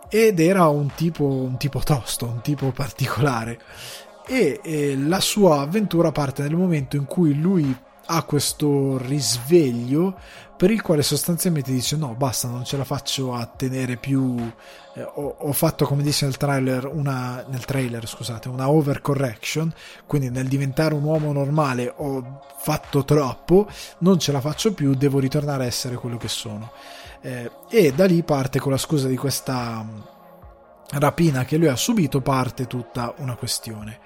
ed 0.08 0.40
era 0.40 0.66
un 0.68 0.90
tipo, 0.94 1.24
un 1.24 1.56
tipo 1.56 1.78
tosto, 1.80 2.26
un 2.26 2.40
tipo 2.40 2.70
particolare. 2.72 3.60
E, 4.26 4.60
e 4.62 4.96
la 4.96 5.20
sua 5.20 5.60
avventura 5.60 6.12
parte 6.12 6.42
nel 6.42 6.56
momento 6.56 6.96
in 6.96 7.04
cui 7.04 7.34
lui 7.34 7.74
ha 8.06 8.22
questo 8.24 8.98
risveglio 8.98 10.18
per 10.60 10.70
il 10.70 10.82
quale 10.82 11.00
sostanzialmente 11.00 11.72
dice 11.72 11.96
no 11.96 12.14
basta 12.14 12.46
non 12.46 12.66
ce 12.66 12.76
la 12.76 12.84
faccio 12.84 13.32
a 13.32 13.46
tenere 13.46 13.96
più 13.96 14.36
eh, 14.94 15.02
ho, 15.02 15.36
ho, 15.38 15.52
fatto 15.54 15.86
come 15.86 16.02
dice 16.02 16.26
nel 16.26 16.36
trailer 16.36 16.84
una 16.84 17.42
nel 17.48 17.64
trailer 17.64 18.06
scusate 18.06 18.50
una 18.50 18.68
overcorrection 18.68 19.72
quindi 20.04 20.28
nel 20.28 20.48
diventare 20.48 20.92
un 20.92 21.02
uomo 21.02 21.32
normale 21.32 21.90
ho 21.96 22.42
fatto 22.58 23.04
troppo 23.04 23.68
non 24.00 24.18
ce 24.18 24.32
la 24.32 24.40
faccio 24.42 24.74
più 24.74 24.92
devo 24.94 25.18
ritornare 25.18 25.64
a 25.64 25.66
essere 25.66 25.96
quello 25.96 26.18
che 26.18 26.28
sono. 26.28 26.72
Eh, 27.22 27.50
e 27.70 27.92
da 27.92 28.04
lì 28.04 28.22
parte 28.22 28.58
con 28.58 28.72
la 28.72 28.78
scusa 28.78 29.08
di 29.08 29.16
questa 29.16 29.82
mm, 29.82 30.00
rapina 30.98 31.44
che 31.44 31.56
lui 31.56 31.68
ha 31.68 31.76
subito 31.76 32.20
parte 32.20 32.66
tutta 32.66 33.14
una 33.16 33.34
questione. 33.34 33.98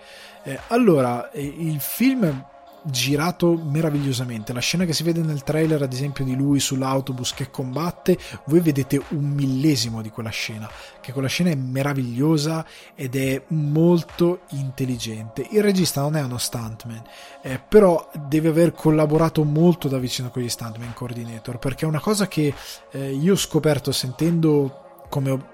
Eh, 0.45 0.59
allora 0.69 1.31
eh, 1.31 1.43
il 1.43 1.81
film 1.81 2.45
girato 2.85 3.57
meravigliosamente. 3.57 4.53
La 4.53 4.61
scena 4.61 4.85
che 4.85 4.93
si 4.93 5.03
vede 5.03 5.21
nel 5.21 5.43
trailer, 5.43 5.83
ad 5.83 5.93
esempio, 5.93 6.25
di 6.25 6.37
lui 6.37 6.61
sull'autobus 6.61 7.35
che 7.35 7.51
combatte, 7.51 8.19
voi 8.47 8.61
vedete 8.61 9.01
un 9.11 9.25
millesimo 9.25 10.03
di 10.03 10.11
quella 10.11 10.31
scena. 10.31 10.69
Che 11.01 11.13
quella 11.13 11.29
scena 11.29 11.51
è 11.51 11.55
meravigliosa 11.55 12.65
ed 12.95 13.17
è 13.17 13.43
molto 13.49 14.41
intelligente. 14.51 15.47
Il 15.51 15.63
regista 15.63 16.03
non 16.03 16.17
è 16.17 16.23
uno 16.23 16.39
stuntman, 16.39 17.03
eh, 17.43 17.61
però 17.67 18.11
deve 18.29 18.49
aver 18.49 18.73
collaborato 18.73 19.43
molto 19.45 19.89
da 19.89 19.99
vicino 19.99 20.31
con 20.31 20.43
gli 20.43 20.49
stuntman 20.49 20.93
coordinator. 20.95 21.59
Perché 21.59 21.85
è 21.85 21.89
una 21.89 22.01
cosa 22.01 22.27
che 22.29 22.55
eh, 22.91 23.13
io 23.13 23.33
ho 23.33 23.37
scoperto 23.37 23.93
sentendo 23.93 25.03
come 25.09 25.53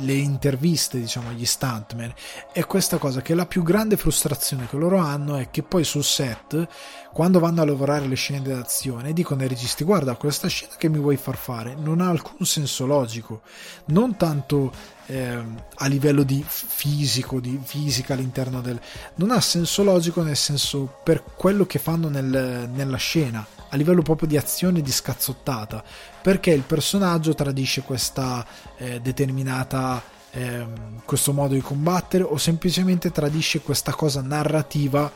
le 0.00 0.12
interviste 0.12 0.98
diciamo 0.98 1.30
agli 1.30 1.44
stuntman 1.44 2.12
è 2.52 2.64
questa 2.64 2.98
cosa 2.98 3.20
che 3.20 3.34
la 3.34 3.46
più 3.46 3.62
grande 3.62 3.96
frustrazione 3.96 4.66
che 4.68 4.76
loro 4.76 4.98
hanno 4.98 5.36
è 5.36 5.50
che 5.50 5.62
poi 5.62 5.84
sul 5.84 6.04
set 6.04 6.68
quando 7.12 7.38
vanno 7.38 7.62
a 7.62 7.64
lavorare 7.64 8.06
le 8.06 8.14
scene 8.14 8.42
d'azione 8.42 9.12
dicono 9.12 9.42
ai 9.42 9.48
registi 9.48 9.84
guarda 9.84 10.14
questa 10.14 10.48
scena 10.48 10.74
che 10.78 10.88
mi 10.88 10.98
vuoi 10.98 11.16
far 11.16 11.36
fare 11.36 11.74
non 11.74 12.00
ha 12.00 12.08
alcun 12.08 12.46
senso 12.46 12.86
logico. 12.86 13.42
Non 13.86 14.16
tanto 14.16 14.72
eh, 15.06 15.42
a 15.74 15.86
livello 15.86 16.22
di 16.22 16.44
fisico 16.46 17.40
di 17.40 17.58
fisica 17.62 18.14
all'interno 18.14 18.60
del 18.60 18.80
non 19.16 19.30
ha 19.30 19.40
senso 19.40 19.82
logico 19.82 20.22
nel 20.22 20.36
senso 20.36 21.00
per 21.02 21.24
quello 21.36 21.66
che 21.66 21.78
fanno 21.78 22.08
nel, 22.08 22.68
nella 22.72 22.96
scena 22.98 23.46
a 23.70 23.76
livello 23.76 24.02
proprio 24.02 24.28
di 24.28 24.36
azione 24.36 24.80
di 24.80 24.90
scazzottata 24.90 25.82
perché 26.22 26.50
il 26.50 26.62
personaggio 26.62 27.34
tradisce 27.34 27.82
questa 27.82 28.46
eh, 28.76 29.00
determinata 29.00 30.02
eh, 30.30 30.66
questo 31.04 31.32
modo 31.32 31.54
di 31.54 31.60
combattere 31.60 32.22
o 32.22 32.36
semplicemente 32.36 33.10
tradisce 33.10 33.60
questa 33.60 33.92
cosa 33.92 34.20
narrativa 34.20 35.10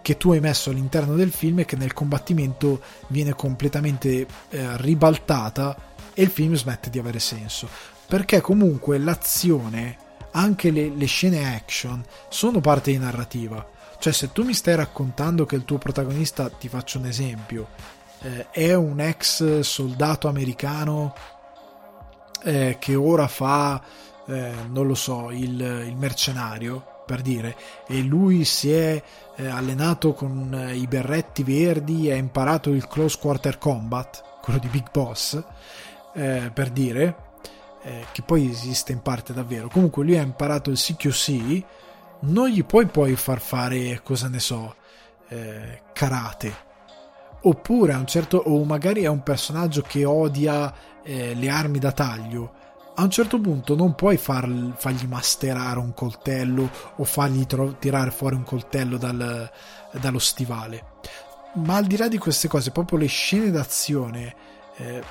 che 0.00 0.16
tu 0.16 0.32
hai 0.32 0.40
messo 0.40 0.70
all'interno 0.70 1.14
del 1.14 1.32
film 1.32 1.60
e 1.60 1.64
che 1.64 1.76
nel 1.76 1.94
combattimento 1.94 2.82
viene 3.06 3.34
completamente 3.34 4.26
eh, 4.50 4.76
ribaltata 4.76 5.92
e 6.12 6.22
il 6.22 6.28
film 6.28 6.54
smette 6.54 6.90
di 6.90 6.98
avere 6.98 7.18
senso. 7.18 7.66
Perché 8.06 8.42
comunque 8.42 8.98
l'azione 8.98 9.96
anche 10.32 10.70
le, 10.70 10.90
le 10.90 11.06
scene 11.06 11.54
action 11.54 12.04
sono 12.28 12.60
parte 12.60 12.90
di 12.90 12.98
narrativa 12.98 13.66
cioè 14.04 14.12
se 14.12 14.32
tu 14.32 14.44
mi 14.44 14.52
stai 14.52 14.74
raccontando 14.74 15.46
che 15.46 15.56
il 15.56 15.64
tuo 15.64 15.78
protagonista 15.78 16.50
ti 16.50 16.68
faccio 16.68 16.98
un 16.98 17.06
esempio 17.06 17.68
eh, 18.20 18.50
è 18.50 18.74
un 18.74 19.00
ex 19.00 19.60
soldato 19.60 20.28
americano 20.28 21.14
eh, 22.42 22.76
che 22.78 22.94
ora 22.96 23.26
fa, 23.28 23.82
eh, 24.26 24.52
non 24.68 24.86
lo 24.86 24.94
so, 24.94 25.30
il, 25.30 25.58
il, 25.58 25.96
mercenario, 25.96 26.84
per 27.06 27.22
dire, 27.22 27.56
e 27.86 28.02
lui 28.02 28.44
si 28.44 28.70
è 28.70 29.02
eh, 29.36 29.46
allenato 29.46 30.12
con 30.12 30.52
eh, 30.52 30.76
i 30.76 30.86
berretti 30.86 31.42
verdi 31.42 32.10
ha 32.10 32.14
imparato 32.14 32.68
il 32.68 32.86
close 32.86 33.16
quarter 33.18 33.56
combat, 33.56 34.22
quello 34.42 34.58
di 34.58 34.68
Big 34.68 34.90
Boss, 34.92 35.42
eh, 36.12 36.50
per 36.52 36.68
dire, 36.68 37.16
che 38.12 38.22
poi 38.22 38.50
esiste 38.50 38.92
in 38.92 39.00
parte 39.00 39.32
davvero. 39.32 39.68
Comunque 39.68 40.04
lui 40.04 40.18
ha 40.18 40.22
imparato 40.22 40.70
il 40.70 40.78
CQC, 40.78 41.64
non 42.20 42.48
gli 42.48 42.64
puoi 42.64 42.86
poi 42.86 43.16
far 43.16 43.40
fare, 43.40 44.00
cosa 44.02 44.28
ne 44.28 44.40
so, 44.40 44.74
karate. 45.92 46.62
Oppure 47.42 47.92
a 47.92 47.98
un 47.98 48.06
certo 48.06 48.38
o 48.38 48.64
magari 48.64 49.02
è 49.02 49.08
un 49.08 49.22
personaggio 49.22 49.82
che 49.82 50.04
odia 50.04 50.72
eh, 51.02 51.34
le 51.34 51.48
armi 51.50 51.78
da 51.78 51.92
taglio 51.92 52.62
a 52.96 53.02
un 53.02 53.10
certo 53.10 53.40
punto 53.40 53.74
non 53.74 53.94
puoi 53.94 54.16
far, 54.16 54.48
fargli 54.76 55.06
masterare 55.06 55.78
un 55.78 55.94
coltello 55.94 56.70
o 56.96 57.04
fargli 57.04 57.44
tro- 57.44 57.76
tirare 57.78 58.10
fuori 58.10 58.36
un 58.36 58.44
coltello 58.44 58.96
dal, 58.96 59.50
dallo 60.00 60.18
stivale. 60.18 60.92
Ma 61.54 61.76
al 61.76 61.86
di 61.86 61.96
là 61.96 62.08
di 62.08 62.18
queste 62.18 62.46
cose 62.46 62.70
proprio 62.70 62.98
le 62.98 63.06
scene 63.06 63.50
d'azione 63.50 64.34
eh, 64.76 65.02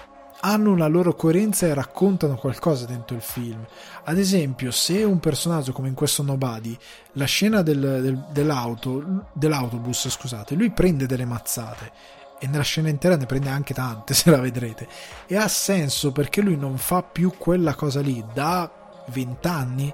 hanno 0.45 0.71
una 0.71 0.87
loro 0.87 1.15
coerenza 1.15 1.65
e 1.65 1.73
raccontano 1.73 2.35
qualcosa 2.35 2.85
dentro 2.85 3.15
il 3.15 3.21
film. 3.21 3.65
Ad 4.03 4.17
esempio, 4.17 4.71
se 4.71 5.03
un 5.03 5.19
personaggio 5.19 5.71
come 5.71 5.87
in 5.87 5.93
questo 5.93 6.21
Nobody, 6.21 6.77
la 7.13 7.25
scena 7.25 7.61
del, 7.61 7.79
del, 7.79 8.25
dell'auto, 8.31 9.27
dell'autobus, 9.31 10.09
scusate, 10.09 10.55
lui 10.55 10.71
prende 10.71 11.05
delle 11.05 11.25
mazzate 11.25 11.91
e 12.39 12.47
nella 12.47 12.63
scena 12.63 12.89
intera 12.89 13.15
ne 13.15 13.25
prende 13.25 13.49
anche 13.49 13.73
tante 13.73 14.13
se 14.13 14.29
la 14.29 14.39
vedrete 14.39 14.85
e 15.27 15.37
ha 15.37 15.47
senso 15.47 16.11
perché 16.11 16.41
lui 16.41 16.57
non 16.57 16.77
fa 16.77 17.01
più 17.01 17.31
quella 17.37 17.73
cosa 17.73 18.01
lì 18.01 18.21
da 18.33 18.69
vent'anni 19.07 19.93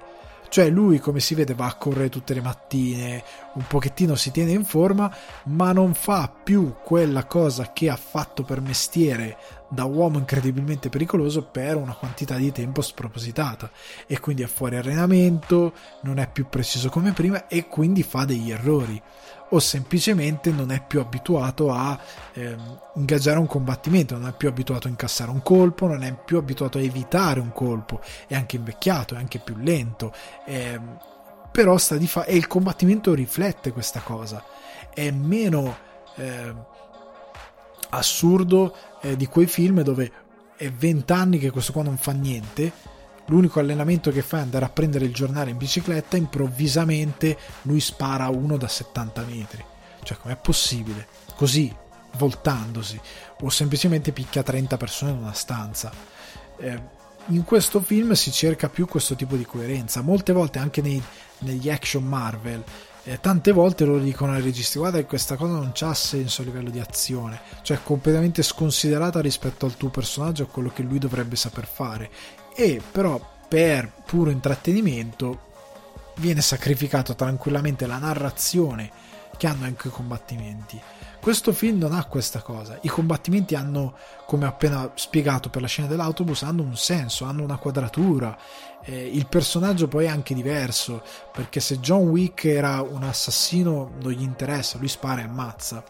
cioè 0.49 0.69
lui 0.69 0.99
come 0.99 1.19
si 1.19 1.35
vede 1.35 1.53
va 1.53 1.67
a 1.67 1.75
correre 1.75 2.09
tutte 2.09 2.33
le 2.33 2.41
mattine 2.41 3.23
un 3.53 3.65
pochettino 3.67 4.15
si 4.15 4.31
tiene 4.31 4.51
in 4.51 4.65
forma 4.65 5.13
ma 5.45 5.71
non 5.71 5.93
fa 5.93 6.31
più 6.43 6.75
quella 6.83 7.25
cosa 7.25 7.71
che 7.71 7.89
ha 7.89 7.95
fatto 7.95 8.43
per 8.43 8.61
mestiere 8.61 9.37
da 9.69 9.85
uomo 9.85 10.17
incredibilmente 10.17 10.89
pericoloso 10.89 11.43
per 11.43 11.77
una 11.77 11.93
quantità 11.93 12.35
di 12.35 12.51
tempo 12.51 12.81
spropositata. 12.81 13.69
E 14.07 14.19
quindi 14.19 14.41
è 14.41 14.47
fuori 14.47 14.75
allenamento 14.75 15.73
non 16.01 16.17
è 16.17 16.27
più 16.29 16.47
preciso 16.49 16.89
come 16.89 17.11
prima 17.13 17.47
e 17.47 17.67
quindi 17.67 18.03
fa 18.03 18.25
degli 18.25 18.51
errori 18.51 19.01
o 19.49 19.59
semplicemente 19.59 20.51
non 20.51 20.71
è 20.71 20.83
più 20.85 20.99
abituato 20.99 21.71
a 21.71 21.97
eh, 22.33 22.55
ingaggiare 22.95 23.39
un 23.39 23.47
combattimento, 23.47 24.17
non 24.17 24.27
è 24.27 24.33
più 24.33 24.47
abituato 24.47 24.87
a 24.87 24.89
incassare 24.89 25.31
un 25.31 25.41
colpo, 25.41 25.87
non 25.87 26.03
è 26.03 26.13
più 26.13 26.37
abituato 26.37 26.77
a 26.77 26.81
evitare 26.81 27.39
un 27.39 27.51
colpo, 27.51 28.01
è 28.27 28.35
anche 28.35 28.57
invecchiato, 28.57 29.15
è 29.15 29.17
anche 29.17 29.39
più 29.39 29.55
lento, 29.57 30.13
eh, 30.45 30.79
però 31.51 31.77
sta 31.77 31.97
di 31.97 32.07
fa- 32.07 32.25
e 32.25 32.35
il 32.35 32.47
combattimento 32.47 33.13
riflette 33.13 33.71
questa 33.71 34.01
cosa, 34.01 34.43
è 34.93 35.09
meno 35.11 35.77
eh, 36.15 36.53
assurdo 37.89 38.75
di 39.15 39.25
quei 39.27 39.47
film 39.47 39.81
dove 39.81 40.11
è 40.55 40.69
vent'anni 40.69 41.39
che 41.39 41.51
questo 41.51 41.71
qua 41.71 41.83
non 41.83 41.97
fa 41.97 42.11
niente 42.11 42.71
l'unico 43.29 43.59
allenamento 43.59 44.11
che 44.11 44.21
fa 44.21 44.37
è 44.37 44.41
andare 44.41 44.65
a 44.65 44.69
prendere 44.69 45.05
il 45.05 45.13
giornale 45.13 45.51
in 45.51 45.57
bicicletta, 45.57 46.17
improvvisamente 46.17 47.37
lui 47.63 47.79
spara 47.79 48.27
uno 48.27 48.57
da 48.57 48.67
70 48.67 49.23
metri. 49.23 49.63
Cioè, 50.03 50.17
com'è 50.17 50.35
possibile? 50.35 51.07
Così, 51.35 51.73
voltandosi, 52.17 52.99
o 53.41 53.49
semplicemente 53.49 54.11
picchia 54.11 54.43
30 54.43 54.77
persone 54.77 55.11
in 55.11 55.17
una 55.17 55.33
stanza. 55.33 55.91
Eh, 56.57 56.97
in 57.27 57.43
questo 57.43 57.79
film 57.81 58.13
si 58.13 58.31
cerca 58.31 58.69
più 58.69 58.87
questo 58.87 59.15
tipo 59.15 59.35
di 59.35 59.45
coerenza. 59.45 60.01
Molte 60.01 60.33
volte 60.33 60.59
anche 60.59 60.81
nei, 60.81 61.01
negli 61.39 61.69
action 61.69 62.03
Marvel, 62.03 62.63
eh, 63.03 63.19
tante 63.19 63.51
volte 63.51 63.85
loro 63.85 63.99
dicono 63.99 64.33
ai 64.33 64.41
registi: 64.41 64.79
Guarda, 64.79 64.97
che 64.97 65.05
questa 65.05 65.35
cosa 65.35 65.53
non 65.53 65.71
ha 65.79 65.93
senso 65.93 66.41
a 66.41 66.45
livello 66.45 66.69
di 66.69 66.79
azione, 66.79 67.39
cioè 67.61 67.77
è 67.77 67.83
completamente 67.83 68.41
sconsiderata 68.41 69.21
rispetto 69.21 69.65
al 69.65 69.77
tuo 69.77 69.89
personaggio, 69.89 70.43
a 70.43 70.47
quello 70.47 70.69
che 70.69 70.81
lui 70.81 70.97
dovrebbe 70.97 71.35
saper 71.35 71.67
fare 71.67 72.09
e 72.59 72.81
però 72.91 73.17
per 73.47 73.89
puro 74.05 74.29
intrattenimento 74.29 75.47
viene 76.15 76.41
sacrificato 76.41 77.15
tranquillamente 77.15 77.87
la 77.87 77.99
narrazione 77.99 78.91
che 79.37 79.47
hanno 79.47 79.63
anche 79.63 79.87
i 79.87 79.91
combattimenti. 79.91 80.77
Questo 81.21 81.53
film 81.53 81.77
non 81.77 81.93
ha 81.93 82.03
questa 82.03 82.41
cosa. 82.41 82.77
I 82.81 82.89
combattimenti 82.89 83.55
hanno, 83.55 83.95
come 84.25 84.45
appena 84.45 84.91
spiegato 84.95 85.49
per 85.49 85.61
la 85.61 85.69
scena 85.69 85.87
dell'autobus, 85.87 86.43
hanno 86.43 86.63
un 86.63 86.75
senso, 86.75 87.23
hanno 87.23 87.43
una 87.43 87.57
quadratura. 87.57 88.37
Eh, 88.83 89.07
il 89.07 89.27
personaggio 89.27 89.87
poi 89.87 90.03
è 90.05 90.09
anche 90.09 90.33
diverso, 90.33 91.01
perché 91.31 91.61
se 91.61 91.79
John 91.79 92.09
Wick 92.09 92.43
era 92.43 92.81
un 92.81 93.03
assassino 93.03 93.91
non 94.01 94.11
gli 94.11 94.21
interessa, 94.21 94.77
lui 94.77 94.89
spara 94.89 95.21
e 95.21 95.23
ammazza. 95.23 95.81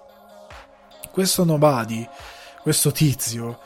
Questo 1.09 1.43
Nobody, 1.43 2.07
questo 2.61 2.91
tizio, 2.91 3.59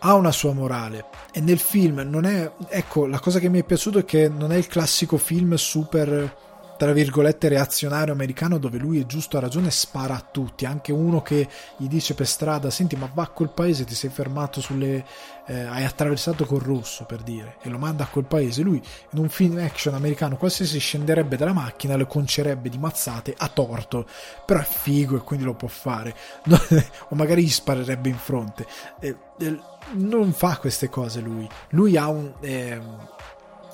ha 0.00 0.14
una 0.14 0.32
sua 0.32 0.52
morale. 0.52 1.06
E 1.32 1.40
nel 1.40 1.58
film 1.58 2.02
non 2.06 2.24
è 2.24 2.50
ecco 2.68 3.06
la 3.06 3.20
cosa 3.20 3.38
che 3.38 3.48
mi 3.48 3.60
è 3.60 3.64
piaciuto 3.64 3.98
è 3.98 4.04
che 4.04 4.28
non 4.28 4.52
è 4.52 4.56
il 4.56 4.66
classico 4.66 5.16
film 5.16 5.54
super 5.54 6.44
tra 6.76 6.92
virgolette 6.92 7.48
reazionario 7.48 8.12
americano 8.12 8.58
dove 8.58 8.78
lui 8.78 9.00
è 9.00 9.06
giusto 9.06 9.36
a 9.36 9.40
ragione 9.40 9.70
spara 9.70 10.14
a 10.14 10.26
tutti. 10.30 10.64
Anche 10.64 10.92
uno 10.92 11.22
che 11.22 11.48
gli 11.76 11.86
dice 11.86 12.14
per 12.14 12.26
strada 12.26 12.70
senti 12.70 12.96
ma 12.96 13.10
va 13.12 13.24
a 13.24 13.28
quel 13.28 13.50
paese 13.50 13.84
ti 13.84 13.94
sei 13.94 14.10
fermato 14.10 14.60
sulle 14.60 15.04
eh, 15.46 15.60
hai 15.60 15.84
attraversato 15.84 16.44
col 16.44 16.60
rosso 16.60 17.04
per 17.04 17.22
dire 17.22 17.56
e 17.62 17.68
lo 17.68 17.78
manda 17.78 18.04
a 18.04 18.08
quel 18.08 18.24
paese. 18.24 18.62
Lui 18.62 18.82
in 19.10 19.18
un 19.18 19.28
film 19.28 19.58
action 19.58 19.94
americano 19.94 20.36
qualsiasi 20.36 20.78
scenderebbe 20.78 21.36
dalla 21.36 21.52
macchina 21.52 21.96
lo 21.96 22.06
concerebbe 22.06 22.68
di 22.68 22.78
mazzate 22.78 23.34
a 23.36 23.48
torto. 23.48 24.06
Però 24.44 24.60
è 24.60 24.64
figo 24.64 25.16
e 25.16 25.20
quindi 25.20 25.44
lo 25.44 25.54
può 25.54 25.68
fare. 25.68 26.14
O 27.08 27.14
magari 27.14 27.44
gli 27.44 27.50
sparerebbe 27.50 28.08
in 28.08 28.16
fronte. 28.16 28.66
Eh, 29.00 29.16
eh, 29.38 29.60
non 29.92 30.32
fa 30.32 30.56
queste 30.58 30.88
cose 30.88 31.20
lui. 31.20 31.48
Lui 31.70 31.96
ha 31.96 32.08
un 32.08 32.32
eh, 32.40 32.80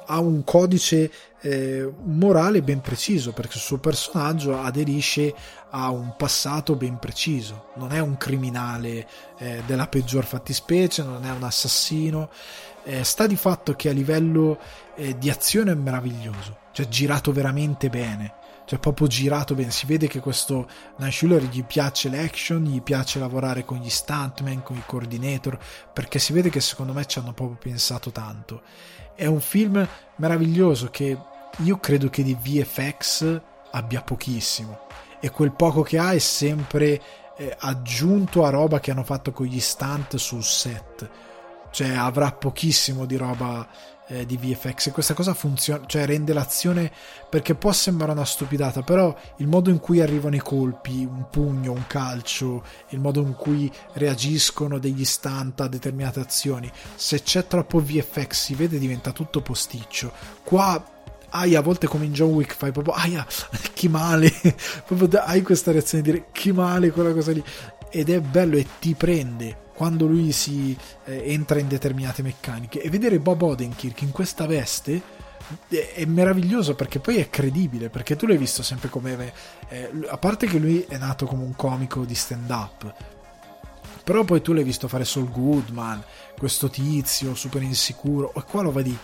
ha 0.06 0.18
un 0.18 0.44
codice 0.44 1.10
eh, 1.40 1.92
morale 2.04 2.62
ben 2.62 2.80
preciso 2.80 3.32
perché 3.32 3.56
il 3.56 3.62
suo 3.62 3.78
personaggio 3.78 4.58
aderisce 4.58 5.34
a 5.70 5.90
un 5.90 6.14
passato 6.16 6.76
ben 6.76 6.98
preciso. 6.98 7.70
Non 7.76 7.92
è 7.92 8.00
un 8.00 8.16
criminale 8.16 9.06
eh, 9.38 9.62
della 9.66 9.88
peggior 9.88 10.24
fattispecie 10.24 11.02
non 11.02 11.24
è 11.24 11.30
un 11.30 11.42
assassino. 11.42 12.30
Eh, 12.84 13.04
sta 13.04 13.26
di 13.26 13.36
fatto 13.36 13.74
che 13.74 13.88
a 13.88 13.92
livello 13.92 14.58
eh, 14.96 15.16
di 15.16 15.30
azione 15.30 15.70
è 15.70 15.74
meraviglioso 15.74 16.58
cioè 16.72 16.88
girato 16.88 17.30
veramente 17.30 17.88
bene 17.88 18.40
cioè 18.64 18.78
proprio 18.78 19.06
girato 19.06 19.54
bene. 19.54 19.70
Si 19.70 19.86
vede 19.86 20.06
che 20.06 20.20
questo 20.20 20.68
Schuller 21.10 21.42
gli 21.42 21.64
piace 21.64 22.08
l'action 22.08 22.62
gli 22.64 22.80
piace 22.80 23.18
lavorare 23.18 23.64
con 23.64 23.78
gli 23.78 23.90
stuntman 23.90 24.62
con 24.62 24.76
i 24.76 24.82
coordinator 24.86 25.58
perché 25.92 26.18
si 26.18 26.32
vede 26.32 26.48
che 26.48 26.60
secondo 26.60 26.92
me 26.92 27.04
ci 27.04 27.18
hanno 27.18 27.32
proprio 27.32 27.58
pensato 27.60 28.10
tanto 28.10 28.62
è 29.14 29.26
un 29.26 29.40
film 29.40 29.86
meraviglioso 30.16 30.89
che 30.90 31.16
io 31.59 31.78
credo 31.78 32.09
che 32.09 32.22
di 32.22 32.34
VFX 32.34 33.40
abbia 33.70 34.02
pochissimo. 34.02 34.86
E 35.20 35.30
quel 35.30 35.52
poco 35.52 35.82
che 35.82 35.98
ha 35.98 36.12
è 36.12 36.18
sempre 36.18 37.01
eh, 37.36 37.56
aggiunto 37.59 38.44
a 38.44 38.51
roba 38.51 38.80
che 38.80 38.90
hanno 38.90 39.05
fatto 39.05 39.32
con 39.32 39.47
gli 39.47 39.60
stunt 39.60 40.16
sul 40.16 40.43
set. 40.43 41.09
Cioè 41.70 41.94
avrà 41.94 42.32
pochissimo 42.32 43.06
di 43.06 43.16
roba 43.16 43.66
eh, 44.08 44.26
di 44.26 44.36
VFX 44.36 44.88
e 44.88 44.90
questa 44.90 45.14
cosa 45.14 45.34
funziona, 45.34 45.84
cioè 45.86 46.06
rende 46.06 46.32
l'azione 46.32 46.90
perché 47.28 47.54
può 47.54 47.72
sembrare 47.72 48.12
una 48.12 48.24
stupidata, 48.24 48.82
però 48.82 49.14
il 49.36 49.46
modo 49.46 49.70
in 49.70 49.78
cui 49.78 50.00
arrivano 50.00 50.36
i 50.36 50.40
colpi, 50.40 51.04
un 51.04 51.26
pugno, 51.30 51.72
un 51.72 51.86
calcio, 51.86 52.62
il 52.90 53.00
modo 53.00 53.20
in 53.20 53.34
cui 53.34 53.70
reagiscono 53.94 54.78
degli 54.78 55.04
stunt 55.04 55.60
a 55.60 55.68
determinate 55.68 56.20
azioni, 56.20 56.70
se 56.94 57.22
c'è 57.22 57.46
troppo 57.46 57.80
VFX 57.80 58.32
si 58.32 58.54
vede 58.54 58.78
diventa 58.78 59.12
tutto 59.12 59.40
posticcio. 59.40 60.12
Qua 60.42 60.84
hai 61.34 61.54
a 61.54 61.62
volte 61.62 61.86
come 61.86 62.04
in 62.04 62.12
John 62.12 62.32
Wick 62.32 62.54
fai 62.54 62.72
proprio 62.72 62.94
aia 62.94 63.26
che 63.72 63.88
male? 63.88 64.30
Proprio 64.84 65.20
hai 65.20 65.42
questa 65.42 65.72
reazione 65.72 66.02
di 66.04 66.10
dire 66.10 66.26
che 66.30 66.52
male 66.52 66.90
quella 66.90 67.12
cosa 67.12 67.32
lì? 67.32 67.42
Ed 67.90 68.10
è 68.10 68.20
bello 68.20 68.56
e 68.56 68.66
ti 68.78 68.94
prende 68.94 69.61
quando 69.74 70.07
lui 70.07 70.32
si 70.32 70.77
eh, 71.05 71.32
entra 71.32 71.59
in 71.59 71.69
determinate 71.69 72.23
meccaniche. 72.23 72.82
E 72.82 72.90
vedere 72.90 73.19
Bob 73.19 73.43
Odenkirk 73.43 74.03
in 74.03 74.11
questa 74.11 74.47
veste 74.47 75.01
è, 75.69 75.93
è 75.94 76.05
meraviglioso 76.05 76.74
perché 76.74 76.99
poi 76.99 77.16
è 77.16 77.28
credibile 77.28 77.89
perché 77.89 78.16
tu 78.16 78.27
l'hai 78.27 78.39
visto 78.39 78.62
sempre 78.62 78.89
come 78.89 79.32
eh, 79.69 79.90
a 80.09 80.16
parte 80.16 80.47
che 80.47 80.59
lui 80.59 80.85
è 80.89 80.97
nato 80.97 81.27
come 81.27 81.43
un 81.43 81.55
comico 81.57 82.05
di 82.05 82.15
stand 82.15 82.49
up 82.49 82.94
però 84.05 84.24
poi 84.24 84.40
tu 84.40 84.53
l'hai 84.53 84.65
visto 84.65 84.89
fare 84.89 85.05
Saul 85.05 85.31
Goodman 85.31 86.03
questo 86.39 86.70
tizio 86.70 87.35
super 87.35 87.62
insicuro 87.62 88.32
e 88.35 88.43
qua 88.44 88.62
lo 88.62 88.73
vedi 88.73 88.97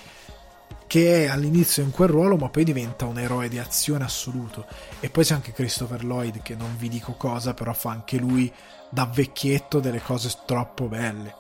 che 0.89 1.25
è 1.25 1.29
all'inizio 1.29 1.83
in 1.83 1.91
quel 1.91 2.09
ruolo 2.09 2.37
ma 2.37 2.49
poi 2.49 2.65
diventa 2.65 3.05
un 3.05 3.19
eroe 3.19 3.49
di 3.49 3.59
azione 3.59 4.05
assoluto. 4.05 4.67
E 5.01 5.11
poi 5.11 5.23
c'è 5.23 5.35
anche 5.35 5.53
Christopher 5.53 6.03
Lloyd 6.03 6.41
che 6.43 6.57
non 6.57 6.77
vi 6.77 6.89
dico 6.89 7.13
cosa 7.13 7.55
però 7.55 7.73
fa 7.75 7.91
anche 7.91 8.17
lui 8.17 8.53
da 8.91 9.09
vecchietto 9.13 9.81
delle 9.81 10.03
cose 10.03 10.31
troppo 10.45 10.87
belle. 10.87 11.35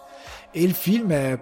E 0.50 0.62
il 0.62 0.74
film 0.74 1.12
è 1.12 1.40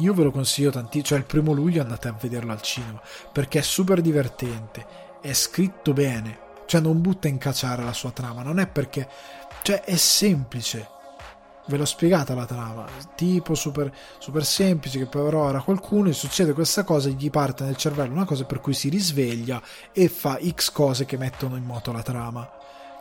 io 0.00 0.12
ve 0.12 0.24
lo 0.24 0.30
consiglio 0.30 0.70
tantissimo 0.70 1.04
cioè 1.06 1.18
il 1.18 1.24
primo 1.24 1.52
luglio 1.52 1.80
andate 1.80 2.06
a 2.06 2.14
vederlo 2.20 2.52
al 2.52 2.60
cinema 2.60 3.00
perché 3.32 3.60
è 3.60 3.62
super 3.62 4.02
divertente 4.02 4.84
è 5.22 5.32
scritto 5.32 5.94
bene 5.94 6.38
cioè 6.66 6.82
non 6.82 7.00
butta 7.00 7.28
in 7.28 7.38
cacciare 7.38 7.82
la 7.82 7.94
sua 7.94 8.10
trama 8.10 8.42
non 8.42 8.58
è 8.58 8.66
perché 8.66 9.08
cioè 9.62 9.82
è 9.82 9.96
semplice. 9.96 10.88
Ve 11.66 11.76
l'ho 11.76 11.84
spiegata 11.84 12.34
la 12.34 12.44
trama, 12.44 12.86
tipo 13.14 13.54
super, 13.54 13.92
super 14.18 14.44
semplice 14.44 14.98
che 14.98 15.06
però 15.06 15.48
era 15.48 15.62
qualcuno 15.62 16.08
e 16.08 16.12
succede 16.12 16.52
questa 16.52 16.82
cosa 16.82 17.08
gli 17.08 17.30
parte 17.30 17.62
nel 17.62 17.76
cervello 17.76 18.12
una 18.12 18.24
cosa 18.24 18.44
per 18.44 18.58
cui 18.58 18.74
si 18.74 18.88
risveglia 18.88 19.62
e 19.92 20.08
fa 20.08 20.40
x 20.44 20.72
cose 20.72 21.04
che 21.04 21.16
mettono 21.16 21.54
in 21.54 21.62
moto 21.62 21.92
la 21.92 22.02
trama 22.02 22.50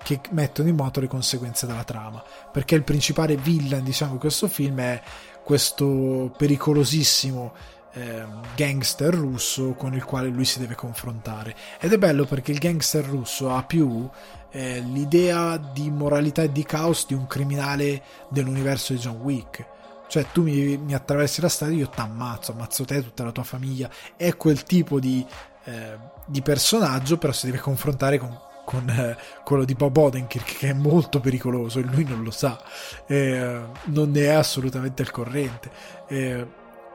che 0.03 0.19
mettono 0.31 0.69
in 0.69 0.75
moto 0.75 0.99
le 0.99 1.07
conseguenze 1.07 1.65
della 1.65 1.83
trama 1.83 2.23
perché 2.51 2.75
il 2.75 2.83
principale 2.83 3.35
villain 3.35 3.83
diciamo 3.83 4.13
di 4.13 4.19
questo 4.19 4.47
film 4.47 4.79
è 4.79 5.01
questo 5.43 6.33
pericolosissimo 6.37 7.53
eh, 7.93 8.23
gangster 8.55 9.13
russo 9.13 9.73
con 9.73 9.93
il 9.93 10.03
quale 10.05 10.29
lui 10.29 10.45
si 10.45 10.59
deve 10.59 10.75
confrontare 10.75 11.55
ed 11.79 11.91
è 11.91 11.97
bello 11.97 12.25
perché 12.25 12.51
il 12.51 12.59
gangster 12.59 13.03
russo 13.03 13.53
ha 13.53 13.63
più 13.63 14.09
eh, 14.51 14.79
l'idea 14.81 15.57
di 15.57 15.89
moralità 15.89 16.43
e 16.43 16.51
di 16.51 16.63
caos 16.63 17.05
di 17.07 17.13
un 17.13 17.25
criminale 17.27 18.03
dell'universo 18.29 18.93
di 18.93 18.99
John 18.99 19.17
Wick. 19.21 19.65
Cioè, 20.07 20.25
tu 20.33 20.43
mi, 20.43 20.77
mi 20.77 20.93
attraversi 20.93 21.39
la 21.39 21.47
strada, 21.47 21.73
io 21.73 21.87
ti 21.87 21.99
ammazzo, 22.01 22.51
ammazzo 22.51 22.83
te, 22.83 23.01
tutta 23.01 23.23
la 23.23 23.31
tua 23.31 23.43
famiglia. 23.43 23.89
È 24.17 24.35
quel 24.35 24.63
tipo 24.63 24.99
di, 24.99 25.25
eh, 25.63 25.97
di 26.25 26.41
personaggio, 26.41 27.17
però 27.17 27.31
si 27.31 27.45
deve 27.45 27.59
confrontare 27.59 28.17
con 28.17 28.37
con 28.71 28.89
eh, 28.89 29.17
quello 29.43 29.65
di 29.65 29.73
Bob 29.73 29.97
Odenkirk 29.97 30.57
che 30.59 30.69
è 30.69 30.73
molto 30.73 31.19
pericoloso 31.19 31.79
e 31.79 31.83
lui 31.83 32.05
non 32.05 32.23
lo 32.23 32.31
sa, 32.31 32.57
eh, 33.05 33.61
non 33.85 34.11
ne 34.11 34.21
è 34.21 34.29
assolutamente 34.29 35.01
al 35.01 35.11
corrente. 35.11 35.69
Eh, 36.07 36.47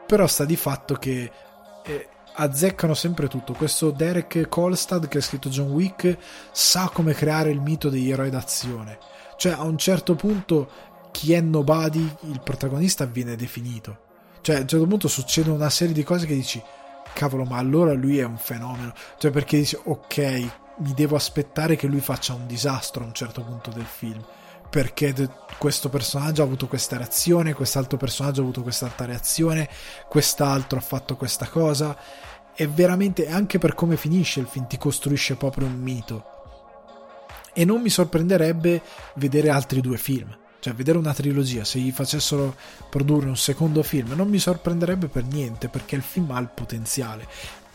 però 0.06 0.26
sta 0.26 0.46
di 0.46 0.56
fatto 0.56 0.94
che 0.94 1.30
eh, 1.84 2.08
azzeccano 2.36 2.94
sempre 2.94 3.28
tutto. 3.28 3.52
Questo 3.52 3.90
Derek 3.90 4.48
Kolstad 4.48 5.06
che 5.06 5.18
ha 5.18 5.20
scritto 5.20 5.50
John 5.50 5.70
Wick 5.70 6.16
sa 6.50 6.90
come 6.90 7.12
creare 7.12 7.50
il 7.50 7.60
mito 7.60 7.90
degli 7.90 8.10
eroi 8.10 8.30
d'azione. 8.30 8.98
Cioè 9.36 9.52
a 9.52 9.64
un 9.64 9.76
certo 9.76 10.14
punto 10.14 10.70
chi 11.10 11.34
è 11.34 11.40
Nobody, 11.42 12.10
il 12.22 12.40
protagonista, 12.42 13.04
viene 13.04 13.36
definito. 13.36 14.04
Cioè 14.40 14.56
a 14.56 14.60
un 14.60 14.68
certo 14.68 14.86
punto 14.86 15.08
succedono 15.08 15.56
una 15.56 15.70
serie 15.70 15.92
di 15.92 16.02
cose 16.02 16.24
che 16.24 16.34
dici 16.34 16.62
cavolo 17.12 17.44
ma 17.44 17.58
allora 17.58 17.92
lui 17.92 18.18
è 18.18 18.24
un 18.24 18.38
fenomeno. 18.38 18.94
Cioè 19.18 19.30
perché 19.30 19.58
dici 19.58 19.76
ok 19.84 20.64
mi 20.78 20.92
devo 20.94 21.16
aspettare 21.16 21.76
che 21.76 21.86
lui 21.86 22.00
faccia 22.00 22.34
un 22.34 22.46
disastro 22.46 23.02
a 23.02 23.06
un 23.06 23.14
certo 23.14 23.42
punto 23.42 23.70
del 23.70 23.86
film 23.86 24.22
perché 24.68 25.14
questo 25.58 25.88
personaggio 25.88 26.42
ha 26.42 26.44
avuto 26.44 26.66
questa 26.66 26.96
reazione, 26.96 27.54
quest'altro 27.54 27.96
personaggio 27.96 28.40
ha 28.40 28.42
avuto 28.42 28.62
quest'altra 28.62 29.06
reazione, 29.06 29.68
quest'altro 30.08 30.78
ha 30.78 30.82
fatto 30.82 31.16
questa 31.16 31.46
cosa. 31.46 31.96
E 32.54 32.66
veramente, 32.66 33.28
anche 33.28 33.58
per 33.58 33.74
come 33.74 33.96
finisce 33.96 34.40
il 34.40 34.46
film, 34.46 34.66
ti 34.66 34.76
costruisce 34.76 35.36
proprio 35.36 35.66
un 35.66 35.78
mito. 35.78 36.24
E 37.54 37.64
non 37.64 37.80
mi 37.80 37.88
sorprenderebbe 37.88 38.82
vedere 39.14 39.50
altri 39.50 39.80
due 39.80 39.96
film. 39.96 40.36
Cioè, 40.58 40.74
vedere 40.74 40.98
una 40.98 41.14
trilogia, 41.14 41.64
se 41.64 41.78
gli 41.78 41.92
facessero 41.92 42.54
produrre 42.90 43.28
un 43.28 43.36
secondo 43.36 43.82
film, 43.82 44.12
non 44.14 44.28
mi 44.28 44.38
sorprenderebbe 44.38 45.06
per 45.06 45.24
niente, 45.24 45.68
perché 45.68 45.94
il 45.94 46.02
film 46.02 46.30
ha 46.32 46.40
il 46.40 46.50
potenziale. 46.52 47.26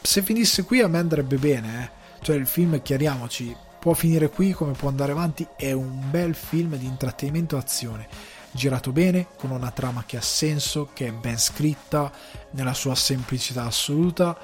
Se 0.02 0.22
finisse 0.22 0.66
qui 0.66 0.82
a 0.82 0.88
me 0.88 0.98
andrebbe 0.98 1.38
bene, 1.38 1.84
eh 1.84 2.00
cioè 2.22 2.36
il 2.36 2.48
film, 2.48 2.82
chiariamoci, 2.82 3.56
può 3.80 3.94
finire 3.94 4.30
qui 4.30 4.52
come 4.52 4.74
può 4.74 4.90
andare 4.90 5.12
avanti, 5.12 5.46
è 5.56 5.72
un 5.72 6.10
bel 6.10 6.36
film 6.36 6.76
di 6.76 6.86
intrattenimento 6.86 7.58
azione. 7.58 8.08
Girato 8.52 8.92
bene, 8.92 9.28
con 9.38 9.50
una 9.50 9.72
trama 9.72 10.04
che 10.06 10.18
ha 10.18 10.22
senso, 10.22 10.90
che 10.94 11.08
è 11.08 11.12
ben 11.12 11.40
scritta, 11.40 12.12
nella 12.52 12.74
sua 12.74 12.96
semplicità 12.96 13.66
assoluta 13.66 14.38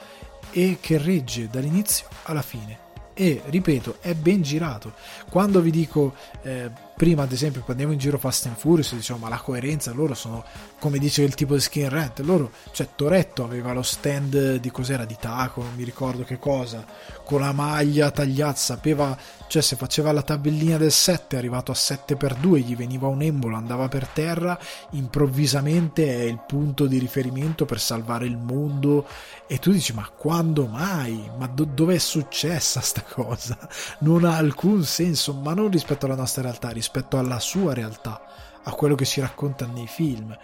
e 0.52 0.78
che 0.82 0.98
regge 0.98 1.50
dall'inizio 1.50 2.08
alla 2.24 2.42
fine. 2.42 2.86
E 3.14 3.42
ripeto, 3.46 3.98
è 4.00 4.14
ben 4.16 4.42
girato. 4.42 4.94
Quando 5.30 5.62
vi 5.62 5.72
dico 5.72 6.16
eh, 6.44 6.72
prima 6.98 7.22
ad 7.24 7.32
esempio 7.32 7.62
quando 7.62 7.84
andiamo 7.84 7.94
in 7.94 8.00
giro 8.00 8.18
Fast 8.18 8.48
and 8.48 8.58
Furious 8.58 8.96
diciamo 8.96 9.20
ma 9.20 9.30
la 9.30 9.38
coerenza 9.38 9.94
loro 9.94 10.16
sono 10.16 10.44
come 10.80 10.98
dice 10.98 11.22
il 11.22 11.36
tipo 11.36 11.54
di 11.54 11.60
skin 11.60 11.90
rent 11.90 12.20
loro 12.22 12.52
cioè 12.72 12.90
Toretto 12.96 13.44
aveva 13.44 13.72
lo 13.72 13.84
stand 13.84 14.56
di 14.56 14.72
cos'era 14.72 15.06
di 15.06 15.16
taco 15.20 15.62
non 15.62 15.76
mi 15.76 15.84
ricordo 15.84 16.24
che 16.24 16.40
cosa 16.40 16.84
con 17.28 17.42
la 17.42 17.52
maglia 17.52 18.10
tagliata 18.10 18.56
sapeva 18.56 19.18
cioè 19.48 19.62
se 19.62 19.76
faceva 19.76 20.14
la 20.14 20.22
tabellina 20.22 20.78
del 20.78 20.94
7 20.94 21.36
è 21.36 21.40
arrivato 21.40 21.72
a 21.72 21.76
7x2 21.76 22.64
gli 22.64 22.76
veniva 22.76 23.08
un 23.08 23.22
embolo 23.22 23.58
andava 23.58 23.90
per 23.90 24.08
terra. 24.08 24.58
Improvvisamente 24.92 26.06
è 26.06 26.24
il 26.24 26.42
punto 26.46 26.86
di 26.86 26.98
riferimento 26.98 27.66
per 27.66 27.82
salvare 27.82 28.26
il 28.26 28.38
mondo. 28.38 29.06
E 29.46 29.60
tu 29.60 29.72
dici 29.72 29.94
ma 29.94 30.10
quando 30.10 30.68
mai? 30.68 31.30
Ma 31.38 31.48
do- 31.48 31.66
dove 31.66 31.96
è 31.96 31.98
successa 31.98 32.80
sta 32.80 33.02
cosa? 33.02 33.58
Non 34.00 34.24
ha 34.24 34.38
alcun 34.38 34.84
senso 34.86 35.34
ma 35.34 35.54
non 35.54 35.70
rispetto 35.70 36.06
alla 36.06 36.16
nostra 36.16 36.44
realtà 36.44 36.70
rispetto 36.70 37.18
alla 37.18 37.40
sua 37.40 37.74
realtà, 37.74 38.22
a 38.64 38.72
quello 38.72 38.96
che 38.96 39.06
si 39.06 39.20
racconta 39.20 39.66
nei 39.66 39.88
film. 39.88 40.38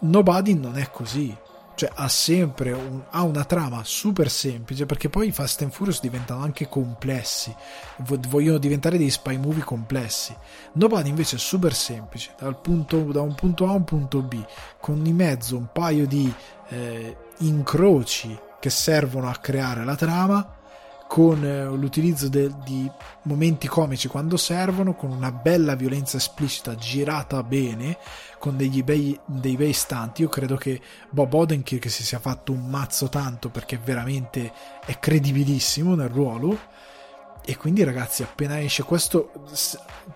Nobody 0.00 0.54
non 0.54 0.78
è 0.78 0.90
così, 0.90 1.34
cioè 1.74 1.90
ha 1.94 2.08
sempre 2.08 2.72
un, 2.72 3.02
ha 3.10 3.22
una 3.22 3.44
trama 3.44 3.82
super 3.84 4.30
semplice 4.30 4.86
perché 4.86 5.08
poi 5.08 5.28
i 5.28 5.32
Fast 5.32 5.62
and 5.62 5.72
Furious 5.72 6.00
diventano 6.00 6.42
anche 6.42 6.68
complessi. 6.68 7.54
Vogliono 8.28 8.58
diventare 8.58 8.98
dei 8.98 9.10
spy 9.10 9.36
movie 9.36 9.64
complessi. 9.64 10.34
Nobody 10.74 11.08
invece 11.08 11.36
è 11.36 11.38
super 11.38 11.74
semplice 11.74 12.34
punto, 12.60 12.98
da 13.12 13.20
un 13.20 13.34
punto 13.34 13.66
A 13.66 13.70
a 13.70 13.74
un 13.74 13.84
punto 13.84 14.22
B 14.22 14.42
con 14.80 15.04
in 15.04 15.16
mezzo 15.16 15.56
un 15.56 15.68
paio 15.72 16.06
di 16.06 16.32
eh, 16.68 17.16
incroci 17.38 18.38
che 18.60 18.70
servono 18.70 19.28
a 19.28 19.36
creare 19.36 19.84
la 19.84 19.96
trama 19.96 20.62
con 21.14 21.44
eh, 21.44 21.64
l'utilizzo 21.66 22.28
de, 22.28 22.52
di 22.64 22.90
momenti 23.22 23.68
comici 23.68 24.08
quando 24.08 24.36
servono, 24.36 24.96
con 24.96 25.12
una 25.12 25.30
bella 25.30 25.76
violenza 25.76 26.16
esplicita 26.16 26.74
girata 26.74 27.40
bene, 27.44 27.98
con 28.40 28.56
degli 28.56 28.82
bei, 28.82 29.16
dei 29.24 29.56
bei 29.56 29.72
stanti. 29.72 30.22
Io 30.22 30.28
credo 30.28 30.56
che 30.56 30.80
Bob 31.10 31.32
Odenkirk 31.32 31.88
si 31.88 32.02
sia 32.02 32.18
fatto 32.18 32.50
un 32.50 32.66
mazzo 32.66 33.08
tanto 33.08 33.48
perché 33.48 33.78
veramente 33.78 34.52
è 34.84 34.98
credibilissimo 34.98 35.94
nel 35.94 36.08
ruolo 36.08 36.58
e 37.46 37.58
quindi 37.58 37.84
ragazzi, 37.84 38.22
appena 38.22 38.58
esce 38.58 38.84
questo, 38.84 39.30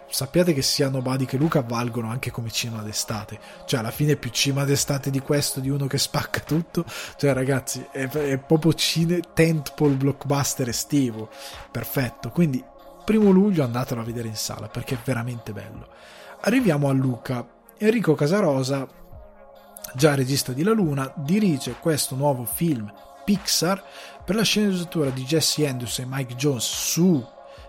sappiate 0.08 0.54
che 0.54 0.62
sia 0.62 0.88
Nobody 0.88 1.26
che 1.26 1.36
Luca 1.36 1.60
valgono 1.60 2.08
anche 2.08 2.30
come 2.30 2.50
cinema 2.50 2.82
d'estate. 2.82 3.38
Cioè, 3.66 3.80
alla 3.80 3.90
fine 3.90 4.12
è 4.12 4.16
più 4.16 4.30
cinema 4.30 4.64
d'estate 4.64 5.10
di 5.10 5.20
questo, 5.20 5.60
di 5.60 5.68
uno 5.68 5.86
che 5.86 5.98
spacca 5.98 6.40
tutto. 6.40 6.86
Cioè, 7.16 7.34
ragazzi, 7.34 7.86
è, 7.90 8.08
è 8.08 8.38
proprio 8.38 8.72
cine 8.72 9.20
tentpole 9.34 9.94
blockbuster 9.94 10.70
estivo. 10.70 11.28
Perfetto. 11.70 12.30
Quindi, 12.30 12.64
primo 13.04 13.30
luglio 13.30 13.62
andatelo 13.62 14.00
a 14.00 14.04
vedere 14.04 14.28
in 14.28 14.36
sala 14.36 14.68
perché 14.68 14.94
è 14.94 14.98
veramente 15.04 15.52
bello. 15.52 15.88
Arriviamo 16.40 16.88
a 16.88 16.92
Luca. 16.92 17.46
Enrico 17.76 18.14
Casarosa, 18.14 18.88
già 19.94 20.14
regista 20.14 20.52
di 20.52 20.62
La 20.62 20.72
Luna, 20.72 21.12
dirige 21.14 21.76
questo 21.78 22.14
nuovo 22.14 22.44
film 22.44 22.90
Pixar 23.28 23.84
per 24.24 24.36
la 24.36 24.42
sceneggiatura 24.42 25.10
di 25.10 25.22
Jesse 25.24 25.68
Andrews 25.68 25.98
e 25.98 26.06
Mike 26.06 26.34
Jones 26.34 26.64
su 26.64 27.22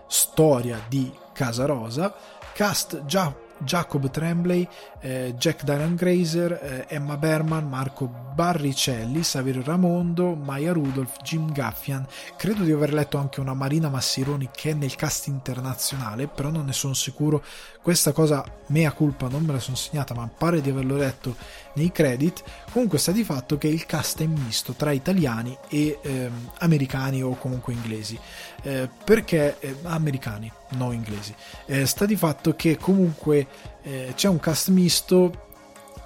Storia 0.06 0.80
di 0.88 1.12
Casa 1.34 1.66
Rosa, 1.66 2.14
cast 2.54 3.04
già 3.04 3.30
Jacob 3.58 4.10
Tremblay, 4.10 4.66
eh, 5.00 5.34
Jack 5.36 5.64
Dylan 5.64 5.96
Grazer, 5.96 6.52
eh, 6.52 6.86
Emma 6.88 7.18
Berman, 7.18 7.68
Marco 7.68 8.06
Barricelli, 8.06 9.22
Saverio 9.22 9.62
Ramondo, 9.62 10.34
Maya 10.34 10.72
Rudolph, 10.72 11.20
Jim 11.22 11.52
Gaffian. 11.52 12.06
Credo 12.38 12.62
di 12.62 12.72
aver 12.72 12.94
letto 12.94 13.18
anche 13.18 13.40
una 13.40 13.52
Marina 13.52 13.90
Massironi 13.90 14.48
che 14.50 14.70
è 14.70 14.74
nel 14.74 14.94
cast 14.96 15.26
internazionale, 15.26 16.26
però 16.26 16.48
non 16.48 16.64
ne 16.64 16.72
sono 16.72 16.94
sicuro. 16.94 17.44
Questa 17.82 18.12
cosa, 18.12 18.44
mea 18.66 18.92
culpa, 18.92 19.28
non 19.28 19.42
me 19.42 19.54
la 19.54 19.58
sono 19.58 19.74
segnata, 19.74 20.12
ma 20.12 20.28
pare 20.28 20.60
di 20.60 20.68
averlo 20.68 20.96
letto 20.96 21.34
nei 21.74 21.90
credit. 21.90 22.42
Comunque 22.72 22.98
sta 22.98 23.10
di 23.10 23.24
fatto 23.24 23.56
che 23.56 23.68
il 23.68 23.86
cast 23.86 24.20
è 24.20 24.26
misto 24.26 24.74
tra 24.74 24.92
italiani 24.92 25.56
e 25.68 25.98
ehm, 26.02 26.50
americani 26.58 27.22
o 27.22 27.36
comunque 27.36 27.72
inglesi. 27.72 28.18
Eh, 28.62 28.86
perché 29.02 29.58
eh, 29.60 29.76
americani, 29.84 30.52
non 30.72 30.92
inglesi. 30.92 31.34
Eh, 31.64 31.86
sta 31.86 32.04
di 32.04 32.16
fatto 32.16 32.54
che 32.54 32.76
comunque 32.76 33.46
eh, 33.82 34.12
c'è 34.14 34.28
un 34.28 34.40
cast 34.40 34.68
misto 34.68 35.46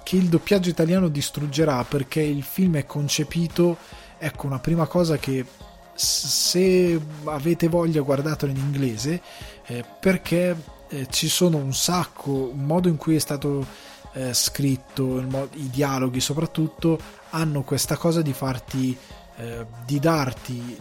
che 0.03 0.15
il 0.15 0.29
doppiaggio 0.29 0.69
italiano 0.69 1.09
distruggerà 1.09 1.83
perché 1.83 2.21
il 2.21 2.43
film 2.43 2.77
è 2.77 2.85
concepito. 2.85 3.77
Ecco, 4.17 4.45
una 4.45 4.59
prima 4.59 4.87
cosa 4.87 5.17
che 5.17 5.45
se 5.93 6.99
avete 7.25 7.67
voglia 7.67 8.01
guardatelo 8.01 8.51
in 8.51 8.57
inglese 8.57 9.21
eh, 9.65 9.83
perché 9.99 10.55
eh, 10.95 11.07
ci 11.09 11.27
sono 11.27 11.57
un 11.57 11.73
sacco, 11.73 12.31
un 12.53 12.65
modo 12.65 12.87
in 12.87 12.95
cui 12.95 13.15
è 13.15 13.19
stato 13.19 13.65
eh, 14.13 14.33
scritto, 14.33 15.21
mo- 15.27 15.49
i 15.55 15.69
dialoghi 15.69 16.19
soprattutto, 16.21 16.97
hanno 17.31 17.63
questa 17.63 17.97
cosa 17.97 18.21
di 18.21 18.33
farti, 18.33 18.97
eh, 19.37 19.65
di 19.85 19.99
darti 19.99 20.77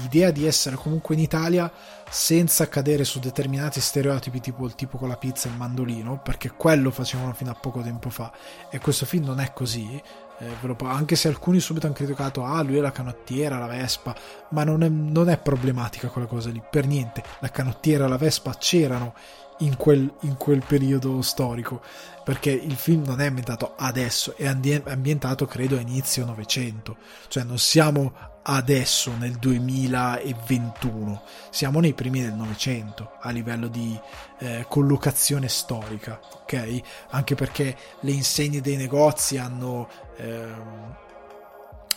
l'idea 0.00 0.32
di 0.32 0.44
essere 0.44 0.74
comunque 0.74 1.14
in 1.14 1.20
Italia 1.20 1.70
senza 2.10 2.68
cadere 2.68 3.04
su 3.04 3.20
determinati 3.20 3.80
stereotipi 3.80 4.40
tipo 4.40 4.66
il 4.66 4.74
tipo 4.74 4.98
con 4.98 5.08
la 5.08 5.16
pizza 5.16 5.46
e 5.46 5.52
il 5.52 5.56
mandolino 5.56 6.20
perché 6.20 6.50
quello 6.50 6.90
facevano 6.90 7.32
fino 7.32 7.50
a 7.50 7.54
poco 7.54 7.80
tempo 7.80 8.10
fa. 8.10 8.32
E 8.70 8.78
questo 8.80 9.06
film 9.06 9.24
non 9.24 9.40
è 9.40 9.52
così 9.52 10.02
eh, 10.38 10.76
anche 10.84 11.16
se 11.16 11.28
alcuni 11.28 11.60
subito 11.60 11.86
hanno 11.86 11.94
criticato 11.94 12.44
ah 12.44 12.62
lui 12.62 12.76
è 12.76 12.80
la 12.80 12.92
canottiera 12.92 13.58
la 13.58 13.66
Vespa 13.66 14.14
ma 14.50 14.64
non 14.64 14.82
è, 14.82 14.88
non 14.88 15.28
è 15.28 15.38
problematica 15.38 16.08
quella 16.08 16.26
cosa 16.26 16.50
lì 16.50 16.62
per 16.68 16.86
niente. 16.86 17.22
La 17.40 17.50
canottiera 17.50 18.04
e 18.04 18.08
la 18.08 18.16
Vespa 18.16 18.54
c'erano 18.54 19.14
in 19.58 19.76
quel, 19.76 20.12
in 20.20 20.36
quel 20.36 20.62
periodo 20.64 21.20
storico 21.22 21.82
perché 22.22 22.50
il 22.50 22.76
film 22.76 23.04
non 23.04 23.20
è 23.20 23.26
ambientato 23.26 23.74
adesso 23.76 24.36
è 24.36 24.46
ambientato 24.46 25.46
credo 25.46 25.76
a 25.76 25.80
inizio 25.80 26.24
novecento. 26.24 26.96
Cioè 27.28 27.42
non 27.42 27.58
siamo 27.58 28.12
adesso 28.50 29.14
nel 29.18 29.32
2021 29.32 31.22
siamo 31.50 31.80
nei 31.80 31.92
primi 31.92 32.22
del 32.22 32.32
novecento 32.32 33.12
a 33.20 33.30
livello 33.30 33.68
di 33.68 33.98
eh, 34.38 34.64
collocazione 34.66 35.48
storica 35.48 36.18
ok? 36.48 36.80
Anche 37.10 37.34
perché 37.34 37.76
le 38.00 38.10
insegne 38.10 38.62
dei 38.62 38.76
negozi 38.76 39.36
hanno 39.36 39.88
ehm, 40.18 40.96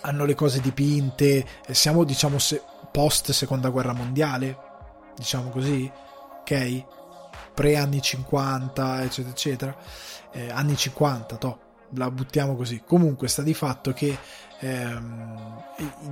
hanno 0.04 0.26
le 0.26 0.34
cose 0.34 0.62
dipinte 0.62 1.46
siamo 1.70 2.04
diciamo 2.04 2.40
se, 2.40 2.62
post 2.92 3.32
seconda 3.32 3.70
guerra 3.70 3.94
mondiale 3.94 4.58
diciamo 5.16 5.50
così 5.50 5.92
ok? 6.42 6.84
Pre 7.54 7.78
anni 7.78 8.02
50 8.02 9.04
eccetera 9.04 9.30
eccetera. 9.30 9.76
Eh, 10.32 10.50
anni 10.50 10.76
50 10.76 11.36
to 11.38 11.60
la 11.96 12.10
buttiamo 12.10 12.56
così. 12.56 12.82
Comunque 12.86 13.28
sta 13.28 13.42
di 13.42 13.54
fatto 13.54 13.92
che 13.92 14.18
ehm, 14.60 15.64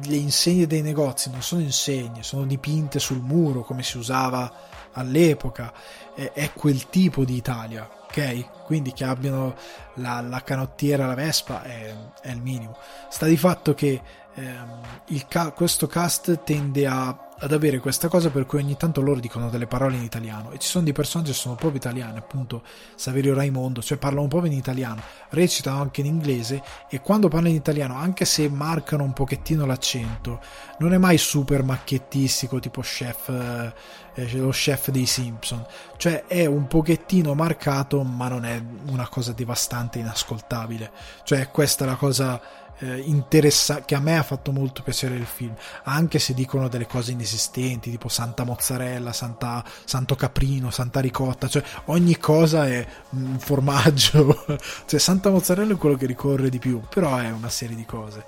le 0.03 0.15
insegne 0.15 0.68
dei 0.68 0.81
negozi 0.81 1.30
non 1.30 1.41
sono 1.41 1.61
insegne, 1.61 2.23
sono 2.23 2.45
dipinte 2.45 2.99
sul 2.99 3.22
muro 3.22 3.64
come 3.64 3.84
si 3.84 3.98
usava 3.98 4.52
all'epoca, 4.94 5.72
è, 6.14 6.31
è 6.34 6.52
quel 6.52 6.90
tipo 6.90 7.23
di 7.23 7.36
Italia, 7.36 7.90
ok? 8.10 8.64
Quindi 8.65 8.91
che 8.91 9.03
abbiano 9.03 9.56
la, 9.95 10.22
la 10.22 10.41
canottiera, 10.41 11.06
la 11.06 11.14
Vespa 11.14 11.61
è, 11.64 11.94
è, 12.22 12.31
il 12.31 12.41
minimo. 12.41 12.77
Sta 13.10 13.27
di 13.27 13.38
fatto 13.38 13.73
che 13.73 14.02
ehm, 14.34 14.81
il, 15.07 15.26
questo 15.56 15.88
cast 15.88 16.44
tende 16.44 16.88
a 16.88 17.28
ad 17.41 17.53
avere 17.53 17.80
questa 17.80 18.07
cosa 18.07 18.30
per 18.30 18.45
cui 18.45 18.60
ogni 18.60 18.76
tanto 18.76 19.02
loro 19.02 19.20
dicono 19.20 19.49
delle 19.49 19.68
parole 19.68 19.95
in 19.95 20.03
italiano. 20.03 20.52
E 20.52 20.60
ci 20.60 20.68
sono 20.68 20.84
dei 20.84 20.94
personaggi 20.94 21.32
che 21.32 21.38
sono 21.38 21.56
proprio 21.56 21.80
italiani, 21.80 22.18
appunto 22.18 22.64
Saverio 22.95 23.34
Raimondo, 23.34 23.82
cioè 23.82 23.98
parlano 23.98 24.28
proprio 24.28 24.52
in 24.52 24.57
italiano, 24.57 25.02
recitano 25.30 25.82
anche 25.82 26.02
in 26.02 26.07
inglese 26.07 26.61
e 26.90 27.02
quando 27.02 27.28
parlano 27.28 27.49
in 27.49 27.56
italiano, 27.56 27.95
anche 27.95 28.26
se 28.26 28.49
marcano 28.49 29.03
un 29.03 29.14
pochettino 29.14 29.66
l'accento, 29.66 30.40
non 30.80 30.94
è 30.94 30.98
mai 30.98 31.18
super 31.18 31.64
macchiettistico 31.64 32.60
tipo 32.60 32.82
chef, 32.82 33.30
eh, 33.30 34.38
lo 34.38 34.49
chef 34.49 34.90
dei 34.90 35.06
Simpson, 35.06 35.66
cioè 35.98 36.26
è 36.26 36.45
un 36.45 36.68
pochettino 36.68 37.34
marcato 37.36 38.03
ma 38.03 38.28
non 38.28 38.44
è 38.45 38.61
una 38.88 39.07
cosa 39.07 39.32
devastante, 39.32 39.99
inascoltabile, 39.99 40.91
cioè 41.24 41.49
questa 41.52 41.86
è 41.86 41.88
la 41.88 41.95
cosa 41.95 42.41
eh, 42.80 42.99
interessante 42.99 43.85
che 43.85 43.95
a 43.95 43.99
me 43.99 44.18
ha 44.18 44.23
fatto 44.23 44.51
molto 44.51 44.84
piacere 44.84 45.15
il 45.15 45.26
film 45.26 45.53
anche 45.84 46.19
se 46.19 46.34
dicono 46.34 46.68
delle 46.68 46.88
cose 46.88 47.11
inesistenti 47.11 47.91
tipo 47.91 48.07
Santa 48.07 48.43
Mozzarella 48.43 49.14
Santa, 49.14 49.64
Santo 49.85 50.15
Caprino 50.15 50.72
Santa 50.72 50.99
Ricotta 50.99 51.47
cioè 51.47 51.64
ogni 51.85 52.18
cosa 52.18 52.68
è 52.68 52.85
un 53.11 53.38
formaggio. 53.39 54.45
Cioè 54.85 54.99
Santa 54.99 55.30
Mozzarella 55.30 55.73
è 55.73 55.77
quello 55.77 55.95
che 55.95 56.06
ricorre 56.06 56.49
di 56.49 56.60
più 56.60 56.81
però 56.89 57.18
è 57.18 57.30
una 57.31 57.49
serie 57.49 57.76
di 57.76 57.85
cose. 57.85 58.23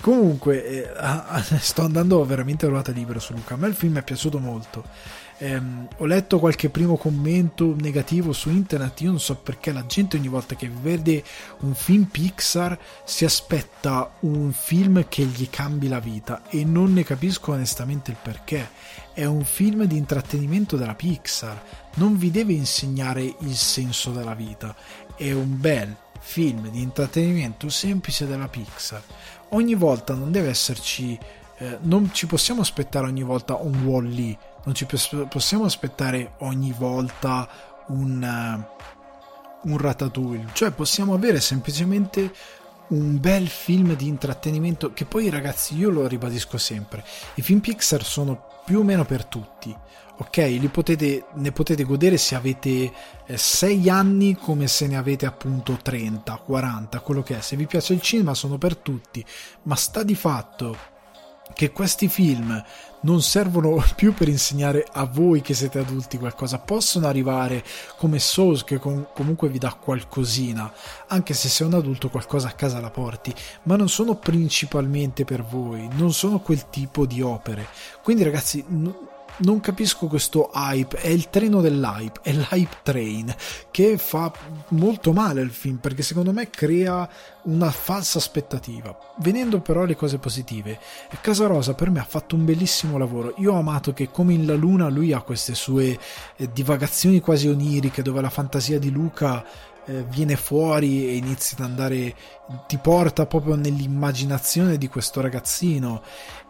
Comunque 0.00 0.64
eh, 0.64 0.90
sto 1.60 1.82
andando 1.82 2.24
veramente 2.24 2.66
a 2.66 2.68
ruota 2.68 2.92
libera 2.92 3.18
su 3.20 3.32
Luca 3.32 3.54
a 3.54 3.56
me 3.56 3.68
il 3.68 3.74
film 3.74 3.98
è 3.98 4.02
piaciuto 4.02 4.38
molto 4.38 4.84
ehm, 5.38 5.88
ho 5.98 6.04
letto 6.04 6.38
qualche 6.38 6.70
primo 6.70 6.96
commento 6.96 7.74
negativo 7.78 8.32
su 8.32 8.50
internet, 8.50 9.00
io 9.00 9.10
non 9.10 9.20
so 9.20 9.36
perché 9.36 9.72
la 9.72 9.86
gente 9.86 10.16
ogni 10.16 10.28
volta 10.28 10.54
che 10.54 10.68
vede 10.68 11.22
un 11.60 11.74
film 11.74 12.04
Pixar 12.04 12.78
si 13.04 13.24
aspetta 13.24 14.12
un 14.20 14.52
film 14.52 15.06
che 15.08 15.24
gli 15.24 15.48
cambi 15.50 15.88
la 15.88 16.00
vita 16.00 16.42
e 16.48 16.64
non 16.64 16.92
ne 16.92 17.04
capisco 17.04 17.52
onestamente 17.52 18.10
il 18.10 18.16
perché. 18.20 18.70
È 19.12 19.24
un 19.24 19.44
film 19.44 19.84
di 19.84 19.96
intrattenimento 19.96 20.76
della 20.76 20.94
Pixar, 20.94 21.62
non 21.94 22.18
vi 22.18 22.30
deve 22.30 22.52
insegnare 22.52 23.22
il 23.22 23.56
senso 23.56 24.10
della 24.10 24.34
vita, 24.34 24.74
è 25.16 25.32
un 25.32 25.58
bel 25.58 25.96
film 26.20 26.68
di 26.68 26.82
intrattenimento 26.82 27.68
semplice 27.68 28.26
della 28.26 28.48
Pixar. 28.48 29.02
Ogni 29.50 29.74
volta 29.74 30.12
non 30.12 30.32
deve 30.32 30.48
esserci 30.48 31.18
eh, 31.58 31.78
non 31.82 32.12
ci 32.12 32.26
possiamo 32.26 32.60
aspettare 32.60 33.06
ogni 33.06 33.22
volta 33.22 33.54
un 33.54 33.84
Wall-E 33.84 34.36
non 34.66 34.74
ci 34.74 34.86
possiamo 35.28 35.64
aspettare 35.64 36.34
ogni 36.40 36.74
volta 36.76 37.48
un, 37.86 38.66
uh, 39.62 39.68
un 39.70 39.78
ratatouille, 39.78 40.50
cioè 40.52 40.72
possiamo 40.72 41.14
avere 41.14 41.40
semplicemente 41.40 42.32
un 42.88 43.18
bel 43.18 43.48
film 43.48 43.96
di 43.96 44.06
intrattenimento 44.06 44.92
che 44.92 45.06
poi 45.06 45.30
ragazzi 45.30 45.76
io 45.76 45.90
lo 45.90 46.06
ribadisco 46.06 46.56
sempre 46.56 47.04
i 47.34 47.42
film 47.42 47.58
Pixar 47.58 48.04
sono 48.04 48.62
più 48.64 48.78
o 48.78 48.84
meno 48.84 49.04
per 49.04 49.24
tutti 49.24 49.76
ok? 50.18 50.68
Potete, 50.70 51.26
ne 51.34 51.52
potete 51.52 51.84
godere 51.84 52.16
se 52.16 52.34
avete 52.34 52.92
6 53.32 53.86
eh, 53.86 53.90
anni 53.90 54.36
come 54.36 54.66
se 54.66 54.86
ne 54.86 54.96
avete 54.96 55.26
appunto 55.26 55.78
30 55.80 56.34
40 56.36 57.00
quello 57.00 57.22
che 57.22 57.38
è. 57.38 57.40
Se 57.40 57.56
vi 57.56 57.66
piace 57.66 57.92
il 57.92 58.00
cinema 58.00 58.34
sono 58.34 58.56
per 58.56 58.76
tutti 58.76 59.24
ma 59.62 59.74
sta 59.74 60.02
di 60.02 60.14
fatto 60.14 60.94
che 61.54 61.70
questi 61.70 62.08
film 62.08 62.62
non 63.00 63.22
servono 63.22 63.82
più 63.94 64.14
per 64.14 64.28
insegnare 64.28 64.86
a 64.90 65.04
voi 65.04 65.40
che 65.40 65.54
siete 65.54 65.78
adulti 65.78 66.18
qualcosa, 66.18 66.58
possono 66.58 67.06
arrivare 67.06 67.64
come 67.96 68.18
Souls 68.18 68.64
che 68.64 68.78
com- 68.78 69.06
comunque 69.14 69.48
vi 69.48 69.58
dà 69.58 69.72
qualcosina, 69.74 70.72
anche 71.08 71.34
se 71.34 71.48
sei 71.48 71.66
un 71.66 71.74
adulto 71.74 72.08
qualcosa 72.08 72.48
a 72.48 72.52
casa 72.52 72.80
la 72.80 72.90
porti, 72.90 73.34
ma 73.64 73.76
non 73.76 73.88
sono 73.88 74.16
principalmente 74.16 75.24
per 75.24 75.42
voi, 75.42 75.88
non 75.92 76.12
sono 76.12 76.40
quel 76.40 76.68
tipo 76.70 77.06
di 77.06 77.20
opere. 77.22 77.66
Quindi 78.02 78.22
ragazzi, 78.22 78.64
n- 78.68 78.94
non 79.38 79.60
capisco 79.60 80.06
questo 80.06 80.50
hype, 80.54 80.98
è 80.98 81.08
il 81.08 81.28
treno 81.28 81.60
dell'hype, 81.60 82.20
è 82.22 82.32
l'hype 82.32 82.76
train 82.82 83.34
che 83.70 83.98
fa 83.98 84.32
molto 84.68 85.12
male 85.12 85.40
al 85.42 85.50
film 85.50 85.76
perché 85.76 86.02
secondo 86.02 86.32
me 86.32 86.48
crea 86.48 87.08
una 87.42 87.70
falsa 87.70 88.18
aspettativa. 88.18 88.96
Venendo 89.18 89.60
però 89.60 89.82
alle 89.82 89.96
cose 89.96 90.18
positive, 90.18 90.78
Casa 91.20 91.46
Rosa 91.46 91.74
per 91.74 91.90
me 91.90 92.00
ha 92.00 92.04
fatto 92.04 92.34
un 92.34 92.44
bellissimo 92.44 92.98
lavoro. 92.98 93.34
Io 93.38 93.52
ho 93.52 93.58
amato 93.58 93.92
che 93.92 94.10
come 94.10 94.32
in 94.32 94.46
La 94.46 94.54
Luna 94.54 94.88
lui 94.88 95.12
ha 95.12 95.20
queste 95.20 95.54
sue 95.54 95.98
eh, 96.36 96.50
divagazioni 96.52 97.20
quasi 97.20 97.48
oniriche 97.48 98.02
dove 98.02 98.20
la 98.20 98.30
fantasia 98.30 98.78
di 98.78 98.90
Luca 98.90 99.44
eh, 99.86 100.04
viene 100.08 100.36
fuori 100.36 101.08
e 101.08 101.16
inizia 101.16 101.56
ad 101.58 101.64
andare, 101.64 102.14
ti 102.66 102.76
porta 102.76 103.26
proprio 103.26 103.54
nell'immaginazione 103.54 104.78
di 104.78 104.88
questo 104.88 105.20
ragazzino 105.20 106.02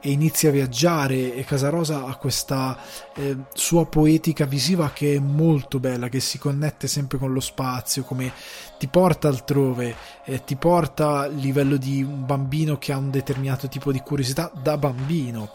e 0.07 0.12
inizia 0.12 0.51
a 0.51 0.53
viaggiare 0.53 1.35
e 1.35 1.45
Casarosa 1.45 2.05
ha 2.05 2.15
questa 2.15 2.78
eh, 3.16 3.37
sua 3.55 3.87
poetica 3.87 4.45
visiva 4.45 4.93
che 4.95 5.16
è 5.16 5.19
molto 5.19 5.81
bella, 5.81 6.09
che 6.09 6.20
si 6.20 6.39
connette 6.39 6.87
sempre 6.87 7.19
con 7.19 7.33
lo 7.33 7.41
spazio, 7.41 8.05
come 8.05 8.33
ti 8.78 8.87
porta 8.87 9.27
altrove, 9.27 9.97
eh, 10.24 10.45
ti 10.45 10.55
porta 10.55 11.23
a 11.23 11.27
livello 11.27 11.77
di 11.77 12.05
un 12.05 12.24
bambino 12.24 12.78
che 12.78 12.93
ha 12.93 12.99
un 12.99 13.11
determinato 13.11 13.66
tipo 13.66 13.91
di 13.91 13.99
curiosità 13.99 14.53
da 14.55 14.78
bambino. 14.78 15.51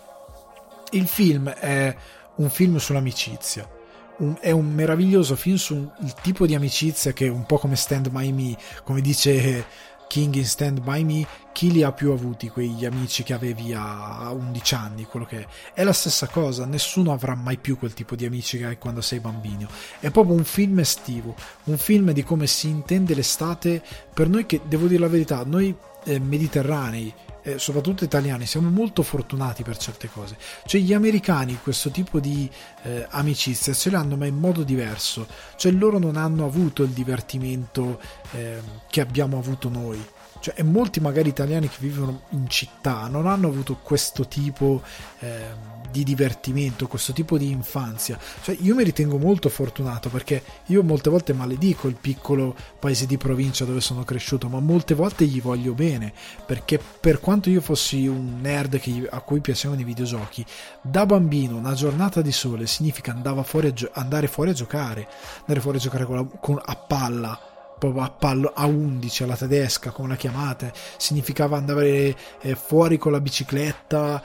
Il 0.89 1.07
film 1.07 1.47
è 1.49 1.95
un 2.35 2.49
film 2.49 2.75
sull'amicizia 2.75 3.79
un, 4.21 4.37
è 4.39 4.51
un 4.51 4.71
meraviglioso 4.71 5.35
film 5.35 5.55
sul 5.55 5.91
tipo 6.21 6.45
di 6.45 6.55
amicizia 6.55 7.11
che 7.11 7.25
è 7.25 7.29
un 7.29 7.45
po' 7.45 7.57
come 7.57 7.75
Stand 7.75 8.09
By 8.09 8.31
Me, 8.31 8.55
come 8.83 9.01
dice 9.01 9.65
King 10.11 10.35
in 10.35 10.45
Stand 10.45 10.81
By 10.81 11.05
Me, 11.05 11.25
chi 11.53 11.71
li 11.71 11.83
ha 11.83 11.93
più 11.93 12.11
avuti 12.11 12.49
quegli 12.49 12.83
amici 12.83 13.23
che 13.23 13.31
avevi 13.31 13.73
a 13.73 14.29
11 14.29 14.75
anni, 14.75 15.05
quello 15.05 15.25
che 15.25 15.39
è. 15.39 15.47
È 15.73 15.83
la 15.85 15.93
stessa 15.93 16.27
cosa, 16.27 16.65
nessuno 16.65 17.13
avrà 17.13 17.33
mai 17.33 17.55
più 17.55 17.77
quel 17.77 17.93
tipo 17.93 18.17
di 18.17 18.25
amici 18.25 18.57
che 18.57 18.65
hai 18.65 18.77
quando 18.77 18.99
sei 18.99 19.21
bambino. 19.21 19.69
È 20.01 20.11
proprio 20.11 20.35
un 20.35 20.43
film 20.43 20.79
estivo, 20.79 21.33
un 21.63 21.77
film 21.77 22.11
di 22.11 22.25
come 22.25 22.45
si 22.45 22.67
intende 22.67 23.13
l'estate 23.13 23.81
per 24.13 24.27
noi 24.27 24.45
che, 24.45 24.59
devo 24.67 24.87
dire 24.87 24.99
la 24.99 25.07
verità, 25.07 25.45
noi 25.45 25.73
eh, 26.03 26.19
mediterranei, 26.19 27.13
eh, 27.43 27.57
soprattutto 27.57 28.03
italiani, 28.03 28.45
siamo 28.45 28.69
molto 28.69 29.03
fortunati 29.03 29.63
per 29.63 29.77
certe 29.77 30.09
cose. 30.09 30.37
Cioè 30.65 30.81
gli 30.81 30.93
americani 30.93 31.59
questo 31.61 31.89
tipo 31.89 32.19
di 32.19 32.49
eh, 32.83 33.05
amicizia 33.09 33.73
ce 33.73 33.89
l'hanno 33.89 34.15
ma 34.15 34.25
in 34.25 34.37
modo 34.37 34.63
diverso, 34.63 35.27
cioè 35.55 35.71
loro 35.71 35.97
non 35.99 36.17
hanno 36.17 36.45
avuto 36.45 36.83
il 36.83 36.89
divertimento 36.89 37.99
eh, 38.31 38.61
che 38.89 39.01
abbiamo 39.01 39.37
avuto 39.37 39.69
noi. 39.69 40.03
Cioè, 40.39 40.55
e 40.57 40.63
molti 40.63 40.99
magari 40.99 41.29
italiani 41.29 41.69
che 41.69 41.77
vivono 41.79 42.23
in 42.29 42.49
città 42.49 43.07
non 43.07 43.27
hanno 43.27 43.47
avuto 43.47 43.77
questo 43.77 44.27
tipo 44.27 44.81
eh, 45.19 45.70
di 45.91 46.03
divertimento, 46.03 46.87
questo 46.87 47.13
tipo 47.13 47.37
di 47.37 47.49
infanzia. 47.51 48.17
Cioè, 48.41 48.57
io 48.61 48.75
mi 48.75 48.83
ritengo 48.83 49.17
molto 49.17 49.49
fortunato 49.49 50.09
perché 50.09 50.43
io 50.67 50.83
molte 50.83 51.09
volte 51.09 51.33
maledico 51.33 51.87
il 51.87 51.97
piccolo 51.99 52.55
paese 52.79 53.05
di 53.05 53.17
provincia 53.17 53.65
dove 53.65 53.81
sono 53.81 54.03
cresciuto, 54.03 54.47
ma 54.47 54.59
molte 54.59 54.95
volte 54.95 55.25
gli 55.25 55.41
voglio 55.41 55.73
bene 55.73 56.13
perché 56.45 56.79
per 56.99 57.19
quanto 57.19 57.49
io 57.49 57.61
fossi 57.61 58.07
un 58.07 58.39
nerd 58.41 58.79
che, 58.79 59.07
a 59.09 59.19
cui 59.21 59.41
piacevano 59.41 59.81
i 59.81 59.85
videogiochi, 59.85 60.45
da 60.81 61.05
bambino 61.05 61.57
una 61.57 61.73
giornata 61.73 62.21
di 62.21 62.31
sole 62.31 62.65
significa 62.67 63.13
fuori 63.43 63.67
a, 63.67 63.73
andare 63.93 64.27
fuori 64.27 64.51
a 64.51 64.53
giocare, 64.53 65.07
andare 65.41 65.59
fuori 65.59 65.77
a 65.77 65.81
giocare 65.81 66.05
con 66.05 66.15
la, 66.15 66.25
con, 66.39 66.61
a 66.63 66.75
palla 66.75 67.39
a 67.83 68.09
pallo 68.11 68.51
a 68.53 68.67
11 68.67 69.23
alla 69.23 69.35
tedesca 69.35 69.89
come 69.89 70.09
la 70.09 70.15
chiamate 70.15 70.71
significava 70.97 71.57
andare 71.57 72.15
eh, 72.41 72.55
fuori 72.55 72.99
con 72.99 73.11
la 73.11 73.19
bicicletta 73.19 74.21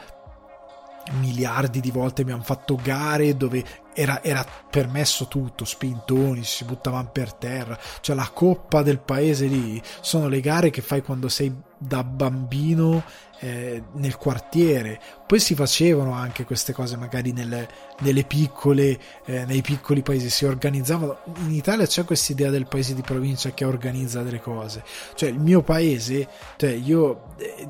miliardi 1.15 1.81
di 1.81 1.91
volte 1.91 2.25
mi 2.25 2.33
hanno 2.33 2.43
fatto 2.43 2.79
gare 2.83 3.37
dove 3.37 3.65
era, 3.95 4.23
era, 4.23 4.45
permesso 4.71 5.27
tutto, 5.27 5.65
spintoni, 5.65 6.45
si 6.45 6.65
buttavano 6.65 7.09
per 7.11 7.33
terra, 7.33 7.79
cioè 8.01 8.15
la 8.15 8.31
coppa 8.33 8.83
del 8.83 8.99
paese 8.99 9.47
lì 9.47 9.81
sono 10.01 10.29
le 10.29 10.41
gare 10.41 10.71
che 10.71 10.83
fai 10.83 11.03
quando 11.03 11.29
sei 11.29 11.55
da 11.79 12.05
bambino 12.05 13.03
eh, 13.41 13.83
nel 13.93 14.17
quartiere. 14.17 15.01
Poi 15.27 15.41
si 15.41 15.57
facevano 15.57 16.13
anche 16.13 16.45
queste 16.45 16.73
cose 16.73 16.97
magari 16.97 17.33
nelle, 17.33 17.69
nelle 17.99 18.23
piccole, 18.23 18.97
eh, 19.25 19.45
nei 19.45 19.61
piccoli 19.61 20.03
paesi, 20.03 20.31
si 20.31 20.45
organizzavano. 20.45 21.19
In 21.39 21.53
Italia 21.53 21.85
c'è 21.85 22.05
questa 22.05 22.31
idea 22.31 22.49
del 22.49 22.69
paese 22.69 22.95
di 22.95 23.03
provincia 23.03 23.51
che 23.51 23.65
organizza 23.65 24.23
delle 24.23 24.41
cose. 24.41 24.85
Cioè 25.15 25.29
il 25.29 25.41
mio 25.41 25.63
paese, 25.63 26.29
cioè 26.57 26.71
io 26.71 27.35
eh, 27.39 27.67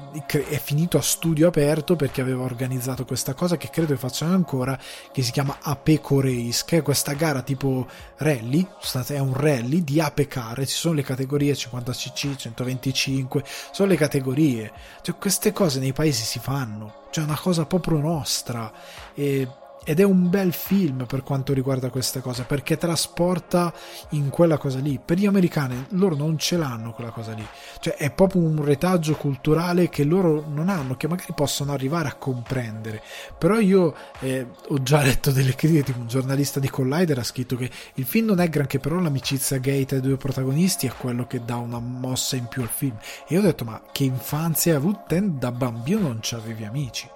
è 0.49 0.59
finito 0.59 0.99
a 0.99 1.01
studio 1.01 1.49
aperto 1.49 1.97
perché 1.97 2.20
aveva 2.20 2.43
organizzato 2.43 3.07
questa 3.07 3.33
cosa 3.33 3.57
che 3.57 3.70
credo 3.70 3.95
che 3.95 3.99
facciano 3.99 4.35
ancora, 4.35 4.78
che 5.11 5.23
si 5.23 5.33
chiama 5.33 5.57
Apeco 5.62 6.20
Race, 6.20 6.62
che 6.66 6.77
è 6.78 6.83
questa 6.83 7.15
gara 7.15 7.41
tipo 7.41 7.87
rally, 8.19 8.66
è 9.07 9.19
un 9.19 9.33
rally 9.33 9.83
di 9.83 9.99
ape 9.99 10.27
car, 10.27 10.59
ci 10.66 10.74
sono 10.74 10.95
le 10.95 11.03
categorie 11.03 11.55
50cc, 11.55 12.37
125, 12.37 13.43
sono 13.73 13.89
le 13.89 13.97
categorie. 13.97 14.70
Cioè 15.01 15.16
queste 15.16 15.53
cose 15.53 15.81
nei 15.81 15.95
paesi 15.95 16.23
si 16.23 16.39
fanno, 16.39 17.05
cioè 17.17 17.25
una 17.25 17.39
cosa 17.39 17.65
proprio 17.65 17.99
nostra. 17.99 18.71
E 19.15 19.49
ed 19.89 20.01
è 20.01 20.03
un 20.03 20.29
bel 20.29 20.53
film 20.53 21.07
per 21.07 21.23
quanto 21.23 21.53
riguarda 21.53 21.91
queste 21.91 22.21
cose 22.21 22.43
perché 22.43 22.77
trasporta 22.77 23.73
in 24.11 24.31
quella 24.31 24.59
cosa 24.59 24.81
lì. 24.81 24.99
Per 25.03 25.17
gli 25.17 25.27
americani 25.27 25.87
loro 25.91 26.17
non 26.17 26.37
ce 26.39 26.57
l'hanno 26.57 26.91
quella 26.91 27.11
cosa 27.11 27.35
lì. 27.35 27.47
Cioè 27.79 27.95
è 27.95 28.11
proprio 28.11 28.43
un 28.43 28.65
retaggio 28.65 29.15
culturale 29.15 29.89
che 29.89 30.03
loro 30.03 30.45
non 30.49 30.71
hanno 30.71 30.97
che 30.97 31.07
magari 31.07 31.33
possono 31.37 31.71
arrivare 31.71 32.09
a 32.09 32.15
comprendere. 32.15 33.01
Però 33.39 33.61
io 33.61 33.95
eh, 34.19 34.49
ho 34.67 34.83
già 34.83 35.03
letto 35.03 35.31
delle 35.31 35.55
critiche 35.55 35.85
tipo 35.85 36.01
un 36.01 36.09
giornalista 36.09 36.59
di 36.59 36.69
Collider 36.69 37.21
ha 37.21 37.25
scritto 37.25 37.55
che 37.55 37.71
il 37.95 38.05
film 38.05 38.27
non 38.27 38.41
è 38.41 38.49
granché 38.49 38.81
però 38.81 38.99
l'amicizia 38.99 39.59
gay 39.59 39.85
tra 39.85 39.99
i 39.99 40.01
due 40.01 40.17
protagonisti 40.17 40.89
è 40.89 40.93
quello 40.99 41.29
che 41.29 41.45
dà 41.45 41.59
una 41.59 41.79
mossa 41.79 42.35
in 42.35 42.47
più 42.47 42.63
al 42.63 42.69
film. 42.69 42.97
E 43.29 43.35
io 43.35 43.39
ho 43.39 43.43
detto 43.45 43.65
ma 43.65 43.81
che 43.93 44.03
infanzia 44.03 44.73
hai 44.73 44.79
avuto 44.79 45.05
da 45.07 45.53
bambino 45.53 46.01
non 46.01 46.19
c'avevi 46.21 46.65
amici 46.65 47.09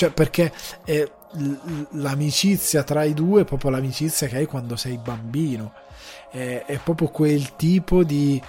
cioè 0.00 0.12
perché 0.12 0.50
eh, 0.86 1.12
l'amicizia 1.90 2.82
tra 2.84 3.04
i 3.04 3.12
due 3.12 3.42
è 3.42 3.44
proprio 3.44 3.70
l'amicizia 3.70 4.28
che 4.28 4.38
hai 4.38 4.46
quando 4.46 4.74
sei 4.74 4.96
bambino. 4.96 5.74
È, 6.30 6.64
è 6.64 6.78
proprio 6.78 7.08
quel 7.08 7.54
tipo 7.56 8.02
di, 8.02 8.40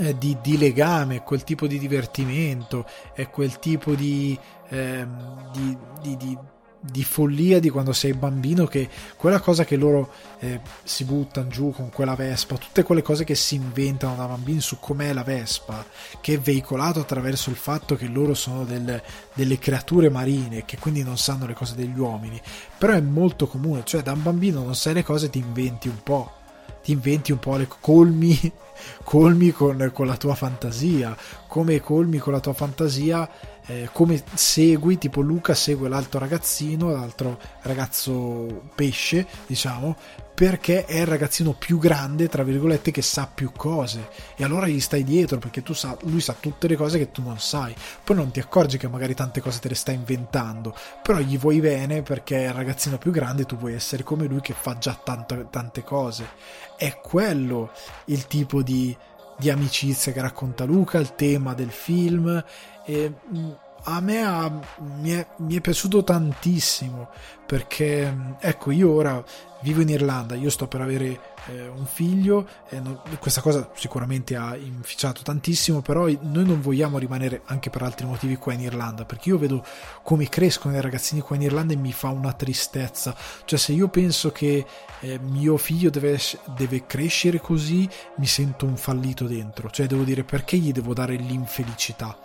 eh, 0.00 0.16
di, 0.16 0.38
di, 0.40 0.56
legame 0.56 1.22
quel 1.22 1.44
tipo 1.44 1.66
di 1.66 1.78
divertimento 1.78 2.86
è 3.12 3.28
quel 3.28 3.58
tipo 3.58 3.94
di, 3.94 4.38
eh, 4.70 5.06
di, 5.52 6.38
di 6.82 7.04
follia 7.04 7.60
di 7.60 7.68
quando 7.68 7.92
sei 7.92 8.14
bambino 8.14 8.66
che 8.66 8.88
quella 9.16 9.38
cosa 9.38 9.64
che 9.64 9.76
loro 9.76 10.10
eh, 10.38 10.60
si 10.82 11.04
buttano 11.04 11.48
giù 11.48 11.72
con 11.72 11.90
quella 11.90 12.14
vespa 12.14 12.56
tutte 12.56 12.82
quelle 12.82 13.02
cose 13.02 13.24
che 13.24 13.34
si 13.34 13.56
inventano 13.56 14.16
da 14.16 14.24
bambini 14.24 14.60
su 14.60 14.78
com'è 14.80 15.12
la 15.12 15.22
vespa 15.22 15.84
che 16.22 16.34
è 16.34 16.38
veicolato 16.38 17.00
attraverso 17.00 17.50
il 17.50 17.56
fatto 17.56 17.96
che 17.96 18.06
loro 18.06 18.32
sono 18.32 18.64
del, 18.64 19.02
delle 19.34 19.58
creature 19.58 20.08
marine 20.08 20.64
che 20.64 20.78
quindi 20.78 21.02
non 21.02 21.18
sanno 21.18 21.46
le 21.46 21.54
cose 21.54 21.74
degli 21.74 21.98
uomini. 21.98 22.40
Però 22.78 22.94
è 22.94 23.00
molto 23.00 23.46
comune 23.46 23.82
cioè 23.84 24.02
da 24.02 24.12
un 24.12 24.22
bambino 24.22 24.62
non 24.62 24.74
sai 24.74 24.94
le 24.94 25.04
cose 25.04 25.28
ti 25.28 25.38
inventi 25.38 25.88
un 25.88 26.02
po' 26.02 26.38
ti 26.82 26.92
inventi 26.92 27.32
un 27.32 27.38
po' 27.38 27.56
le 27.56 27.68
colmi, 27.68 28.38
colmi 29.04 29.50
con, 29.50 29.90
con, 29.92 30.06
la 30.06 30.16
tua 30.16 30.34
fantasia, 30.34 31.16
come 31.46 31.80
colmi 31.80 32.18
con 32.18 32.32
la 32.32 32.40
tua 32.40 32.54
fantasia, 32.54 33.28
eh, 33.66 33.88
come 33.92 34.22
segui, 34.34 34.98
tipo 34.98 35.20
Luca 35.20 35.54
segue 35.54 35.88
l'altro 35.88 36.18
ragazzino, 36.18 36.90
l'altro 36.90 37.38
ragazzo 37.62 38.70
pesce, 38.74 39.26
diciamo, 39.46 39.96
perché 40.40 40.86
è 40.86 41.00
il 41.00 41.06
ragazzino 41.06 41.52
più 41.52 41.78
grande, 41.78 42.26
tra 42.26 42.42
virgolette, 42.42 42.90
che 42.90 43.02
sa 43.02 43.30
più 43.32 43.52
cose. 43.54 44.08
E 44.36 44.42
allora 44.42 44.66
gli 44.66 44.80
stai 44.80 45.04
dietro 45.04 45.36
perché 45.36 45.62
tu 45.62 45.74
sa, 45.74 45.94
lui 46.04 46.22
sa 46.22 46.34
tutte 46.40 46.66
le 46.66 46.76
cose 46.76 46.96
che 46.96 47.10
tu 47.10 47.20
non 47.22 47.38
sai. 47.38 47.74
Poi 48.02 48.16
non 48.16 48.30
ti 48.30 48.40
accorgi 48.40 48.78
che 48.78 48.88
magari 48.88 49.12
tante 49.12 49.42
cose 49.42 49.60
te 49.60 49.68
le 49.68 49.74
sta 49.74 49.92
inventando, 49.92 50.74
però 51.02 51.18
gli 51.18 51.36
vuoi 51.36 51.60
bene 51.60 52.00
perché 52.00 52.44
è 52.44 52.48
il 52.48 52.54
ragazzino 52.54 52.96
più 52.96 53.10
grande 53.10 53.42
e 53.42 53.44
tu 53.44 53.58
vuoi 53.58 53.74
essere 53.74 54.02
come 54.02 54.24
lui 54.24 54.40
che 54.40 54.54
fa 54.58 54.78
già 54.78 54.94
tanto, 54.94 55.48
tante 55.50 55.84
cose. 55.84 56.26
È 56.74 56.98
quello 57.02 57.70
il 58.06 58.26
tipo 58.26 58.62
di, 58.62 58.96
di 59.36 59.50
amicizia 59.50 60.10
che 60.12 60.22
racconta 60.22 60.64
Luca, 60.64 60.98
il 60.98 61.14
tema 61.16 61.52
del 61.52 61.70
film. 61.70 62.42
E, 62.90 63.12
mm, 63.32 63.50
a 63.84 64.00
me 64.00 64.22
ha, 64.22 64.60
mi, 64.98 65.10
è, 65.10 65.26
mi, 65.38 65.56
è, 65.56 65.60
piaciuto 65.60 66.04
tantissimo 66.04 67.08
perché 67.46 68.36
ecco 68.38 68.70
io 68.70 68.90
ora 68.92 69.24
vivo 69.62 69.80
in 69.80 69.88
Irlanda 69.88 70.34
io 70.34 70.50
sto 70.50 70.68
per 70.68 70.82
avere 70.82 71.20
eh, 71.46 71.66
un 71.68 71.86
figlio 71.86 72.46
e 72.68 72.78
no, 72.78 73.02
questa 73.18 73.40
cosa 73.40 73.70
sicuramente 73.74 74.36
ha 74.36 74.54
inficiato 74.54 75.22
tantissimo 75.22 75.80
però 75.80 76.02
noi 76.02 76.44
non 76.44 76.60
vogliamo 76.60 76.98
rimanere 76.98 77.40
anche 77.46 77.70
per 77.70 77.82
altri 77.82 78.04
motivi 78.06 78.36
qua 78.36 78.52
in 78.52 78.60
Irlanda 78.60 79.06
perché 79.06 79.30
io 79.30 79.38
vedo 79.38 79.64
come 80.02 80.28
crescono 80.28 80.76
i 80.76 80.80
ragazzini 80.80 81.22
qua 81.22 81.36
in 81.36 81.42
Irlanda 81.42 81.72
e 81.72 81.76
mi 81.76 81.92
fa 81.92 82.08
una 82.08 82.32
tristezza. 82.32 83.16
Cioè 83.44 83.58
se 83.58 83.72
io 83.72 83.88
penso 83.88 84.30
che 84.30 84.66
eh, 85.00 85.18
mio 85.18 85.56
figlio 85.56 85.88
deve, 85.88 86.18
deve 86.56 86.84
crescere 86.84 87.40
così 87.40 87.88
mi 88.16 88.26
sento 88.26 88.66
un 88.66 88.76
fallito 88.76 89.26
dentro. 89.26 89.70
Cioè 89.70 89.86
devo 89.86 90.02
dire 90.02 90.22
perché 90.22 90.58
gli 90.58 90.72
devo 90.72 90.92
dare 90.92 91.14
l'infelicità 91.16 92.16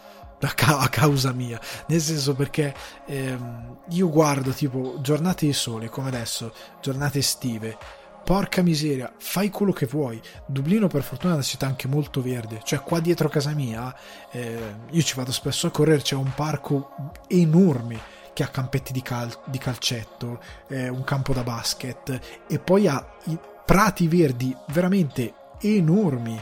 a 0.47 0.89
causa 0.89 1.31
mia, 1.31 1.59
nel 1.87 2.01
senso 2.01 2.35
perché 2.35 2.73
ehm, 3.05 3.77
io 3.89 4.09
guardo 4.09 4.51
tipo 4.51 4.97
giornate 5.01 5.45
di 5.45 5.53
sole 5.53 5.89
come 5.89 6.09
adesso, 6.09 6.53
giornate 6.81 7.19
estive, 7.19 7.77
porca 8.23 8.61
miseria, 8.61 9.13
fai 9.17 9.49
quello 9.49 9.71
che 9.71 9.85
vuoi. 9.85 10.19
Dublino 10.45 10.87
per 10.87 11.03
fortuna 11.03 11.33
è 11.33 11.35
una 11.35 11.43
città 11.43 11.67
anche 11.67 11.87
molto 11.87 12.21
verde, 12.21 12.61
cioè 12.63 12.79
qua 12.79 12.99
dietro 12.99 13.29
casa 13.29 13.51
mia, 13.51 13.95
eh, 14.31 14.75
io 14.89 15.01
ci 15.01 15.15
vado 15.15 15.31
spesso 15.31 15.67
a 15.67 15.71
correre, 15.71 16.01
c'è 16.01 16.15
un 16.15 16.33
parco 16.33 16.91
enorme 17.27 18.13
che 18.33 18.43
ha 18.43 18.47
campetti 18.47 18.91
di, 18.91 19.01
cal- 19.01 19.39
di 19.45 19.57
calcetto, 19.57 20.41
eh, 20.67 20.89
un 20.89 21.03
campo 21.03 21.33
da 21.33 21.43
basket 21.43 22.43
e 22.47 22.59
poi 22.59 22.87
ha 22.87 23.05
prati 23.65 24.07
verdi 24.07 24.55
veramente 24.67 25.33
enormi. 25.61 26.39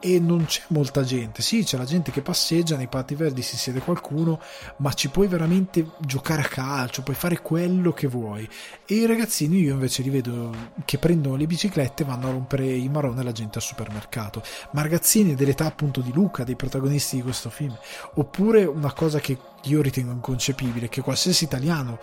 E 0.00 0.20
non 0.20 0.44
c'è 0.44 0.62
molta 0.68 1.02
gente. 1.02 1.42
Sì, 1.42 1.64
c'è 1.64 1.76
la 1.76 1.84
gente 1.84 2.12
che 2.12 2.22
passeggia 2.22 2.76
nei 2.76 2.86
patti 2.86 3.16
verdi, 3.16 3.42
si 3.42 3.56
siede 3.56 3.80
qualcuno, 3.80 4.40
ma 4.76 4.92
ci 4.92 5.08
puoi 5.08 5.26
veramente 5.26 5.90
giocare 5.98 6.42
a 6.42 6.46
calcio, 6.46 7.02
puoi 7.02 7.16
fare 7.16 7.40
quello 7.40 7.92
che 7.92 8.06
vuoi. 8.06 8.48
E 8.86 8.94
i 8.94 9.06
ragazzini 9.06 9.58
io 9.58 9.74
invece 9.74 10.02
li 10.02 10.10
vedo 10.10 10.54
che 10.84 10.98
prendono 10.98 11.34
le 11.34 11.46
biciclette 11.46 12.04
e 12.04 12.06
vanno 12.06 12.28
a 12.28 12.30
rompere 12.30 12.66
i 12.66 12.88
marroni 12.88 13.18
alla 13.18 13.32
gente 13.32 13.58
al 13.58 13.64
supermercato. 13.64 14.42
Ma 14.70 14.82
ragazzini 14.82 15.34
dell'età 15.34 15.66
appunto 15.66 16.00
di 16.00 16.12
Luca, 16.12 16.44
dei 16.44 16.54
protagonisti 16.56 17.16
di 17.16 17.22
questo 17.22 17.50
film. 17.50 17.76
Oppure 18.14 18.64
una 18.64 18.92
cosa 18.92 19.18
che 19.18 19.36
io 19.64 19.82
ritengo 19.82 20.12
inconcepibile, 20.12 20.88
che 20.88 21.00
qualsiasi 21.00 21.42
italiano 21.42 21.98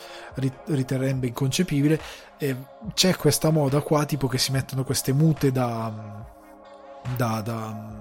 riterrebbe 0.66 1.28
inconcepibile, 1.28 2.00
eh, 2.38 2.56
c'è 2.94 3.16
questa 3.16 3.52
moda 3.52 3.80
qua 3.80 4.04
tipo 4.04 4.28
che 4.28 4.38
si 4.38 4.52
mettono 4.52 4.84
queste 4.84 5.14
mute 5.14 5.54
da 5.54 6.34
da, 7.15 7.41
da, 7.41 7.94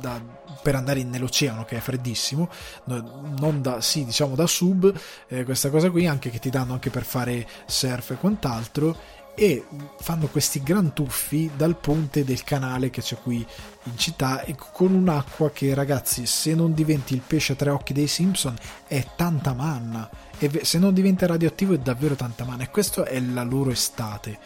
da, 0.00 0.20
per 0.62 0.74
andare 0.74 1.02
nell'oceano 1.02 1.64
che 1.64 1.76
è 1.76 1.80
freddissimo, 1.80 2.48
non 2.84 3.60
da, 3.60 3.80
sì, 3.80 4.04
diciamo 4.04 4.34
da 4.34 4.46
sub, 4.46 4.92
eh, 5.28 5.44
questa 5.44 5.70
cosa 5.70 5.90
qui 5.90 6.06
anche 6.06 6.30
che 6.30 6.38
ti 6.38 6.50
danno 6.50 6.72
anche 6.74 6.90
per 6.90 7.04
fare 7.04 7.46
surf 7.66 8.10
e 8.10 8.16
quant'altro 8.16 9.16
e 9.38 9.64
fanno 10.00 10.26
questi 10.26 10.60
gran 10.64 10.92
tuffi 10.92 11.48
dal 11.54 11.76
ponte 11.76 12.24
del 12.24 12.42
canale 12.42 12.90
che 12.90 13.02
c'è 13.02 13.16
qui 13.22 13.46
in 13.84 13.96
città 13.96 14.42
e 14.42 14.56
con 14.56 14.92
un'acqua 14.92 15.52
che 15.52 15.74
ragazzi 15.74 16.26
se 16.26 16.56
non 16.56 16.74
diventi 16.74 17.14
il 17.14 17.22
pesce 17.24 17.52
a 17.52 17.56
tre 17.56 17.70
occhi 17.70 17.92
dei 17.92 18.08
Simpson 18.08 18.56
è 18.88 19.06
tanta 19.14 19.52
manna. 19.52 20.10
E 20.40 20.64
se 20.64 20.78
non 20.78 20.92
diventa 20.92 21.26
radioattivo 21.26 21.74
è 21.74 21.78
davvero 21.78 22.16
tanta 22.16 22.44
manna. 22.44 22.64
E 22.64 22.70
questa 22.70 23.04
è 23.04 23.20
la 23.20 23.44
loro 23.44 23.70
estate. 23.70 24.40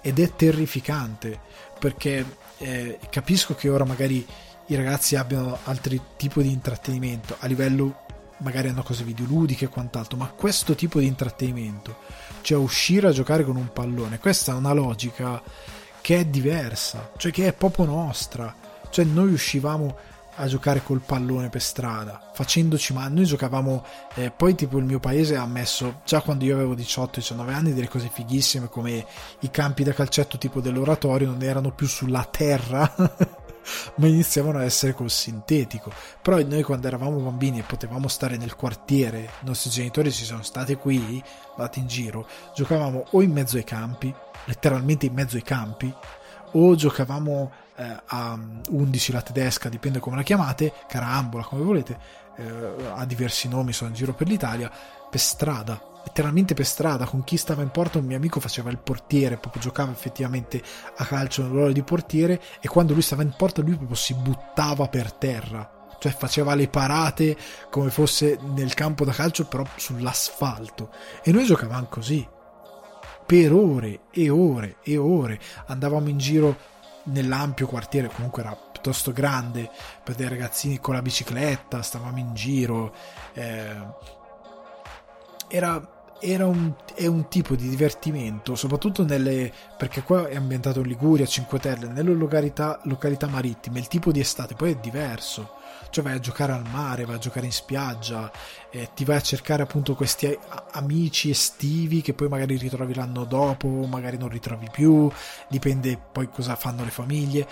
Ed 0.00 0.18
è 0.18 0.34
terrificante 0.34 1.38
perché 1.78 2.24
eh, 2.58 2.98
capisco 3.10 3.54
che 3.54 3.68
ora 3.68 3.84
magari 3.84 4.26
i 4.66 4.74
ragazzi 4.74 5.16
abbiano 5.16 5.58
altri 5.64 6.00
tipi 6.16 6.42
di 6.42 6.52
intrattenimento 6.52 7.36
a 7.38 7.46
livello 7.46 8.04
magari 8.38 8.68
hanno 8.68 8.82
cose 8.82 9.02
videoludiche 9.04 9.64
e 9.64 9.68
quant'altro 9.68 10.16
ma 10.16 10.26
questo 10.28 10.74
tipo 10.74 11.00
di 11.00 11.06
intrattenimento 11.06 11.96
cioè 12.42 12.58
uscire 12.58 13.08
a 13.08 13.12
giocare 13.12 13.44
con 13.44 13.56
un 13.56 13.72
pallone 13.72 14.18
questa 14.18 14.52
è 14.52 14.54
una 14.54 14.72
logica 14.72 15.42
che 16.00 16.18
è 16.18 16.24
diversa 16.24 17.10
cioè 17.16 17.32
che 17.32 17.48
è 17.48 17.52
proprio 17.52 17.84
nostra. 17.84 18.54
Cioè 18.90 19.04
noi 19.04 19.32
uscivamo 19.32 19.96
a 20.38 20.46
giocare 20.46 20.82
col 20.82 21.00
pallone 21.00 21.48
per 21.48 21.60
strada, 21.60 22.30
facendoci 22.32 22.92
male. 22.92 23.12
Noi 23.12 23.24
giocavamo, 23.24 23.84
eh, 24.14 24.30
poi 24.30 24.54
tipo 24.54 24.78
il 24.78 24.84
mio 24.84 25.00
paese 25.00 25.36
ha 25.36 25.46
messo, 25.46 26.00
già 26.04 26.20
quando 26.20 26.44
io 26.44 26.54
avevo 26.54 26.74
18-19 26.74 27.52
anni, 27.52 27.74
delle 27.74 27.88
cose 27.88 28.08
fighissime 28.12 28.68
come 28.68 29.04
i 29.40 29.50
campi 29.50 29.82
da 29.82 29.92
calcetto 29.92 30.38
tipo 30.38 30.60
dell'oratorio 30.60 31.30
non 31.30 31.42
erano 31.42 31.72
più 31.72 31.86
sulla 31.86 32.24
terra. 32.24 33.36
ma 33.96 34.06
iniziavano 34.06 34.58
a 34.58 34.64
essere 34.64 34.94
col 34.94 35.10
sintetico. 35.10 35.92
Però 36.22 36.40
noi 36.40 36.62
quando 36.62 36.86
eravamo 36.86 37.18
bambini 37.18 37.58
e 37.58 37.64
potevamo 37.64 38.08
stare 38.08 38.36
nel 38.36 38.56
quartiere, 38.56 39.18
i 39.42 39.46
nostri 39.46 39.70
genitori 39.70 40.10
ci 40.10 40.24
sono 40.24 40.42
stati 40.42 40.74
qui, 40.76 41.22
andati 41.50 41.80
in 41.80 41.86
giro, 41.86 42.26
giocavamo 42.54 43.08
o 43.10 43.22
in 43.22 43.32
mezzo 43.32 43.56
ai 43.56 43.64
campi, 43.64 44.14
letteralmente 44.44 45.06
in 45.06 45.12
mezzo 45.12 45.36
ai 45.36 45.42
campi, 45.42 45.92
o 46.52 46.74
giocavamo 46.74 47.50
eh, 47.78 48.02
a 48.06 48.38
11 48.70 49.12
la 49.12 49.22
tedesca, 49.22 49.68
dipende 49.68 50.00
come 50.00 50.16
la 50.16 50.22
chiamate, 50.22 50.72
carambola, 50.88 51.44
come 51.44 51.62
volete, 51.62 51.98
eh, 52.36 52.86
ha 52.94 53.04
diversi 53.04 53.48
nomi, 53.48 53.72
sono 53.72 53.90
in 53.90 53.96
giro 53.96 54.14
per 54.14 54.26
l'Italia, 54.26 54.70
per 55.08 55.20
strada, 55.20 55.80
letteralmente 56.04 56.54
per 56.54 56.66
strada, 56.66 57.06
con 57.06 57.22
chi 57.22 57.36
stava 57.36 57.62
in 57.62 57.70
porta 57.70 57.98
un 57.98 58.04
mio 58.04 58.16
amico 58.16 58.40
faceva 58.40 58.70
il 58.70 58.78
portiere, 58.78 59.36
proprio 59.36 59.62
giocava 59.62 59.92
effettivamente 59.92 60.60
a 60.96 61.04
calcio 61.04 61.42
nel 61.42 61.52
ruolo 61.52 61.72
di 61.72 61.82
portiere 61.82 62.40
e 62.60 62.68
quando 62.68 62.92
lui 62.92 63.02
stava 63.02 63.22
in 63.22 63.32
porta 63.36 63.62
lui 63.62 63.76
proprio 63.76 63.96
si 63.96 64.14
buttava 64.14 64.88
per 64.88 65.12
terra 65.12 65.76
cioè 66.00 66.12
faceva 66.12 66.54
le 66.54 66.68
parate 66.68 67.36
come 67.70 67.90
fosse 67.90 68.38
nel 68.54 68.72
campo 68.74 69.04
da 69.04 69.10
calcio 69.10 69.46
però 69.46 69.64
sull'asfalto 69.74 70.90
e 71.24 71.32
noi 71.32 71.44
giocavamo 71.44 71.86
così 71.88 72.24
per 73.26 73.52
ore 73.52 74.02
e 74.12 74.30
ore 74.30 74.76
e 74.84 74.96
ore 74.96 75.40
andavamo 75.66 76.08
in 76.08 76.18
giro 76.18 76.56
nell'ampio 77.08 77.66
quartiere 77.66 78.08
comunque 78.08 78.42
era 78.42 78.54
piuttosto 78.54 79.12
grande 79.12 79.70
per 80.02 80.14
dei 80.14 80.28
ragazzini 80.28 80.78
con 80.78 80.94
la 80.94 81.02
bicicletta 81.02 81.82
stavamo 81.82 82.18
in 82.18 82.34
giro 82.34 82.94
eh, 83.34 83.76
era 85.48 85.96
era 86.20 86.46
un, 86.46 86.72
è 86.94 87.06
un 87.06 87.28
tipo 87.28 87.54
di 87.54 87.68
divertimento, 87.68 88.56
soprattutto 88.56 89.04
nelle. 89.04 89.52
perché 89.76 90.02
qua 90.02 90.26
è 90.26 90.34
ambientato 90.34 90.80
in 90.80 90.88
Liguria, 90.88 91.26
Cinque 91.26 91.60
Terre, 91.60 91.86
nelle 91.86 92.12
località, 92.12 92.80
località 92.84 93.28
marittime. 93.28 93.78
Il 93.78 93.86
tipo 93.86 94.10
di 94.10 94.20
estate 94.20 94.54
poi 94.54 94.72
è 94.72 94.76
diverso 94.76 95.57
cioè 95.90 96.04
vai 96.04 96.14
a 96.14 96.20
giocare 96.20 96.52
al 96.52 96.64
mare, 96.70 97.04
vai 97.04 97.16
a 97.16 97.18
giocare 97.18 97.46
in 97.46 97.52
spiaggia, 97.52 98.30
eh, 98.70 98.90
ti 98.94 99.04
vai 99.04 99.16
a 99.16 99.22
cercare 99.22 99.62
appunto 99.62 99.94
questi 99.94 100.38
amici 100.72 101.30
estivi 101.30 102.00
che 102.02 102.14
poi 102.14 102.28
magari 102.28 102.56
ritrovi 102.56 102.94
l'anno 102.94 103.24
dopo, 103.24 103.68
magari 103.86 104.16
non 104.16 104.28
ritrovi 104.28 104.68
più, 104.70 105.10
dipende 105.48 106.00
poi 106.12 106.28
cosa 106.30 106.56
fanno 106.56 106.84
le 106.84 106.90
famiglie, 106.90 107.46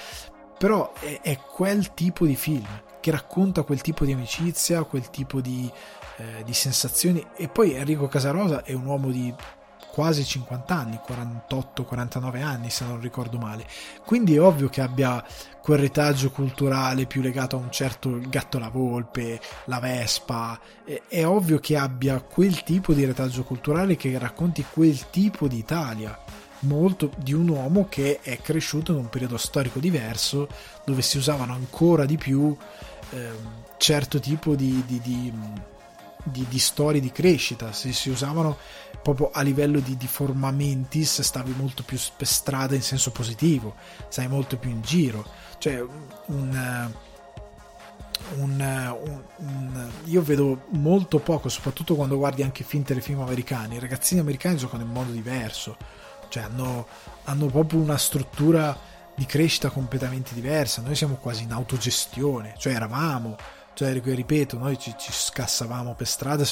però 0.58 0.92
è, 1.00 1.20
è 1.22 1.38
quel 1.38 1.94
tipo 1.94 2.26
di 2.26 2.36
film 2.36 2.66
che 3.00 3.10
racconta 3.10 3.62
quel 3.62 3.82
tipo 3.82 4.04
di 4.04 4.12
amicizia, 4.12 4.82
quel 4.82 5.10
tipo 5.10 5.40
di, 5.40 5.70
eh, 6.16 6.42
di 6.44 6.52
sensazioni. 6.52 7.24
E 7.36 7.48
poi 7.48 7.74
Enrico 7.74 8.08
Casarosa 8.08 8.64
è 8.64 8.72
un 8.72 8.84
uomo 8.84 9.10
di 9.10 9.32
quasi 9.96 10.26
50 10.26 10.74
anni, 10.74 11.00
48-49 11.08 12.42
anni 12.42 12.68
se 12.68 12.84
non 12.84 13.00
ricordo 13.00 13.38
male. 13.38 13.64
Quindi 14.04 14.34
è 14.34 14.40
ovvio 14.42 14.68
che 14.68 14.82
abbia 14.82 15.24
quel 15.62 15.78
retaggio 15.78 16.30
culturale 16.30 17.06
più 17.06 17.22
legato 17.22 17.56
a 17.56 17.60
un 17.60 17.70
certo 17.70 18.20
gatto 18.28 18.58
la 18.58 18.68
volpe, 18.68 19.40
la 19.64 19.80
vespa. 19.80 20.60
È, 20.84 21.00
è 21.08 21.26
ovvio 21.26 21.58
che 21.60 21.78
abbia 21.78 22.20
quel 22.20 22.62
tipo 22.62 22.92
di 22.92 23.06
retaggio 23.06 23.42
culturale 23.42 23.96
che 23.96 24.18
racconti 24.18 24.66
quel 24.70 25.08
tipo 25.08 25.48
di 25.48 25.56
Italia. 25.56 26.22
Molto 26.60 27.10
di 27.16 27.32
un 27.32 27.48
uomo 27.48 27.86
che 27.88 28.18
è 28.20 28.38
cresciuto 28.42 28.92
in 28.92 28.98
un 28.98 29.08
periodo 29.08 29.38
storico 29.38 29.78
diverso 29.78 30.46
dove 30.84 31.00
si 31.00 31.16
usavano 31.16 31.54
ancora 31.54 32.04
di 32.04 32.18
più 32.18 32.54
eh, 33.12 33.30
certo 33.78 34.20
tipo 34.20 34.54
di, 34.54 34.82
di, 34.86 35.00
di 35.00 35.32
di, 36.26 36.46
di 36.48 36.58
storie 36.58 37.00
di 37.00 37.12
crescita, 37.12 37.72
si, 37.72 37.92
si, 37.92 38.10
usavano 38.10 38.56
proprio 39.02 39.30
a 39.30 39.42
livello 39.42 39.78
di, 39.78 39.96
di 39.96 40.06
formamenti 40.06 41.04
se 41.04 41.22
stavi 41.22 41.54
molto 41.56 41.82
più 41.84 41.98
per 42.16 42.26
strada 42.26 42.74
in 42.74 42.82
senso 42.82 43.12
positivo, 43.12 43.74
stai 44.08 44.28
molto 44.28 44.56
più 44.56 44.70
in 44.70 44.82
giro, 44.82 45.24
cioè 45.58 45.80
un, 45.80 46.10
un, 46.26 46.90
un, 48.38 49.24
un, 49.36 49.90
io 50.04 50.22
vedo 50.22 50.64
molto 50.70 51.18
poco, 51.18 51.48
soprattutto 51.48 51.94
quando 51.94 52.16
guardi 52.16 52.42
anche 52.42 52.64
film 52.64 52.82
telefilm 52.82 53.20
americani, 53.20 53.76
i 53.76 53.80
ragazzini 53.80 54.20
americani 54.20 54.56
giocano 54.56 54.82
in 54.82 54.90
modo 54.90 55.12
diverso, 55.12 55.76
cioè 56.28 56.42
hanno, 56.42 56.86
hanno 57.24 57.46
proprio 57.46 57.80
una 57.80 57.98
struttura 57.98 58.76
di 59.14 59.24
crescita 59.24 59.70
completamente 59.70 60.34
diversa, 60.34 60.82
noi 60.82 60.96
siamo 60.96 61.14
quasi 61.14 61.44
in 61.44 61.52
autogestione, 61.52 62.54
cioè 62.58 62.74
eravamo 62.74 63.36
cioè, 63.76 63.92
ripeto, 63.92 64.56
noi 64.56 64.78
ci, 64.78 64.94
ci 64.96 65.12
scassavamo 65.12 65.92
per 65.94 66.06
strada, 66.06 66.44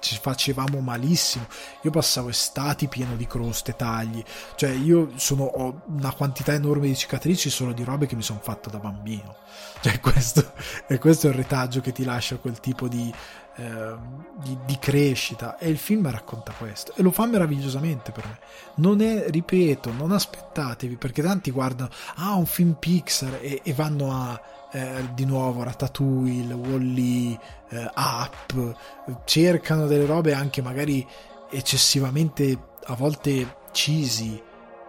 ci 0.00 0.18
facevamo 0.18 0.80
malissimo. 0.80 1.46
Io 1.82 1.90
passavo 1.90 2.30
estati 2.30 2.88
pieno 2.88 3.16
di 3.16 3.26
croste, 3.26 3.76
tagli. 3.76 4.24
Cioè, 4.54 4.70
io 4.70 5.10
sono, 5.16 5.44
ho 5.44 5.82
una 5.88 6.14
quantità 6.14 6.54
enorme 6.54 6.86
di 6.86 6.96
cicatrici 6.96 7.50
solo 7.50 7.74
di 7.74 7.84
robe 7.84 8.06
che 8.06 8.16
mi 8.16 8.22
sono 8.22 8.40
fatto 8.42 8.70
da 8.70 8.78
bambino. 8.78 9.36
Cioè, 9.84 10.00
questo, 10.00 10.54
e 10.86 10.96
questo 10.98 11.26
è 11.26 11.30
il 11.30 11.36
retaggio 11.36 11.82
che 11.82 11.92
ti 11.92 12.04
lascia 12.04 12.38
quel 12.38 12.58
tipo 12.58 12.88
di, 12.88 13.12
eh, 13.56 13.94
di, 14.42 14.56
di, 14.64 14.78
crescita. 14.78 15.58
E 15.58 15.68
il 15.68 15.76
film 15.76 16.10
racconta 16.10 16.54
questo. 16.56 16.94
E 16.96 17.02
lo 17.02 17.10
fa 17.10 17.26
meravigliosamente 17.26 18.10
per 18.10 18.24
me. 18.24 18.38
Non 18.76 19.02
è, 19.02 19.26
ripeto, 19.28 19.92
non 19.92 20.12
aspettatevi, 20.12 20.96
perché 20.96 21.22
tanti 21.22 21.50
guardano, 21.50 21.90
ah, 22.14 22.32
un 22.32 22.46
film 22.46 22.76
Pixar 22.78 23.40
e, 23.42 23.60
e 23.62 23.74
vanno 23.74 24.10
a 24.14 24.40
eh, 24.74 25.08
di 25.14 25.24
nuovo 25.24 25.62
Ratatouille, 25.62 26.52
Wall-E, 26.52 27.38
eh, 27.68 27.90
Up, 27.94 28.76
cercano 29.24 29.86
delle 29.86 30.04
robe 30.04 30.34
anche 30.34 30.62
magari 30.62 31.06
eccessivamente 31.48 32.58
a 32.86 32.94
volte 32.94 33.58
cheesy 33.70 34.42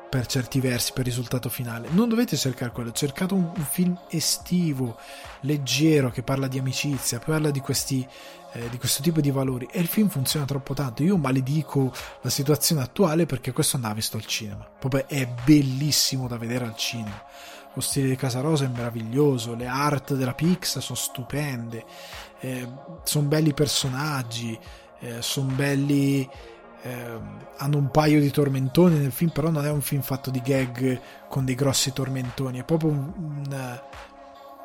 per 0.09 0.25
certi 0.25 0.59
versi 0.59 0.91
per 0.91 1.05
il 1.05 1.13
risultato 1.13 1.49
finale. 1.49 1.89
Non 1.91 2.09
dovete 2.09 2.35
cercare 2.35 2.71
quello, 2.71 2.91
cercate 2.91 3.35
un, 3.35 3.51
un 3.55 3.63
film 3.63 3.99
estivo, 4.09 4.97
leggero, 5.41 6.09
che 6.09 6.23
parla 6.23 6.47
di 6.47 6.57
amicizia, 6.57 7.19
parla 7.19 7.51
di 7.51 7.59
questi 7.59 8.07
eh, 8.53 8.69
di 8.69 8.77
questo 8.77 9.03
tipo 9.03 9.19
di 9.19 9.29
valori 9.29 9.67
e 9.69 9.81
il 9.81 9.87
film 9.87 10.07
funziona 10.07 10.45
troppo 10.45 10.73
tanto. 10.73 11.03
Io 11.03 11.17
maledico 11.17 11.93
la 12.21 12.29
situazione 12.31 12.81
attuale 12.81 13.27
perché 13.27 13.51
questo 13.51 13.75
andava 13.75 13.93
visto 13.93 14.17
al 14.17 14.25
cinema. 14.25 14.65
Proprio 14.79 15.05
è 15.07 15.27
bellissimo 15.45 16.27
da 16.27 16.37
vedere 16.37 16.65
al 16.65 16.75
cinema 16.75 17.21
lo 17.75 17.81
stile 17.81 18.07
di 18.07 18.15
Casarosa 18.15 18.65
è 18.65 18.69
meraviglioso, 18.69 19.53
le 19.53 19.67
art 19.67 20.13
della 20.15 20.33
Pixar 20.33 20.81
sono 20.81 20.97
stupende, 20.97 21.83
eh, 22.39 22.67
sono 23.03 23.27
belli 23.27 23.53
personaggi, 23.53 24.57
eh, 24.99 25.21
sono 25.21 25.51
belli... 25.53 26.27
Eh, 26.81 27.19
hanno 27.57 27.77
un 27.77 27.89
paio 27.89 28.19
di 28.19 28.29
tormentoni 28.29 28.97
nel 28.97 29.11
film, 29.11 29.31
però 29.31 29.49
non 29.49 29.65
è 29.65 29.71
un 29.71 29.81
film 29.81 30.01
fatto 30.01 30.29
di 30.29 30.41
gag 30.41 31.01
con 31.27 31.43
dei 31.43 31.55
grossi 31.55 31.91
tormentoni, 31.91 32.59
è 32.59 32.63
proprio 32.63 32.91
un, 32.91 33.11
un, 33.17 33.81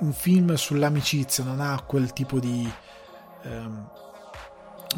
un 0.01 0.13
film 0.13 0.55
sull'amicizia, 0.55 1.45
non 1.45 1.61
ha 1.61 1.83
quel 1.83 2.13
tipo 2.13 2.39
di... 2.39 2.71
Ehm, 3.43 3.91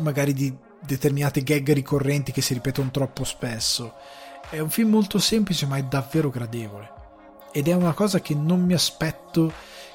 magari 0.00 0.32
di 0.32 0.54
determinate 0.80 1.42
gag 1.42 1.72
ricorrenti 1.72 2.32
che 2.32 2.42
si 2.42 2.54
ripetono 2.54 2.90
troppo 2.90 3.24
spesso. 3.24 3.94
È 4.50 4.58
un 4.58 4.70
film 4.70 4.90
molto 4.90 5.18
semplice 5.18 5.64
ma 5.66 5.76
è 5.76 5.84
davvero 5.84 6.28
gradevole 6.28 7.00
ed 7.52 7.68
è 7.68 7.74
una 7.74 7.92
cosa 7.92 8.20
che 8.20 8.34
non 8.34 8.64
mi 8.64 8.74
aspetto 8.74 9.52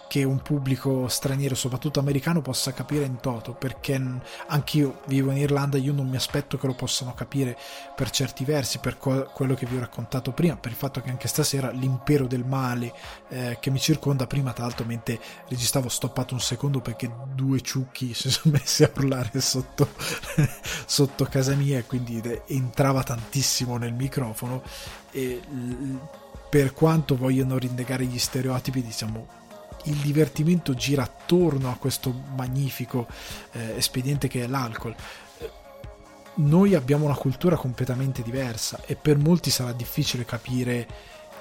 che 0.07 0.23
un 0.23 0.41
pubblico 0.41 1.07
straniero, 1.07 1.53
soprattutto 1.53 1.99
americano, 1.99 2.41
possa 2.41 2.73
capire 2.73 3.05
in 3.05 3.19
toto, 3.19 3.53
perché 3.53 4.01
anch'io 4.47 5.01
vivo 5.05 5.31
in 5.31 5.38
Irlanda, 5.38 5.77
io 5.77 5.93
non 5.93 6.07
mi 6.07 6.15
aspetto 6.15 6.57
che 6.57 6.65
lo 6.65 6.73
possano 6.73 7.13
capire 7.13 7.57
per 7.95 8.09
certi 8.09 8.45
versi, 8.45 8.79
per 8.79 8.97
quello 8.97 9.53
che 9.53 9.65
vi 9.65 9.75
ho 9.75 9.79
raccontato 9.79 10.31
prima, 10.31 10.55
per 10.55 10.71
il 10.71 10.77
fatto 10.77 11.01
che 11.01 11.09
anche 11.09 11.27
stasera 11.27 11.69
l'impero 11.71 12.25
del 12.25 12.45
male 12.45 12.93
eh, 13.29 13.57
che 13.59 13.69
mi 13.69 13.79
circonda, 13.79 14.27
prima 14.27 14.53
tra 14.53 14.63
l'altro 14.63 14.85
mentre 14.85 15.19
registravo 15.47 15.89
stoppato 15.89 16.34
un 16.34 16.39
secondo 16.39 16.79
perché 16.79 17.11
due 17.34 17.61
ciucchi 17.61 18.13
si 18.15 18.31
sono 18.31 18.55
messi 18.57 18.84
a 18.84 18.91
urlare 18.95 19.41
sotto, 19.41 19.89
sotto 20.85 21.25
casa 21.25 21.53
mia 21.53 21.79
e 21.79 21.85
quindi 21.85 22.21
entrava 22.47 23.03
tantissimo 23.03 23.77
nel 23.77 23.93
microfono 23.93 24.63
e 25.11 25.41
per 26.49 26.74
quanto 26.74 27.15
vogliono 27.15 27.57
rinnegare 27.57 28.06
gli 28.06 28.19
stereotipi, 28.19 28.82
diciamo, 28.82 29.28
il 29.84 29.95
divertimento 29.95 30.74
gira 30.74 31.03
attorno 31.03 31.69
a 31.69 31.78
questo 31.78 32.14
magnifico 32.36 33.07
eh, 33.52 33.76
espediente 33.78 34.28
che 34.28 34.44
è 34.44 34.48
l'alcol. 34.48 34.95
Noi 36.36 36.76
abbiamo 36.76 37.06
una 37.06 37.15
cultura 37.15 37.56
completamente 37.56 38.22
diversa 38.22 38.80
e 38.86 38.95
per 38.95 39.18
molti 39.18 39.49
sarà 39.49 39.72
difficile 39.72 40.24
capire 40.24 40.88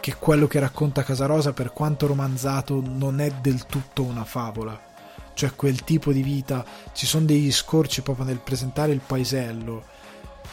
che 0.01 0.15
quello 0.15 0.47
che 0.47 0.59
racconta 0.59 1.03
Casarosa, 1.03 1.53
per 1.53 1.73
quanto 1.73 2.07
romanzato, 2.07 2.81
non 2.81 3.20
è 3.20 3.31
del 3.41 3.66
tutto 3.66 4.03
una 4.03 4.24
favola. 4.24 4.81
Cioè 5.35 5.55
quel 5.55 5.85
tipo 5.85 6.12
di 6.12 6.23
vita, 6.23 6.65
ci 6.93 7.07
sono 7.07 7.27
degli 7.27 7.53
scorci 7.53 8.01
proprio 8.01 8.24
nel 8.24 8.39
presentare 8.39 8.93
il 8.93 9.01
paesello, 9.05 9.85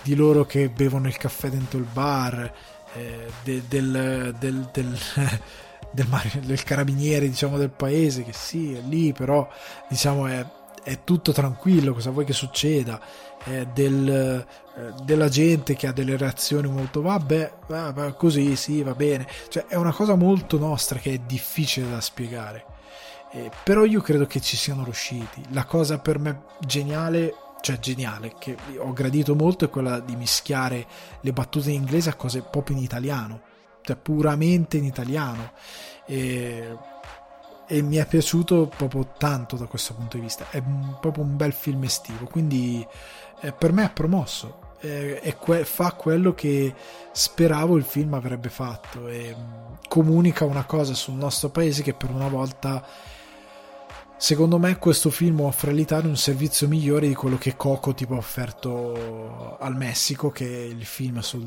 di 0.01 0.15
loro 0.15 0.45
che 0.45 0.69
bevono 0.69 1.07
il 1.07 1.15
caffè 1.15 1.49
dentro 1.49 1.77
il 1.77 1.87
bar, 1.89 2.53
eh, 2.93 3.31
de, 3.43 3.63
del, 3.67 4.35
del, 4.39 4.69
del, 4.71 4.97
del, 5.91 6.07
del, 6.41 6.63
carabiniere 6.63 7.27
diciamo 7.27 7.57
del 7.57 7.71
paese 7.71 8.23
che 8.23 8.33
sì 8.33 8.73
è 8.73 8.81
lì 8.81 9.13
però 9.13 9.47
diciamo 9.87 10.27
è, 10.27 10.45
è 10.83 11.03
tutto 11.03 11.31
tranquillo 11.31 11.93
cosa 11.93 12.11
vuoi 12.11 12.25
che 12.25 12.33
succeda? 12.33 12.99
Eh, 13.45 13.67
del, 13.73 14.45
della 15.03 15.29
gente 15.29 15.75
che 15.75 15.87
ha 15.87 15.91
delle 15.91 16.17
reazioni 16.17 16.67
molto 16.67 17.01
vabbè, 17.01 17.53
vabbè 17.67 18.15
così 18.15 18.55
sì 18.55 18.81
va 18.81 18.93
bene. 18.93 19.27
Cioè 19.49 19.65
è 19.67 19.75
una 19.75 19.93
cosa 19.93 20.15
molto 20.15 20.57
nostra 20.57 20.99
che 20.99 21.13
è 21.13 21.17
difficile 21.19 21.89
da 21.89 22.01
spiegare. 22.01 22.65
Eh, 23.31 23.51
però 23.63 23.83
io 23.83 24.01
credo 24.01 24.25
che 24.25 24.39
ci 24.41 24.55
siano 24.55 24.83
riusciti. 24.83 25.43
La 25.49 25.65
cosa 25.65 25.99
per 25.99 26.19
me 26.19 26.43
geniale 26.59 27.33
cioè 27.63 27.79
geniale, 27.79 28.35
che 28.37 28.57
ho 28.77 28.91
gradito 28.91 29.35
molto 29.35 29.63
è 29.63 29.69
quella 29.69 30.01
di 30.01 30.17
mischiare 30.17 30.85
le 31.21 31.31
battute 31.31 31.69
in 31.69 31.79
inglese 31.79 32.09
a 32.09 32.15
cose 32.15 32.41
proprio 32.41 32.75
in 32.75 32.83
italiano, 32.83 33.39
cioè 33.83 33.95
puramente 33.95 34.75
in 34.75 34.83
italiano. 34.83 35.53
e, 36.05 36.77
e 37.65 37.81
mi 37.81 37.95
è 37.95 38.05
piaciuto 38.05 38.69
proprio 38.75 39.13
tanto 39.17 39.55
da 39.55 39.65
questo 39.65 39.93
punto 39.93 40.17
di 40.17 40.23
vista. 40.23 40.49
È 40.49 40.61
proprio 40.99 41.23
un 41.23 41.37
bel 41.37 41.53
film 41.53 41.83
estivo, 41.83 42.25
quindi 42.25 42.85
eh, 43.39 43.53
per 43.53 43.71
me 43.71 43.85
è 43.85 43.91
promosso. 43.91 44.75
Eh, 44.81 45.37
que- 45.39 45.63
fa 45.63 45.93
quello 45.93 46.33
che 46.33 46.75
speravo 47.13 47.77
il 47.77 47.85
film 47.85 48.13
avrebbe 48.15 48.49
fatto 48.49 49.07
e 49.07 49.33
mm, 49.33 49.73
comunica 49.87 50.43
una 50.43 50.65
cosa 50.65 50.93
sul 50.93 51.13
nostro 51.13 51.47
paese 51.47 51.81
che 51.81 51.93
per 51.93 52.09
una 52.09 52.27
volta 52.27 52.85
secondo 54.17 54.57
me 54.57 54.77
questo 54.77 55.09
film 55.09 55.41
offre 55.41 55.71
all'Italia 55.71 56.09
un 56.09 56.17
servizio 56.17 56.67
migliore 56.67 57.07
di 57.07 57.15
quello 57.15 57.37
che 57.37 57.55
Coco 57.55 57.93
tipo 57.93 58.13
ha 58.13 58.17
offerto 58.17 59.57
al 59.59 59.75
Messico 59.75 60.31
che 60.31 60.45
è 60.45 60.65
il 60.65 60.85
film 60.85 61.19
sul 61.19 61.45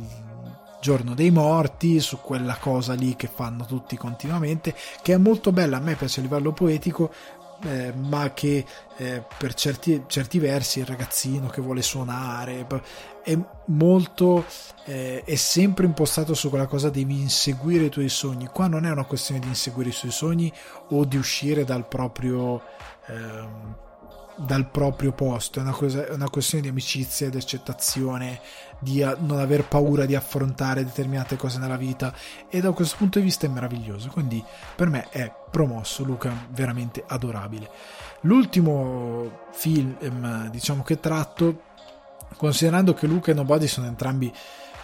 giorno 0.81 1.15
dei 1.15 1.31
morti 1.31 2.01
su 2.01 2.21
quella 2.21 2.57
cosa 2.57 2.95
lì 2.95 3.17
che 3.17 3.29
fanno 3.33 3.65
tutti 3.65 3.97
continuamente 3.97 4.75
che 5.03 5.15
è 5.15 5.17
molto 5.17 5.51
bella 5.51 5.79
a 5.79 5.81
me 5.81 5.95
piace 5.95 6.21
a 6.21 6.23
livello 6.23 6.53
poetico 6.53 7.13
eh, 7.65 7.93
ma 7.93 8.33
che 8.33 8.65
eh, 8.97 9.23
per 9.37 9.55
certi, 9.55 10.05
certi, 10.07 10.39
versi 10.39 10.81
il 10.81 10.87
ragazzino 10.87 11.49
che 11.49 11.61
vuole 11.61 11.83
suonare 11.83 12.67
è 13.23 13.39
molto 13.67 14.45
eh, 14.85 15.23
è 15.25 15.35
sempre 15.35 15.87
impostato 15.87 16.35
su 16.35 16.49
quella 16.49 16.67
cosa 16.67 16.91
devi 16.91 17.21
inseguire 17.21 17.87
i 17.87 17.91
tuoi 17.91 18.09
sogni. 18.09 18.47
Qua 18.47 18.69
non 18.69 18.85
è 18.85 18.91
una 18.91 19.05
questione 19.05 19.41
di 19.41 19.49
inseguire 19.49 19.91
i 19.91 19.93
suoi 19.93 20.13
sogni 20.13 20.53
o 20.91 21.05
di 21.05 21.17
uscire 21.17 21.65
dal 21.65 21.89
proprio 21.89 22.63
ehm, 23.07 23.77
dal 24.37 24.69
proprio 24.69 25.13
posto, 25.13 25.59
è 25.59 25.63
una, 25.63 25.73
cosa, 25.73 26.07
è 26.07 26.13
una 26.13 26.29
questione 26.29 26.63
di 26.63 26.69
amicizia 26.69 27.27
ed 27.27 27.35
accettazione, 27.35 28.41
di 28.79 29.01
non 29.21 29.39
aver 29.39 29.65
paura 29.65 30.05
di 30.05 30.15
affrontare 30.15 30.85
determinate 30.85 31.37
cose 31.37 31.59
nella 31.59 31.77
vita 31.77 32.15
e 32.49 32.61
da 32.61 32.73
questo 32.73 32.97
punto 32.99 33.19
di 33.19 33.25
vista 33.25 33.47
è 33.47 33.49
meraviglioso, 33.49 34.11
quindi 34.11 34.43
per 34.75 34.89
me 34.89 35.09
è 35.11 35.33
promosso, 35.51 36.05
Luca 36.05 36.47
veramente 36.51 37.03
adorabile. 37.07 37.71
L'ultimo 38.23 39.45
film 39.53 40.49
diciamo 40.51 40.83
che 40.83 41.01
tratto, 41.01 41.63
considerando 42.37 42.93
che 42.93 43.07
Luca 43.07 43.31
e 43.31 43.35
Nobody 43.35 43.67
sono 43.67 43.87
entrambi 43.87 44.33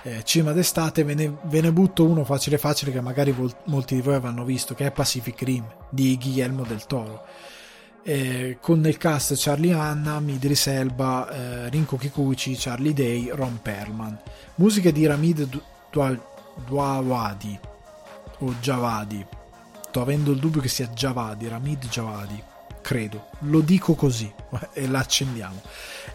eh, 0.05 0.25
cinema 0.25 0.53
d'estate, 0.53 1.05
ve 1.05 1.15
ne, 1.15 1.37
ve 1.43 1.61
ne, 1.61 1.73
butto 1.73 2.05
uno 2.05 2.25
facile 2.25 2.59
facile 2.59 2.91
che 2.91 3.01
magari 3.01 3.31
vol- 3.31 3.55
molti 3.65 3.95
di 3.95 4.01
voi 4.01 4.15
avranno 4.15 4.45
visto, 4.45 4.75
che 4.75 4.87
è 4.87 4.91
Pacific 4.91 5.41
Rim 5.43 5.65
di 5.91 6.17
Guillermo 6.19 6.65
del 6.65 6.87
Toro 6.87 7.25
eh, 8.03 8.59
con 8.61 8.81
nel 8.81 8.97
cast 8.97 9.35
Charlie 9.37 9.73
Hanna, 9.73 10.21
Midris 10.21 10.67
Elba, 10.67 11.29
eh, 11.29 11.69
Rinko 11.69 11.97
Kikuchi, 11.97 12.57
Charlie 12.57 12.93
Day, 12.93 13.31
Ron 13.33 13.61
Perlman. 13.63 14.19
Musiche 14.57 14.93
di 14.93 15.07
Ramid 15.07 15.49
Dwawadi 16.67 17.59
o 18.39 18.55
Javadi. 18.61 19.25
Sto 19.89 20.01
avendo 20.01 20.33
il 20.33 20.39
dubbio 20.39 20.61
che 20.61 20.69
sia 20.69 20.89
Javadi, 20.89 21.49
Ramid 21.49 21.87
Javadi, 21.89 22.43
credo. 22.81 23.29
Lo 23.41 23.61
dico 23.61 23.95
così 23.95 24.33
e 24.73 24.89
l'accendiamo. 24.89 25.61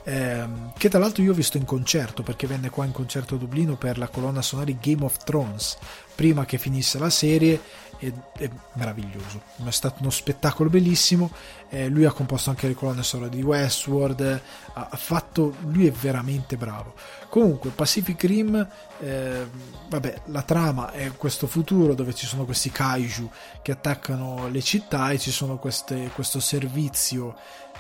Eh, 0.04 0.48
che 0.78 0.90
tra 0.90 1.00
l'altro 1.00 1.24
io 1.24 1.32
ho 1.32 1.36
visto 1.36 1.58
in 1.58 1.66
concerto 1.66 2.24
perché 2.24 2.48
venne 2.48 2.70
qua 2.70 2.86
in 2.86 2.92
concerto 2.92 3.36
a 3.36 3.38
Dublino 3.38 3.76
per 3.76 3.98
la 3.98 4.08
colonna 4.08 4.42
sonora 4.42 4.72
Game 4.80 5.04
of 5.04 5.18
Thrones 5.18 5.78
prima 6.16 6.46
che 6.46 6.58
finisse 6.58 6.98
la 6.98 7.10
serie 7.10 7.62
è, 7.98 8.12
è 8.38 8.50
meraviglioso. 8.74 9.42
È 9.64 9.72
stato 9.72 10.02
uno 10.02 10.10
spettacolo 10.10 10.70
bellissimo. 10.70 11.32
Eh, 11.70 11.88
lui 11.90 12.06
ha 12.06 12.12
composto 12.12 12.50
anche 12.50 12.68
le 12.68 12.74
colonne 12.74 13.04
sonore 13.04 13.30
di 13.30 13.42
Westworld. 13.42 14.42
Ha, 14.74 14.88
ha, 14.92 14.98
fatto 14.98 15.56
lui 15.68 15.88
è 15.88 15.92
veramente 15.92 16.58
bravo. 16.58 16.94
Comunque 17.30 17.72
Pacific 17.72 18.24
Rim 18.24 18.68
eh, 19.00 19.48
vabbè 19.90 20.22
la 20.26 20.42
trama 20.42 20.92
è 20.92 21.12
questo 21.18 21.48
futuro 21.48 21.94
dove 21.94 22.14
ci 22.14 22.26
sono 22.26 22.46
questi 22.46 22.72
kaiju 22.72 23.30
che 23.62 23.72
attaccano 23.72 24.48
le 24.48 24.62
città 24.62 25.12
e 25.12 25.20
ci 25.20 25.32
sono 25.32 25.58
queste, 25.58 26.10
questo 26.14 26.40
servizio 26.40 27.36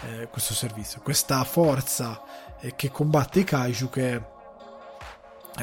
eh, 0.05 0.27
questo 0.29 0.53
servizio 0.53 1.01
questa 1.01 1.43
forza 1.43 2.21
eh, 2.59 2.75
che 2.75 2.91
combatte 2.91 3.39
i 3.39 3.43
kaiju 3.43 3.89
che 3.89 4.15
è 4.15 4.21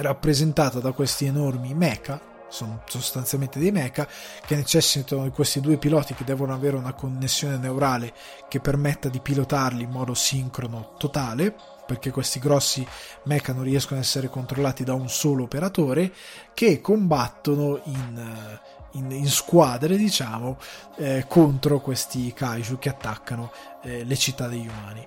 rappresentata 0.02 0.80
da 0.80 0.90
questi 0.90 1.26
enormi 1.26 1.72
mecha 1.74 2.32
sono 2.54 2.82
sostanzialmente 2.86 3.58
dei 3.58 3.72
mecha 3.72 4.06
che 4.46 4.54
necessitano 4.54 5.24
di 5.24 5.30
questi 5.30 5.60
due 5.60 5.76
piloti 5.76 6.14
che 6.14 6.22
devono 6.22 6.54
avere 6.54 6.76
una 6.76 6.92
connessione 6.92 7.56
neurale 7.56 8.14
che 8.48 8.60
permetta 8.60 9.08
di 9.08 9.18
pilotarli 9.18 9.82
in 9.82 9.90
modo 9.90 10.14
sincrono 10.14 10.94
totale 10.96 11.52
perché 11.84 12.12
questi 12.12 12.38
grossi 12.38 12.86
mecha 13.24 13.52
non 13.52 13.64
riescono 13.64 13.98
ad 13.98 14.06
essere 14.06 14.28
controllati 14.28 14.84
da 14.84 14.94
un 14.94 15.08
solo 15.08 15.42
operatore 15.42 16.12
che 16.54 16.80
combattono 16.80 17.80
in, 17.86 18.58
in, 18.92 19.10
in 19.10 19.28
squadre 19.28 19.96
diciamo 19.96 20.56
eh, 20.96 21.26
contro 21.28 21.80
questi 21.80 22.32
kaiju 22.32 22.78
che 22.78 22.88
attaccano 22.88 23.52
eh, 23.82 24.04
le 24.04 24.16
città 24.16 24.46
degli 24.46 24.68
umani. 24.68 25.04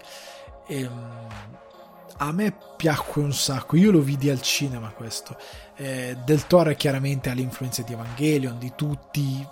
E, 0.68 0.82
ehm, 0.82 1.57
a 2.18 2.32
me 2.32 2.56
piacque 2.76 3.22
un 3.22 3.34
sacco 3.34 3.76
io 3.76 3.92
lo 3.92 4.02
vidi 4.02 4.30
al 4.30 4.42
cinema 4.42 4.90
questo 4.90 5.38
eh, 5.78 6.18
del 6.26 6.48
Toro 6.48 6.74
chiaramente 6.74 7.30
ha 7.30 7.34
l'influenza 7.34 7.84
di 7.84 7.94
Evangelion, 7.94 8.58
di 8.58 8.74
tutti 8.76 9.48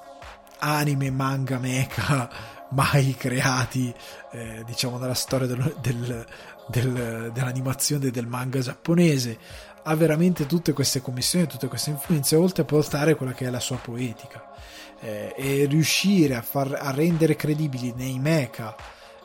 anime, 0.59 1.11
manga, 1.11 1.59
mecha 1.59 2.29
mai 2.71 3.15
creati, 3.15 3.93
eh, 4.31 4.63
diciamo, 4.65 4.97
nella 4.97 5.13
storia 5.13 5.47
del, 5.47 5.75
del, 5.79 6.25
del, 6.67 7.31
dell'animazione 7.31 8.09
del 8.09 8.27
manga 8.27 8.59
giapponese. 8.59 9.37
Ha 9.83 9.95
veramente 9.95 10.47
tutte 10.47 10.73
queste 10.73 10.99
commissioni, 10.99 11.45
tutte 11.45 11.67
queste 11.67 11.91
influenze, 11.91 12.35
oltre 12.35 12.63
a 12.63 12.65
portare 12.65 13.15
quella 13.15 13.33
che 13.33 13.45
è 13.45 13.49
la 13.51 13.59
sua 13.59 13.77
poetica. 13.77 14.51
Eh, 14.99 15.35
e 15.37 15.65
riuscire 15.65 16.35
a, 16.35 16.41
far, 16.41 16.73
a 16.73 16.89
rendere 16.89 17.35
credibili 17.35 17.93
nei 17.95 18.17
mecha 18.17 18.75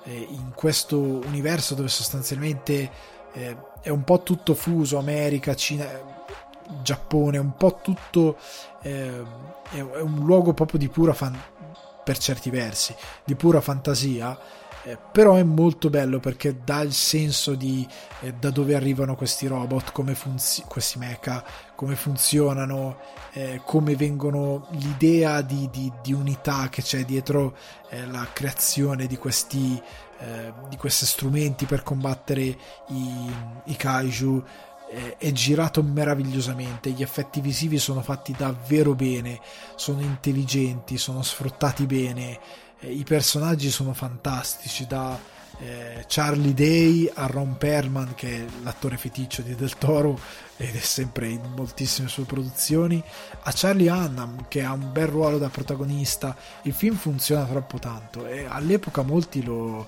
eh, 0.04 0.26
in 0.28 0.52
questo 0.54 0.98
universo 0.98 1.74
dove 1.74 1.88
sostanzialmente 1.88 2.90
eh, 3.32 3.56
è 3.80 3.88
un 3.88 4.04
po' 4.04 4.22
tutto 4.22 4.54
fuso, 4.54 4.98
America, 4.98 5.54
Cina 5.54 5.86
Giappone, 6.82 7.38
un 7.38 7.56
po' 7.56 7.80
tutto 7.82 8.36
eh, 8.82 9.22
è 9.70 9.80
un 9.80 10.24
luogo 10.24 10.52
proprio 10.52 10.78
di 10.78 10.88
pura 10.88 11.12
fan, 11.12 11.38
per 12.02 12.18
certi 12.18 12.50
versi, 12.50 12.94
di 13.24 13.34
pura 13.34 13.60
fantasia. 13.60 14.38
Eh, 14.82 14.96
però 15.12 15.34
è 15.34 15.42
molto 15.42 15.90
bello 15.90 16.20
perché 16.20 16.60
dà 16.64 16.80
il 16.80 16.94
senso 16.94 17.54
di 17.54 17.86
eh, 18.20 18.32
da 18.32 18.48
dove 18.48 18.74
arrivano 18.74 19.14
questi 19.14 19.46
robot, 19.46 19.92
come 19.92 20.14
funzi- 20.14 20.64
questi 20.66 20.96
mecha, 20.96 21.44
come 21.74 21.96
funzionano, 21.96 22.96
eh, 23.32 23.60
come 23.62 23.94
vengono 23.94 24.68
l'idea 24.70 25.42
di, 25.42 25.68
di, 25.70 25.92
di, 26.02 26.14
unità 26.14 26.70
che 26.70 26.80
c'è 26.80 27.04
dietro 27.04 27.54
eh, 27.90 28.06
la 28.06 28.26
creazione 28.32 29.06
di 29.06 29.18
questi, 29.18 29.78
eh, 30.20 30.52
di 30.68 30.76
questi 30.76 31.06
strumenti 31.06 31.66
per 31.66 31.82
combattere 31.82 32.42
i, 32.42 32.56
i 33.64 33.76
kaiju 33.76 34.44
è 35.18 35.30
girato 35.30 35.84
meravigliosamente, 35.84 36.90
gli 36.90 37.02
effetti 37.02 37.40
visivi 37.40 37.78
sono 37.78 38.02
fatti 38.02 38.34
davvero 38.36 38.96
bene, 38.96 39.38
sono 39.76 40.00
intelligenti, 40.00 40.98
sono 40.98 41.22
sfruttati 41.22 41.86
bene, 41.86 42.40
i 42.80 43.04
personaggi 43.04 43.70
sono 43.70 43.92
fantastici, 43.92 44.86
da 44.88 45.16
eh, 45.60 46.04
Charlie 46.08 46.54
Day 46.54 47.10
a 47.12 47.26
Ron 47.26 47.56
Perlman, 47.56 48.14
che 48.14 48.38
è 48.38 48.44
l'attore 48.62 48.96
feticcio 48.96 49.42
di 49.42 49.54
Del 49.54 49.76
Toro 49.76 50.18
ed 50.56 50.74
è 50.74 50.80
sempre 50.80 51.28
in 51.28 51.52
moltissime 51.54 52.08
sue 52.08 52.24
produzioni, 52.24 53.02
a 53.42 53.52
Charlie 53.54 53.90
Hunnam, 53.90 54.46
che 54.48 54.62
ha 54.62 54.72
un 54.72 54.90
bel 54.92 55.06
ruolo 55.06 55.38
da 55.38 55.48
protagonista. 55.48 56.36
Il 56.62 56.72
film 56.72 56.96
funziona 56.96 57.44
troppo 57.44 57.78
tanto 57.78 58.26
e 58.26 58.46
all'epoca 58.46 59.02
molti 59.02 59.42
lo 59.42 59.86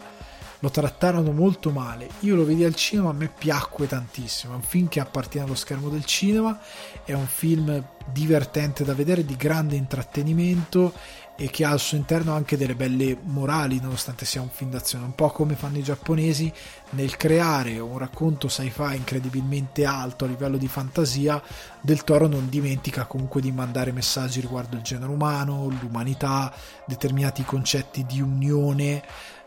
lo 0.62 0.70
trattarono 0.70 1.32
molto 1.32 1.70
male. 1.70 2.09
Io 2.20 2.36
lo 2.36 2.44
vedi 2.44 2.64
al 2.64 2.76
cinema, 2.76 3.10
a 3.10 3.12
me 3.14 3.28
piacque 3.28 3.89
tantissimo. 3.89 4.52
È 4.52 4.56
un 4.56 4.62
film 4.62 4.86
che 4.86 5.01
appartiene 5.01 5.44
allo 5.44 5.56
schermo 5.56 5.89
del 5.89 6.05
cinema, 6.05 6.59
è 7.05 7.12
un 7.12 7.26
film 7.26 7.84
divertente 8.12 8.84
da 8.84 8.94
vedere, 8.94 9.24
di 9.24 9.36
grande 9.36 9.74
intrattenimento 9.74 10.93
e 11.36 11.51
che 11.51 11.64
ha 11.64 11.70
al 11.70 11.80
suo 11.80 11.97
interno 11.97 12.34
anche 12.34 12.56
delle 12.56 12.76
belle 12.76 13.18
morali, 13.20 13.80
nonostante 13.80 14.24
sia 14.24 14.40
un 14.40 14.51
film 14.51 14.70
d'azione, 14.70 15.05
un 15.05 15.14
po' 15.16 15.30
come 15.30 15.56
fanno 15.56 15.78
i 15.78 15.82
giapponesi 15.82 16.52
nel 16.90 17.16
creare 17.16 17.80
un 17.80 17.98
racconto 17.98 18.48
sci-fi 18.48 18.94
incredibilmente 18.94 19.84
alto 19.84 20.24
a 20.24 20.28
livello 20.28 20.59
di 20.59 20.68
fantasia. 20.68 21.43
Del 21.80 22.05
Toro 22.05 22.28
non 22.28 22.48
dimentica 22.48 23.06
comunque 23.06 23.40
di 23.40 23.51
mandare 23.51 23.90
messaggi 23.90 24.40
riguardo 24.40 24.76
il 24.76 24.82
genere 24.82 25.10
umano, 25.10 25.68
l'umanità, 25.80 26.55
determinati 26.86 27.43
concetti 27.43 28.06
di 28.06 28.20
unione 28.20 29.02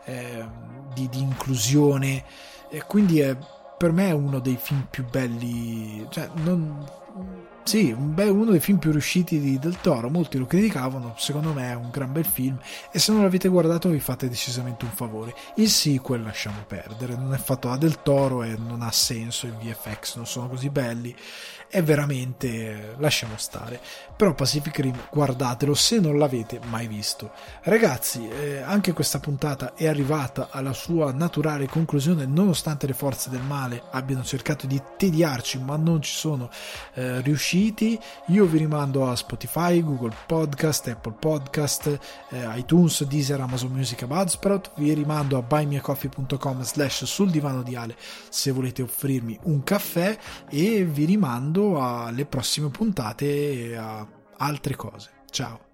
eh, 0.06 0.44
di, 0.94 1.08
di, 1.08 1.20
inclusione. 1.20 2.24
E 2.70 2.82
quindi 2.86 3.20
è, 3.20 3.36
per 3.76 3.92
me 3.92 4.08
è 4.08 4.12
uno 4.12 4.40
dei 4.40 4.56
film 4.60 4.86
più 4.90 5.04
belli 5.04 6.06
cioè 6.10 6.28
non, 6.36 6.84
sì, 7.66 7.90
un 7.90 8.14
bel, 8.14 8.30
uno 8.30 8.52
dei 8.52 8.60
film 8.60 8.78
più 8.78 8.92
riusciti 8.92 9.40
di 9.40 9.58
Del 9.58 9.80
Toro, 9.80 10.08
molti 10.08 10.38
lo 10.38 10.46
criticavano, 10.46 11.14
secondo 11.18 11.52
me 11.52 11.72
è 11.72 11.74
un 11.74 11.90
gran 11.90 12.12
bel 12.12 12.24
film. 12.24 12.56
E 12.92 13.00
se 13.00 13.10
non 13.10 13.22
l'avete 13.22 13.48
guardato 13.48 13.88
vi 13.88 13.98
fate 13.98 14.28
decisamente 14.28 14.84
un 14.84 14.92
favore. 14.92 15.34
Il 15.56 15.68
sequel 15.68 16.22
lasciamo 16.22 16.62
perdere, 16.64 17.16
non 17.16 17.34
è 17.34 17.38
fatto 17.38 17.66
da 17.66 17.76
Del 17.76 18.02
Toro 18.02 18.44
e 18.44 18.56
non 18.56 18.82
ha 18.82 18.92
senso, 18.92 19.48
i 19.48 19.50
VFX 19.50 20.14
non 20.14 20.26
sono 20.26 20.48
così 20.48 20.70
belli. 20.70 21.12
È 21.68 21.82
veramente 21.82 22.94
lasciamo 22.98 23.34
stare 23.36 23.80
però 24.16 24.32
Pacific 24.34 24.78
Rim 24.78 24.98
guardatelo 25.10 25.74
se 25.74 26.00
non 26.00 26.18
l'avete 26.18 26.58
mai 26.68 26.86
visto. 26.86 27.30
Ragazzi 27.62 28.26
eh, 28.28 28.62
anche 28.62 28.92
questa 28.92 29.20
puntata 29.20 29.74
è 29.74 29.86
arrivata 29.86 30.48
alla 30.50 30.72
sua 30.72 31.12
naturale 31.12 31.68
conclusione 31.68 32.24
nonostante 32.24 32.86
le 32.86 32.94
forze 32.94 33.28
del 33.28 33.42
male 33.42 33.82
abbiano 33.90 34.24
cercato 34.24 34.66
di 34.66 34.80
tediarci 34.96 35.58
ma 35.58 35.76
non 35.76 36.00
ci 36.00 36.14
sono 36.14 36.48
eh, 36.94 37.20
riusciti. 37.20 37.98
Io 38.28 38.46
vi 38.46 38.58
rimando 38.58 39.08
a 39.08 39.16
Spotify 39.16 39.82
Google 39.82 40.14
Podcast 40.26 40.88
Apple 40.88 41.16
Podcast 41.18 41.98
eh, 42.30 42.58
iTunes 42.58 43.04
Deezer 43.04 43.40
Amazon 43.40 43.72
Music 43.72 44.02
e 44.02 44.06
Buzzsprout. 44.06 44.72
Vi 44.76 44.92
rimando 44.94 45.36
a 45.36 45.42
buymeacoffee.com 45.42 46.62
slash 46.62 47.04
sul 47.04 47.30
divano 47.30 47.62
di 47.62 47.76
Ale 47.76 47.96
se 48.30 48.50
volete 48.50 48.80
offrirmi 48.82 49.38
un 49.42 49.62
caffè. 49.62 50.16
E 50.48 50.84
vi 50.84 51.04
rimando 51.04 51.82
alle 51.82 52.24
prossime 52.24 52.68
puntate 52.68 53.76
a 53.76 54.05
altre 54.38 54.76
cose. 54.76 55.10
Ciao! 55.30 55.65